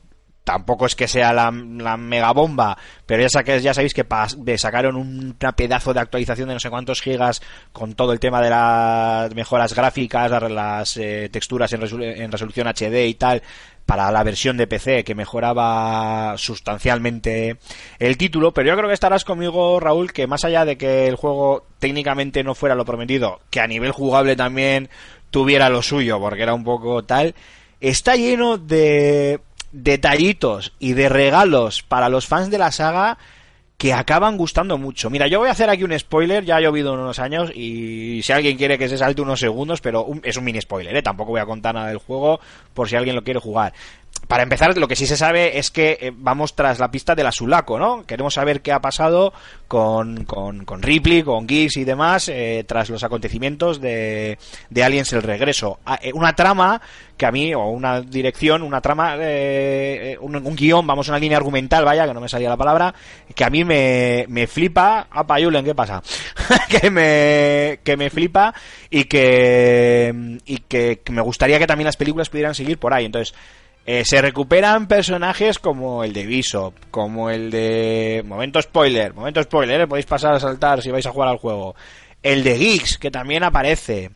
tampoco 0.47 0.86
es 0.86 0.94
que 0.94 1.09
sea 1.09 1.32
la, 1.32 1.51
mega 1.51 2.32
bomba, 2.32 2.78
pero 3.05 3.26
ya, 3.26 3.59
ya 3.59 3.74
sabéis 3.74 3.92
que 3.92 4.07
sacaron 4.57 4.94
un 4.94 5.34
pedazo 5.57 5.92
de 5.92 5.99
actualización 5.99 6.47
de 6.47 6.55
no 6.55 6.61
sé 6.61 6.70
cuántos 6.70 7.03
gigas 7.03 7.42
con 7.72 7.94
todo 7.94 8.12
el 8.12 8.20
tema 8.20 8.40
de 8.40 8.51
las 8.51 9.34
mejoras 9.34 9.74
gráficas, 9.74 10.30
las, 10.49 10.97
eh, 10.99 11.28
texturas 11.32 11.72
en 11.72 12.30
resolución 12.30 12.68
HD 12.68 13.09
y 13.09 13.14
tal 13.14 13.42
para 13.86 14.12
la 14.12 14.22
versión 14.22 14.57
de 14.57 14.68
PC 14.68 15.03
que 15.03 15.16
mejoraba 15.16 16.38
sustancialmente 16.38 17.57
el 17.99 18.16
título, 18.16 18.55
pero 18.55 18.68
yo 18.68 18.76
creo 18.76 18.86
que 18.86 18.94
estarás 18.94 19.24
conmigo 19.24 19.80
Raúl 19.80 20.12
que 20.12 20.28
más 20.28 20.44
allá 20.44 20.64
de 20.64 20.78
que 20.78 21.09
el 21.09 21.16
juego 21.16 21.66
técnicamente 21.80 22.44
no 22.44 22.55
fuera 22.55 22.76
lo 22.76 22.84
prometido, 22.84 23.40
que 23.51 23.59
a 23.59 23.66
nivel 23.66 23.90
jugable 23.90 24.36
también 24.36 24.90
tuviera 25.32 25.70
lo 25.70 25.82
suyo, 25.82 26.20
porque 26.20 26.44
era 26.44 26.55
un 26.55 26.62
poco 26.62 27.03
tal, 27.03 27.34
está 27.80 28.14
lleno 28.14 28.59
de 28.59 29.40
detallitos 29.77 30.72
y 30.79 30.95
de 30.95 31.09
regalos 31.09 31.83
para 31.83 32.09
los 32.09 32.27
fans 32.27 32.51
de 32.51 32.59
la 32.59 32.72
saga 32.72 33.18
que 33.77 33.93
acaban 33.93 34.39
gustando 34.39 34.79
mucho. 34.79 35.11
Mira, 35.11 35.27
yo 35.27 35.39
voy 35.39 35.49
a 35.49 35.53
hacer 35.53 35.68
aquí 35.68 35.85
un 35.85 35.97
spoiler, 35.99 36.45
ya 36.45 36.57
ha 36.57 36.61
llovido 36.61 36.95
unos 36.95 37.18
años 37.18 37.51
y 37.55 38.22
si 38.22 38.33
alguien 38.33 38.57
quiere 38.57 38.79
que 38.79 38.89
se 38.89 38.97
salte 38.97 39.20
unos 39.20 39.39
segundos, 39.39 39.83
pero 39.83 40.09
es 40.22 40.37
un 40.39 40.45
mini 40.45 40.62
spoiler, 40.62 40.97
¿eh? 40.97 41.03
tampoco 41.03 41.33
voy 41.33 41.41
a 41.41 41.47
contar 41.47 41.74
nada 41.74 41.89
del 41.89 41.99
juego 41.99 42.41
por 42.72 42.89
si 42.89 42.97
alguien 42.97 43.14
lo 43.14 43.22
quiere 43.22 43.39
jugar. 43.39 43.74
Para 44.29 44.43
empezar, 44.43 44.77
lo 44.77 44.89
que 44.89 44.97
sí 44.97 45.07
se 45.07 45.16
sabe 45.16 45.59
es 45.59 45.70
que 45.70 45.99
eh, 46.01 46.12
vamos 46.14 46.55
tras 46.55 46.79
la 46.79 46.91
pista 46.91 47.14
de 47.14 47.22
la 47.22 47.33
Sulaco, 47.33 47.79
¿no? 47.79 48.05
Queremos 48.05 48.35
saber 48.35 48.61
qué 48.61 48.72
ha 48.72 48.81
pasado 48.81 49.33
con, 49.68 50.24
con, 50.24 50.64
con 50.64 50.83
Ripley, 50.83 51.22
con 51.22 51.49
Giggs 51.49 51.77
y 51.77 51.85
demás 51.85 52.29
eh, 52.29 52.64
tras 52.66 52.91
los 52.91 53.03
acontecimientos 53.05 53.81
de, 53.81 54.39
de 54.70 54.85
Aliens 54.85 55.12
el 55.12 55.22
regreso. 55.22 55.79
Ah, 55.85 55.99
eh, 56.03 56.12
una 56.12 56.35
trama 56.35 56.81
que 57.16 57.27
a 57.27 57.33
mí, 57.33 57.55
o 57.55 57.66
una 57.68 58.03
dirección, 58.03 58.62
una 58.62 58.81
trama, 58.81 59.16
eh, 59.18 60.16
un, 60.20 60.37
un 60.37 60.57
guion, 60.57 60.87
vamos, 60.87 61.09
una 61.09 61.18
línea 61.18 61.39
argumental, 61.39 61.85
vaya, 61.85 62.07
que 62.07 62.12
no 62.12 62.20
me 62.20 62.29
salía 62.29 62.49
la 62.49 62.57
palabra, 62.57 62.95
que 63.35 63.45
a 63.45 63.51
mí 63.51 63.64
me, 63.64 64.27
me 64.29 64.47
flipa. 64.47 65.07
Apa, 65.11 65.41
Julen, 65.41 65.64
¿qué 65.64 65.74
pasa? 65.74 66.03
que 66.68 66.91
me, 66.91 67.81
que 67.83 67.97
me 67.97 68.11
flipa 68.11 68.55
y 68.91 69.05
que, 69.05 70.39
y 70.45 70.59
que 70.59 71.01
me 71.11 71.22
gustaría 71.22 71.59
que 71.59 71.66
también 71.66 71.87
las 71.87 71.97
películas 71.97 72.29
pudieran 72.29 72.55
seguir 72.55 72.79
por 72.79 72.93
ahí. 72.93 73.07
Entonces, 73.07 73.35
eh, 73.87 74.05
se 74.05 74.20
recuperan 74.20 74.89
personajes 74.89 75.61
como 75.61 76.03
el 76.03 76.12
de 76.12 76.26
Bishop, 76.26 76.74
como 76.91 77.30
el 77.30 77.53
de... 77.53 78.24
Momento 78.26 78.61
spoiler, 78.61 79.14
momento 79.14 79.41
spoiler, 79.41 79.82
eh, 79.82 79.87
podéis 79.87 80.07
pasar 80.07 80.34
a 80.34 80.41
saltar 80.41 80.82
si 80.82 80.91
vais 80.91 81.07
a 81.07 81.12
jugar 81.12 81.28
al 81.28 81.39
juego. 81.39 81.76
El 82.20 82.43
de 82.43 82.59
Geeks, 82.59 82.99
que 82.99 83.12
también 83.12 83.45
aparece. 83.45 84.11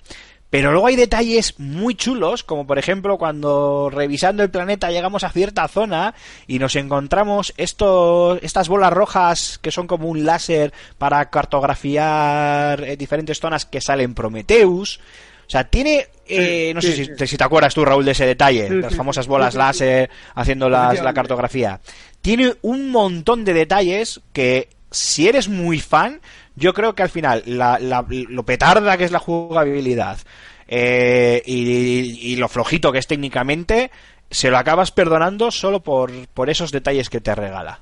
Pero 0.51 0.73
luego 0.73 0.89
hay 0.89 0.97
detalles 0.97 1.55
muy 1.61 1.95
chulos, 1.95 2.43
como 2.43 2.67
por 2.67 2.81
ejemplo 2.81 3.17
cuando 3.17 3.89
revisando 3.89 4.43
el 4.43 4.51
planeta 4.51 4.91
llegamos 4.91 5.23
a 5.23 5.31
cierta 5.31 5.69
zona 5.69 6.17
y 6.49 6.59
nos 6.59 6.75
encontramos 6.75 7.55
estos, 7.57 8.41
estas 8.43 8.69
bolas 8.69 8.93
rojas 8.93 9.61
que 9.63 9.71
son 9.71 9.87
como 9.87 10.09
un 10.09 10.25
láser 10.25 10.73
para 10.99 11.31
cartografiar 11.31 12.83
eh, 12.83 12.97
diferentes 12.97 13.39
zonas 13.39 13.65
que 13.67 13.81
salen 13.81 14.15
Prometheus. 14.15 14.99
O 15.47 15.51
sea, 15.51 15.65
tiene, 15.65 16.09
eh, 16.31 16.73
no 16.75 16.81
sé 16.81 16.93
sí, 16.95 17.05
si, 17.05 17.13
sí. 17.17 17.27
si 17.27 17.37
te 17.37 17.45
acuerdas 17.45 17.75
tú, 17.75 17.85
Raúl, 17.85 18.05
de 18.05 18.13
ese 18.13 18.27
detalle, 18.27 18.69
las 18.71 18.95
famosas 18.95 19.27
bolas 19.27 19.55
láser 19.55 20.11
haciendo 20.35 20.69
las- 20.69 21.03
la 21.03 21.13
cartografía. 21.15 21.81
Tiene 22.23 22.55
un 22.63 22.91
montón 22.91 23.45
de 23.45 23.55
detalles 23.55 24.21
que, 24.33 24.69
si 24.91 25.29
eres 25.29 25.49
muy 25.49 25.81
fan, 25.81 26.21
yo 26.57 26.75
creo 26.75 26.95
que 26.95 27.03
al 27.03 27.11
final 27.11 27.43
la- 27.47 27.79
la- 27.79 28.05
lo 28.09 28.43
petarda 28.45 28.97
que 28.97 29.05
es 29.05 29.13
la 29.13 29.19
jugabilidad 29.19 30.19
eh, 30.69 31.43
y, 31.47 32.33
y 32.33 32.37
lo 32.37 32.49
flojito 32.49 32.93
que 32.93 32.99
es 32.99 33.07
técnicamente, 33.07 33.91
se 34.31 34.51
lo 34.51 34.59
acabas 34.59 34.93
perdonando 34.93 35.51
solo 35.51 35.81
por, 35.83 36.13
por 36.29 36.51
esos 36.51 36.71
detalles 36.71 37.11
que 37.11 37.21
te 37.21 37.35
regala. 37.35 37.81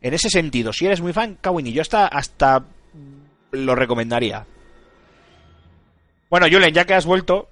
En 0.00 0.14
ese 0.14 0.30
sentido, 0.30 0.72
si 0.72 0.86
eres 0.86 1.00
muy 1.00 1.12
fan, 1.12 1.36
Kawini, 1.40 1.72
yo 1.72 1.82
hasta, 1.82 2.06
hasta 2.06 2.62
lo 3.50 3.74
recomendaría. 3.74 4.46
Bueno, 6.30 6.46
Julen, 6.50 6.72
ya 6.74 6.84
que 6.84 6.94
has 6.94 7.06
vuelto, 7.06 7.48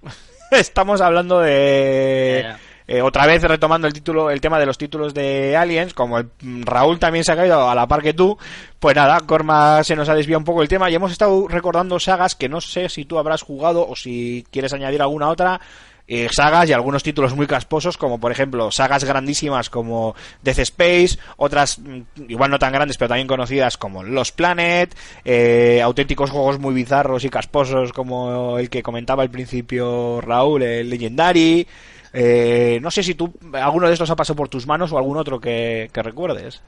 estamos 0.60 1.00
hablando 1.00 1.40
de... 1.40 2.54
Eh, 2.88 3.02
otra 3.02 3.26
vez 3.26 3.42
retomando 3.42 3.88
el 3.88 3.92
título, 3.92 4.30
el 4.30 4.40
tema 4.40 4.60
de 4.60 4.66
los 4.66 4.78
títulos 4.78 5.12
de 5.12 5.56
Aliens, 5.56 5.92
como 5.92 6.18
el 6.18 6.30
mm, 6.40 6.62
Raúl 6.62 7.00
también 7.00 7.24
se 7.24 7.32
ha 7.32 7.36
caído 7.36 7.68
a 7.68 7.74
la 7.74 7.88
par 7.88 8.00
que 8.00 8.14
tú, 8.14 8.38
pues 8.78 8.94
nada, 8.94 9.18
Corma 9.26 9.82
se 9.82 9.96
nos 9.96 10.08
ha 10.08 10.14
desviado 10.14 10.38
un 10.38 10.44
poco 10.44 10.62
el 10.62 10.68
tema 10.68 10.88
y 10.88 10.94
hemos 10.94 11.10
estado 11.10 11.48
recordando 11.48 11.98
sagas 11.98 12.36
que 12.36 12.48
no 12.48 12.60
sé 12.60 12.88
si 12.88 13.04
tú 13.04 13.18
habrás 13.18 13.42
jugado 13.42 13.88
o 13.88 13.96
si 13.96 14.46
quieres 14.52 14.72
añadir 14.72 15.02
alguna 15.02 15.28
otra. 15.28 15.60
Eh, 16.08 16.28
sagas 16.30 16.68
y 16.68 16.72
algunos 16.72 17.02
títulos 17.02 17.34
muy 17.34 17.46
casposos, 17.46 17.96
como 17.96 18.20
por 18.20 18.30
ejemplo 18.30 18.70
sagas 18.70 19.04
grandísimas 19.04 19.70
como 19.70 20.14
Death 20.42 20.60
Space, 20.60 21.18
otras 21.36 21.78
mm, 21.78 22.02
igual 22.28 22.50
no 22.50 22.58
tan 22.58 22.72
grandes 22.72 22.96
pero 22.96 23.08
también 23.08 23.26
conocidas 23.26 23.76
como 23.76 24.02
Los 24.02 24.30
Planet, 24.32 24.94
eh, 25.24 25.80
auténticos 25.82 26.30
juegos 26.30 26.58
muy 26.60 26.74
bizarros 26.74 27.24
y 27.24 27.28
casposos 27.28 27.92
como 27.92 28.58
el 28.58 28.70
que 28.70 28.82
comentaba 28.82 29.22
al 29.22 29.30
principio 29.30 30.20
Raúl, 30.20 30.62
el 30.62 30.90
Legendary. 30.90 31.66
Eh, 32.12 32.78
no 32.80 32.90
sé 32.90 33.02
si 33.02 33.14
tú 33.14 33.34
alguno 33.52 33.88
de 33.88 33.92
estos 33.92 34.08
ha 34.10 34.16
pasado 34.16 34.36
por 34.36 34.48
tus 34.48 34.66
manos 34.66 34.92
o 34.92 34.98
algún 34.98 35.16
otro 35.16 35.40
que, 35.40 35.90
que 35.92 36.02
recuerdes. 36.02 36.62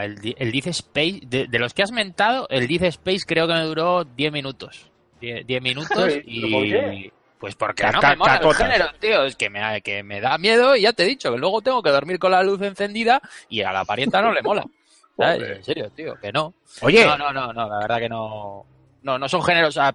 El, 0.00 0.34
el 0.38 0.50
Dice 0.50 0.70
Space, 0.70 1.20
de, 1.26 1.46
de 1.46 1.58
los 1.58 1.74
que 1.74 1.82
has 1.82 1.92
mentado, 1.92 2.48
el 2.48 2.66
Dice 2.66 2.88
Space 2.88 3.20
creo 3.26 3.46
que 3.46 3.52
me 3.52 3.62
duró 3.62 4.04
10 4.04 4.32
minutos. 4.32 4.90
10 5.20 5.46
10 5.46 5.62
minutos 5.62 6.14
y... 6.26 7.12
Pues 7.38 7.54
porque 7.54 7.82
no 7.92 8.00
me 8.12 8.16
mola 8.16 8.32
el 8.36 8.42
género, 8.56 8.84
tío. 8.98 9.24
Es 9.24 9.36
que 9.36 9.50
me, 9.50 9.82
que 9.82 10.02
me 10.02 10.20
da 10.20 10.38
miedo 10.38 10.74
y 10.74 10.82
ya 10.82 10.92
te 10.92 11.02
he 11.02 11.06
dicho 11.06 11.30
que 11.32 11.38
luego 11.38 11.60
tengo 11.60 11.82
que 11.82 11.90
dormir 11.90 12.18
con 12.18 12.30
la 12.32 12.42
luz 12.42 12.60
encendida 12.62 13.20
y 13.48 13.62
a 13.62 13.72
la 13.72 13.84
parienta 13.84 14.22
no 14.22 14.32
le 14.32 14.42
mola. 14.42 14.64
¿Sabes? 15.18 15.42
En 15.56 15.64
serio, 15.64 15.90
tío, 15.90 16.14
que 16.20 16.32
no. 16.32 16.54
Oye, 16.82 17.04
No, 17.04 17.16
no, 17.18 17.32
no, 17.32 17.52
no, 17.52 17.68
la 17.68 17.78
verdad 17.78 17.98
que 17.98 18.08
no. 18.08 18.64
No, 19.02 19.18
no 19.18 19.28
son 19.28 19.42
géneros. 19.42 19.74
sea, 19.74 19.94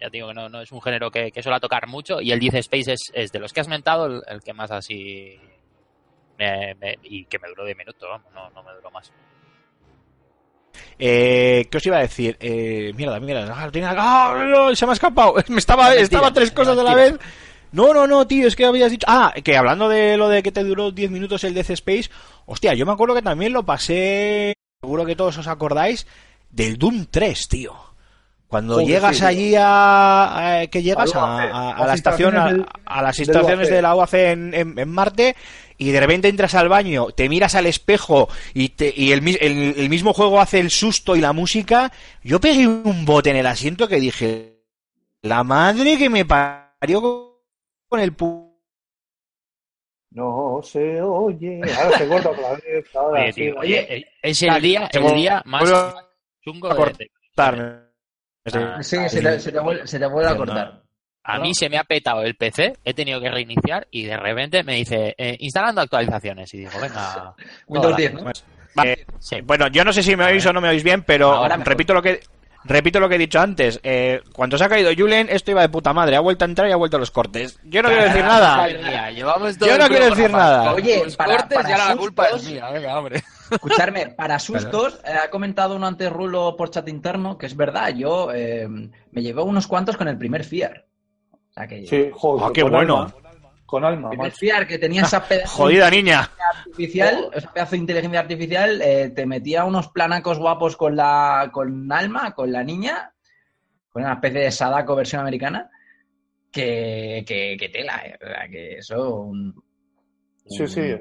ya 0.00 0.06
te 0.10 0.16
digo 0.16 0.28
que 0.28 0.34
no, 0.34 0.48
no 0.48 0.60
es 0.60 0.70
un 0.72 0.80
género 0.82 1.10
que, 1.10 1.30
que 1.32 1.42
suele 1.42 1.60
tocar 1.60 1.86
mucho. 1.86 2.20
Y 2.20 2.30
el 2.32 2.38
Dice 2.40 2.58
Space 2.58 2.92
es, 2.92 3.10
es 3.14 3.32
de 3.32 3.38
los 3.38 3.52
que 3.52 3.60
has 3.60 3.68
mentado 3.68 4.06
el, 4.06 4.22
el 4.26 4.42
que 4.42 4.52
más 4.52 4.70
así. 4.70 5.38
me- 6.38 6.74
me- 6.74 6.98
y 7.02 7.24
que 7.26 7.38
me 7.38 7.48
duró 7.48 7.64
10 7.64 7.76
minutos, 7.76 8.08
vamos, 8.08 8.32
no, 8.34 8.50
no 8.50 8.62
me 8.62 8.72
duró 8.74 8.90
más. 8.90 9.12
Eh, 10.98 11.66
¿qué 11.70 11.76
os 11.78 11.86
iba 11.86 11.96
a 11.98 12.02
decir? 12.02 12.36
Eh, 12.40 12.92
mierda, 12.96 13.18
mierda, 13.20 13.52
ah, 13.56 13.70
tenía- 13.70 13.94
¡Ah, 13.96 14.44
no, 14.46 14.74
se 14.74 14.86
me 14.86 14.92
ha 14.92 14.94
escapado. 14.94 15.34
Me 15.48 15.58
estaba, 15.58 15.84
Mentira, 15.84 16.02
estaba 16.02 16.32
tres 16.32 16.50
cosas 16.50 16.76
de 16.76 16.82
la 16.84 16.94
mentira. 16.94 17.18
vez. 17.18 17.26
No, 17.72 17.94
no, 17.94 18.06
no, 18.06 18.26
tío, 18.26 18.46
es 18.46 18.54
que 18.54 18.66
habías 18.66 18.90
dicho. 18.90 19.06
Ah, 19.08 19.32
que 19.42 19.56
hablando 19.56 19.88
de 19.88 20.16
lo 20.18 20.28
de 20.28 20.42
que 20.42 20.52
te 20.52 20.62
duró 20.62 20.90
10 20.90 21.10
minutos 21.10 21.42
el 21.44 21.54
Death 21.54 21.70
Space, 21.70 22.10
hostia, 22.44 22.74
yo 22.74 22.84
me 22.84 22.92
acuerdo 22.92 23.14
que 23.14 23.22
también 23.22 23.52
lo 23.54 23.64
pasé. 23.64 24.54
Seguro 24.82 25.06
que 25.06 25.16
todos 25.16 25.38
os 25.38 25.46
acordáis 25.46 26.06
del 26.50 26.76
Doom 26.76 27.06
3, 27.10 27.48
tío. 27.48 27.72
Cuando 28.46 28.74
Joder, 28.74 28.88
llegas 28.88 29.16
sí, 29.16 29.24
allí 29.24 29.54
a, 29.56 30.58
a- 30.60 30.66
que 30.66 30.82
llegas 30.82 31.14
a, 31.14 31.20
a- 31.44 31.70
a 31.70 31.86
la 31.86 31.94
estación, 31.94 32.36
a, 32.36 32.50
a 32.84 33.00
las 33.02 33.18
UAC. 33.18 33.58
de 33.66 33.80
la 33.80 33.94
UAC 33.94 34.12
en, 34.12 34.52
en- 34.52 34.78
en 34.78 34.88
Marte 34.90 35.34
y 35.82 35.92
de 35.92 36.00
repente 36.00 36.28
entras 36.28 36.54
al 36.54 36.68
baño, 36.68 37.08
te 37.08 37.28
miras 37.28 37.54
al 37.54 37.66
espejo 37.66 38.28
y, 38.54 38.70
te- 38.70 38.92
y 38.96 39.12
el, 39.12 39.26
el- 39.40 39.74
el 39.78 39.88
mismo 39.88 40.12
juego 40.12 40.40
hace 40.40 40.60
el 40.60 40.70
susto 40.70 41.16
y 41.16 41.20
la 41.20 41.32
música, 41.32 41.92
yo 42.22 42.40
pegué 42.40 42.66
un 42.66 43.04
bote 43.04 43.30
en 43.30 43.36
el 43.36 43.46
asiento 43.46 43.88
que 43.88 44.00
dije, 44.00 44.62
la 45.22 45.44
madre 45.44 45.98
que 45.98 46.08
me 46.10 46.24
parió 46.24 47.00
con 47.88 48.00
el 48.00 48.12
pu... 48.14 48.52
No 50.10 50.60
se 50.62 51.00
oye. 51.00 51.62
Ahora 51.74 51.98
se 51.98 52.06
corta 52.08 52.30
otra 52.30 52.52
vez. 52.52 52.84
Ahora 52.94 53.22
Oye, 53.22 53.32
sí. 53.32 53.40
tío, 53.40 53.54
oye, 53.58 54.06
es 54.22 54.42
el 54.42 54.60
día, 54.60 54.88
se 54.92 54.98
el 54.98 55.14
día 55.14 55.42
más 55.46 55.62
chungo 56.42 56.74
de, 56.74 57.10
Ah, 58.54 58.82
Sí, 58.82 58.96
se 59.08 59.22
te, 59.22 59.40
se 59.40 59.52
te 59.52 59.60
vuelve, 59.60 59.86
se 59.86 59.98
te 59.98 60.06
vuelve 60.06 60.30
a 60.30 60.36
cortar. 60.36 60.81
A 61.24 61.38
mí 61.38 61.54
se 61.54 61.68
me 61.68 61.78
ha 61.78 61.84
petado 61.84 62.22
el 62.22 62.34
PC, 62.34 62.76
he 62.84 62.94
tenido 62.94 63.20
que 63.20 63.30
reiniciar 63.30 63.86
y 63.90 64.04
de 64.04 64.16
repente 64.16 64.62
me 64.64 64.74
dice 64.74 65.14
eh, 65.16 65.36
instalando 65.38 65.80
actualizaciones 65.80 66.52
y 66.54 66.58
digo, 66.58 66.72
venga. 66.80 67.34
Windows 67.68 67.94
toda 67.94 67.96
10, 67.96 68.14
la- 68.14 68.20
¿no? 68.22 68.30
Vale. 68.74 69.06
Sí. 69.20 69.40
Bueno, 69.42 69.68
yo 69.68 69.84
no 69.84 69.92
sé 69.92 70.02
si 70.02 70.16
me 70.16 70.24
oís 70.24 70.44
o 70.46 70.52
no 70.52 70.60
me 70.60 70.68
oís 70.68 70.82
bien, 70.82 71.02
pero 71.02 71.30
Ahora 71.32 71.56
repito 71.58 71.92
lo 71.94 72.00
que 72.02 72.20
repito 72.64 72.98
lo 73.00 73.08
que 73.08 73.16
he 73.16 73.18
dicho 73.18 73.38
antes. 73.38 73.78
Eh, 73.82 74.22
cuando 74.32 74.56
se 74.56 74.64
ha 74.64 74.68
caído 74.68 74.90
Julen, 74.96 75.28
esto 75.30 75.50
iba 75.50 75.60
de 75.60 75.68
puta 75.68 75.92
madre. 75.92 76.16
Ha 76.16 76.20
vuelto 76.20 76.44
a 76.44 76.48
entrar 76.48 76.68
y 76.68 76.72
ha 76.72 76.76
vuelto 76.76 76.96
a 76.96 77.00
los 77.00 77.10
cortes. 77.10 77.58
Yo 77.64 77.82
no 77.82 77.88
quiero 77.90 78.04
decir 78.04 78.24
nada. 78.24 78.56
Madre 78.56 78.78
mía, 78.82 79.10
llevamos 79.10 79.58
todo 79.58 79.68
Yo 79.68 79.78
no 79.78 79.88
quiero 79.88 80.06
decir 80.10 80.30
nada. 80.30 80.72
Oye, 80.72 81.02
los 81.04 81.16
para- 81.16 81.36
cortes 81.36 81.56
para 81.58 81.68
y 81.68 81.72
ahora 81.72 81.86
la 81.88 81.96
culpa 81.96 82.26
es 82.26 82.32
sustos- 82.32 82.50
mía, 82.52 82.70
venga, 82.70 82.98
hombre. 82.98 83.22
Escucharme, 83.50 84.06
para 84.08 84.38
sustos, 84.38 84.98
eh, 85.04 85.12
ha 85.22 85.28
comentado 85.28 85.76
uno 85.76 85.86
antes 85.86 86.10
Rulo 86.10 86.56
por 86.56 86.70
chat 86.70 86.88
interno, 86.88 87.36
que 87.36 87.44
es 87.46 87.54
verdad, 87.54 87.90
yo 87.94 88.32
eh, 88.32 88.66
me 88.68 89.22
llevé 89.22 89.42
unos 89.42 89.66
cuantos 89.66 89.96
con 89.98 90.08
el 90.08 90.16
primer 90.16 90.44
FIAR. 90.44 90.86
O 91.52 91.54
sea 91.54 91.66
que 91.68 91.86
Sí, 91.86 92.10
joder. 92.12 92.44
Ah, 92.46 92.50
qué 92.54 92.62
con 92.62 92.70
bueno. 92.72 93.02
alma. 93.02 93.14
Con 93.66 93.84
alma. 93.84 94.10
FIAR 94.32 94.66
que 94.66 94.78
tenía 94.78 95.02
esa 95.02 95.26
pedazo 95.26 95.56
Jodida 95.62 95.88
niña. 95.90 96.30
artificial, 96.66 97.30
ese 97.32 97.48
pedazo 97.48 97.70
de 97.72 97.76
inteligencia 97.78 98.20
artificial, 98.20 98.82
eh, 98.82 99.10
te 99.14 99.24
metía 99.26 99.64
unos 99.64 99.88
planacos 99.88 100.38
guapos 100.38 100.76
con 100.76 100.94
la 100.96 101.48
con 101.52 101.90
Alma, 101.90 102.34
con 102.34 102.52
la 102.52 102.62
niña, 102.64 103.14
con 103.90 104.02
una 104.02 104.14
especie 104.14 104.40
de 104.40 104.50
Sadako 104.50 104.96
versión 104.96 105.22
americana, 105.22 105.70
que, 106.50 107.24
que, 107.26 107.56
que 107.58 107.68
tela, 107.70 108.02
eh, 108.04 108.18
o 108.22 108.26
sea, 108.26 108.48
que 108.48 108.78
eso... 108.78 109.20
un- 109.20 109.62
Sí, 110.46 110.62
un- 110.62 110.68
sí. 110.68 110.94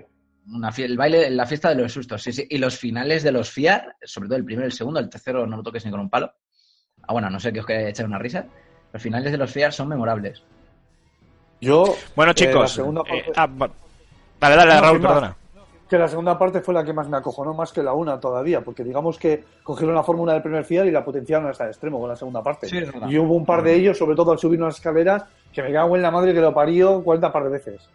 Una 0.47 0.69
el 0.77 0.97
baile, 0.97 1.29
la 1.29 1.45
fiesta 1.45 1.69
de 1.69 1.75
los 1.75 1.91
sustos, 1.91 2.21
sí, 2.23 2.31
sí. 2.33 2.45
Y 2.49 2.57
los 2.57 2.77
finales 2.77 3.21
de 3.23 3.31
los 3.31 3.49
FIAR, 3.51 3.95
sobre 4.03 4.27
todo 4.27 4.37
el 4.37 4.45
primero 4.45 4.65
y 4.65 4.71
el 4.71 4.73
segundo, 4.73 4.99
el 4.99 5.09
tercero 5.09 5.45
no 5.45 5.57
lo 5.57 5.63
toques 5.63 5.83
ni 5.85 5.91
con 5.91 5.99
un 5.99 6.09
palo. 6.09 6.33
Ah, 7.03 7.13
bueno, 7.13 7.29
no 7.29 7.39
sé 7.39 7.51
que 7.53 7.59
os 7.59 7.65
quería 7.65 7.89
echar 7.89 8.05
una 8.05 8.17
risa. 8.17 8.47
Los 8.93 9.01
finales 9.01 9.31
de 9.31 9.37
los 9.37 9.51
FIAR 9.51 9.71
son 9.73 9.87
memorables. 9.87 10.43
Yo. 11.59 11.85
Bueno, 12.15 12.31
eh, 12.31 12.35
la 12.39 12.65
chicos. 12.67 12.79
eh, 12.79 13.31
ah, 13.35 13.47
dale, 14.39 14.55
dale, 14.55 14.75
No, 14.75 14.81
Raúl, 14.81 14.99
más. 14.99 15.11
perdona. 15.11 15.35
que 15.89 15.97
la 15.97 16.07
segunda 16.07 16.37
parte 16.39 16.61
fue 16.61 16.73
la 16.73 16.83
que 16.83 16.93
más 16.93 17.07
me 17.09 17.17
acojonó, 17.17 17.53
más 17.53 17.71
que 17.71 17.83
la 17.83 17.93
una 17.93 18.19
todavía, 18.19 18.61
porque 18.61 18.83
digamos 18.83 19.17
que 19.19 19.43
cogieron 19.63 19.93
la 19.93 20.03
fórmula 20.03 20.33
del 20.33 20.41
primer 20.41 20.63
FIAR 20.63 20.87
y 20.87 20.91
la 20.91 21.03
potenciaron 21.05 21.49
hasta 21.49 21.65
el 21.65 21.71
extremo 21.71 21.99
con 21.99 22.09
la 22.09 22.15
segunda 22.15 22.41
parte. 22.41 22.67
Sí, 22.67 22.77
es 22.77 22.91
verdad. 22.91 23.09
y 23.09 23.17
hubo 23.19 23.35
un 23.35 23.45
par 23.45 23.61
de 23.61 23.75
ellos, 23.75 23.97
sobre 23.97 24.15
todo 24.15 24.31
al 24.31 24.39
subir 24.39 24.61
unas 24.61 24.75
escaleras, 24.75 25.23
que 25.53 25.61
me 25.61 25.71
cago 25.71 25.95
en 25.95 26.01
la 26.01 26.11
madre 26.11 26.33
que 26.33 26.41
lo 26.41 26.53
parió 26.53 27.03
40 27.03 27.31
par 27.31 27.43
de 27.43 27.49
veces. 27.49 27.89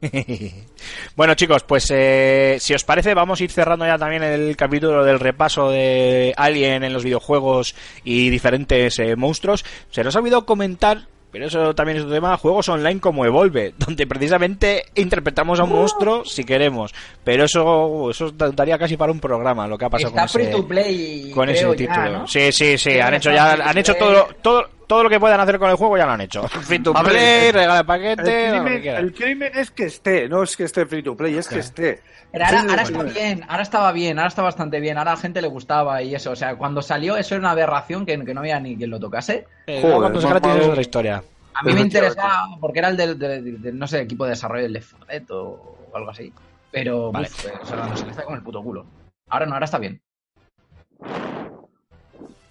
bueno, 1.16 1.34
chicos, 1.34 1.62
pues 1.64 1.90
eh, 1.90 2.56
si 2.60 2.74
os 2.74 2.84
parece, 2.84 3.14
vamos 3.14 3.40
a 3.40 3.44
ir 3.44 3.50
cerrando 3.50 3.86
ya 3.86 3.98
también 3.98 4.22
el 4.22 4.56
capítulo 4.56 5.04
del 5.04 5.20
repaso 5.20 5.70
de 5.70 6.34
Alien 6.36 6.84
en 6.84 6.92
los 6.92 7.04
videojuegos 7.04 7.74
y 8.04 8.30
diferentes 8.30 8.98
eh, 8.98 9.16
monstruos. 9.16 9.64
Se 9.90 10.04
nos 10.04 10.14
ha 10.14 10.18
olvidado 10.18 10.44
comentar, 10.46 11.06
pero 11.32 11.46
eso 11.46 11.74
también 11.74 11.98
es 11.98 12.04
otro 12.04 12.14
tema, 12.14 12.36
juegos 12.36 12.68
online 12.68 13.00
como 13.00 13.24
Evolve, 13.24 13.74
donde 13.78 14.06
precisamente 14.06 14.84
interpretamos 14.94 15.60
a 15.60 15.64
un 15.64 15.70
monstruo 15.70 16.24
si 16.24 16.44
queremos. 16.44 16.94
Pero 17.24 17.44
eso, 17.44 18.10
eso 18.10 18.30
daría 18.30 18.78
casi 18.78 18.96
para 18.96 19.12
un 19.12 19.20
programa 19.20 19.66
lo 19.66 19.78
que 19.78 19.86
ha 19.86 19.90
pasado 19.90 20.10
Está 20.10 20.22
con 20.22 20.28
free 20.28 20.42
ese, 20.44 20.52
to 20.52 20.68
play. 20.68 21.30
con 21.32 21.48
ese 21.48 21.62
ya, 21.64 21.74
título. 21.76 22.12
¿no? 22.12 22.26
Sí, 22.26 22.52
sí, 22.52 22.78
sí, 22.78 22.98
han 23.00 23.14
hecho 23.14 23.30
ya, 23.32 23.52
han 23.52 23.78
hecho 23.78 23.94
todo, 23.94 24.28
todo, 24.42 24.75
todo 24.86 25.02
lo 25.02 25.10
que 25.10 25.18
puedan 25.20 25.40
hacer 25.40 25.58
con 25.58 25.68
el 25.70 25.76
juego 25.76 25.96
ya 25.98 26.06
lo 26.06 26.12
han 26.12 26.20
hecho. 26.20 26.46
Free 26.48 26.78
to 26.80 26.92
play, 26.94 27.46
el- 27.48 27.52
regalo 27.54 27.74
de 27.74 27.80
El 27.80 27.86
paquete, 27.86 28.22
lo 28.22 28.24
que 28.26 28.50
crimen, 28.60 28.82
quieras. 28.82 29.02
el 29.02 29.12
crimen 29.14 29.52
es 29.54 29.70
que 29.70 29.84
esté, 29.84 30.28
no 30.28 30.42
es 30.42 30.56
que 30.56 30.64
esté 30.64 30.86
free 30.86 31.02
to 31.02 31.16
play, 31.16 31.36
es 31.36 31.48
que 31.48 31.58
esté. 31.58 32.02
Pero 32.32 32.44
ahora, 32.44 32.60
ahora 32.68 32.82
está 32.82 33.02
bien, 33.02 33.44
ahora 33.48 33.62
estaba 33.62 33.92
bien, 33.92 34.18
ahora 34.18 34.28
está 34.28 34.42
bastante 34.42 34.80
bien, 34.80 34.98
ahora 34.98 35.12
a 35.12 35.14
la 35.14 35.20
gente 35.20 35.40
le 35.40 35.48
gustaba 35.48 36.02
y 36.02 36.14
eso. 36.14 36.32
O 36.32 36.36
sea, 36.36 36.56
cuando 36.56 36.82
salió 36.82 37.16
eso 37.16 37.34
era 37.34 37.40
una 37.40 37.50
aberración 37.52 38.04
que, 38.04 38.22
que 38.24 38.34
no 38.34 38.40
había 38.40 38.58
ni 38.60 38.76
quien 38.76 38.90
lo 38.90 38.98
tocase. 39.00 39.46
Eh, 39.66 39.80
Joder, 39.80 39.96
cuando 39.98 40.18
es 40.18 40.24
normal. 40.24 40.40
gratis 40.42 40.62
es 40.62 40.68
otra 40.68 40.80
historia. 40.82 41.22
A 41.54 41.62
mí 41.62 41.72
me 41.72 41.80
interesaba 41.82 42.48
porque 42.60 42.78
era 42.80 42.88
el 42.88 42.96
del, 42.96 43.18
del- 43.18 43.62
del, 43.62 43.78
no 43.78 43.86
sé, 43.86 44.00
equipo 44.00 44.24
de 44.24 44.30
desarrollo 44.30 44.64
del 44.64 44.72
Left 44.74 44.92
4 44.92 45.06
Dead 45.08 45.30
o 45.30 45.76
algo 45.94 46.10
así. 46.10 46.32
Pero, 46.70 47.10
Vale. 47.12 47.28
uf, 47.28 47.46
eh, 47.46 47.52
o 47.62 47.64
sea, 47.64 47.76
no 47.76 47.96
sé, 47.96 48.04
me 48.04 48.10
está 48.10 48.24
con 48.24 48.34
el 48.34 48.42
puto 48.42 48.62
culo. 48.62 48.84
Ahora 49.30 49.46
no, 49.46 49.54
ahora 49.54 49.64
está 49.64 49.78
bien. 49.78 50.00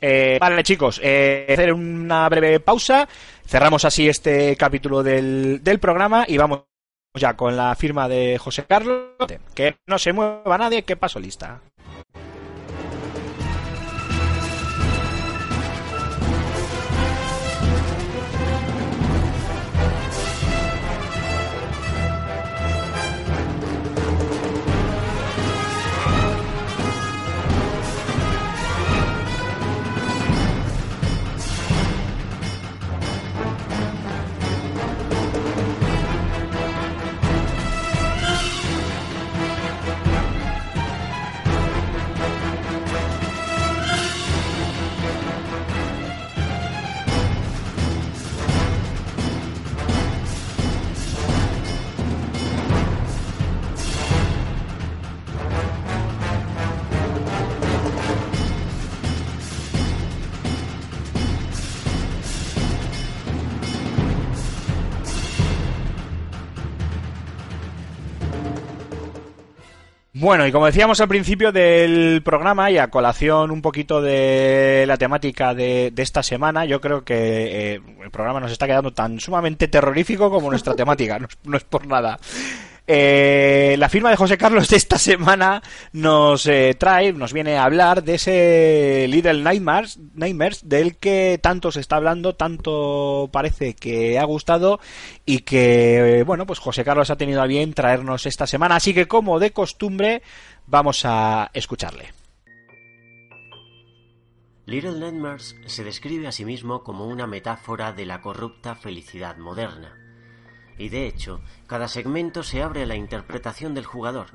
Eh, 0.01 0.37
vale, 0.39 0.63
chicos, 0.63 0.99
eh, 1.03 1.45
hacer 1.49 1.73
una 1.73 2.27
breve 2.29 2.59
pausa. 2.59 3.07
Cerramos 3.45 3.85
así 3.85 4.07
este 4.07 4.55
capítulo 4.55 5.03
del, 5.03 5.63
del 5.63 5.79
programa 5.79 6.25
y 6.27 6.37
vamos 6.37 6.63
ya 7.13 7.35
con 7.35 7.55
la 7.55 7.75
firma 7.75 8.07
de 8.07 8.37
José 8.37 8.65
Carlos. 8.65 9.15
Que 9.53 9.77
no 9.87 9.97
se 9.97 10.13
mueva 10.13 10.57
nadie, 10.57 10.83
que 10.83 10.95
paso 10.95 11.19
lista. 11.19 11.61
Bueno, 70.25 70.47
y 70.47 70.51
como 70.51 70.65
decíamos 70.65 70.99
al 71.01 71.07
principio 71.07 71.51
del 71.51 72.23
programa 72.23 72.71
y 72.71 72.79
a 72.79 72.89
colación 72.89 73.51
un 73.51 73.61
poquito 73.61 74.01
de 74.01 74.83
la 74.87 74.97
temática 74.97 75.53
de, 75.53 75.93
esta 75.95 76.23
semana, 76.23 76.65
yo 76.65 76.81
creo 76.81 77.03
que 77.03 77.73
eh, 77.75 77.81
el 78.03 78.09
programa 78.09 78.39
nos 78.39 78.51
está 78.51 78.65
quedando 78.65 78.91
tan 78.91 79.19
sumamente 79.19 79.67
terrorífico 79.67 80.31
como 80.31 80.49
nuestra 80.49 80.73
temática, 80.73 81.19
no, 81.19 81.27
no 81.43 81.57
es 81.57 81.63
por 81.63 81.85
nada. 81.85 82.17
Eh, 82.87 83.75
la 83.79 83.89
firma 83.89 84.11
de 84.11 84.15
José 84.15 84.37
Carlos 84.37 84.67
de 84.69 84.77
esta 84.77 84.99
semana 84.99 85.63
nos 85.91 86.45
eh, 86.45 86.75
trae, 86.77 87.13
nos 87.13 87.33
viene 87.33 87.57
a 87.57 87.63
hablar 87.63 88.03
de 88.03 88.15
ese 88.15 89.07
Little 89.09 89.41
Nightmares, 89.41 89.97
Nightmares 90.13 90.69
del 90.69 90.97
que 90.97 91.39
tanto 91.41 91.71
se 91.71 91.79
está 91.79 91.95
hablando, 91.95 92.35
tanto 92.35 93.29
parece 93.31 93.73
que 93.73 94.19
ha 94.19 94.23
gustado 94.25 94.79
y 95.25 95.39
que, 95.39 96.19
eh, 96.19 96.23
bueno, 96.23 96.45
pues 96.45 96.59
José 96.59 96.83
Carlos 96.83 97.09
ha 97.09 97.17
tenido 97.17 97.41
a 97.41 97.47
bien 97.47 97.73
traernos 97.73 98.27
esta 98.27 98.45
semana. 98.45 98.75
Así 98.75 98.93
que, 98.93 99.07
como 99.07 99.39
de 99.39 99.51
costumbre, 99.51 100.21
vamos 100.67 101.05
a 101.05 101.49
escucharle. 101.53 102.13
Little 104.67 104.99
Nightmares 104.99 105.55
se 105.65 105.83
describe 105.83 106.27
a 106.27 106.31
sí 106.31 106.45
mismo 106.45 106.83
como 106.83 107.05
una 107.05 107.25
metáfora 107.25 107.93
de 107.93 108.05
la 108.05 108.21
corrupta 108.21 108.75
felicidad 108.75 109.37
moderna. 109.37 110.04
Y 110.77 110.89
de 110.89 111.07
hecho, 111.07 111.41
cada 111.67 111.87
segmento 111.87 112.43
se 112.43 112.61
abre 112.61 112.83
a 112.83 112.85
la 112.85 112.95
interpretación 112.95 113.73
del 113.73 113.85
jugador, 113.85 114.27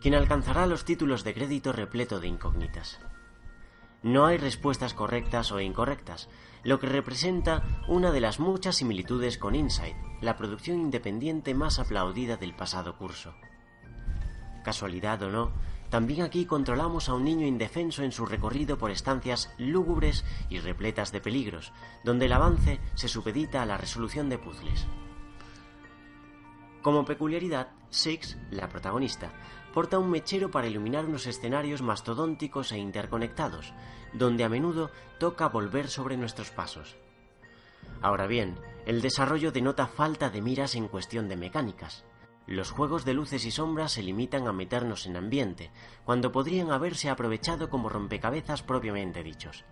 quien 0.00 0.14
alcanzará 0.14 0.66
los 0.66 0.84
títulos 0.84 1.24
de 1.24 1.34
crédito 1.34 1.72
repleto 1.72 2.20
de 2.20 2.28
incógnitas. 2.28 3.00
No 4.02 4.24
hay 4.24 4.38
respuestas 4.38 4.94
correctas 4.94 5.52
o 5.52 5.60
incorrectas, 5.60 6.28
lo 6.62 6.78
que 6.78 6.86
representa 6.86 7.82
una 7.88 8.12
de 8.12 8.20
las 8.20 8.40
muchas 8.40 8.76
similitudes 8.76 9.36
con 9.36 9.54
Inside, 9.54 9.96
la 10.22 10.36
producción 10.36 10.80
independiente 10.80 11.54
más 11.54 11.78
aplaudida 11.78 12.36
del 12.36 12.54
pasado 12.54 12.96
curso. 12.96 13.34
Casualidad 14.64 15.22
o 15.22 15.30
no, 15.30 15.52
también 15.90 16.22
aquí 16.22 16.46
controlamos 16.46 17.08
a 17.08 17.14
un 17.14 17.24
niño 17.24 17.46
indefenso 17.46 18.02
en 18.02 18.12
su 18.12 18.24
recorrido 18.24 18.78
por 18.78 18.90
estancias 18.90 19.52
lúgubres 19.58 20.24
y 20.48 20.60
repletas 20.60 21.12
de 21.12 21.20
peligros, 21.20 21.72
donde 22.04 22.26
el 22.26 22.32
avance 22.32 22.80
se 22.94 23.08
supedita 23.08 23.60
a 23.60 23.66
la 23.66 23.76
resolución 23.76 24.28
de 24.28 24.38
puzzles. 24.38 24.86
Como 26.82 27.04
peculiaridad, 27.04 27.68
Six, 27.90 28.38
la 28.50 28.68
protagonista, 28.68 29.32
porta 29.74 29.98
un 29.98 30.10
mechero 30.10 30.50
para 30.50 30.68
iluminar 30.68 31.04
unos 31.04 31.26
escenarios 31.26 31.82
mastodónticos 31.82 32.72
e 32.72 32.78
interconectados, 32.78 33.74
donde 34.12 34.44
a 34.44 34.48
menudo 34.48 34.90
toca 35.18 35.48
volver 35.48 35.88
sobre 35.88 36.16
nuestros 36.16 36.50
pasos. 36.50 36.96
Ahora 38.00 38.26
bien, 38.26 38.56
el 38.86 39.02
desarrollo 39.02 39.52
denota 39.52 39.86
falta 39.86 40.30
de 40.30 40.40
miras 40.40 40.74
en 40.74 40.88
cuestión 40.88 41.28
de 41.28 41.36
mecánicas. 41.36 42.04
Los 42.46 42.70
juegos 42.70 43.04
de 43.04 43.14
luces 43.14 43.44
y 43.44 43.50
sombras 43.50 43.92
se 43.92 44.02
limitan 44.02 44.46
a 44.48 44.52
meternos 44.52 45.06
en 45.06 45.16
ambiente, 45.16 45.70
cuando 46.04 46.32
podrían 46.32 46.70
haberse 46.70 47.10
aprovechado 47.10 47.68
como 47.68 47.88
rompecabezas 47.88 48.62
propiamente 48.62 49.22
dichos. 49.22 49.64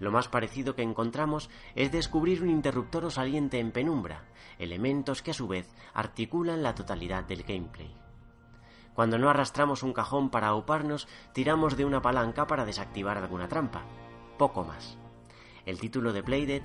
Lo 0.00 0.10
más 0.10 0.28
parecido 0.28 0.74
que 0.74 0.82
encontramos 0.82 1.50
es 1.76 1.92
descubrir 1.92 2.42
un 2.42 2.50
interruptor 2.50 3.04
o 3.04 3.10
saliente 3.10 3.60
en 3.60 3.70
penumbra, 3.70 4.24
elementos 4.58 5.22
que 5.22 5.30
a 5.30 5.34
su 5.34 5.46
vez 5.46 5.68
articulan 5.92 6.62
la 6.62 6.74
totalidad 6.74 7.24
del 7.24 7.42
gameplay. 7.42 7.94
Cuando 8.94 9.18
no 9.18 9.28
arrastramos 9.28 9.82
un 9.82 9.92
cajón 9.92 10.30
para 10.30 10.48
auparnos, 10.48 11.06
tiramos 11.32 11.76
de 11.76 11.84
una 11.84 12.02
palanca 12.02 12.46
para 12.46 12.64
desactivar 12.64 13.18
alguna 13.18 13.46
trampa. 13.46 13.82
Poco 14.38 14.64
más. 14.64 14.98
El 15.66 15.78
título 15.78 16.14
de 16.14 16.22
Playdead 16.22 16.62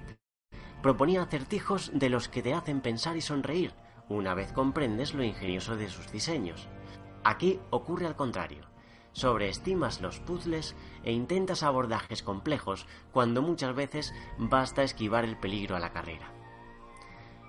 proponía 0.82 1.22
acertijos 1.22 1.92
de 1.94 2.10
los 2.10 2.30
que 2.30 2.42
te 2.42 2.54
hacen 2.54 2.80
pensar 2.80 3.18
y 3.18 3.22
sonreír, 3.22 3.74
una 4.08 4.34
vez 4.34 4.54
comprendes 4.54 5.14
lo 5.14 5.24
ingenioso 5.24 5.76
de 5.76 5.90
sus 5.90 6.10
diseños. 6.12 6.68
Aquí 7.24 7.60
ocurre 7.70 8.08
al 8.08 8.16
contrario. 8.16 8.75
Sobreestimas 9.16 10.02
los 10.02 10.20
puzzles 10.20 10.76
e 11.06 11.14
intentas 11.14 11.64
abordajes 11.64 12.22
complejos 12.22 12.86
cuando 13.14 13.42
muchas 13.42 13.74
veces 13.74 14.14
basta 14.38 14.84
esquivar 14.84 15.24
el 15.24 15.38
peligro 15.38 15.78
a 15.78 15.80
la 15.80 15.94
carrera. 15.94 16.34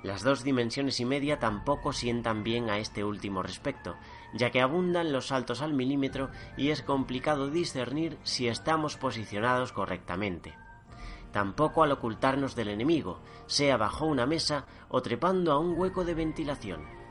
Las 0.04 0.22
dos 0.22 0.44
dimensiones 0.44 1.00
y 1.00 1.04
media 1.04 1.40
tampoco 1.40 1.92
sientan 1.92 2.44
bien 2.44 2.70
a 2.70 2.78
este 2.78 3.02
último 3.02 3.42
respecto, 3.42 3.96
ya 4.32 4.52
que 4.52 4.60
abundan 4.60 5.12
los 5.12 5.26
saltos 5.26 5.60
al 5.60 5.72
milímetro 5.72 6.30
y 6.56 6.70
es 6.70 6.82
complicado 6.82 7.50
discernir 7.50 8.16
si 8.22 8.46
estamos 8.46 8.96
posicionados 8.96 9.72
correctamente. 9.72 10.54
Tampoco 11.32 11.82
al 11.82 11.90
ocultarnos 11.90 12.54
del 12.54 12.68
enemigo, 12.68 13.18
sea 13.46 13.76
bajo 13.76 14.06
una 14.06 14.24
mesa 14.24 14.66
o 14.88 15.02
trepando 15.02 15.50
a 15.50 15.58
un 15.58 15.76
hueco 15.76 16.04
de 16.04 16.14
ventilación. 16.14 17.05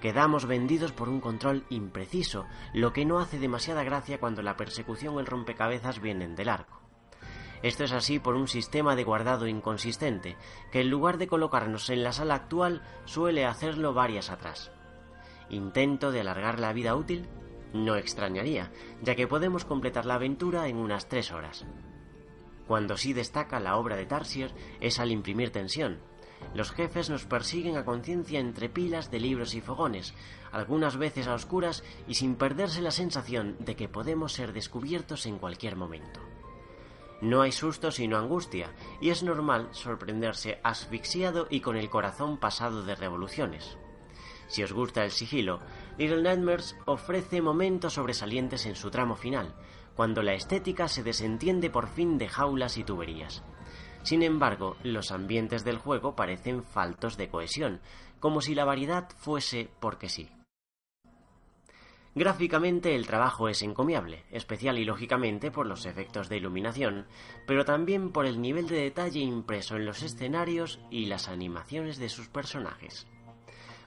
Quedamos 0.00 0.46
vendidos 0.46 0.92
por 0.92 1.08
un 1.08 1.20
control 1.20 1.64
impreciso, 1.70 2.46
lo 2.72 2.92
que 2.92 3.04
no 3.04 3.18
hace 3.18 3.38
demasiada 3.38 3.82
gracia 3.82 4.20
cuando 4.20 4.42
la 4.42 4.56
persecución 4.56 5.16
o 5.16 5.20
el 5.20 5.26
rompecabezas 5.26 6.00
vienen 6.00 6.36
del 6.36 6.48
arco. 6.48 6.80
Esto 7.62 7.82
es 7.82 7.92
así 7.92 8.20
por 8.20 8.36
un 8.36 8.46
sistema 8.46 8.94
de 8.94 9.02
guardado 9.02 9.48
inconsistente, 9.48 10.36
que 10.70 10.82
en 10.82 10.90
lugar 10.90 11.18
de 11.18 11.26
colocarnos 11.26 11.90
en 11.90 12.04
la 12.04 12.12
sala 12.12 12.36
actual 12.36 12.82
suele 13.04 13.44
hacerlo 13.44 13.92
varias 13.92 14.30
atrás. 14.30 14.70
¿Intento 15.50 16.12
de 16.12 16.20
alargar 16.20 16.60
la 16.60 16.72
vida 16.72 16.94
útil? 16.94 17.26
No 17.72 17.96
extrañaría, 17.96 18.70
ya 19.02 19.16
que 19.16 19.26
podemos 19.26 19.64
completar 19.64 20.06
la 20.06 20.14
aventura 20.14 20.68
en 20.68 20.76
unas 20.76 21.08
tres 21.08 21.32
horas. 21.32 21.66
Cuando 22.68 22.96
sí 22.96 23.12
destaca 23.12 23.58
la 23.58 23.76
obra 23.76 23.96
de 23.96 24.06
Tarsier 24.06 24.52
es 24.80 25.00
al 25.00 25.10
imprimir 25.10 25.50
tensión. 25.50 25.98
Los 26.54 26.70
jefes 26.70 27.10
nos 27.10 27.24
persiguen 27.24 27.76
a 27.76 27.84
conciencia 27.84 28.40
entre 28.40 28.68
pilas 28.68 29.10
de 29.10 29.20
libros 29.20 29.54
y 29.54 29.60
fogones, 29.60 30.14
algunas 30.50 30.96
veces 30.96 31.26
a 31.26 31.34
oscuras 31.34 31.84
y 32.06 32.14
sin 32.14 32.36
perderse 32.36 32.80
la 32.82 32.90
sensación 32.90 33.56
de 33.60 33.76
que 33.76 33.88
podemos 33.88 34.32
ser 34.32 34.52
descubiertos 34.52 35.26
en 35.26 35.38
cualquier 35.38 35.76
momento. 35.76 36.20
No 37.20 37.42
hay 37.42 37.52
susto 37.52 37.90
sino 37.90 38.16
angustia, 38.16 38.72
y 39.00 39.10
es 39.10 39.22
normal 39.22 39.68
sorprenderse 39.72 40.60
asfixiado 40.62 41.48
y 41.50 41.60
con 41.60 41.76
el 41.76 41.90
corazón 41.90 42.38
pasado 42.38 42.84
de 42.84 42.94
revoluciones. 42.94 43.76
Si 44.46 44.62
os 44.62 44.72
gusta 44.72 45.04
el 45.04 45.10
sigilo, 45.10 45.60
Little 45.98 46.22
Nightmares 46.22 46.76
ofrece 46.86 47.42
momentos 47.42 47.94
sobresalientes 47.94 48.66
en 48.66 48.76
su 48.76 48.90
tramo 48.90 49.16
final, 49.16 49.54
cuando 49.94 50.22
la 50.22 50.34
estética 50.34 50.86
se 50.88 51.02
desentiende 51.02 51.70
por 51.70 51.88
fin 51.88 52.18
de 52.18 52.28
jaulas 52.28 52.78
y 52.78 52.84
tuberías. 52.84 53.42
Sin 54.08 54.22
embargo, 54.22 54.78
los 54.84 55.10
ambientes 55.10 55.64
del 55.64 55.76
juego 55.76 56.16
parecen 56.16 56.64
faltos 56.64 57.18
de 57.18 57.28
cohesión, 57.28 57.82
como 58.20 58.40
si 58.40 58.54
la 58.54 58.64
variedad 58.64 59.10
fuese 59.18 59.68
porque 59.80 60.08
sí. 60.08 60.30
Gráficamente 62.14 62.94
el 62.94 63.06
trabajo 63.06 63.50
es 63.50 63.60
encomiable, 63.60 64.24
especial 64.30 64.78
y 64.78 64.86
lógicamente 64.86 65.50
por 65.50 65.66
los 65.66 65.84
efectos 65.84 66.30
de 66.30 66.38
iluminación, 66.38 67.06
pero 67.46 67.66
también 67.66 68.10
por 68.10 68.24
el 68.24 68.40
nivel 68.40 68.66
de 68.66 68.80
detalle 68.80 69.20
impreso 69.20 69.76
en 69.76 69.84
los 69.84 70.02
escenarios 70.02 70.80
y 70.90 71.04
las 71.04 71.28
animaciones 71.28 71.98
de 71.98 72.08
sus 72.08 72.28
personajes. 72.28 73.06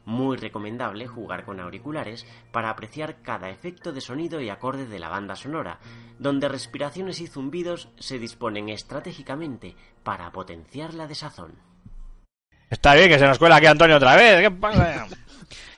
Muy 0.05 0.37
recomendable 0.37 1.07
jugar 1.07 1.45
con 1.45 1.59
auriculares 1.59 2.25
para 2.51 2.69
apreciar 2.69 3.21
cada 3.21 3.49
efecto 3.49 3.93
de 3.93 4.01
sonido 4.01 4.41
y 4.41 4.49
acorde 4.49 4.85
de 4.85 4.99
la 4.99 5.09
banda 5.09 5.35
sonora, 5.35 5.79
donde 6.19 6.49
respiraciones 6.49 7.21
y 7.21 7.27
zumbidos 7.27 7.89
se 7.99 8.19
disponen 8.19 8.69
estratégicamente 8.69 9.75
para 10.03 10.31
potenciar 10.31 10.93
la 10.93 11.07
desazón. 11.07 11.53
Está 12.69 12.95
bien 12.95 13.09
que 13.09 13.19
se 13.19 13.27
nos 13.27 13.37
cuela 13.37 13.57
aquí 13.57 13.65
Antonio 13.65 13.97
otra 13.97 14.15
vez. 14.15 14.41
¿Qué 14.41 14.51
pasa? 14.51 15.07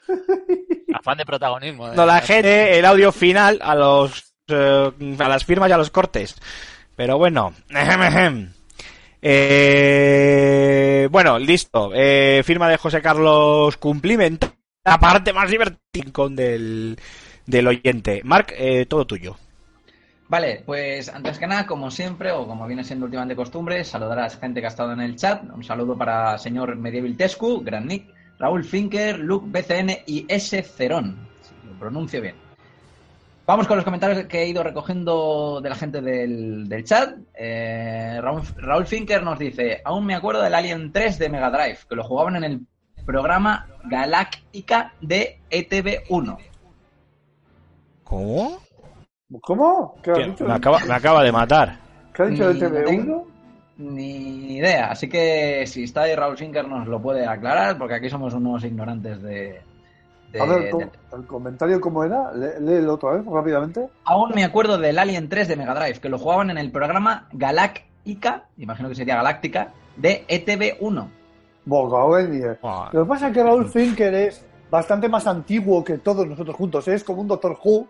Afán 0.93 1.17
de 1.17 1.25
protagonismo. 1.25 1.89
¿eh? 1.89 1.95
No, 1.95 2.05
la 2.05 2.21
gente, 2.21 2.77
el 2.77 2.85
audio 2.85 3.11
final 3.11 3.59
a 3.61 3.73
los 3.75 4.33
eh, 4.47 4.91
a 5.19 5.27
las 5.27 5.45
firmas 5.45 5.69
y 5.69 5.73
a 5.73 5.77
los 5.77 5.89
cortes. 5.89 6.35
Pero 6.95 7.17
bueno. 7.17 7.53
Eh, 9.25 11.07
bueno, 11.09 11.39
listo. 11.39 11.91
Eh, 11.95 12.41
firma 12.43 12.67
de 12.67 12.75
José 12.75 13.01
Carlos 13.01 13.77
Cumpliment. 13.77 14.43
La 14.83 14.99
parte 14.99 15.31
más 15.31 15.49
divertida 15.49 16.27
del, 16.29 16.99
del 17.45 17.67
oyente. 17.67 18.21
Marc, 18.25 18.53
eh, 18.57 18.85
todo 18.85 19.07
tuyo. 19.07 19.37
Vale, 20.27 20.63
pues 20.65 21.07
antes 21.07 21.39
que 21.39 21.47
nada, 21.47 21.65
como 21.65 21.89
siempre, 21.89 22.31
o 22.33 22.45
como 22.45 22.67
viene 22.67 22.83
siendo 22.83 23.05
últimamente 23.05 23.35
costumbre, 23.35 23.85
saludar 23.85 24.19
a 24.19 24.23
la 24.23 24.29
gente 24.29 24.59
que 24.59 24.65
ha 24.65 24.69
estado 24.69 24.91
en 24.91 24.99
el 24.99 25.15
chat. 25.15 25.41
Un 25.53 25.63
saludo 25.63 25.97
para 25.97 26.37
señor 26.37 26.75
Medieval 26.75 27.15
Tescu, 27.15 27.63
Gran 27.63 27.87
Nick, 27.87 28.07
Raúl 28.39 28.65
Finker, 28.65 29.19
Luke 29.19 29.47
BCN 29.47 29.99
y 30.05 30.25
S. 30.27 30.61
Cerón. 30.63 31.29
Si 31.41 31.53
lo 31.65 31.79
pronuncio 31.79 32.21
bien. 32.21 32.35
Vamos 33.45 33.67
con 33.67 33.75
los 33.75 33.83
comentarios 33.83 34.25
que 34.27 34.41
he 34.41 34.47
ido 34.47 34.63
recogiendo 34.63 35.59
de 35.61 35.69
la 35.69 35.75
gente 35.75 36.01
del, 36.01 36.69
del 36.69 36.83
chat. 36.85 37.17
Eh, 37.33 38.19
Raúl, 38.21 38.41
Raúl 38.55 38.85
Finker 38.85 39.21
nos 39.21 39.37
dice: 39.37 39.81
Aún 39.83 40.05
me 40.05 40.15
acuerdo 40.15 40.41
del 40.41 40.55
Alien 40.55 40.91
3 40.93 41.19
de 41.19 41.29
Mega 41.29 41.49
Drive, 41.51 41.79
que 41.89 41.95
lo 41.95 42.03
jugaban 42.05 42.37
en 42.37 42.43
el 42.45 42.61
programa 43.05 43.67
Galáctica 43.83 44.93
de 45.01 45.41
E 45.49 45.67
ETV1. 45.67 46.37
¿Cómo? 48.05 48.59
¿Cómo? 49.41 49.95
¿Qué 50.01 50.11
has 50.11 50.17
dicho? 50.27 50.45
Me 50.45 50.53
acaba, 50.53 50.79
me 50.85 50.93
acaba 50.93 51.23
de 51.23 51.31
matar. 51.31 51.77
¿Qué 52.13 52.23
ha 52.23 52.25
dicho 52.27 52.49
el 52.49 52.55
Ni- 52.55 52.61
no 52.61 52.67
TV1? 52.69 52.85
tengo 52.85 53.27
Ni 53.77 54.55
idea. 54.57 54.91
Así 54.91 55.09
que 55.09 55.65
si 55.67 55.83
está 55.83 56.03
ahí 56.03 56.15
Raúl 56.15 56.37
Finker 56.37 56.65
nos 56.67 56.87
lo 56.87 57.01
puede 57.01 57.25
aclarar, 57.27 57.77
porque 57.77 57.95
aquí 57.95 58.09
somos 58.09 58.33
unos 58.33 58.63
ignorantes 58.63 59.21
de. 59.21 59.61
De- 60.33 60.41
A 60.41 60.45
ver, 60.45 60.63
de- 60.63 60.69
¿cómo- 60.71 60.91
¿el 61.15 61.25
comentario 61.25 61.79
cómo 61.79 62.03
era? 62.03 62.33
Lé- 62.33 62.59
Léelo 62.59 62.95
otra 62.95 63.11
vez, 63.11 63.25
rápidamente. 63.25 63.87
Aún 64.03 64.31
me 64.35 64.43
acuerdo 64.43 64.77
del 64.77 64.99
Alien 64.99 65.29
3 65.29 65.47
de 65.47 65.55
Mega 65.55 65.73
Drive, 65.73 65.99
que 65.99 66.09
lo 66.09 66.17
jugaban 66.17 66.49
en 66.49 66.57
el 66.57 66.71
programa 66.71 67.27
Galáctica, 67.31 68.45
imagino 68.57 68.89
que 68.89 68.95
sería 68.95 69.15
Galáctica, 69.15 69.69
de 69.95 70.25
E 70.27 70.43
ETV1. 70.45 71.07
Bocao 71.65 72.17
en 72.19 72.31
diez. 72.31 72.59
Buah. 72.61 72.89
Lo 72.91 73.03
que 73.03 73.09
pasa 73.09 73.27
es 73.29 73.33
que 73.33 73.43
Raúl 73.43 73.69
Finker 73.69 74.13
es 74.13 74.45
bastante 74.69 75.07
más 75.07 75.25
antiguo 75.27 75.81
que 75.83 75.99
todos 75.99 76.27
nosotros 76.27 76.55
juntos. 76.57 76.87
Es 76.89 77.03
como 77.03 77.21
un 77.21 77.27
Doctor 77.29 77.57
Who. 77.63 77.87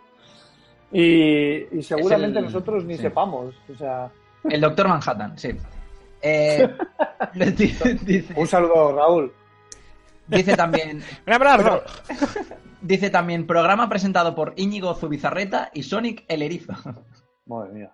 Y, 0.91 1.77
y 1.79 1.81
seguramente 1.81 2.39
el- 2.39 2.45
nosotros 2.45 2.83
ni 2.85 2.95
sí. 2.97 3.01
sepamos. 3.03 3.55
O 3.73 3.75
sea, 3.77 4.11
El 4.43 4.61
Doctor 4.61 4.87
Manhattan, 4.89 5.37
sí. 5.39 5.49
Eh, 6.21 6.69
dice, 7.57 7.95
dice- 8.05 8.33
un 8.37 8.47
saludo, 8.47 8.95
Raúl. 8.95 9.33
Dice 10.27 10.55
también 10.55 11.03
Un 11.27 11.33
abrazo. 11.33 11.83
Dice 12.83 13.09
también 13.09 13.47
programa 13.47 13.87
presentado 13.87 14.35
por 14.35 14.53
Íñigo 14.57 14.93
Zubizarreta 14.93 15.71
y 15.73 15.83
Sonic 15.83 16.25
el 16.27 16.41
Erizo. 16.41 16.73
Madre 17.45 17.71
mía. 17.71 17.91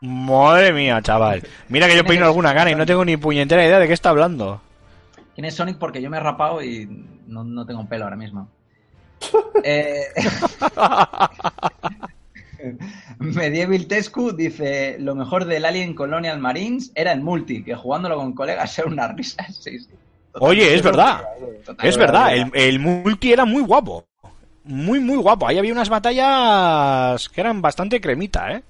Madre 0.00 0.72
mía, 0.72 1.02
chaval. 1.02 1.46
Mira 1.68 1.86
que 1.86 1.96
yo 1.96 2.04
peino 2.04 2.24
alguna 2.24 2.54
gana 2.54 2.70
y 2.70 2.74
no 2.74 2.86
tengo 2.86 3.04
ni 3.04 3.18
puñetera 3.18 3.64
idea 3.64 3.78
de 3.78 3.86
qué 3.86 3.92
está 3.92 4.08
hablando. 4.08 4.62
¿Quién 5.34 5.44
es 5.44 5.54
Sonic? 5.54 5.76
Porque 5.76 6.00
yo 6.00 6.08
me 6.08 6.16
he 6.16 6.20
rapado 6.20 6.62
y 6.62 6.86
no, 7.26 7.44
no 7.44 7.66
tengo 7.66 7.86
pelo 7.86 8.04
ahora 8.04 8.16
mismo. 8.16 8.48
Eh, 9.62 10.04
Medieval 13.18 13.86
Tescu 13.86 14.32
dice: 14.32 14.96
Lo 14.98 15.14
mejor 15.14 15.44
del 15.44 15.64
Alien 15.64 15.94
Colonial 15.94 16.38
Marines 16.38 16.90
era 16.94 17.12
el 17.12 17.20
multi, 17.20 17.62
que 17.64 17.74
jugándolo 17.74 18.16
con 18.16 18.32
colegas 18.34 18.78
era 18.78 18.88
una 18.88 19.08
risa. 19.08 19.44
Sí, 19.52 19.78
sí. 19.78 19.90
Oye, 20.40 20.74
es 20.74 20.82
verdad. 20.82 21.22
Es 21.82 21.96
verdad, 21.96 22.34
el, 22.34 22.50
el 22.54 22.78
multi 22.80 23.32
era 23.32 23.44
muy 23.44 23.62
guapo. 23.62 24.06
Muy, 24.64 24.98
muy 25.00 25.16
guapo. 25.16 25.46
Ahí 25.46 25.58
había 25.58 25.72
unas 25.72 25.88
batallas 25.90 27.28
que 27.28 27.40
eran 27.40 27.60
bastante 27.60 28.00
cremita, 28.00 28.52
¿eh? 28.52 28.62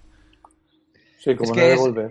Sí, 1.19 1.35
como 1.37 1.45
Es 1.55 1.81
no 1.81 1.95
que 1.95 2.11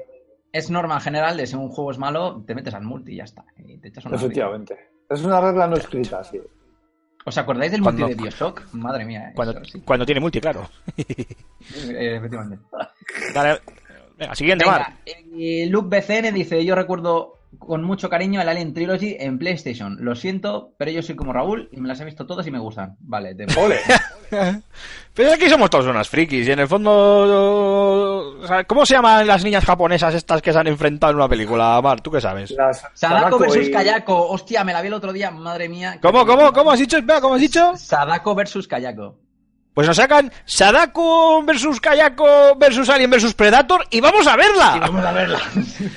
es- 0.54 0.70
norma 0.70 1.00
general 1.00 1.36
de 1.38 1.46
si 1.48 1.56
un 1.56 1.70
juego 1.70 1.92
es 1.92 1.98
malo, 1.98 2.44
te 2.48 2.56
metes 2.56 2.74
al 2.74 2.84
multi 2.84 3.14
y 3.14 3.18
ya 3.18 3.24
está. 3.26 3.44
Y 3.58 3.78
te 3.78 3.90
echas 3.90 4.06
una 4.06 4.14
risa. 4.16 4.26
Efectivamente. 4.26 4.78
Es 5.10 5.22
una 5.24 5.42
regla 5.42 5.68
no 5.68 5.76
escrita, 5.76 6.24
sí. 6.24 6.40
¿Os 7.26 7.38
acordáis 7.38 7.72
del 7.72 7.82
Cuando- 7.82 8.02
multi 8.08 8.16
de 8.16 8.22
Bioshock? 8.24 8.74
Madre 8.74 9.06
mía. 9.06 9.26
eso 9.28 9.36
Cuando, 9.36 9.66
sí. 9.66 9.82
cuando 9.82 10.06
tiene 10.06 10.22
multi, 10.22 10.40
claro. 10.42 10.68
Eh, 10.98 12.16
efectivamente. 12.18 12.60
Dale, 13.34 13.60
venga, 14.18 14.36
siguiente, 14.36 14.66
Mar. 14.66 14.94
Venga, 15.06 15.20
eh, 15.38 15.68
Luke 15.70 15.88
BCN 15.90 16.32
dice, 16.34 16.64
yo 16.66 16.76
recuerdo 16.76 17.40
con 17.60 17.84
mucho 17.84 18.10
cariño 18.10 18.42
el 18.42 18.50
Alien 18.50 18.74
Trilogy 18.74 19.16
en 19.20 19.38
PlayStation. 19.40 19.98
Lo 20.02 20.16
siento, 20.16 20.74
pero 20.78 20.92
yo 20.92 21.02
soy 21.02 21.16
como 21.16 21.34
Raúl 21.34 21.70
y 21.72 21.80
me 21.80 21.88
las 21.88 22.00
he 22.00 22.06
visto 22.06 22.26
todas 22.26 22.46
y 22.48 22.52
me 22.52 22.60
gustan. 22.60 22.96
Vale, 23.00 23.36
te... 23.36 23.46
Ole. 23.60 23.80
Pero 25.14 25.32
aquí 25.32 25.48
somos 25.48 25.70
todos 25.70 25.86
unas 25.86 26.10
frikis 26.10 26.48
y 26.48 26.52
en 26.52 26.60
el 26.60 26.68
fondo... 26.68 26.92
o 28.42 28.48
sea, 28.48 28.64
¿Cómo 28.64 28.84
se 28.86 28.96
llaman 28.96 29.28
las 29.28 29.44
niñas 29.44 29.64
japonesas 29.64 30.16
estas 30.16 30.42
que 30.42 30.52
se 30.52 30.58
han 30.58 30.66
enfrentado 30.68 31.12
en 31.12 31.18
una 31.18 31.30
película, 31.30 31.80
Mar? 31.82 32.02
¿Tú 32.02 32.10
qué 32.10 32.20
sabes? 32.20 32.50
Las 32.52 32.80
Sadako 32.96 32.96
Sadako 32.96 33.40
versus 33.40 33.68
y- 33.68 33.72
Kayako. 33.72 34.30
Hostia, 34.30 34.64
me 34.64 34.74
la 34.74 34.82
vi 34.82 34.88
el 34.88 34.94
otro 34.96 35.14
día, 35.14 35.30
madre 35.30 35.70
mía. 35.70 36.00
¿Cómo, 36.02 36.26
cómo, 36.26 36.52
cómo 36.52 36.72
has 36.72 36.80
dicho? 36.80 36.98
Espera, 36.98 37.22
¿cómo 37.22 37.36
has 37.36 37.42
dicho? 37.42 37.74
Sadako 37.76 38.34
versus 38.34 38.68
Kayako. 38.68 39.20
Pues 39.74 39.88
nos 39.88 39.98
sacan 39.98 40.32
Sadako 40.46 41.42
versus 41.44 41.82
Kayako 41.82 42.56
versus 42.58 42.90
Alien 42.90 43.10
versus 43.10 43.34
Predator 43.34 43.86
y 43.90 44.00
vamos 44.02 44.28
a 44.28 44.36
verla. 44.36 44.78
Vamos 44.82 45.04
a 45.06 45.12
verla. 45.12 45.40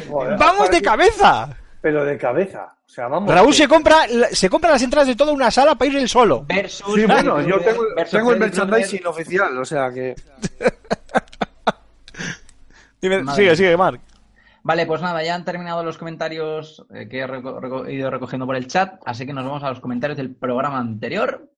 Joder, 0.08 0.38
¡Vamos 0.38 0.70
de 0.70 0.80
cabeza! 0.82 1.48
Pero 1.82 2.04
de 2.04 2.16
cabeza. 2.16 2.72
O 2.86 2.88
sea, 2.88 3.08
vamos. 3.08 3.32
Raúl 3.32 3.48
que- 3.50 3.56
se 3.58 3.68
compra, 3.68 3.96
se 4.32 4.48
compra 4.48 4.70
las 4.70 4.82
entradas 4.82 5.08
de 5.08 5.14
toda 5.16 5.32
una 5.32 5.50
sala 5.50 5.74
para 5.74 5.90
ir 5.90 5.98
él 5.98 6.08
solo. 6.08 6.44
Versus... 6.46 6.94
Sí, 6.94 7.04
bueno, 7.04 7.40
yo 7.42 7.60
tengo, 7.60 7.82
versus 7.94 8.18
tengo 8.18 8.32
el 8.32 8.38
merchandising 8.38 9.06
oficial, 9.06 9.58
o 9.58 9.64
sea 9.64 9.90
que. 9.92 10.14
Dime, 13.00 13.22
sigue, 13.34 13.54
sigue, 13.56 13.76
Marc. 13.76 14.00
Vale, 14.62 14.86
pues 14.86 15.00
nada, 15.00 15.22
ya 15.22 15.34
han 15.34 15.44
terminado 15.44 15.84
los 15.84 15.96
comentarios 15.98 16.84
eh, 16.92 17.06
que 17.08 17.20
he 17.20 17.26
reco- 17.28 17.60
reco- 17.60 17.88
ido 17.92 18.10
recogiendo 18.10 18.46
por 18.46 18.56
el 18.56 18.66
chat, 18.66 18.94
así 19.04 19.24
que 19.26 19.32
nos 19.32 19.44
vamos 19.44 19.62
a 19.62 19.68
los 19.68 19.80
comentarios 19.80 20.16
del 20.16 20.34
programa 20.34 20.78
anterior, 20.78 21.48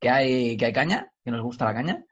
que 0.00 0.08
hay, 0.08 0.56
que 0.56 0.66
hay 0.66 0.72
caña, 0.72 1.10
que 1.28 1.36
nos 1.36 1.42
gusta 1.44 1.64
la 1.64 1.74
caña. 1.74 2.04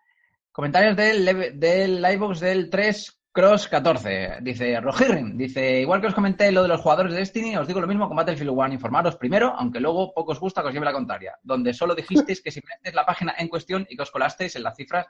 Comentarios 0.52 0.96
del, 0.96 1.58
del 1.58 2.00
livebox 2.02 2.40
del 2.40 2.70
3 2.70 3.18
Cross 3.32 3.68
14. 3.68 4.38
Dice 4.40 4.80
Rojirrim, 4.80 5.36
dice, 5.36 5.80
igual 5.82 6.00
que 6.00 6.06
os 6.06 6.14
comenté 6.14 6.50
lo 6.52 6.62
de 6.62 6.68
los 6.68 6.80
jugadores 6.80 7.12
de 7.12 7.18
Destiny, 7.18 7.56
os 7.58 7.66
digo 7.66 7.80
lo 7.80 7.86
mismo 7.86 8.08
con 8.08 8.16
Battlefield 8.16 8.50
1, 8.50 8.72
informaros 8.72 9.16
primero, 9.16 9.52
aunque 9.58 9.78
luego 9.80 10.14
poco 10.14 10.32
os 10.32 10.40
gusta 10.40 10.62
que 10.62 10.68
os 10.68 10.72
lleve 10.74 10.86
la 10.86 10.92
contraria, 10.94 11.34
donde 11.42 11.74
solo 11.74 11.94
dijisteis 11.94 12.40
que 12.40 12.50
si 12.50 12.60
metéis 12.66 12.94
la 12.94 13.04
página 13.04 13.34
en 13.36 13.48
cuestión 13.48 13.86
y 13.90 13.96
que 13.96 14.02
os 14.02 14.10
colasteis 14.10 14.56
en 14.56 14.62
las 14.62 14.74
cifras, 14.74 15.06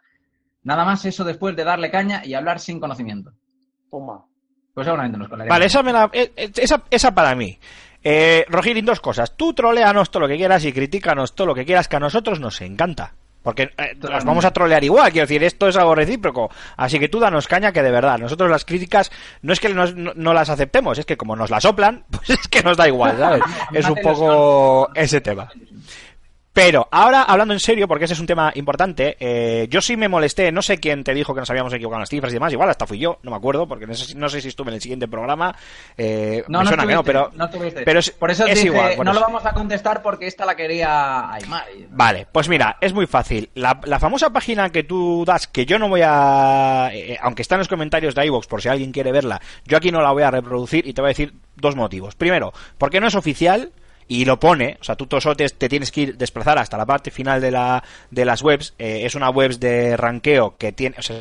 nada 0.65 0.85
más 0.85 1.05
eso 1.05 1.23
después 1.23 1.55
de 1.55 1.63
darle 1.63 1.89
caña 1.91 2.23
y 2.25 2.35
hablar 2.35 2.59
sin 2.59 2.81
conocimiento. 2.81 3.31
Toma. 3.89 4.25
Pues 4.75 4.85
seguramente 4.85 5.17
nos 5.19 5.29
colaremos. 5.29 5.55
Vale, 5.55 5.67
esa, 5.67 5.83
me 5.85 5.93
la- 5.93 6.11
eh, 6.13 6.33
eh, 6.37 6.51
esa, 6.57 6.83
esa 6.91 7.15
para 7.15 7.37
mí. 7.37 7.57
Eh, 8.03 8.45
dos 8.83 9.01
cosas. 9.01 9.37
Tú 9.37 9.55
troleanos 9.55 10.11
todo 10.11 10.23
lo 10.23 10.29
que 10.29 10.37
quieras 10.37 10.65
y 10.65 10.73
critícanos 10.73 11.35
todo 11.35 11.47
lo 11.47 11.55
que 11.55 11.65
quieras, 11.65 11.87
que 11.89 11.97
a 11.97 12.01
nosotros 12.01 12.41
nos 12.41 12.61
encanta. 12.61 13.15
Porque 13.47 13.71
eh, 13.79 13.95
nos 14.01 14.25
vamos 14.25 14.45
a 14.45 14.51
trolear 14.51 14.83
igual, 14.83 15.13
quiero 15.13 15.25
decir, 15.25 15.45
esto 15.45 15.69
es 15.69 15.77
algo 15.77 15.95
recíproco. 15.95 16.51
Así 16.77 16.99
que 16.99 17.09
tú 17.09 17.21
danos 17.21 17.47
caña 17.47 17.71
que 17.71 17.81
de 17.81 17.93
verdad, 17.93 18.19
nosotros 18.19 18.51
las 18.51 18.65
críticas 18.65 19.13
no 19.43 19.53
es 19.53 19.61
que 19.61 19.69
nos- 19.69 19.95
no, 19.95 20.11
no 20.17 20.35
las 20.35 20.51
aceptemos, 20.51 20.99
es 20.99 21.07
que 21.07 21.17
como 21.17 21.37
nos 21.37 21.49
las 21.49 21.63
soplan, 21.63 22.05
pues 22.11 22.31
es 22.31 22.49
que 22.49 22.65
nos 22.65 22.77
da 22.77 22.89
igual, 22.89 23.17
¿sabes? 23.17 23.43
es 23.73 23.89
un 23.89 23.95
poco 24.03 24.91
ese 24.97 25.21
tema. 25.21 25.49
Pero 26.57 26.89
ahora, 26.91 27.25
hablando 27.25 27.53
en 27.53 27.61
serio, 27.61 27.87
porque 27.87 28.07
ese 28.07 28.15
es 28.15 28.21
un 28.21 28.27
tema 28.27 28.51
importante, 28.55 29.15
eh, 29.21 29.67
yo 29.69 29.83
sí 29.83 29.95
me 29.95 30.09
molesté, 30.09 30.51
no 30.51 30.63
sé 30.63 30.79
quién 30.79 31.05
te 31.05 31.13
dijo 31.13 31.35
que 31.35 31.41
nos 31.41 31.51
habíamos 31.51 31.71
equivocado 31.75 31.99
en 31.99 32.01
las 32.01 32.09
cifras 32.09 32.33
y 32.33 32.37
demás, 32.37 32.51
igual 32.51 32.71
hasta 32.71 32.87
fui 32.87 32.99
yo, 32.99 33.19
no 33.23 33.31
me 33.31 33.37
acuerdo, 33.37 33.69
porque 33.69 33.87
no 33.87 33.93
sé, 33.93 34.07
si- 34.07 34.15
no 34.15 34.27
sé 34.31 34.41
si 34.41 34.49
estuve 34.49 34.71
en 34.71 34.77
el 34.77 34.81
siguiente 34.81 35.07
programa, 35.07 35.55
eh, 35.99 36.43
No, 36.49 36.61
me 36.61 36.65
no 36.65 36.69
suena 36.71 36.87
que 36.87 36.95
no, 36.95 37.05
pero... 37.05 37.31
no 37.35 37.51
pero 37.85 37.99
es- 37.99 38.11
Por 38.13 38.31
eso 38.31 38.47
es 38.47 38.65
igual, 38.65 38.95
por 38.97 39.05
no 39.05 39.11
eso. 39.11 39.21
lo 39.21 39.27
vamos 39.27 39.45
a 39.45 39.53
contestar 39.53 40.01
porque 40.01 40.27
esta 40.29 40.47
la 40.47 40.57
quería 40.57 41.31
Aymar. 41.31 41.65
Vale, 41.91 42.27
pues 42.33 42.49
mira, 42.49 42.79
es 42.81 42.95
muy 42.95 43.07
fácil. 43.07 43.51
La, 43.53 43.79
la 43.85 44.01
famosa 44.01 44.31
página 44.31 44.71
que 44.71 44.83
tú 44.83 45.25
das, 45.27 45.47
que 45.49 45.67
yo 45.67 45.79
no 45.79 45.91
voy 45.91 46.01
a... 46.07 46.89
eh, 46.91 47.19
aunque 47.21 47.43
está 47.43 47.57
en 47.57 47.59
los 47.59 47.69
comentarios 47.69 48.15
de 48.15 48.25
iVoox, 48.25 48.47
por 48.47 48.63
si 48.63 48.71
alguien 48.71 48.93
quiere 48.93 49.13
verla, 49.13 49.43
yo 49.67 49.77
aquí 49.77 49.93
no 49.93 50.01
la 50.01 50.11
voy 50.11 50.23
a 50.23 50.31
reproducir 50.31 50.87
y 50.89 50.95
te 50.95 51.03
voy 51.03 51.09
a 51.09 51.11
decir 51.11 51.35
dos 51.57 51.77
motivos. 51.77 52.15
Primero, 52.15 52.55
porque 52.79 52.99
no 52.99 53.09
es 53.09 53.15
oficial 53.15 53.73
y 54.09 54.25
lo 54.25 54.39
pone, 54.39 54.79
o 54.81 54.85
sea, 54.85 54.97
tú 54.97 55.09
solo 55.21 55.37
te, 55.37 55.49
tienes 55.69 55.91
que 55.91 56.01
ir 56.01 56.17
desplazar 56.17 56.59
hasta 56.59 56.77
la 56.77 56.87
parte 56.87 57.11
final 57.11 57.41
de, 57.41 57.51
la, 57.51 57.83
de 58.11 58.25
las 58.25 58.43
webs, 58.43 58.75
eh, 58.79 59.01
es 59.05 59.15
una 59.15 59.31
webs 59.31 59.61
de 59.61 59.97
ranqueo 59.97 60.57
que 60.57 60.73
tiene, 60.73 60.97
o 60.99 61.03
sea, 61.03 61.17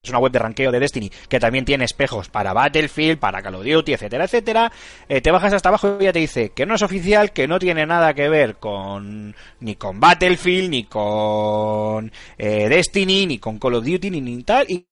es 0.00 0.10
una 0.10 0.20
web 0.20 0.30
de 0.30 0.38
ranqueo 0.38 0.70
de 0.70 0.78
Destiny 0.78 1.10
que 1.28 1.40
también 1.40 1.64
tiene 1.64 1.84
espejos 1.84 2.28
para 2.28 2.52
Battlefield, 2.52 3.18
para 3.18 3.42
Call 3.42 3.56
of 3.56 3.64
Duty, 3.64 3.94
etcétera, 3.94 4.24
etcétera. 4.24 4.72
Eh, 5.08 5.20
te 5.20 5.32
bajas 5.32 5.52
hasta 5.52 5.70
abajo 5.70 5.98
y 6.00 6.04
ya 6.04 6.12
te 6.12 6.20
dice 6.20 6.50
que 6.50 6.66
no 6.66 6.76
es 6.76 6.82
oficial, 6.82 7.32
que 7.32 7.48
no 7.48 7.58
tiene 7.58 7.84
nada 7.84 8.14
que 8.14 8.28
ver 8.28 8.56
con 8.56 9.34
ni 9.60 9.74
con 9.74 9.98
Battlefield, 9.98 10.70
ni 10.70 10.84
con 10.84 12.12
eh, 12.38 12.68
Destiny, 12.68 13.26
ni 13.26 13.38
con 13.38 13.58
Call 13.58 13.74
of 13.74 13.84
Duty, 13.84 14.10
ni, 14.10 14.42
tal, 14.44 14.70
y 14.70 14.86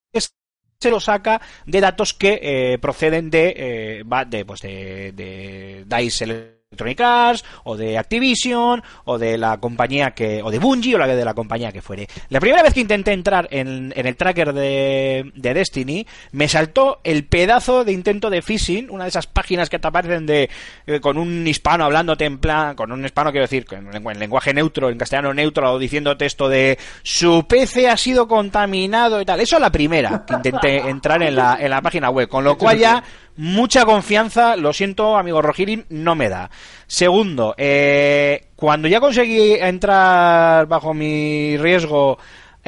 se 0.79 0.91
lo 0.91 0.99
saca 0.99 1.41
de 1.65 1.81
datos 1.81 2.13
que 2.13 2.39
eh, 2.41 2.77
proceden 2.77 3.29
de, 3.29 3.53
eh, 3.57 4.03
de, 4.27 4.45
pues 4.45 4.61
de, 4.61 5.11
de 5.13 5.85
DICE 5.87 6.56
Electronic 6.69 6.99
Arts 6.99 7.45
o 7.63 7.77
de 7.77 7.97
Activision 7.97 8.83
o 9.05 9.17
de 9.17 9.37
la 9.37 9.57
compañía 9.57 10.11
que 10.11 10.43
o 10.43 10.51
de 10.51 10.59
Bungie 10.59 10.95
o 10.95 10.97
la 10.97 11.07
de 11.07 11.23
la 11.23 11.33
compañía 11.33 11.71
que 11.71 11.81
fuere. 11.81 12.09
La 12.27 12.41
primera 12.41 12.61
vez 12.61 12.73
que 12.73 12.81
intenté 12.81 13.13
entrar 13.13 13.47
en, 13.51 13.93
en 13.95 14.05
el 14.05 14.17
tracker 14.17 14.51
de, 14.51 15.31
de 15.33 15.53
Destiny 15.53 16.05
me 16.33 16.49
saltó 16.49 16.99
el 17.05 17.23
pedazo 17.23 17.85
de 17.85 17.93
intento 17.93 18.29
de 18.29 18.41
phishing, 18.41 18.89
una 18.89 19.05
de 19.05 19.09
esas 19.11 19.27
páginas 19.27 19.69
que 19.69 19.79
te 19.79 19.87
aparecen 19.87 20.25
de 20.25 20.49
eh, 20.87 20.99
con 20.99 21.17
un 21.17 21.47
hispano 21.47 21.85
hablándote 21.85 22.25
en 22.25 22.37
plan, 22.37 22.75
con 22.75 22.91
un 22.91 23.05
hispano 23.05 23.31
quiero 23.31 23.45
decir, 23.45 23.65
en, 23.71 23.89
lengu- 23.89 24.11
en 24.11 24.19
lenguaje 24.19 24.53
neutro, 24.53 24.89
en 24.89 24.97
castellano 24.97 25.33
neutro, 25.33 25.71
o 25.71 25.79
diciéndote 25.79 26.25
esto 26.25 26.49
de 26.49 26.77
su 27.01 27.45
PC 27.47 27.87
ha 27.87 27.95
sido 27.95 28.27
contaminado 28.27 29.21
y 29.21 29.25
tal. 29.25 29.39
Eso 29.39 29.55
es 29.55 29.61
la 29.61 29.71
primera 29.71 30.25
que 30.27 30.33
intenté 30.33 30.77
entrar 30.79 31.23
en 31.23 31.33
la, 31.37 31.57
en 31.61 31.69
la 31.69 31.81
página 31.81 32.09
web, 32.09 32.27
con 32.27 32.43
lo 32.43 32.57
cual 32.57 32.77
ya 32.77 33.03
mucha 33.37 33.85
confianza, 33.85 34.55
lo 34.55 34.73
siento, 34.73 35.17
amigo 35.17 35.41
Rogirin, 35.41 35.85
no 35.89 36.15
me 36.15 36.29
da. 36.29 36.49
Segundo, 36.87 37.55
eh, 37.57 38.47
cuando 38.55 38.87
ya 38.87 38.99
conseguí 38.99 39.53
entrar 39.53 40.67
bajo 40.67 40.93
mi 40.93 41.57
riesgo 41.57 42.17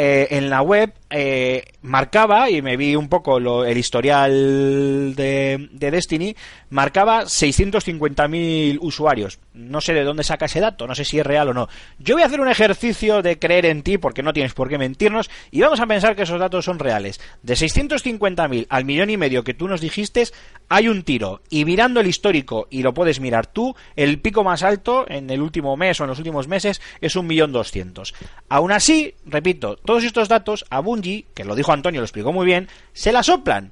eh, 0.01 0.27
en 0.37 0.49
la 0.49 0.61
web, 0.61 0.93
eh, 1.09 1.65
marcaba, 1.81 2.49
y 2.49 2.61
me 2.61 2.77
vi 2.77 2.95
un 2.95 3.09
poco 3.09 3.37
lo- 3.37 3.65
el 3.65 3.77
historial 3.77 5.13
de, 5.13 5.67
de 5.73 5.91
Destiny, 5.91 6.35
marcaba 6.69 7.25
650.000 7.25 8.77
usuarios. 8.81 9.39
No 9.53 9.81
sé 9.81 9.93
de 9.93 10.03
dónde 10.03 10.23
saca 10.23 10.45
ese 10.45 10.59
dato, 10.61 10.87
no 10.87 10.95
sé 10.95 11.03
si 11.03 11.19
es 11.19 11.25
real 11.25 11.49
o 11.49 11.53
no. 11.53 11.67
Yo 11.99 12.15
voy 12.15 12.23
a 12.23 12.27
hacer 12.27 12.39
un 12.39 12.47
ejercicio 12.49 13.21
de 13.21 13.39
creer 13.39 13.65
en 13.65 13.81
ti, 13.83 13.97
porque 13.97 14.23
no 14.23 14.31
tienes 14.33 14.53
por 14.53 14.69
qué 14.69 14.77
mentirnos, 14.77 15.29
y 15.51 15.61
vamos 15.61 15.79
a 15.79 15.87
pensar 15.87 16.15
que 16.15 16.23
esos 16.23 16.39
datos 16.39 16.65
son 16.65 16.79
reales. 16.79 17.19
De 17.43 17.55
650.000 17.55 18.67
al 18.69 18.85
millón 18.85 19.09
y 19.09 19.17
medio 19.17 19.43
que 19.43 19.53
tú 19.53 19.67
nos 19.67 19.81
dijiste, 19.81 20.23
hay 20.69 20.87
un 20.87 21.03
tiro. 21.03 21.41
Y 21.49 21.65
mirando 21.65 21.99
el 21.99 22.07
histórico, 22.07 22.67
y 22.69 22.83
lo 22.83 22.93
puedes 22.93 23.19
mirar 23.19 23.47
tú, 23.47 23.75
el 23.95 24.19
pico 24.19 24.43
más 24.43 24.63
alto 24.63 25.05
en 25.09 25.29
el 25.29 25.41
último 25.41 25.75
mes 25.75 25.99
o 25.99 26.03
en 26.03 26.09
los 26.09 26.17
últimos 26.19 26.47
meses 26.47 26.81
es 27.01 27.15
un 27.15 27.27
millón 27.27 27.51
doscientos. 27.51 28.13
Aún 28.47 28.71
así, 28.71 29.15
repito, 29.25 29.75
todos 29.89 30.03
estos 30.03 30.29
datos 30.29 30.65
a 30.69 30.81
Bungie, 30.81 31.25
que 31.33 31.43
lo 31.43 31.55
dijo 31.55 31.73
Antonio, 31.73 31.99
lo 31.99 32.05
explicó 32.05 32.31
muy 32.31 32.45
bien, 32.45 32.67
se 32.93 33.11
la 33.11 33.23
soplan. 33.23 33.71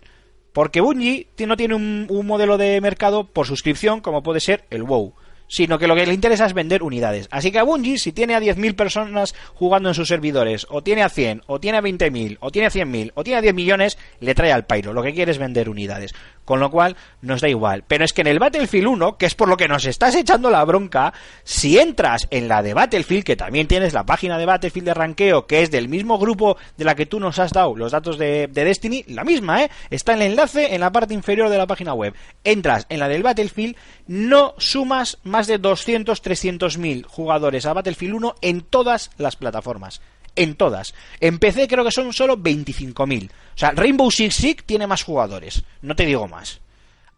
Porque 0.52 0.82
Bungie 0.82 1.28
no 1.46 1.56
tiene 1.56 1.76
un 1.76 2.26
modelo 2.26 2.58
de 2.58 2.82
mercado 2.82 3.26
por 3.26 3.46
suscripción 3.46 4.02
como 4.02 4.24
puede 4.24 4.40
ser 4.40 4.64
el 4.72 4.82
WoW, 4.82 5.14
sino 5.48 5.80
que 5.80 5.88
lo 5.88 5.96
que 5.96 6.06
le 6.06 6.14
interesa 6.14 6.46
es 6.46 6.54
vender 6.54 6.84
unidades. 6.84 7.28
Así 7.32 7.52
que 7.52 7.60
a 7.60 7.64
Bungie, 7.64 7.98
si 7.98 8.12
tiene 8.12 8.36
a 8.36 8.40
10.000 8.40 8.76
personas 8.76 9.36
jugando 9.54 9.90
en 9.90 9.96
sus 9.96 10.08
servidores, 10.08 10.68
o 10.70 10.82
tiene 10.82 11.04
a 11.04 11.10
100, 11.10 11.44
o 11.48 11.60
tiene 11.60 11.78
a 11.78 11.82
20.000, 11.82 12.38
o 12.40 12.52
tiene 12.52 12.68
a 12.68 12.72
100.000, 12.72 13.12
o 13.16 13.24
tiene 13.24 13.40
a 13.40 13.42
10 13.42 13.54
millones, 13.54 13.98
le 14.20 14.36
trae 14.36 14.52
al 14.52 14.66
pairo. 14.66 14.94
Lo 14.94 15.04
que 15.04 15.14
quiere 15.14 15.32
es 15.32 15.38
vender 15.38 15.70
unidades. 15.70 16.14
Con 16.46 16.60
lo 16.62 16.72
cual, 16.72 16.96
nos 17.22 17.42
da 17.42 17.50
igual. 17.50 17.84
Pero 17.88 18.06
es 18.06 18.14
que 18.14 18.22
en 18.22 18.28
el 18.28 18.40
Battlefield 18.40 18.88
1, 18.88 19.18
que 19.18 19.26
es 19.26 19.36
por 19.36 19.50
lo 19.50 19.58
que 19.58 19.68
nos 19.68 19.86
estás 19.86 20.16
echando 20.16 20.50
la 20.50 20.64
bronca, 20.64 21.14
si 21.44 21.78
entras 21.78 22.28
en 22.32 22.48
la 22.48 22.62
de 22.62 22.74
Battlefield, 22.74 23.26
que 23.26 23.36
también 23.36 23.68
tienes 23.68 23.94
la 23.94 24.06
página 24.06 24.38
de 24.38 24.46
Battlefield 24.46 24.88
de 24.88 24.94
ranqueo, 24.94 25.46
que 25.46 25.62
es 25.62 25.72
del 25.72 25.90
mismo 25.90 26.18
grupo 26.18 26.58
de 26.78 26.86
la 26.86 26.96
que 26.96 27.06
tú 27.06 27.20
nos 27.20 27.40
has 27.40 27.52
dado 27.52 27.76
los 27.76 27.92
datos 27.92 28.18
de, 28.18 28.48
de 28.48 28.64
Destiny, 28.64 29.04
la 29.08 29.26
misma, 29.26 29.64
¿eh? 29.64 29.72
Está 29.90 30.14
el 30.14 30.22
enlace 30.22 30.74
en 30.74 30.82
la 30.82 30.92
parte 30.92 31.14
inferior 31.14 31.50
de 31.50 31.58
la 31.58 31.68
página 31.68 31.94
web. 31.94 32.14
Entras 32.44 32.86
en 32.90 33.00
la 33.00 33.10
del 33.10 33.24
Battlefield, 33.24 33.76
no 34.08 34.54
sumas 34.58 35.18
más 35.24 35.37
de 35.46 35.60
200, 35.60 36.20
300 36.22 36.78
mil 36.80 37.06
jugadores 37.06 37.68
a 37.68 37.74
Battlefield 37.74 38.16
1 38.16 38.36
en 38.42 38.62
todas 38.62 39.12
las 39.18 39.36
plataformas. 39.36 40.02
En 40.36 40.56
todas. 40.56 40.96
En 41.20 41.38
PC 41.38 41.68
creo 41.68 41.84
que 41.84 41.92
son 41.92 42.14
solo 42.14 42.38
25.000. 42.38 43.30
O 43.30 43.34
sea, 43.56 43.72
Rainbow 43.72 44.10
Six 44.10 44.34
Siege 44.36 44.64
tiene 44.66 44.88
más 44.88 45.04
jugadores. 45.04 45.64
No 45.84 45.96
te 45.96 46.06
digo 46.06 46.28
más. 46.28 46.60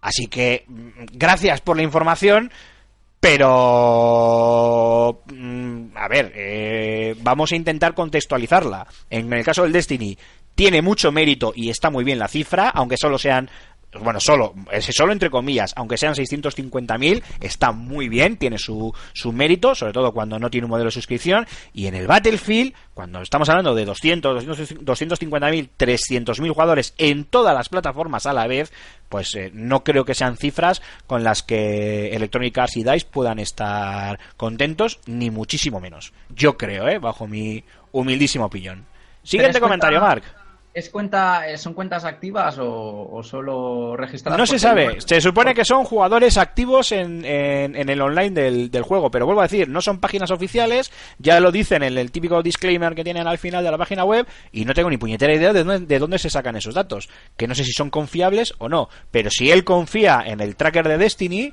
Así 0.02 0.28
que, 0.28 0.66
mm, 0.68 0.90
gracias 1.14 1.62
por 1.62 1.78
la 1.78 1.84
información, 1.84 2.52
pero... 3.20 5.22
mm, 5.28 5.80
A 5.96 6.08
ver, 6.08 6.32
eh, 6.36 7.16
vamos 7.22 7.52
a 7.52 7.56
intentar 7.56 7.94
contextualizarla. 7.94 8.88
En 9.10 9.32
el 9.34 9.44
caso 9.44 9.64
del 9.64 9.74
Destiny, 9.74 10.18
tiene 10.56 10.82
mucho 10.82 11.12
mérito 11.12 11.52
y 11.56 11.70
está 11.70 11.90
muy 11.90 12.04
bien 12.06 12.20
la 12.20 12.28
cifra, 12.30 12.70
aunque 12.70 12.96
solo 12.98 13.18
sean 13.18 13.50
bueno, 14.00 14.20
solo, 14.20 14.54
es 14.72 14.86
solo 14.86 15.12
entre 15.12 15.30
comillas, 15.30 15.74
aunque 15.76 15.98
sean 15.98 16.14
650.000, 16.14 17.24
está 17.42 17.72
muy 17.72 18.08
bien, 18.08 18.38
tiene 18.38 18.58
su, 18.60 18.94
su 19.14 19.32
mérito, 19.32 19.74
sobre 19.74 19.94
todo 19.94 20.12
cuando 20.12 20.38
no 20.38 20.50
tiene 20.50 20.66
un 20.66 20.72
modelo 20.72 20.90
de 20.90 20.94
suscripción. 20.94 21.48
Y 21.74 21.88
en 21.88 21.96
el 21.96 22.06
Battlefield, 22.06 22.74
cuando 22.94 23.22
estamos 23.22 23.50
hablando 23.50 23.74
de 23.74 23.86
200, 23.86 24.46
200 24.46 25.20
250.000, 25.20 25.70
300.000 25.78 26.54
jugadores 26.54 26.94
en 26.98 27.26
todas 27.26 27.56
las 27.56 27.70
plataformas 27.70 28.26
a 28.26 28.34
la 28.34 28.48
vez, 28.48 28.72
pues 29.10 29.34
eh, 29.36 29.50
no 29.54 29.84
creo 29.84 30.06
que 30.06 30.14
sean 30.14 30.38
cifras 30.38 30.82
con 31.08 31.24
las 31.24 31.42
que 31.42 32.10
Electronic 32.10 32.58
Arts 32.58 32.78
y 32.78 32.84
DICE 32.84 33.08
puedan 33.10 33.40
estar 33.40 34.20
contentos, 34.38 35.00
ni 35.08 35.32
muchísimo 35.32 35.80
menos. 35.80 36.14
Yo 36.30 36.58
creo, 36.58 36.88
¿eh? 36.88 37.00
Bajo 37.00 37.28
mi 37.28 37.64
humildísimo 37.92 38.46
opinión. 38.46 38.86
Siguiente 39.24 39.60
comentario, 39.60 40.00
Mark. 40.00 40.24
¿Es 40.72 40.90
cuenta, 40.92 41.44
¿Son 41.58 41.74
cuentas 41.74 42.06
activas 42.06 42.60
o, 42.60 43.10
o 43.12 43.24
solo 43.24 43.98
registradas? 43.98 44.38
No 44.40 44.46
se 44.46 44.60
sabe. 44.60 45.02
Se 45.02 45.20
supone 45.20 45.56
que 45.56 45.66
son 45.66 45.84
jugadores 45.84 46.38
activos 46.38 46.92
en, 46.92 47.26
en- 47.26 47.76
en 47.76 47.90
el 47.90 48.00
online 48.00 48.30
del, 48.30 48.72
del 48.72 48.84
juego, 48.84 49.10
pero 49.10 49.26
vuelvo 49.26 49.42
a 49.42 49.46
decir, 49.46 49.68
no 49.68 49.82
son 49.82 50.00
páginas 50.00 50.30
oficiales, 50.30 50.92
ya 51.18 51.40
lo 51.40 51.52
dicen 51.52 51.82
en 51.82 51.98
el 51.98 52.12
típico 52.12 52.44
disclaimer 52.44 52.94
que 52.94 53.04
tienen 53.04 53.26
al 53.26 53.40
final 53.40 53.64
de 53.64 53.72
la 53.72 53.78
página 53.80 54.06
web 54.06 54.28
y 54.52 54.64
no 54.66 54.74
tengo 54.76 54.92
ni 54.92 54.98
puñetera 54.98 55.34
idea 55.34 55.54
de 55.54 55.64
dónde, 55.64 55.88
de 55.88 56.00
dónde 56.00 56.20
se 56.20 56.30
sacan 56.30 56.56
esos 56.56 56.76
datos, 56.76 57.10
que 57.36 57.48
no 57.48 57.56
sé 57.56 57.64
si 57.64 57.72
son 57.72 57.90
confiables 57.90 58.54
o 58.60 58.70
no, 58.70 58.90
pero 59.10 59.32
si 59.32 59.50
él 59.52 59.64
confía 59.64 60.22
en 60.26 60.40
el 60.40 60.56
tracker 60.56 60.88
de 60.88 61.00
Destiny, 61.00 61.52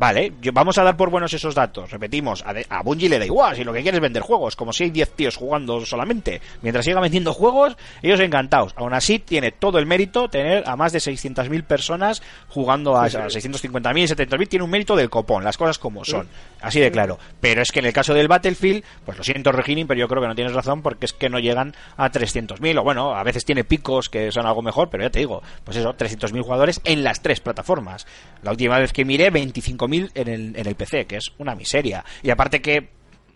Vale, 0.00 0.32
yo- 0.40 0.52
vamos 0.54 0.78
a 0.78 0.82
dar 0.82 0.96
por 0.96 1.10
buenos 1.10 1.34
esos 1.34 1.54
datos. 1.54 1.90
Repetimos, 1.90 2.42
a, 2.46 2.54
de- 2.54 2.64
a 2.70 2.82
Bungie 2.82 3.10
le 3.10 3.18
da 3.18 3.26
igual, 3.26 3.54
si 3.54 3.64
lo 3.64 3.72
que 3.74 3.82
quiere 3.82 3.98
es 3.98 4.02
vender 4.02 4.22
juegos, 4.22 4.56
como 4.56 4.72
si 4.72 4.84
hay 4.84 4.90
10 4.90 5.10
tíos 5.14 5.36
jugando 5.36 5.84
solamente. 5.84 6.40
Mientras 6.62 6.86
siga 6.86 7.00
vendiendo 7.00 7.34
juegos, 7.34 7.76
ellos 8.00 8.18
encantados. 8.20 8.72
Aún 8.76 8.94
así, 8.94 9.18
tiene 9.18 9.52
todo 9.52 9.78
el 9.78 9.84
mérito 9.84 10.30
tener 10.30 10.66
a 10.66 10.74
más 10.74 10.92
de 10.92 11.00
600.000 11.00 11.64
personas 11.64 12.22
jugando 12.48 12.96
a, 12.96 13.04
a 13.04 13.08
650.000, 13.10 14.16
70.000, 14.16 14.48
tiene 14.48 14.64
un 14.64 14.70
mérito 14.70 14.96
del 14.96 15.10
copón, 15.10 15.44
las 15.44 15.58
cosas 15.58 15.78
como 15.78 16.02
son. 16.06 16.28
Así 16.62 16.80
de 16.80 16.90
claro. 16.90 17.18
Pero 17.42 17.60
es 17.60 17.70
que 17.70 17.80
en 17.80 17.84
el 17.86 17.92
caso 17.92 18.14
del 18.14 18.26
Battlefield, 18.26 18.82
pues 19.04 19.18
lo 19.18 19.22
siento, 19.24 19.52
Regini, 19.52 19.84
pero 19.84 20.00
yo 20.00 20.08
creo 20.08 20.22
que 20.22 20.28
no 20.28 20.34
tienes 20.34 20.54
razón 20.54 20.80
porque 20.80 21.04
es 21.04 21.12
que 21.12 21.28
no 21.28 21.38
llegan 21.38 21.74
a 21.98 22.10
300.000, 22.10 22.78
o 22.78 22.82
bueno, 22.82 23.14
a 23.14 23.22
veces 23.22 23.44
tiene 23.44 23.64
picos 23.64 24.08
que 24.08 24.32
son 24.32 24.46
algo 24.46 24.62
mejor, 24.62 24.88
pero 24.88 25.02
ya 25.04 25.10
te 25.10 25.18
digo, 25.18 25.42
pues 25.64 25.76
eso, 25.76 25.94
300.000 25.94 26.40
jugadores 26.42 26.80
en 26.84 27.04
las 27.04 27.20
tres 27.20 27.40
plataformas. 27.40 28.06
La 28.42 28.50
última 28.52 28.78
vez 28.78 28.94
que 28.94 29.04
miré, 29.04 29.30
25.000 29.90 30.10
en 30.14 30.28
el, 30.28 30.56
en 30.56 30.66
el 30.66 30.74
PC, 30.74 31.06
que 31.06 31.16
es 31.16 31.32
una 31.38 31.54
miseria. 31.54 32.04
Y 32.22 32.30
aparte 32.30 32.62
que 32.62 32.88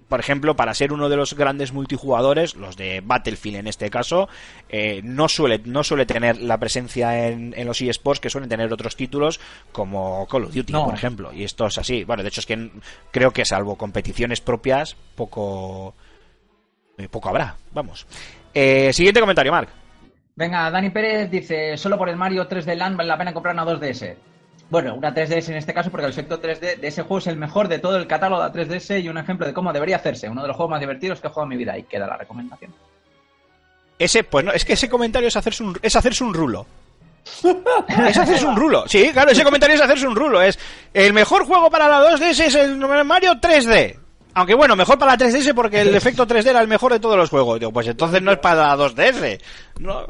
por 0.09 0.21
ejemplo, 0.21 0.55
para 0.55 0.75
ser 0.75 0.93
uno 0.93 1.09
de 1.09 1.17
los 1.17 1.35
grandes 1.35 1.73
multijugadores, 1.73 2.55
los 2.57 2.77
de 2.77 3.01
Battlefield 3.03 3.57
en 3.57 3.67
este 3.67 3.89
caso, 3.89 4.29
eh, 4.69 5.01
no, 5.03 5.29
suele, 5.29 5.63
no 5.65 5.83
suele 5.83 6.05
tener 6.05 6.41
la 6.43 6.59
presencia 6.59 7.27
en, 7.27 7.55
en 7.57 7.67
los 7.67 7.81
eSports 7.81 8.21
que 8.21 8.29
suelen 8.29 8.51
tener 8.51 8.71
otros 8.73 8.97
títulos 8.97 9.41
como 9.73 10.29
Call 10.29 10.45
of 10.45 10.55
Duty, 10.55 10.73
No. 10.75 10.85
por 10.85 10.95
ejemplo. 10.95 11.33
Y 11.33 11.43
esto 11.43 11.67
es 11.67 11.79
así. 11.79 12.05
Bueno, 12.05 12.23
de 12.23 12.29
hecho 12.29 12.41
es 12.41 12.47
que 12.47 12.71
creo 13.11 13.31
que 13.33 13.47
salvo 13.47 13.77
competiciones 13.77 14.43
propias, 14.43 14.95
poco, 15.17 15.95
eh, 16.99 17.09
poco 17.09 17.31
habrá. 17.31 17.57
Vamos. 17.73 18.07
Eh, 18.53 18.93
siguiente 18.93 19.21
comentario, 19.21 19.51
Mark. 19.53 19.71
Venga, 20.37 20.71
Dani 20.71 20.91
Pérez 20.91 21.31
dice, 21.31 21.77
solo 21.79 21.97
por 21.97 22.11
el 22.11 22.17
Mario 22.17 22.47
3D 22.47 22.77
Land 22.77 22.99
vale 22.99 23.09
la 23.09 23.19
pena 23.19 23.33
comprar 23.33 23.55
una 23.55 23.65
2DS. 23.65 24.17
Bueno, 24.71 24.95
una 24.95 25.15
3DS 25.15 25.51
en 25.51 25.57
este 25.57 25.75
caso 25.75 25.91
porque 25.91 26.07
el 26.07 26.13
efecto 26.13 26.41
3D 26.41 26.79
de 26.79 26.89
ese 26.89 27.03
juego 27.03 27.19
es 27.19 27.27
el 27.27 27.37
mejor 27.37 27.69
de 27.69 27.79
todo 27.79 27.97
el 27.97 28.07
catálogo 28.07 28.49
de 28.49 28.67
3DS 28.67 29.03
y 29.03 29.09
un 29.09 29.19
ejemplo 29.19 29.47
de 29.47 29.53
cómo 29.53 29.73
debería 29.73 29.97
hacerse. 29.97 30.29
Uno 30.29 30.43
de 30.43 30.49
los 30.49 30.57
juegos 30.57 30.71
más 30.71 30.81
divertidos 30.81 31.21
que 31.21 31.27
he 31.27 31.31
jugado 31.31 31.45
en 31.45 31.51
mi 31.51 31.57
vida 31.57 31.79
y 31.79 31.85
queda 31.85 32.07
la 32.07 32.17
recomendación. 32.17 32.73
Ese, 33.99 34.25
pues 34.25 34.45
no, 34.45 34.53
es 34.53 34.65
que 34.65 34.73
ese 34.73 34.89
comentario 34.89 35.29
es 35.29 35.37
hacerse 35.37 35.63
un, 35.63 35.79
es 35.81 35.95
hacerse 35.95 36.25
un 36.25 36.35
rulo. 36.35 36.67
Es 38.07 38.19
hacerse 38.19 38.45
un 38.45 38.57
rulo. 38.57 38.85
Sí, 38.87 39.11
claro, 39.13 39.31
ese 39.31 39.45
comentario 39.45 39.77
es 39.77 39.83
hacerse 39.83 40.07
un 40.07 40.17
rulo. 40.17 40.43
Es 40.43 40.59
el 40.93 41.13
mejor 41.13 41.47
juego 41.47 41.71
para 41.71 41.89
la 41.89 42.11
2DS 42.11 42.41
es 42.41 42.55
el 42.55 42.77
Mario 42.77 43.35
3D. 43.35 43.99
Aunque 44.35 44.55
bueno, 44.55 44.75
mejor 44.75 44.99
para 44.99 45.13
la 45.13 45.19
3DS 45.19 45.55
porque 45.55 45.81
el 45.83 45.95
efecto 45.95 46.27
3D 46.27 46.49
era 46.49 46.61
el 46.61 46.69
mejor 46.69 46.93
de 46.93 47.01
todos 47.01 47.17
los 47.17 47.31
juegos. 47.31 47.61
Digo, 47.61 47.73
pues 47.73 47.87
entonces 47.87 48.21
no 48.21 48.33
es 48.33 48.39
para 48.39 48.67
la 48.67 48.77
2DS. 48.77 49.41
No. 49.79 50.07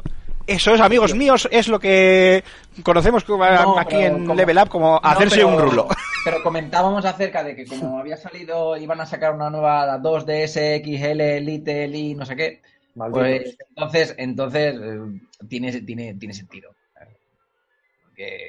Eso 0.47 0.75
es, 0.75 0.81
amigos 0.81 1.15
míos, 1.15 1.47
es 1.51 1.67
lo 1.67 1.79
que 1.79 2.43
conocemos 2.83 3.27
No, 3.27 3.79
aquí 3.79 3.95
pero 3.95 4.15
en 4.15 4.21
como- 4.25 4.35
Level 4.35 4.57
Up 4.59 4.69
como 4.69 4.91
No, 5.03 5.09
hacerse 5.09 5.37
pero- 5.37 5.47
un 5.49 5.59
rulo. 5.59 5.87
Pero 6.25 6.41
comentábamos 6.41 7.05
acerca 7.05 7.43
de 7.43 7.55
que 7.55 7.65
como 7.67 7.99
había 7.99 8.17
salido, 8.17 8.75
iban 8.77 8.99
a 8.99 9.05
sacar 9.05 9.33
una 9.33 9.49
nueva 9.51 9.97
2DS, 9.99 10.81
XL, 10.83 11.21
Elite, 11.21 11.87
Li, 11.87 12.15
no 12.15 12.25
sé 12.25 12.35
qué. 12.35 12.61
Pues 13.11 13.57
entonces, 13.69 14.15
entonces 14.17 14.75
eh, 14.81 14.99
tiene, 15.47 15.81
tiene, 15.81 16.13
tiene 16.15 16.33
sentido. 16.33 16.71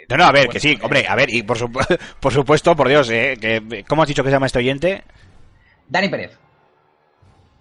No, 0.09 0.17
no, 0.17 0.25
a 0.25 0.33
ver, 0.33 0.43
bueno, 0.47 0.53
que 0.53 0.61
sí, 0.61 0.71
eh, 0.73 0.79
hombre, 0.83 1.07
a 1.09 1.15
ver, 1.17 1.29
y 1.35 1.43
por, 1.43 1.59
supu- 1.59 1.99
por 2.21 2.33
supuesto, 2.33 2.77
por 2.77 2.89
Dios, 2.89 3.11
eh, 3.11 3.37
que, 3.41 3.85
¿cómo 3.89 4.03
has 4.03 4.09
dicho 4.09 4.23
que 4.23 4.29
se 4.31 4.35
llama 4.37 4.47
este 4.47 4.61
oyente? 4.61 5.03
Dani 5.89 6.09
Pérez. 6.09 6.39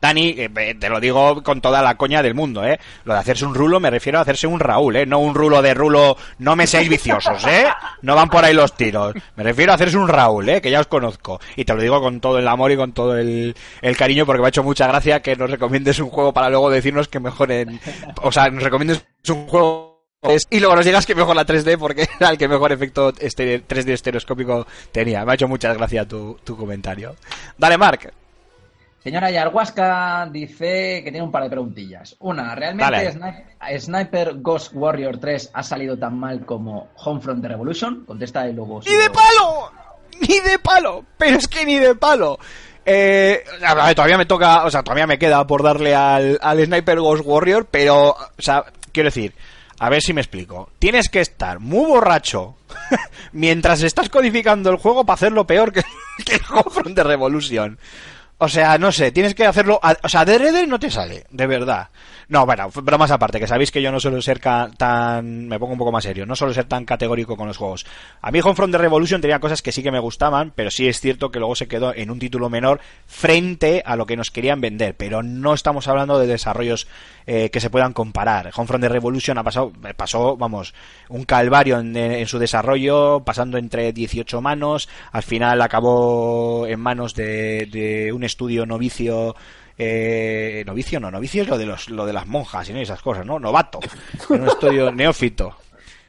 Dani, 0.05 0.35
eh, 0.37 0.75
te 0.79 0.87
lo 0.87 0.99
digo 0.99 1.41
con 1.41 1.61
toda 1.61 1.81
la 1.81 1.95
coña 1.95 2.21
del 2.21 2.35
mundo, 2.35 2.63
¿eh? 2.63 2.79
Lo 3.05 3.13
de 3.13 3.19
hacerse 3.19 3.43
un 3.43 3.55
rulo 3.55 3.79
me 3.79 3.89
refiero 3.89 4.19
a 4.19 4.21
hacerse 4.21 4.45
un 4.45 4.59
Raúl, 4.59 4.97
¿eh? 4.97 5.05
No 5.07 5.17
un 5.17 5.33
rulo 5.33 5.63
de 5.63 5.73
rulo, 5.73 6.15
no 6.37 6.55
me 6.55 6.67
seáis 6.67 6.87
viciosos, 6.87 7.43
¿eh? 7.47 7.65
No 8.03 8.13
van 8.13 8.29
por 8.29 8.45
ahí 8.45 8.53
los 8.53 8.77
tiros. 8.77 9.15
Me 9.35 9.41
refiero 9.41 9.71
a 9.71 9.75
hacerse 9.75 9.97
un 9.97 10.07
Raúl, 10.07 10.47
¿eh? 10.47 10.61
Que 10.61 10.69
ya 10.69 10.79
os 10.79 10.85
conozco. 10.85 11.39
Y 11.55 11.65
te 11.65 11.73
lo 11.73 11.81
digo 11.81 11.99
con 12.01 12.21
todo 12.21 12.37
el 12.37 12.47
amor 12.47 12.71
y 12.71 12.77
con 12.77 12.93
todo 12.93 13.17
el, 13.17 13.55
el 13.81 13.97
cariño 13.97 14.27
porque 14.27 14.41
me 14.41 14.45
ha 14.45 14.49
hecho 14.49 14.63
mucha 14.63 14.85
gracia 14.85 15.23
que 15.23 15.35
nos 15.35 15.49
recomiendes 15.49 15.97
un 15.97 16.11
juego 16.11 16.31
para 16.31 16.51
luego 16.51 16.69
decirnos 16.69 17.07
que 17.07 17.19
mejoren... 17.19 17.79
O 18.21 18.31
sea, 18.31 18.51
nos 18.51 18.61
recomiendes 18.61 19.03
un 19.27 19.47
juego 19.47 20.03
y 20.51 20.59
luego 20.59 20.75
nos 20.75 20.85
digas 20.85 21.07
que 21.07 21.15
mejor 21.15 21.35
la 21.35 21.47
3D 21.47 21.79
porque 21.79 22.07
era 22.19 22.29
el 22.29 22.37
que 22.37 22.47
mejor 22.47 22.71
efecto 22.71 23.11
este 23.19 23.65
3D 23.65 23.89
estereoscópico 23.89 24.67
tenía. 24.91 25.25
Me 25.25 25.31
ha 25.31 25.33
hecho 25.35 25.47
muchas 25.47 25.75
gracias 25.75 26.07
tu, 26.07 26.37
tu 26.43 26.55
comentario. 26.55 27.15
Dale, 27.57 27.79
Mark. 27.79 28.13
Señora 29.05 29.29
Yarhuasca 29.29 30.27
dice 30.31 31.03
que 31.03 31.11
tiene 31.11 31.21
un 31.21 31.31
par 31.31 31.43
de 31.43 31.51
preguntillas. 31.51 32.15
Una, 32.21 32.55
¿realmente 32.55 33.13
Sniper 33.77 34.41
Ghost 34.41 34.71
Warrior 34.73 35.19
3 35.19 35.51
ha 35.53 35.61
salido 35.61 35.95
tan 35.95 36.17
mal 36.17 36.43
como 36.43 36.89
Homefront 36.95 37.39
The 37.43 37.49
Revolution? 37.49 38.03
Contesta 38.03 38.49
y 38.49 38.53
luego... 38.53 38.79
¡Ni 38.83 38.95
de 38.95 39.11
palo! 39.11 39.71
¡Ni 40.21 40.39
de 40.39 40.57
palo! 40.57 41.05
Pero 41.19 41.37
es 41.37 41.47
que 41.47 41.63
ni 41.67 41.77
de 41.77 41.93
palo. 41.93 42.39
Eh, 42.83 43.43
todavía 43.95 44.17
me 44.17 44.25
toca, 44.25 44.65
o 44.65 44.71
sea, 44.71 44.81
todavía 44.81 45.05
me 45.05 45.19
queda 45.19 45.45
por 45.45 45.61
darle 45.61 45.93
al, 45.93 46.39
al 46.41 46.65
Sniper 46.65 46.99
Ghost 46.99 47.23
Warrior, 47.23 47.67
pero, 47.69 48.09
o 48.09 48.41
sea, 48.41 48.65
quiero 48.91 49.09
decir, 49.09 49.35
a 49.77 49.89
ver 49.91 50.01
si 50.01 50.13
me 50.13 50.21
explico. 50.21 50.71
Tienes 50.79 51.09
que 51.09 51.21
estar 51.21 51.59
muy 51.59 51.85
borracho 51.85 52.55
mientras 53.33 53.83
estás 53.83 54.09
codificando 54.09 54.71
el 54.71 54.77
juego 54.77 55.05
para 55.05 55.13
hacerlo 55.13 55.45
peor 55.45 55.71
que, 55.71 55.83
que 56.25 56.37
el 56.37 56.41
Homefront 56.49 56.95
de 56.95 57.03
Revolution. 57.03 57.77
O 58.37 58.49
sea, 58.49 58.77
no 58.77 58.91
sé, 58.91 59.11
tienes 59.11 59.33
que 59.33 59.45
hacerlo. 59.45 59.79
a- 59.81 59.97
o 60.03 60.09
sea, 60.09 60.25
de 60.25 60.37
Red 60.37 60.67
no 60.67 60.79
te 60.79 60.91
sale, 60.91 61.25
de 61.29 61.47
verdad. 61.47 61.89
No, 62.27 62.45
bueno, 62.45 62.69
bromas 62.73 63.11
aparte, 63.11 63.39
que 63.39 63.47
sabéis 63.47 63.71
que 63.71 63.81
yo 63.81 63.91
no 63.91 63.99
suelo 63.99 64.21
ser 64.21 64.39
tan. 64.39 65.47
Me 65.47 65.59
pongo 65.59 65.73
un 65.73 65.79
poco 65.79 65.91
más 65.91 66.03
serio, 66.03 66.25
no 66.25 66.35
suelo 66.35 66.53
ser 66.53 66.65
tan 66.65 66.85
categórico 66.85 67.37
con 67.37 67.47
los 67.47 67.57
juegos. 67.57 67.85
A 68.21 68.31
mí, 68.31 68.39
Homefront 68.43 68.71
de 68.71 68.77
Revolution 68.79 69.21
tenía 69.21 69.39
cosas 69.39 69.61
que 69.61 69.71
sí 69.71 69.83
que 69.83 69.91
me 69.91 69.99
gustaban, 69.99 70.51
pero 70.55 70.71
sí 70.71 70.87
es 70.87 70.99
cierto 70.99 71.29
que 71.31 71.39
luego 71.39 71.55
se 71.55 71.67
quedó 71.67 71.93
en 71.93 72.09
un 72.09 72.19
título 72.19 72.49
menor 72.49 72.79
frente 73.05 73.83
a 73.85 73.95
lo 73.95 74.05
que 74.05 74.17
nos 74.17 74.31
querían 74.31 74.61
vender. 74.61 74.95
Pero 74.95 75.21
no 75.21 75.53
estamos 75.53 75.87
hablando 75.87 76.17
de 76.17 76.27
desarrollos 76.27 76.87
eh, 77.27 77.49
que 77.51 77.59
se 77.59 77.69
puedan 77.69 77.93
comparar. 77.93 78.51
Homefront 78.55 78.81
de 78.81 78.89
Revolution 78.89 79.37
ha 79.37 79.43
pasado, 79.43 79.71
eh, 79.87 79.93
pasó, 79.93 80.35
vamos, 80.35 80.73
un 81.09 81.25
calvario 81.25 81.79
en, 81.79 81.95
en 81.95 82.27
su 82.27 82.39
desarrollo, 82.39 83.23
pasando 83.23 83.57
entre 83.57 83.93
18 83.93 84.41
manos. 84.41 84.89
Al 85.11 85.23
final 85.23 85.61
acabó 85.61 86.65
en 86.67 86.79
manos 86.79 87.13
de, 87.13 87.67
de 87.71 88.11
un 88.11 88.23
estudio 88.23 88.65
novicio. 88.65 89.35
Eh, 89.77 90.63
novicio 90.65 90.99
no, 90.99 91.11
novicio 91.11 91.41
es 91.41 91.49
lo 91.49 91.57
de 91.57 91.65
los 91.65 91.89
lo 91.89 92.05
de 92.05 92.13
las 92.13 92.27
monjas 92.27 92.69
y 92.69 92.73
¿no? 92.73 92.79
esas 92.79 93.01
cosas, 93.01 93.25
¿no? 93.25 93.39
Novato. 93.39 93.79
En 94.29 94.41
un 94.41 94.47
estudio 94.47 94.91
neófito. 94.91 95.55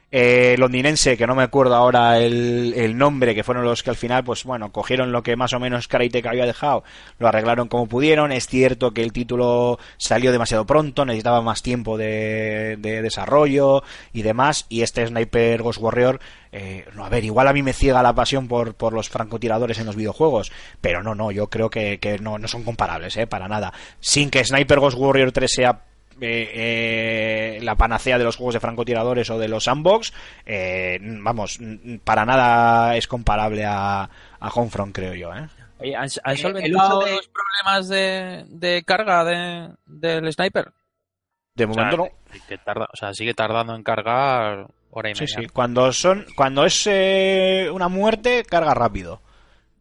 Eh, 0.09 0.55
londinense, 0.57 1.17
que 1.17 1.27
no 1.27 1.35
me 1.35 1.43
acuerdo 1.43 1.75
ahora 1.75 2.17
el, 2.19 2.73
el 2.77 2.97
nombre, 2.97 3.35
que 3.35 3.43
fueron 3.43 3.65
los 3.65 3.83
que 3.83 3.89
al 3.89 3.97
final, 3.97 4.23
pues 4.23 4.45
bueno, 4.45 4.71
cogieron 4.71 5.11
lo 5.11 5.21
que 5.21 5.35
más 5.35 5.51
o 5.51 5.59
menos 5.59 5.89
Crytek 5.89 6.25
había 6.25 6.45
dejado, 6.45 6.85
lo 7.19 7.27
arreglaron 7.27 7.67
como 7.67 7.87
pudieron. 7.87 8.31
Es 8.31 8.47
cierto 8.47 8.91
que 8.91 9.03
el 9.03 9.11
título 9.11 9.79
salió 9.97 10.31
demasiado 10.31 10.65
pronto, 10.65 11.03
necesitaba 11.03 11.41
más 11.41 11.61
tiempo 11.61 11.97
de, 11.97 12.77
de 12.79 13.01
desarrollo 13.01 13.83
y 14.13 14.21
demás. 14.21 14.65
Y 14.69 14.81
este 14.81 15.05
Sniper 15.05 15.61
Ghost 15.61 15.81
Warrior, 15.81 16.21
eh, 16.53 16.85
no, 16.95 17.03
a 17.03 17.09
ver, 17.09 17.25
igual 17.25 17.49
a 17.49 17.53
mí 17.53 17.61
me 17.61 17.73
ciega 17.73 18.01
la 18.01 18.15
pasión 18.15 18.47
por, 18.47 18.75
por 18.75 18.93
los 18.93 19.09
francotiradores 19.09 19.77
en 19.79 19.87
los 19.87 19.97
videojuegos, 19.97 20.53
pero 20.79 21.03
no, 21.03 21.15
no, 21.15 21.31
yo 21.31 21.49
creo 21.49 21.69
que, 21.69 21.99
que 21.99 22.17
no, 22.17 22.37
no 22.37 22.47
son 22.47 22.63
comparables, 22.63 23.17
eh, 23.17 23.27
para 23.27 23.49
nada. 23.49 23.73
Sin 23.99 24.29
que 24.29 24.45
Sniper 24.45 24.79
Ghost 24.79 24.97
Warrior 24.97 25.33
3 25.33 25.51
sea 25.51 25.81
eh, 26.21 27.57
eh, 27.57 27.59
la 27.61 27.75
panacea 27.75 28.17
de 28.17 28.23
los 28.23 28.35
juegos 28.35 28.53
de 28.55 28.59
francotiradores 28.59 29.29
o 29.29 29.37
de 29.39 29.47
los 29.47 29.65
sandbox, 29.65 30.13
eh, 30.45 30.99
vamos, 31.01 31.59
para 32.03 32.25
nada 32.25 32.95
es 32.95 33.07
comparable 33.07 33.65
a, 33.65 34.09
a 34.39 34.49
Homefront, 34.49 34.95
creo 34.95 35.13
yo. 35.13 35.33
¿eh? 35.35 35.47
Oye, 35.79 35.95
¿han, 35.95 36.09
han 36.23 36.31
el 36.33 36.37
solventado 36.39 36.99
de- 37.05 37.11
los 37.11 37.27
problemas 37.29 37.87
de, 37.87 38.45
de 38.49 38.83
carga 38.83 39.23
de, 39.23 39.69
del 39.85 40.31
sniper? 40.33 40.71
De 41.55 41.65
O 41.65 41.73
sea, 41.73 41.83
momento 41.83 41.97
no. 41.97 42.31
que- 42.31 42.39
que 42.47 42.57
tarda, 42.57 42.87
o 42.91 42.95
sea, 42.97 43.13
sigue 43.13 43.33
tardando 43.33 43.75
en 43.75 43.83
cargar 43.83 44.67
hora 44.91 45.09
y 45.11 45.15
Sí, 45.15 45.23
media. 45.23 45.37
sí. 45.41 45.47
Cuando 45.53 45.91
son, 45.93 46.25
cuando 46.35 46.65
es 46.65 46.87
eh, 46.89 47.69
una 47.71 47.87
muerte, 47.89 48.43
carga 48.43 48.73
rápido. 48.73 49.21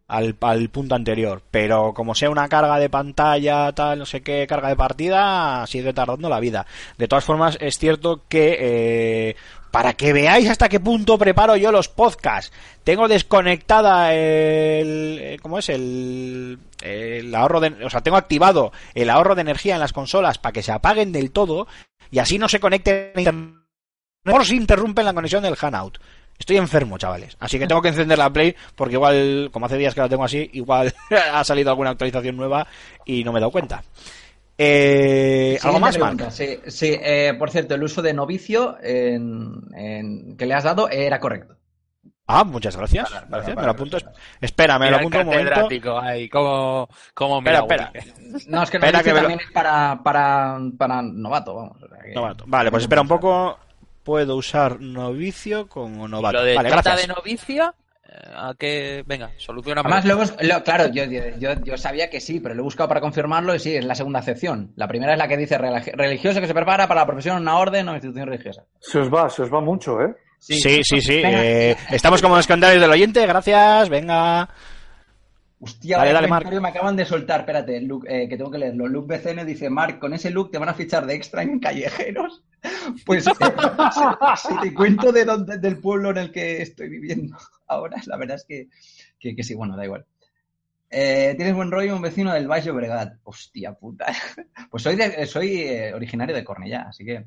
Al, 0.08 0.36
al 0.40 0.68
punto 0.68 0.94
anterior. 0.94 1.42
Pero 1.50 1.92
como 1.92 2.14
sea 2.14 2.30
una 2.30 2.48
carga 2.48 2.78
de 2.78 2.88
pantalla, 2.88 3.72
tal, 3.72 3.98
no 3.98 4.06
sé 4.06 4.22
qué, 4.22 4.46
carga 4.46 4.68
de 4.68 4.76
partida, 4.76 5.66
sigue 5.66 5.92
tardando 5.92 6.28
la 6.28 6.40
vida. 6.40 6.66
De 6.96 7.08
todas 7.08 7.24
formas, 7.24 7.58
es 7.60 7.78
cierto 7.78 8.22
que 8.28 8.56
eh, 8.60 9.36
para 9.76 9.92
que 9.92 10.14
veáis 10.14 10.48
hasta 10.48 10.70
qué 10.70 10.80
punto 10.80 11.18
preparo 11.18 11.54
yo 11.56 11.70
los 11.70 11.88
podcasts, 11.88 12.50
tengo 12.82 13.08
desconectada 13.08 14.14
el, 14.14 15.18
eh, 15.20 15.38
¿cómo 15.42 15.58
es? 15.58 15.68
El, 15.68 16.58
el 16.80 17.34
ahorro 17.34 17.60
de, 17.60 17.84
o 17.84 17.90
sea, 17.90 18.00
tengo 18.00 18.16
activado 18.16 18.72
el 18.94 19.10
ahorro 19.10 19.34
de 19.34 19.42
energía 19.42 19.74
en 19.74 19.80
las 19.80 19.92
consolas 19.92 20.38
para 20.38 20.54
que 20.54 20.62
se 20.62 20.72
apaguen 20.72 21.12
del 21.12 21.30
todo 21.30 21.66
y 22.10 22.20
así 22.20 22.38
no 22.38 22.48
se 22.48 22.58
conecten 22.58 23.12
a 23.14 23.18
internet 23.18 23.54
por 24.24 24.44
si 24.44 24.56
interrumpen 24.56 25.04
la 25.04 25.12
conexión 25.12 25.42
del 25.42 25.58
Hanout. 25.60 25.98
Estoy 26.38 26.56
enfermo, 26.58 26.98
chavales. 26.98 27.36
Así 27.40 27.58
que 27.58 27.66
tengo 27.66 27.80
que 27.82 27.88
encender 27.88 28.18
la 28.18 28.30
Play 28.30 28.54
porque 28.74 28.94
igual, 28.94 29.48
como 29.52 29.66
hace 29.66 29.78
días 29.78 29.94
que 29.94 30.00
la 30.00 30.08
tengo 30.08 30.24
así, 30.24 30.50
igual 30.52 30.92
ha 31.32 31.42
salido 31.44 31.70
alguna 31.70 31.90
actualización 31.90 32.36
nueva 32.36 32.66
y 33.04 33.24
no 33.24 33.32
me 33.32 33.38
he 33.38 33.40
dado 33.40 33.52
cuenta. 33.52 33.82
Eh, 34.58 35.58
¿Algo 35.62 35.80
más. 35.80 35.98
Marc? 35.98 36.30
Sí, 36.30 36.58
sí, 36.68 36.96
eh, 36.98 37.34
por 37.38 37.50
cierto, 37.50 37.74
el 37.74 37.82
uso 37.82 38.00
de 38.00 38.14
novicio 38.14 38.76
en, 38.82 39.52
en- 39.74 40.36
que 40.36 40.46
le 40.46 40.54
has 40.54 40.64
dado 40.64 40.88
era 40.88 41.20
correcto. 41.20 41.56
Ah, 42.28 42.42
muchas 42.42 42.76
gracias. 42.76 43.08
Para, 43.08 43.20
para, 43.20 43.36
Gracias, 43.36 43.54
para, 43.54 43.60
me 43.60 43.66
lo 43.66 43.72
apunto. 43.72 43.98
Espera, 44.40 44.78
me 44.78 44.90
lo 44.90 44.96
apunto 44.96 45.20
un 45.20 45.26
momento. 45.26 46.00
ahí, 46.00 46.28
como, 46.28 46.88
como 47.14 47.38
Espera, 47.38 47.58
espera. 47.60 47.92
No, 48.48 48.62
es 48.62 48.70
que 48.70 48.78
Espera 48.78 48.98
novicio 48.98 49.02
que 49.02 49.10
lo- 49.12 49.20
también 49.20 49.40
es 49.40 49.52
para, 49.52 50.00
para, 50.02 50.58
para 50.76 51.02
novato, 51.02 51.54
vamos. 51.54 51.82
o 51.82 51.88
sea 51.88 51.98
que- 52.02 52.14
Novato. 52.14 52.44
Vale, 52.48 52.70
pues 52.70 52.82
espera 52.82 53.02
un 53.02 53.08
poco. 53.08 53.58
Puedo 54.06 54.36
usar 54.36 54.80
novicio 54.80 55.68
como 55.68 56.08
novato. 56.08 56.38
Lo 56.38 56.44
de 56.44 56.54
Vale, 56.54 56.70
trata 56.70 56.90
gracias. 56.92 57.08
de 57.08 57.14
novicia, 57.14 57.74
eh, 58.08 58.12
a 58.34 58.54
que, 58.58 59.02
venga, 59.06 59.32
soluciona 59.36 59.80
Además, 59.82 60.04
luego, 60.04 60.22
lo- 60.42 60.62
claro, 60.62 60.86
yo, 60.92 61.04
yo, 61.04 61.54
yo 61.64 61.76
sabía 61.76 62.08
que 62.08 62.20
sí, 62.20 62.38
pero 62.40 62.54
lo 62.54 62.60
he 62.60 62.64
buscado 62.64 62.88
para 62.88 63.00
confirmarlo 63.00 63.54
y 63.54 63.58
sí, 63.58 63.74
es 63.76 63.84
la 63.84 63.94
segunda 63.96 64.20
acepción. 64.20 64.72
La 64.76 64.86
primera 64.88 65.12
es 65.12 65.18
la 65.18 65.26
que 65.28 65.36
dice 65.36 65.58
religi- 65.58 65.92
religioso 65.92 66.40
que 66.40 66.46
se 66.46 66.54
prepara 66.54 66.86
para 66.86 67.00
la 67.00 67.06
profesión, 67.06 67.42
una 67.42 67.58
orden 67.58 67.88
o 67.88 67.94
institución 67.94 68.28
religiosa. 68.28 68.62
Se 68.78 69.00
os 69.00 69.12
va, 69.12 69.28
se 69.28 69.42
os 69.42 69.52
va 69.52 69.60
mucho, 69.60 70.00
¿eh? 70.00 70.14
Sí, 70.38 70.60
sí, 70.84 71.00
sí. 71.00 71.20
Eh, 71.24 71.76
estamos 71.90 72.22
como 72.22 72.36
los 72.36 72.46
comentarios 72.46 72.80
del 72.80 72.90
oyente. 72.90 73.26
Gracias, 73.26 73.88
venga. 73.88 74.48
Hostia, 75.58 75.96
Dale, 75.98 76.12
dale, 76.12 76.28
comentario 76.28 76.60
me 76.60 76.68
acaban 76.68 76.94
de 76.96 77.06
soltar. 77.06 77.40
Espérate, 77.40 77.80
Luke, 77.80 78.06
eh, 78.08 78.28
que 78.28 78.36
tengo 78.36 78.50
que 78.50 78.58
leerlo. 78.58 78.86
Luke 78.86 79.16
BCN 79.16 79.44
dice: 79.46 79.70
Mark, 79.70 79.98
con 79.98 80.12
ese 80.12 80.30
look 80.30 80.50
te 80.50 80.58
van 80.58 80.68
a 80.68 80.74
fichar 80.74 81.06
de 81.06 81.14
extra 81.14 81.42
en 81.42 81.58
callejeros. 81.58 82.42
Pues 83.04 83.26
eh, 83.26 83.30
si, 84.36 84.60
te 84.60 84.74
cuento 84.74 85.12
de 85.12 85.24
dónde, 85.24 85.58
del 85.58 85.78
pueblo 85.80 86.10
en 86.10 86.18
el 86.18 86.32
que 86.32 86.62
estoy 86.62 86.88
viviendo 86.88 87.36
ahora, 87.66 88.00
la 88.06 88.16
verdad 88.16 88.36
es 88.36 88.44
que, 88.44 88.68
que, 89.18 89.34
que 89.36 89.42
sí, 89.42 89.54
bueno, 89.54 89.76
da 89.76 89.84
igual. 89.84 90.04
Eh, 90.90 91.34
Tienes 91.36 91.54
buen 91.54 91.70
rollo, 91.70 91.96
un 91.96 92.02
vecino 92.02 92.32
del 92.32 92.48
Valle 92.48 92.70
Obregat. 92.70 93.14
Hostia 93.24 93.72
puta. 93.74 94.06
Pues 94.70 94.82
soy, 94.82 94.96
de- 94.96 95.26
soy 95.26 95.62
eh, 95.62 95.94
originario 95.94 96.34
de 96.34 96.44
Cornellá, 96.44 96.86
así 96.88 97.04
que 97.04 97.26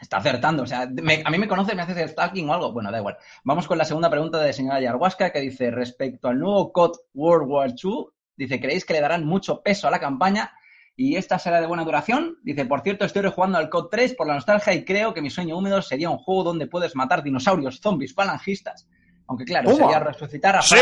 está 0.00 0.18
acertando. 0.18 0.62
O 0.64 0.66
sea, 0.66 0.86
me- 0.86 1.22
a 1.24 1.30
mí 1.30 1.38
me 1.38 1.48
conoces, 1.48 1.74
me 1.74 1.82
haces 1.82 1.96
el 1.98 2.08
stalking 2.08 2.48
o 2.48 2.54
algo. 2.54 2.72
Bueno, 2.72 2.90
da 2.90 2.98
igual. 2.98 3.16
Vamos 3.44 3.66
con 3.66 3.78
la 3.78 3.84
segunda 3.84 4.10
pregunta 4.10 4.40
de 4.40 4.52
señora 4.52 4.80
Yarhuasca 4.80 5.30
que 5.30 5.40
dice, 5.40 5.70
respecto 5.70 6.28
al 6.28 6.38
nuevo 6.38 6.72
COD 6.72 6.96
World 7.14 7.48
War 7.48 7.70
II, 7.82 8.06
dice, 8.36 8.60
¿creéis 8.60 8.84
que 8.84 8.92
le 8.94 9.00
darán 9.00 9.24
mucho 9.24 9.62
peso 9.62 9.88
a 9.88 9.90
la 9.90 10.00
campaña? 10.00 10.52
Y 10.98 11.16
esta 11.16 11.38
será 11.38 11.60
de 11.60 11.66
buena 11.66 11.84
duración. 11.84 12.38
Dice, 12.42 12.64
por 12.64 12.80
cierto, 12.80 13.04
estoy 13.04 13.22
rejugando 13.22 13.58
al 13.58 13.68
COD 13.68 13.88
3 13.90 14.14
por 14.14 14.26
la 14.26 14.34
nostalgia 14.34 14.72
y 14.72 14.84
creo 14.84 15.12
que 15.12 15.20
mi 15.20 15.28
sueño 15.30 15.56
húmedo 15.58 15.82
sería 15.82 16.08
un 16.08 16.16
juego 16.18 16.44
donde 16.44 16.66
puedes 16.66 16.96
matar 16.96 17.22
dinosaurios, 17.22 17.80
zombies, 17.80 18.14
falangistas. 18.14 18.86
Aunque 19.28 19.44
claro, 19.44 19.74
sería 19.74 19.98
resucitar 19.98 20.56
a 20.56 20.62
¡Sí! 20.62 20.76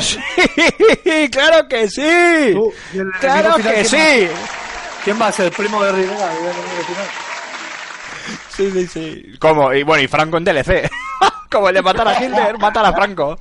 ¡Sí! 0.00 0.18
¡Claro 1.30 1.68
que 1.68 1.88
sí! 1.88 2.52
Tú, 2.54 2.72
¿y 2.94 2.98
el 2.98 3.10
¡Claro 3.20 3.54
final 3.54 3.62
que 3.74 3.74
quién 3.74 3.84
sí! 3.86 3.96
va- 4.26 4.38
¿Quién 5.04 5.20
va 5.20 5.26
a 5.28 5.32
ser? 5.32 5.46
¿El 5.46 5.52
primo 5.52 5.82
de 5.82 5.92
Rivera? 5.92 6.32
¿El 6.32 6.38
enemigo 6.38 6.82
final? 6.86 7.06
Sí, 8.50 8.70
sí, 8.70 8.86
sí. 8.86 9.38
Como, 9.38 9.72
y 9.72 9.82
bueno, 9.82 10.02
y 10.02 10.08
Franco 10.08 10.36
en 10.36 10.44
DLC. 10.44 10.90
Como 11.50 11.68
el 11.68 11.74
de 11.74 11.82
matar 11.82 12.08
a 12.08 12.22
Hitler, 12.24 12.58
matar 12.58 12.84
a 12.86 12.92
Franco. 12.92 13.36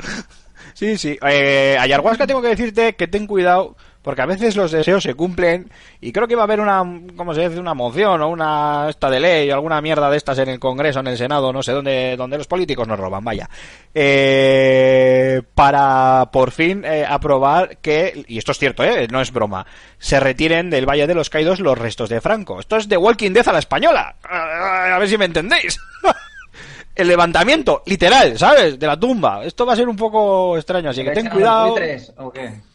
Sí, 0.73 0.97
sí. 0.97 1.17
Eh, 1.27 1.77
Ayahuasca 1.79 2.25
tengo 2.25 2.41
que 2.41 2.47
decirte 2.49 2.95
que 2.95 3.07
ten 3.07 3.27
cuidado, 3.27 3.75
porque 4.01 4.21
a 4.21 4.25
veces 4.25 4.55
los 4.55 4.71
deseos 4.71 5.03
se 5.03 5.13
cumplen 5.13 5.69
y 5.99 6.11
creo 6.11 6.27
que 6.27 6.35
va 6.35 6.43
a 6.43 6.45
haber 6.45 6.61
una, 6.61 6.83
¿cómo 7.15 7.33
se 7.33 7.47
dice? 7.47 7.59
Una 7.59 7.73
moción 7.73 8.21
o 8.21 8.29
una 8.29 8.87
esta 8.89 9.09
de 9.09 9.19
ley 9.19 9.51
o 9.51 9.53
alguna 9.53 9.81
mierda 9.81 10.09
de 10.09 10.17
estas 10.17 10.39
en 10.39 10.49
el 10.49 10.59
Congreso, 10.59 10.99
en 11.01 11.07
el 11.07 11.17
Senado, 11.17 11.51
no 11.51 11.61
sé 11.61 11.73
dónde, 11.73 12.15
donde 12.17 12.37
los 12.37 12.47
políticos 12.47 12.87
nos 12.87 12.99
roban, 12.99 13.23
vaya. 13.23 13.49
Eh, 13.93 15.41
para 15.53 16.29
por 16.31 16.51
fin 16.51 16.83
eh, 16.85 17.05
aprobar 17.07 17.77
que, 17.77 18.23
y 18.27 18.37
esto 18.37 18.53
es 18.53 18.59
cierto, 18.59 18.83
eh, 18.83 19.07
no 19.11 19.19
es 19.19 19.31
broma, 19.31 19.65
se 19.97 20.19
retiren 20.19 20.69
del 20.69 20.87
Valle 20.87 21.07
de 21.07 21.15
los 21.15 21.29
Caídos 21.29 21.59
los 21.59 21.77
restos 21.77 22.09
de 22.09 22.21
Franco. 22.21 22.59
Esto 22.59 22.77
es 22.77 22.87
de 22.87 22.97
Walking 22.97 23.31
Dead 23.31 23.47
a 23.47 23.53
la 23.53 23.59
española. 23.59 24.15
A 24.23 24.97
ver 24.97 25.09
si 25.09 25.17
me 25.17 25.25
entendéis. 25.25 25.77
el 26.95 27.07
levantamiento, 27.07 27.83
literal, 27.85 28.37
¿sabes? 28.37 28.79
De 28.79 28.87
la 28.87 28.97
tumba. 28.97 29.43
Esto 29.43 29.65
va 29.65 29.73
a 29.73 29.75
ser 29.75 29.87
un 29.87 29.95
poco 29.95 30.57
extraño, 30.57 30.89
así 30.89 31.03
que 31.03 31.11
ten 31.11 31.29
cuidado. 31.29 31.75
¿O 32.17 32.31
qué? 32.31 32.68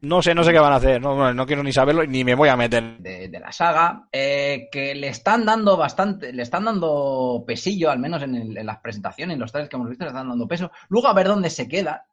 No 0.00 0.22
sé, 0.22 0.32
no 0.34 0.44
sé 0.44 0.52
qué 0.52 0.58
van 0.60 0.72
a 0.72 0.76
hacer. 0.76 1.00
No, 1.00 1.46
quiero 1.46 1.62
ni 1.64 1.72
saberlo 1.72 2.04
ni 2.06 2.22
me 2.22 2.34
voy 2.36 2.48
a 2.48 2.56
meter. 2.56 2.98
de, 2.98 3.28
de 3.28 3.40
la 3.40 3.50
saga, 3.50 4.08
eh, 4.12 4.68
que 4.70 4.94
le 4.94 5.08
están 5.08 5.44
dando 5.44 5.76
bastante, 5.76 6.32
le 6.32 6.42
están 6.42 6.64
dando 6.66 7.42
pesillo, 7.46 7.90
al 7.90 7.98
menos 7.98 8.22
en, 8.22 8.34
el- 8.36 8.56
en 8.58 8.66
las 8.66 8.78
presentaciones, 8.78 9.34
en 9.34 9.40
los 9.40 9.50
trailers 9.50 9.68
que 9.70 9.76
hemos 9.76 9.88
visto, 9.88 10.04
le 10.04 10.10
están 10.10 10.28
dando 10.28 10.46
peso. 10.46 10.70
Luego 10.88 11.08
a 11.08 11.14
ver 11.14 11.26
dónde 11.26 11.50
se 11.50 11.66
queda, 11.68 12.06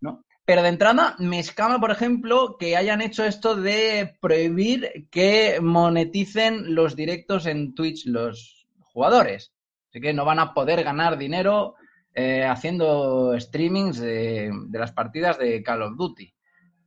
¿no? 0.00 0.24
Pero 0.44 0.62
de 0.62 0.68
entrada 0.68 1.16
me 1.18 1.38
escama, 1.40 1.80
por 1.80 1.90
ejemplo, 1.90 2.56
que 2.58 2.76
hayan 2.76 3.02
hecho 3.02 3.24
esto 3.24 3.56
de 3.56 4.16
prohibir 4.20 5.08
que 5.10 5.58
moneticen 5.60 6.74
los 6.74 6.94
directos 6.96 7.46
en 7.46 7.74
Twitch 7.74 8.06
los 8.06 8.66
jugadores. 8.80 9.52
Así 9.90 10.00
que 10.00 10.12
no 10.14 10.24
van 10.24 10.38
a 10.38 10.54
poder 10.54 10.82
ganar 10.84 11.18
dinero 11.18 11.74
eh, 12.14 12.44
haciendo 12.44 13.38
streamings 13.38 13.98
de, 13.98 14.50
de 14.68 14.78
las 14.78 14.92
partidas 14.92 15.38
de 15.38 15.62
Call 15.62 15.82
of 15.82 15.96
Duty. 15.96 16.32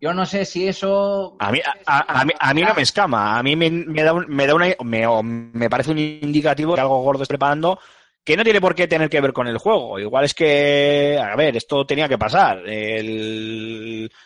Yo 0.03 0.13
no 0.13 0.25
sé 0.25 0.43
si 0.43 0.67
eso 0.67 1.37
A 1.39 1.49
mí, 1.49 1.61
a, 1.85 2.25
mí, 2.25 2.33
a 2.37 2.53
mí 2.53 2.61
no 2.61 2.73
me 2.73 2.81
escama. 2.81 3.37
A 3.39 3.41
mí 3.41 3.55
me, 3.55 3.69
da, 4.03 4.11
un- 4.11 4.25
me, 4.27 4.45
da 4.45 4.53
una, 4.53 4.67
me, 4.83 5.07
me 5.53 5.69
parece 5.69 5.91
un 5.91 5.97
indicativo 5.97 6.75
que 6.75 6.81
algo 6.81 7.01
gordo 7.01 7.23
esté 7.23 7.31
preparando 7.35 7.79
que 8.21 8.35
no 8.35 8.43
tiene 8.43 8.59
por 8.59 8.75
qué 8.75 8.85
tener 8.85 9.09
que 9.09 9.21
ver 9.21 9.31
con 9.31 9.47
el 9.47 9.57
juego. 9.57 9.97
Igual 9.99 10.25
es 10.25 10.33
que, 10.33 11.17
a 11.21 11.37
ver, 11.37 11.55
esto 11.55 11.85
tenía 11.85 12.09
que 12.09 12.17
pasar. 12.17 12.57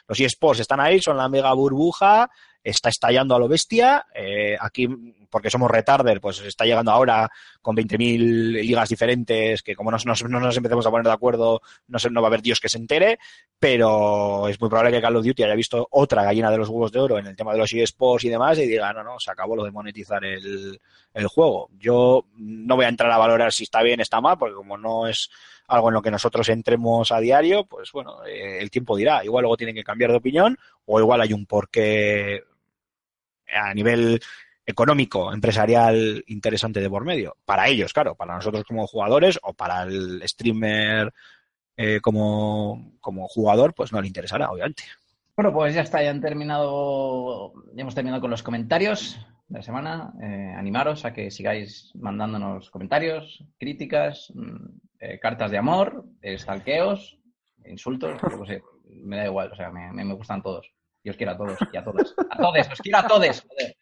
Los 0.08 0.20
eSports 0.20 0.62
están 0.62 0.80
ahí, 0.80 1.00
son 1.00 1.16
la 1.18 1.30
mega 1.30 1.54
burbuja, 1.54 2.28
está 2.70 2.90
estallando 2.90 3.36
a 3.36 3.40
lo 3.40 3.48
bestia. 3.48 4.06
eh, 4.14 4.58
aquí, 4.60 4.88
porque 5.30 5.50
somos 5.50 5.70
retarder, 5.70 6.22
pues 6.22 6.40
está 6.42 6.64
llegando 6.66 6.92
ahora 6.92 7.30
con 7.62 7.76
20.000 7.76 8.54
ligas 8.54 8.88
diferentes, 8.90 9.62
que 9.62 9.76
como 9.76 9.92
no, 9.92 9.98
nos- 10.06 10.24
no 10.24 10.40
nos 10.40 10.56
empecemos 10.58 10.86
a 10.88 10.90
poner 10.90 11.06
de 11.06 11.12
acuerdo, 11.12 11.62
no, 11.88 12.00
sé, 12.00 12.10
no 12.10 12.22
va 12.22 12.28
a 12.28 12.30
haber 12.30 12.42
Dios 12.42 12.60
que 12.62 12.70
se 12.70 12.78
entere, 12.78 13.20
pero 13.60 14.48
es 14.48 14.60
muy 14.60 14.70
probable 14.70 14.92
que 14.92 15.02
Call 15.02 15.16
of 15.18 15.26
Duty 15.26 15.44
haya 15.44 15.56
visto 15.56 15.88
otra 15.92 16.24
gallina 16.24 16.50
de 16.50 16.58
los 16.58 16.70
huevos 16.70 16.92
de 16.92 17.00
oro 17.00 17.18
en 17.18 17.28
el 17.28 17.36
tema 17.36 17.52
de 17.52 17.58
los 17.58 17.74
eSports 17.74 18.24
y 18.24 18.30
demás 18.30 18.58
y 18.58 18.68
diga, 18.68 18.94
no, 18.94 19.04
no, 19.04 19.20
se 19.20 19.32
acabó 19.32 19.56
lo 19.56 19.64
de 19.64 19.72
monetizar 19.72 20.24
el, 20.24 20.80
juego. 21.28 21.70
Yo 21.80 22.26
no 22.38 22.76
voy 22.76 22.86
a 22.86 22.90
entrar 22.90 23.12
a 23.12 23.18
valorar 23.18 23.52
si 23.52 23.64
está 23.64 23.82
bien, 23.82 24.00
está 24.00 24.22
mal, 24.22 24.38
porque 24.38 24.56
como 24.56 24.78
no 24.78 25.08
es 25.08 25.30
algo 25.68 25.90
en 25.90 25.96
lo 25.96 26.02
que 26.02 26.12
nosotros 26.12 26.48
entremos 26.50 27.12
a 27.12 27.20
diario, 27.20 27.66
pues 27.66 27.92
bueno, 27.92 28.24
eh, 28.26 28.60
el 28.62 28.70
tiempo 28.70 28.96
dirá. 28.96 29.26
Igual 29.26 29.42
luego 29.42 29.58
tienen 29.58 29.76
que 29.76 29.84
cambiar 29.84 30.12
de 30.12 30.18
opinión 30.18 30.58
o 30.86 31.00
igual 31.00 31.20
hay 31.22 31.34
un 31.34 31.46
porqué 31.46 32.44
a 33.54 33.74
nivel 33.74 34.20
económico, 34.66 35.32
empresarial 35.34 36.24
interesante 36.28 36.80
de 36.82 36.90
por 36.90 37.06
medio. 37.06 37.38
Para 37.46 37.68
ellos, 37.68 37.94
claro, 37.94 38.16
para 38.16 38.36
nosotros 38.36 38.64
como 38.66 38.86
jugadores 38.88 39.40
o 39.44 39.54
para 39.54 39.84
el 39.84 40.22
streamer 40.28 41.14
eh, 41.78 42.00
como, 42.02 42.94
como 43.00 43.28
jugador, 43.28 43.74
pues 43.74 43.92
no 43.94 44.02
le 44.02 44.08
interesará, 44.08 44.50
obviamente. 44.52 44.84
Bueno, 45.36 45.54
pues 45.54 45.74
ya 45.76 45.82
está, 45.82 46.02
ya 46.04 46.10
han 46.10 46.20
terminado, 46.20 47.54
ya 47.76 47.82
hemos 47.84 47.94
terminado 47.96 48.22
con 48.22 48.32
los 48.32 48.42
comentarios 48.44 49.20
de 49.48 49.60
la 49.60 49.64
semana. 49.64 50.12
Eh, 50.22 50.54
animaros 50.58 51.06
a 51.06 51.14
que 51.14 51.30
sigáis 51.32 51.92
mandándonos 51.96 52.70
comentarios, 52.72 53.44
críticas, 53.60 54.32
mm, 54.34 54.66
eh, 55.00 55.20
cartas 55.20 55.52
de 55.52 55.60
amor, 55.60 56.06
stalkeos, 56.38 57.20
insultos, 57.66 58.20
me 58.86 59.18
da 59.18 59.26
igual, 59.26 59.52
o 59.52 59.56
sea, 59.56 59.70
me- 59.70 59.94
me 60.04 60.14
gustan 60.16 60.42
todos. 60.42 60.72
Os 61.10 61.18
quiero 61.18 61.32
a 61.34 61.38
todos 61.38 61.58
y 61.72 61.78
a 61.78 61.84
todas. 61.84 62.14
A 62.30 62.38
todos, 62.38 62.68
os 62.72 62.82
quiero 62.82 62.98
a 63.00 63.08
todos, 63.08 63.42
joder. 63.42 63.76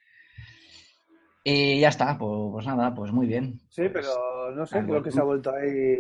Y 1.43 1.80
ya 1.80 1.89
está, 1.89 2.18
pues, 2.18 2.49
pues 2.52 2.65
nada, 2.65 2.93
pues 2.93 3.11
muy 3.11 3.27
bien. 3.27 3.60
Sí, 3.69 3.84
pero 3.89 4.52
no 4.56 4.65
sé, 4.65 4.84
creo 4.84 5.03
que 5.03 5.11
se 5.11 5.19
ha 5.19 5.23
vuelto 5.23 5.53
ahí. 5.53 5.95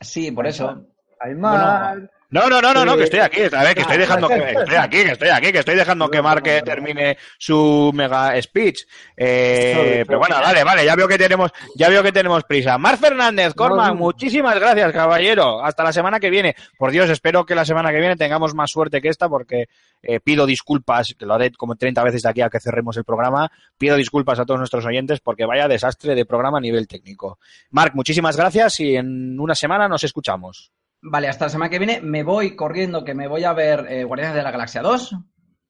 Sí, 0.00 0.30
por 0.32 0.46
eso. 0.46 0.84
Aymar. 1.18 2.10
No, 2.30 2.48
no, 2.48 2.60
no, 2.60 2.72
no, 2.72 2.84
no, 2.84 2.96
que 2.96 3.04
estoy 3.04 3.18
aquí, 3.18 3.40
a 3.52 3.64
ver, 3.64 3.74
que 3.74 3.80
estoy 3.80 3.98
dejando 3.98 4.28
que, 4.28 4.36
estoy 4.36 4.76
aquí, 4.76 5.02
que 5.02 5.10
estoy 5.10 5.28
aquí, 5.30 5.50
que 5.52 5.58
estoy 5.58 5.74
dejando 5.74 6.08
que 6.08 6.22
Marque 6.22 6.62
termine 6.62 7.18
su 7.36 7.90
mega 7.92 8.40
speech. 8.40 8.82
Eh, 9.16 10.04
pero 10.06 10.20
bueno, 10.20 10.36
vale, 10.40 10.62
vale, 10.62 10.84
ya 10.84 10.94
veo 10.94 11.08
que 11.08 11.18
tenemos, 11.18 11.50
ya 11.74 11.88
veo 11.88 12.04
que 12.04 12.12
tenemos 12.12 12.44
prisa. 12.44 12.78
Mar 12.78 12.98
Fernández, 12.98 13.52
no. 13.56 13.94
muchísimas 13.96 14.54
gracias, 14.60 14.92
caballero. 14.92 15.64
Hasta 15.64 15.82
la 15.82 15.92
semana 15.92 16.20
que 16.20 16.30
viene. 16.30 16.54
Por 16.78 16.92
Dios, 16.92 17.10
espero 17.10 17.44
que 17.44 17.56
la 17.56 17.64
semana 17.64 17.90
que 17.90 17.98
viene 17.98 18.14
tengamos 18.14 18.54
más 18.54 18.70
suerte 18.70 19.00
que 19.00 19.08
esta, 19.08 19.28
porque 19.28 19.68
eh, 20.00 20.20
pido 20.20 20.46
disculpas, 20.46 21.14
que 21.18 21.26
lo 21.26 21.34
haré 21.34 21.50
como 21.50 21.74
30 21.74 22.04
veces 22.04 22.22
de 22.22 22.28
aquí 22.28 22.42
a 22.42 22.48
que 22.48 22.60
cerremos 22.60 22.96
el 22.96 23.04
programa. 23.04 23.50
Pido 23.76 23.96
disculpas 23.96 24.38
a 24.38 24.44
todos 24.44 24.58
nuestros 24.58 24.86
oyentes 24.86 25.18
porque 25.18 25.46
vaya 25.46 25.66
desastre 25.66 26.14
de 26.14 26.24
programa 26.24 26.58
a 26.58 26.60
nivel 26.60 26.86
técnico. 26.86 27.40
Marc, 27.70 27.96
muchísimas 27.96 28.36
gracias 28.36 28.78
y 28.78 28.94
en 28.94 29.40
una 29.40 29.56
semana 29.56 29.88
nos 29.88 30.04
escuchamos. 30.04 30.70
Vale, 31.02 31.28
hasta 31.28 31.46
la 31.46 31.48
semana 31.50 31.70
que 31.70 31.78
viene 31.78 32.00
me 32.02 32.22
voy 32.22 32.54
corriendo, 32.56 33.04
que 33.04 33.14
me 33.14 33.26
voy 33.28 33.44
a 33.44 33.52
ver 33.54 33.86
eh, 33.88 34.04
Guardianes 34.04 34.36
de 34.36 34.42
la 34.42 34.50
Galaxia 34.50 34.82
2, 34.82 35.16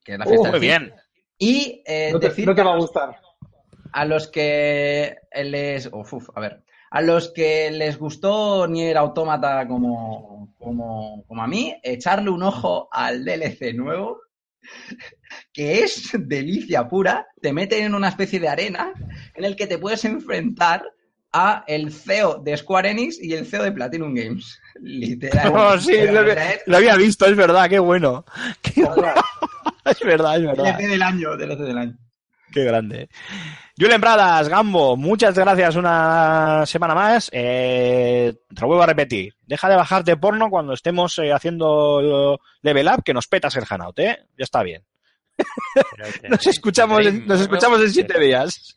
que 0.05 0.13
es 0.15 0.19
la 0.19 0.25
Uh, 0.25 0.29
fiesta 0.29 0.51
del 0.51 0.61
Muy 0.61 0.69
cine. 0.69 0.79
bien. 0.79 0.95
Y 1.39 1.83
eh, 1.87 2.11
No 2.13 2.19
te, 2.21 2.29
decir 2.29 2.47
no 2.47 2.55
te 2.55 2.63
que 2.63 2.67
va 2.67 2.75
a 2.75 2.79
gustar. 2.79 3.17
a 3.93 4.05
los 4.05 4.29
que 4.29 5.17
les. 5.43 5.87
uf, 5.93 6.13
uf, 6.15 6.29
a 6.35 6.41
ver. 6.41 6.65
A 6.91 7.01
los 7.03 7.33
que 7.33 7.71
les 7.71 7.97
gustó 7.99 8.67
Nier 8.67 8.97
Automata 8.99 9.67
como, 9.69 10.53
como, 10.59 11.25
como 11.29 11.43
a 11.43 11.47
mí, 11.47 11.77
echarle 11.85 12.31
un 12.31 12.43
ojo 12.43 12.89
al 12.91 13.25
DLC 13.25 13.73
nuevo, 13.75 14.19
que 15.53 15.85
es 15.85 16.11
delicia 16.19 16.89
pura. 16.89 17.29
Te 17.41 17.53
meten 17.53 17.85
en 17.85 17.95
una 17.95 18.09
especie 18.09 18.41
de 18.41 18.49
arena 18.49 18.93
en 19.35 19.45
el 19.45 19.55
que 19.55 19.69
te 19.69 19.79
puedes 19.79 20.05
enfrentar 20.05 20.83
a 21.33 21.63
el 21.69 21.93
CEO 21.93 22.39
de 22.43 22.57
Square 22.57 22.91
Enix 22.91 23.23
y 23.23 23.35
el 23.35 23.47
CEO 23.47 23.63
de 23.63 23.71
Platinum 23.73 24.13
Games. 24.13 24.61
Literal. 24.81 25.53
Oh, 25.55 25.79
sí, 25.79 25.95
lo, 26.67 26.77
había 26.77 26.97
visto, 26.97 27.27
es 27.27 27.37
verdad, 27.37 27.69
qué 27.69 27.79
bueno. 27.79 28.25
Qué- 28.63 28.83
es 29.85 30.01
verdad, 30.01 30.37
es 30.37 30.43
verdad. 30.47 30.65
DLC 30.77 30.89
del 30.89 31.03
año, 31.03 31.37
DLC 31.37 31.59
del 31.61 31.79
año. 31.79 31.99
Qué 32.53 32.65
grande. 32.65 33.09
Julen 33.79 34.01
Pradas, 34.01 34.49
Gambo, 34.49 34.97
muchas 34.97 35.39
gracias 35.39 35.77
una 35.77 36.65
semana 36.67 36.95
más. 36.95 37.31
Eh, 37.33 38.35
te 38.53 38.61
lo 38.61 38.67
vuelvo 38.67 38.83
a 38.83 38.87
repetir. 38.87 39.35
Deja 39.47 39.69
de 39.69 39.77
bajarte 39.77 40.17
porno 40.17 40.51
cuando 40.51 40.73
estemos 40.73 41.17
eh, 41.21 41.33
haciendo 41.33 42.39
level 42.63 42.89
up, 42.89 43.05
que 43.05 43.15
nos 43.15 43.29
petas 43.29 43.55
el 43.57 43.65
Hanout, 43.69 43.99
¿eh? 44.01 44.19
Ya 44.37 44.45
está 44.45 44.63
bien. 44.65 44.83
Nos 46.29 46.47
escuchamos 46.47 47.05
en, 47.07 47.27
nos 47.27 47.41
escuchamos 47.41 47.81
en 47.81 47.91
siete 47.91 48.19
días. 48.19 48.75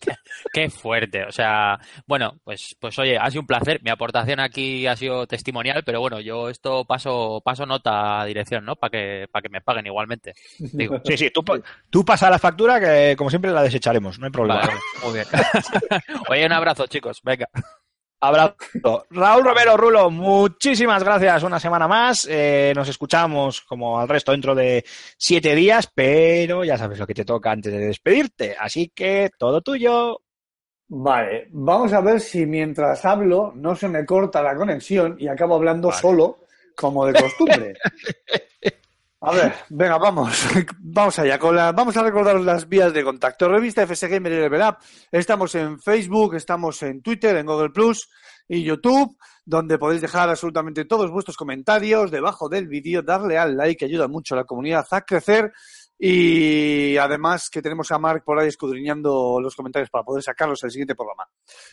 Qué 0.51 0.69
fuerte, 0.69 1.23
o 1.25 1.31
sea, 1.31 1.79
bueno, 2.05 2.39
pues, 2.43 2.75
pues 2.79 2.97
oye, 2.99 3.17
ha 3.17 3.29
sido 3.29 3.41
un 3.41 3.47
placer. 3.47 3.81
Mi 3.83 3.89
aportación 3.89 4.39
aquí 4.39 4.85
ha 4.87 4.95
sido 4.95 5.25
testimonial, 5.27 5.83
pero 5.85 5.99
bueno, 5.99 6.19
yo 6.19 6.49
esto 6.49 6.85
paso, 6.85 7.41
paso 7.43 7.65
nota 7.65 8.21
a 8.21 8.25
dirección, 8.25 8.65
¿no? 8.65 8.75
Para 8.75 8.91
que, 8.91 9.27
para 9.31 9.41
que 9.41 9.49
me 9.49 9.61
paguen 9.61 9.87
igualmente. 9.87 10.33
Digo, 10.59 11.01
Sí, 11.05 11.17
sí, 11.17 11.29
tú, 11.31 11.43
tú 11.89 12.05
pasa 12.05 12.29
la 12.29 12.39
factura 12.39 12.79
que 12.79 13.15
como 13.17 13.29
siempre 13.29 13.51
la 13.51 13.63
desecharemos, 13.63 14.19
no 14.19 14.25
hay 14.25 14.31
problema. 14.31 14.61
vale, 14.61 14.73
muy 15.03 15.13
bien. 15.13 15.25
oye, 16.29 16.45
un 16.45 16.53
abrazo, 16.53 16.87
chicos. 16.87 17.21
Venga. 17.23 17.49
Abrazo. 18.25 19.05
Raúl 19.09 19.43
Romero 19.43 19.75
Rulo, 19.75 20.09
muchísimas 20.09 21.03
gracias 21.03 21.43
una 21.43 21.59
semana 21.59 21.89
más. 21.89 22.25
Eh, 22.31 22.71
nos 22.73 22.87
escuchamos 22.87 23.59
como 23.59 23.99
al 23.99 24.07
resto 24.07 24.31
dentro 24.31 24.55
de 24.55 24.85
siete 25.17 25.53
días, 25.53 25.91
pero 25.93 26.63
ya 26.63 26.77
sabes 26.77 26.99
lo 26.99 27.05
que 27.05 27.13
te 27.13 27.25
toca 27.25 27.51
antes 27.51 27.73
de 27.73 27.79
despedirte. 27.79 28.55
Así 28.57 28.93
que 28.95 29.29
todo 29.37 29.59
tuyo. 29.59 30.21
Vale, 30.87 31.47
vamos 31.51 31.91
a 31.91 31.99
ver 31.99 32.21
si 32.21 32.45
mientras 32.45 33.03
hablo 33.03 33.51
no 33.55 33.75
se 33.75 33.89
me 33.89 34.05
corta 34.05 34.41
la 34.41 34.55
conexión 34.55 35.17
y 35.19 35.27
acabo 35.27 35.55
hablando 35.55 35.89
Vale. 35.89 35.99
solo, 35.99 36.45
como 36.77 37.05
de 37.05 37.21
costumbre. 37.21 37.73
A 39.25 39.31
ver, 39.31 39.53
venga, 39.69 39.97
vamos, 39.97 40.37
vamos 40.79 41.17
allá. 41.17 41.39
Con 41.39 41.55
la, 41.55 41.71
vamos 41.71 41.95
a 41.95 42.03
recordar 42.03 42.41
las 42.41 42.67
vías 42.67 42.93
de 42.93 43.05
contacto. 43.05 43.47
Revista 43.47 43.83
FS 43.83 44.09
Gamer 44.09 44.33
y 44.33 44.35
Level 44.35 44.61
Up. 44.61 44.79
Estamos 45.13 45.55
en 45.55 45.79
Facebook, 45.79 46.35
estamos 46.35 46.83
en 46.83 47.01
Twitter, 47.01 47.37
en 47.37 47.45
Google 47.45 47.69
Plus 47.69 48.09
y 48.49 48.63
YouTube, 48.63 49.17
donde 49.45 49.77
podéis 49.77 50.01
dejar 50.01 50.27
absolutamente 50.27 50.83
todos 50.83 51.09
vuestros 51.09 51.37
comentarios 51.37 52.11
debajo 52.11 52.49
del 52.49 52.67
vídeo, 52.67 53.01
darle 53.01 53.37
al 53.37 53.55
like, 53.55 53.77
que 53.77 53.85
ayuda 53.85 54.09
mucho 54.09 54.35
a 54.35 54.39
la 54.39 54.43
comunidad 54.43 54.85
a 54.91 55.01
crecer. 55.05 55.53
Y 55.97 56.97
además 56.97 57.49
que 57.49 57.61
tenemos 57.61 57.91
a 57.91 57.99
Mark 57.99 58.23
por 58.25 58.39
ahí 58.39 58.47
escudriñando 58.47 59.39
los 59.39 59.55
comentarios 59.55 59.89
para 59.89 60.03
poder 60.03 60.23
sacarlos 60.23 60.63
al 60.63 60.71
siguiente 60.71 60.95
programa. 60.95 61.27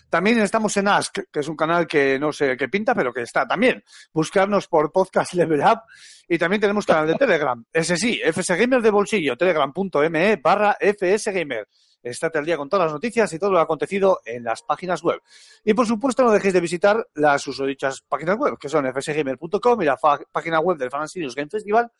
También 0.09 0.38
estamos 0.40 0.76
en 0.76 0.88
Ask, 0.88 1.18
que 1.32 1.40
es 1.40 1.48
un 1.48 1.56
canal 1.56 1.86
que 1.86 2.18
no 2.18 2.32
sé 2.32 2.56
qué 2.56 2.68
pinta, 2.68 2.94
pero 2.94 3.12
que 3.12 3.22
está 3.22 3.47
también. 3.47 3.82
Buscarnos 4.12 4.68
por 4.68 4.92
Podcast 4.92 5.34
Level 5.34 5.60
Up. 5.60 5.80
Y 6.28 6.38
también 6.38 6.60
tenemos 6.60 6.86
canal 6.86 7.09
de 7.09 7.14
Telegram. 7.14 7.64
Ese 7.72 7.97
sí, 7.97 8.20
FS 8.22 8.56
Gamer 8.56 8.80
de 8.80 8.90
bolsillo, 8.90 9.36
telegram.me 9.36 10.36
barra 10.36 10.76
FS 10.78 11.32
Gamer. 11.32 11.66
Estate 12.02 12.38
al 12.38 12.47
día 12.47 12.56
con 12.56 12.68
todas 12.68 12.86
las 12.86 12.92
noticias 12.92 13.32
y 13.32 13.38
todo 13.38 13.51
lo 13.51 13.60
acontecido 13.60 14.20
en 14.24 14.44
las 14.44 14.62
páginas 14.62 15.02
web. 15.02 15.20
Y 15.64 15.74
por 15.74 15.86
supuesto, 15.86 16.22
no 16.22 16.30
dejéis 16.30 16.55
de 16.55 16.60
visitar 16.60 17.06
las 17.14 17.42
susodichas 17.42 18.02
páginas 18.02 18.36
web, 18.36 18.56
que 18.59 18.68
son 18.68 18.86
fsgamer.com 18.90 19.82
y 19.82 19.84
la 19.84 19.98
página 20.32 20.60
web 20.60 20.78
del 20.78 20.90
Fan 20.90 21.06
Game 21.34 21.51
Festival, 21.51 21.90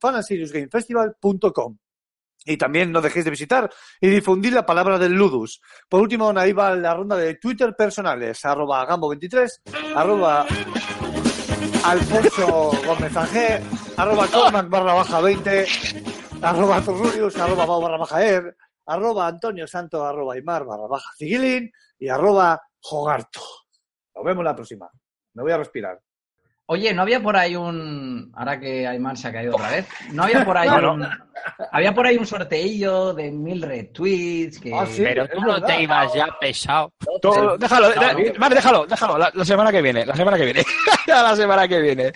fanandserious.gamefestival.com. 0.00 1.78
Y 2.44 2.56
también 2.56 2.90
no 2.90 3.02
dejéis 3.02 3.26
de 3.26 3.30
visitar 3.30 3.70
y 4.00 4.08
difundir 4.08 4.54
la 4.54 4.64
palabra 4.64 4.98
del 4.98 5.12
Ludus. 5.12 5.60
Por 5.88 6.00
último, 6.00 6.32
ahí 6.36 6.52
va 6.52 6.74
la 6.74 6.94
ronda 6.94 7.16
de 7.16 7.34
Twitter 7.34 7.74
personales, 7.76 8.42
arroba 8.46 8.88
Gambo23, 8.88 9.94
arroba 9.94 10.46
Alfonso 11.84 12.70
Gómez 12.86 13.16
Angé, 13.16 13.60
arroba 13.96 14.26
Cormac 14.28 14.68
barra 14.70 14.94
baja 14.94 15.20
20, 15.20 15.66
arroba 16.40 16.80
Turrurius, 16.80 17.36
arroba 17.36 17.66
Bau 17.66 17.82
barra 17.82 17.98
baja 17.98 18.24
Er, 18.24 18.56
arroba 18.86 19.26
Antonio 19.26 19.66
Santo, 19.66 20.04
arroba 20.04 20.34
Aymar 20.34 20.64
barra 20.64 20.86
baja 20.86 21.10
y 21.18 22.08
arroba 22.08 22.60
Jogarto. 22.80 23.40
Nos 24.14 24.24
vemos 24.24 24.44
la 24.44 24.56
próxima. 24.56 24.90
Me 25.34 25.42
voy 25.42 25.52
a 25.52 25.58
respirar. 25.58 26.00
Oye, 26.72 26.94
¿no 26.94 27.02
había 27.02 27.20
por 27.20 27.36
ahí 27.36 27.56
un. 27.56 28.30
Ahora 28.32 28.60
que 28.60 28.86
Aymar 28.86 29.16
se 29.16 29.26
ha 29.26 29.32
caído 29.32 29.56
otra 29.56 29.70
vez. 29.70 29.86
¿No 30.12 30.22
había 30.22 30.44
por 30.44 30.56
ahí 30.56 30.68
Bueno. 30.68 30.94
un. 30.94 31.08
Había 31.72 31.92
por 31.92 32.06
ahí 32.06 32.16
un 32.16 32.24
sorteillo 32.26 33.12
de 33.12 33.32
mil 33.32 33.60
retweets. 33.60 34.60
Que... 34.60 34.72
Ah, 34.72 34.86
sí. 34.86 35.02
Pero 35.02 35.26
tú 35.26 35.40
no 35.40 35.60
te 35.60 35.82
ibas 35.82 36.14
ya 36.14 36.28
pesado. 36.40 36.92
Todo- 37.20 37.58
déjalo, 37.58 37.88
bien. 38.16 38.34
vale, 38.38 38.54
déjalo, 38.54 38.86
déjalo, 38.86 39.18
la, 39.18 39.32
la 39.34 39.44
semana 39.44 39.72
que 39.72 39.82
viene, 39.82 40.06
la 40.06 40.14
semana 40.14 40.36
que 40.36 40.44
viene, 40.44 40.62
la 41.08 41.34
semana 41.34 41.66
que 41.66 41.80
viene. 41.80 42.12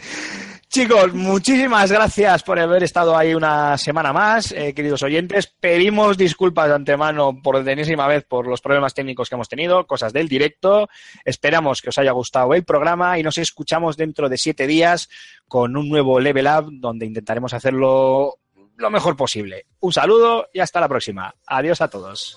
Chicos, 0.75 1.15
muchísimas 1.15 1.93
gracias 1.93 2.43
por 2.43 2.59
haber 2.59 2.83
estado 2.83 3.17
ahí 3.17 3.33
una 3.33 3.79
semana 3.79 4.13
más, 4.13 4.51
eh, 4.51 4.75
queridos 4.75 5.05
oyentes. 5.05 5.47
Pedimos 5.47 6.19
disculpas 6.19 6.67
de 6.67 6.75
antemano 6.75 7.41
por 7.41 7.57
enésima 7.69 8.09
vez 8.09 8.25
por 8.25 8.49
los 8.49 8.61
problemas 8.61 8.93
técnicos 8.93 9.29
que 9.29 9.37
hemos 9.37 9.49
tenido, 9.49 9.87
cosas 9.87 10.13
del 10.13 10.27
directo. 10.27 10.89
Esperamos 11.25 11.81
que 11.81 11.91
os 11.91 11.99
haya 11.99 12.11
gustado 12.11 12.55
el 12.55 12.65
programa 12.65 13.21
y 13.21 13.23
nos 13.23 13.39
escuchamos 13.39 13.97
dentro 13.97 14.29
de 14.29 14.37
siete 14.37 14.67
días 14.67 15.09
con 15.47 15.77
un 15.77 15.89
nuevo 15.89 16.19
Level 16.19 16.49
Up 16.49 16.69
donde 16.73 17.07
intentaremos 17.07 17.55
hacerlo 17.55 18.41
lo 18.75 18.91
mejor 18.91 19.17
posible. 19.17 19.67
Un 19.79 19.93
saludo 19.93 20.49
y 20.53 20.59
hasta 20.59 20.81
la 20.81 20.89
próxima. 20.89 21.37
Adiós 21.47 21.81
a 21.83 21.89
todos. 21.89 22.37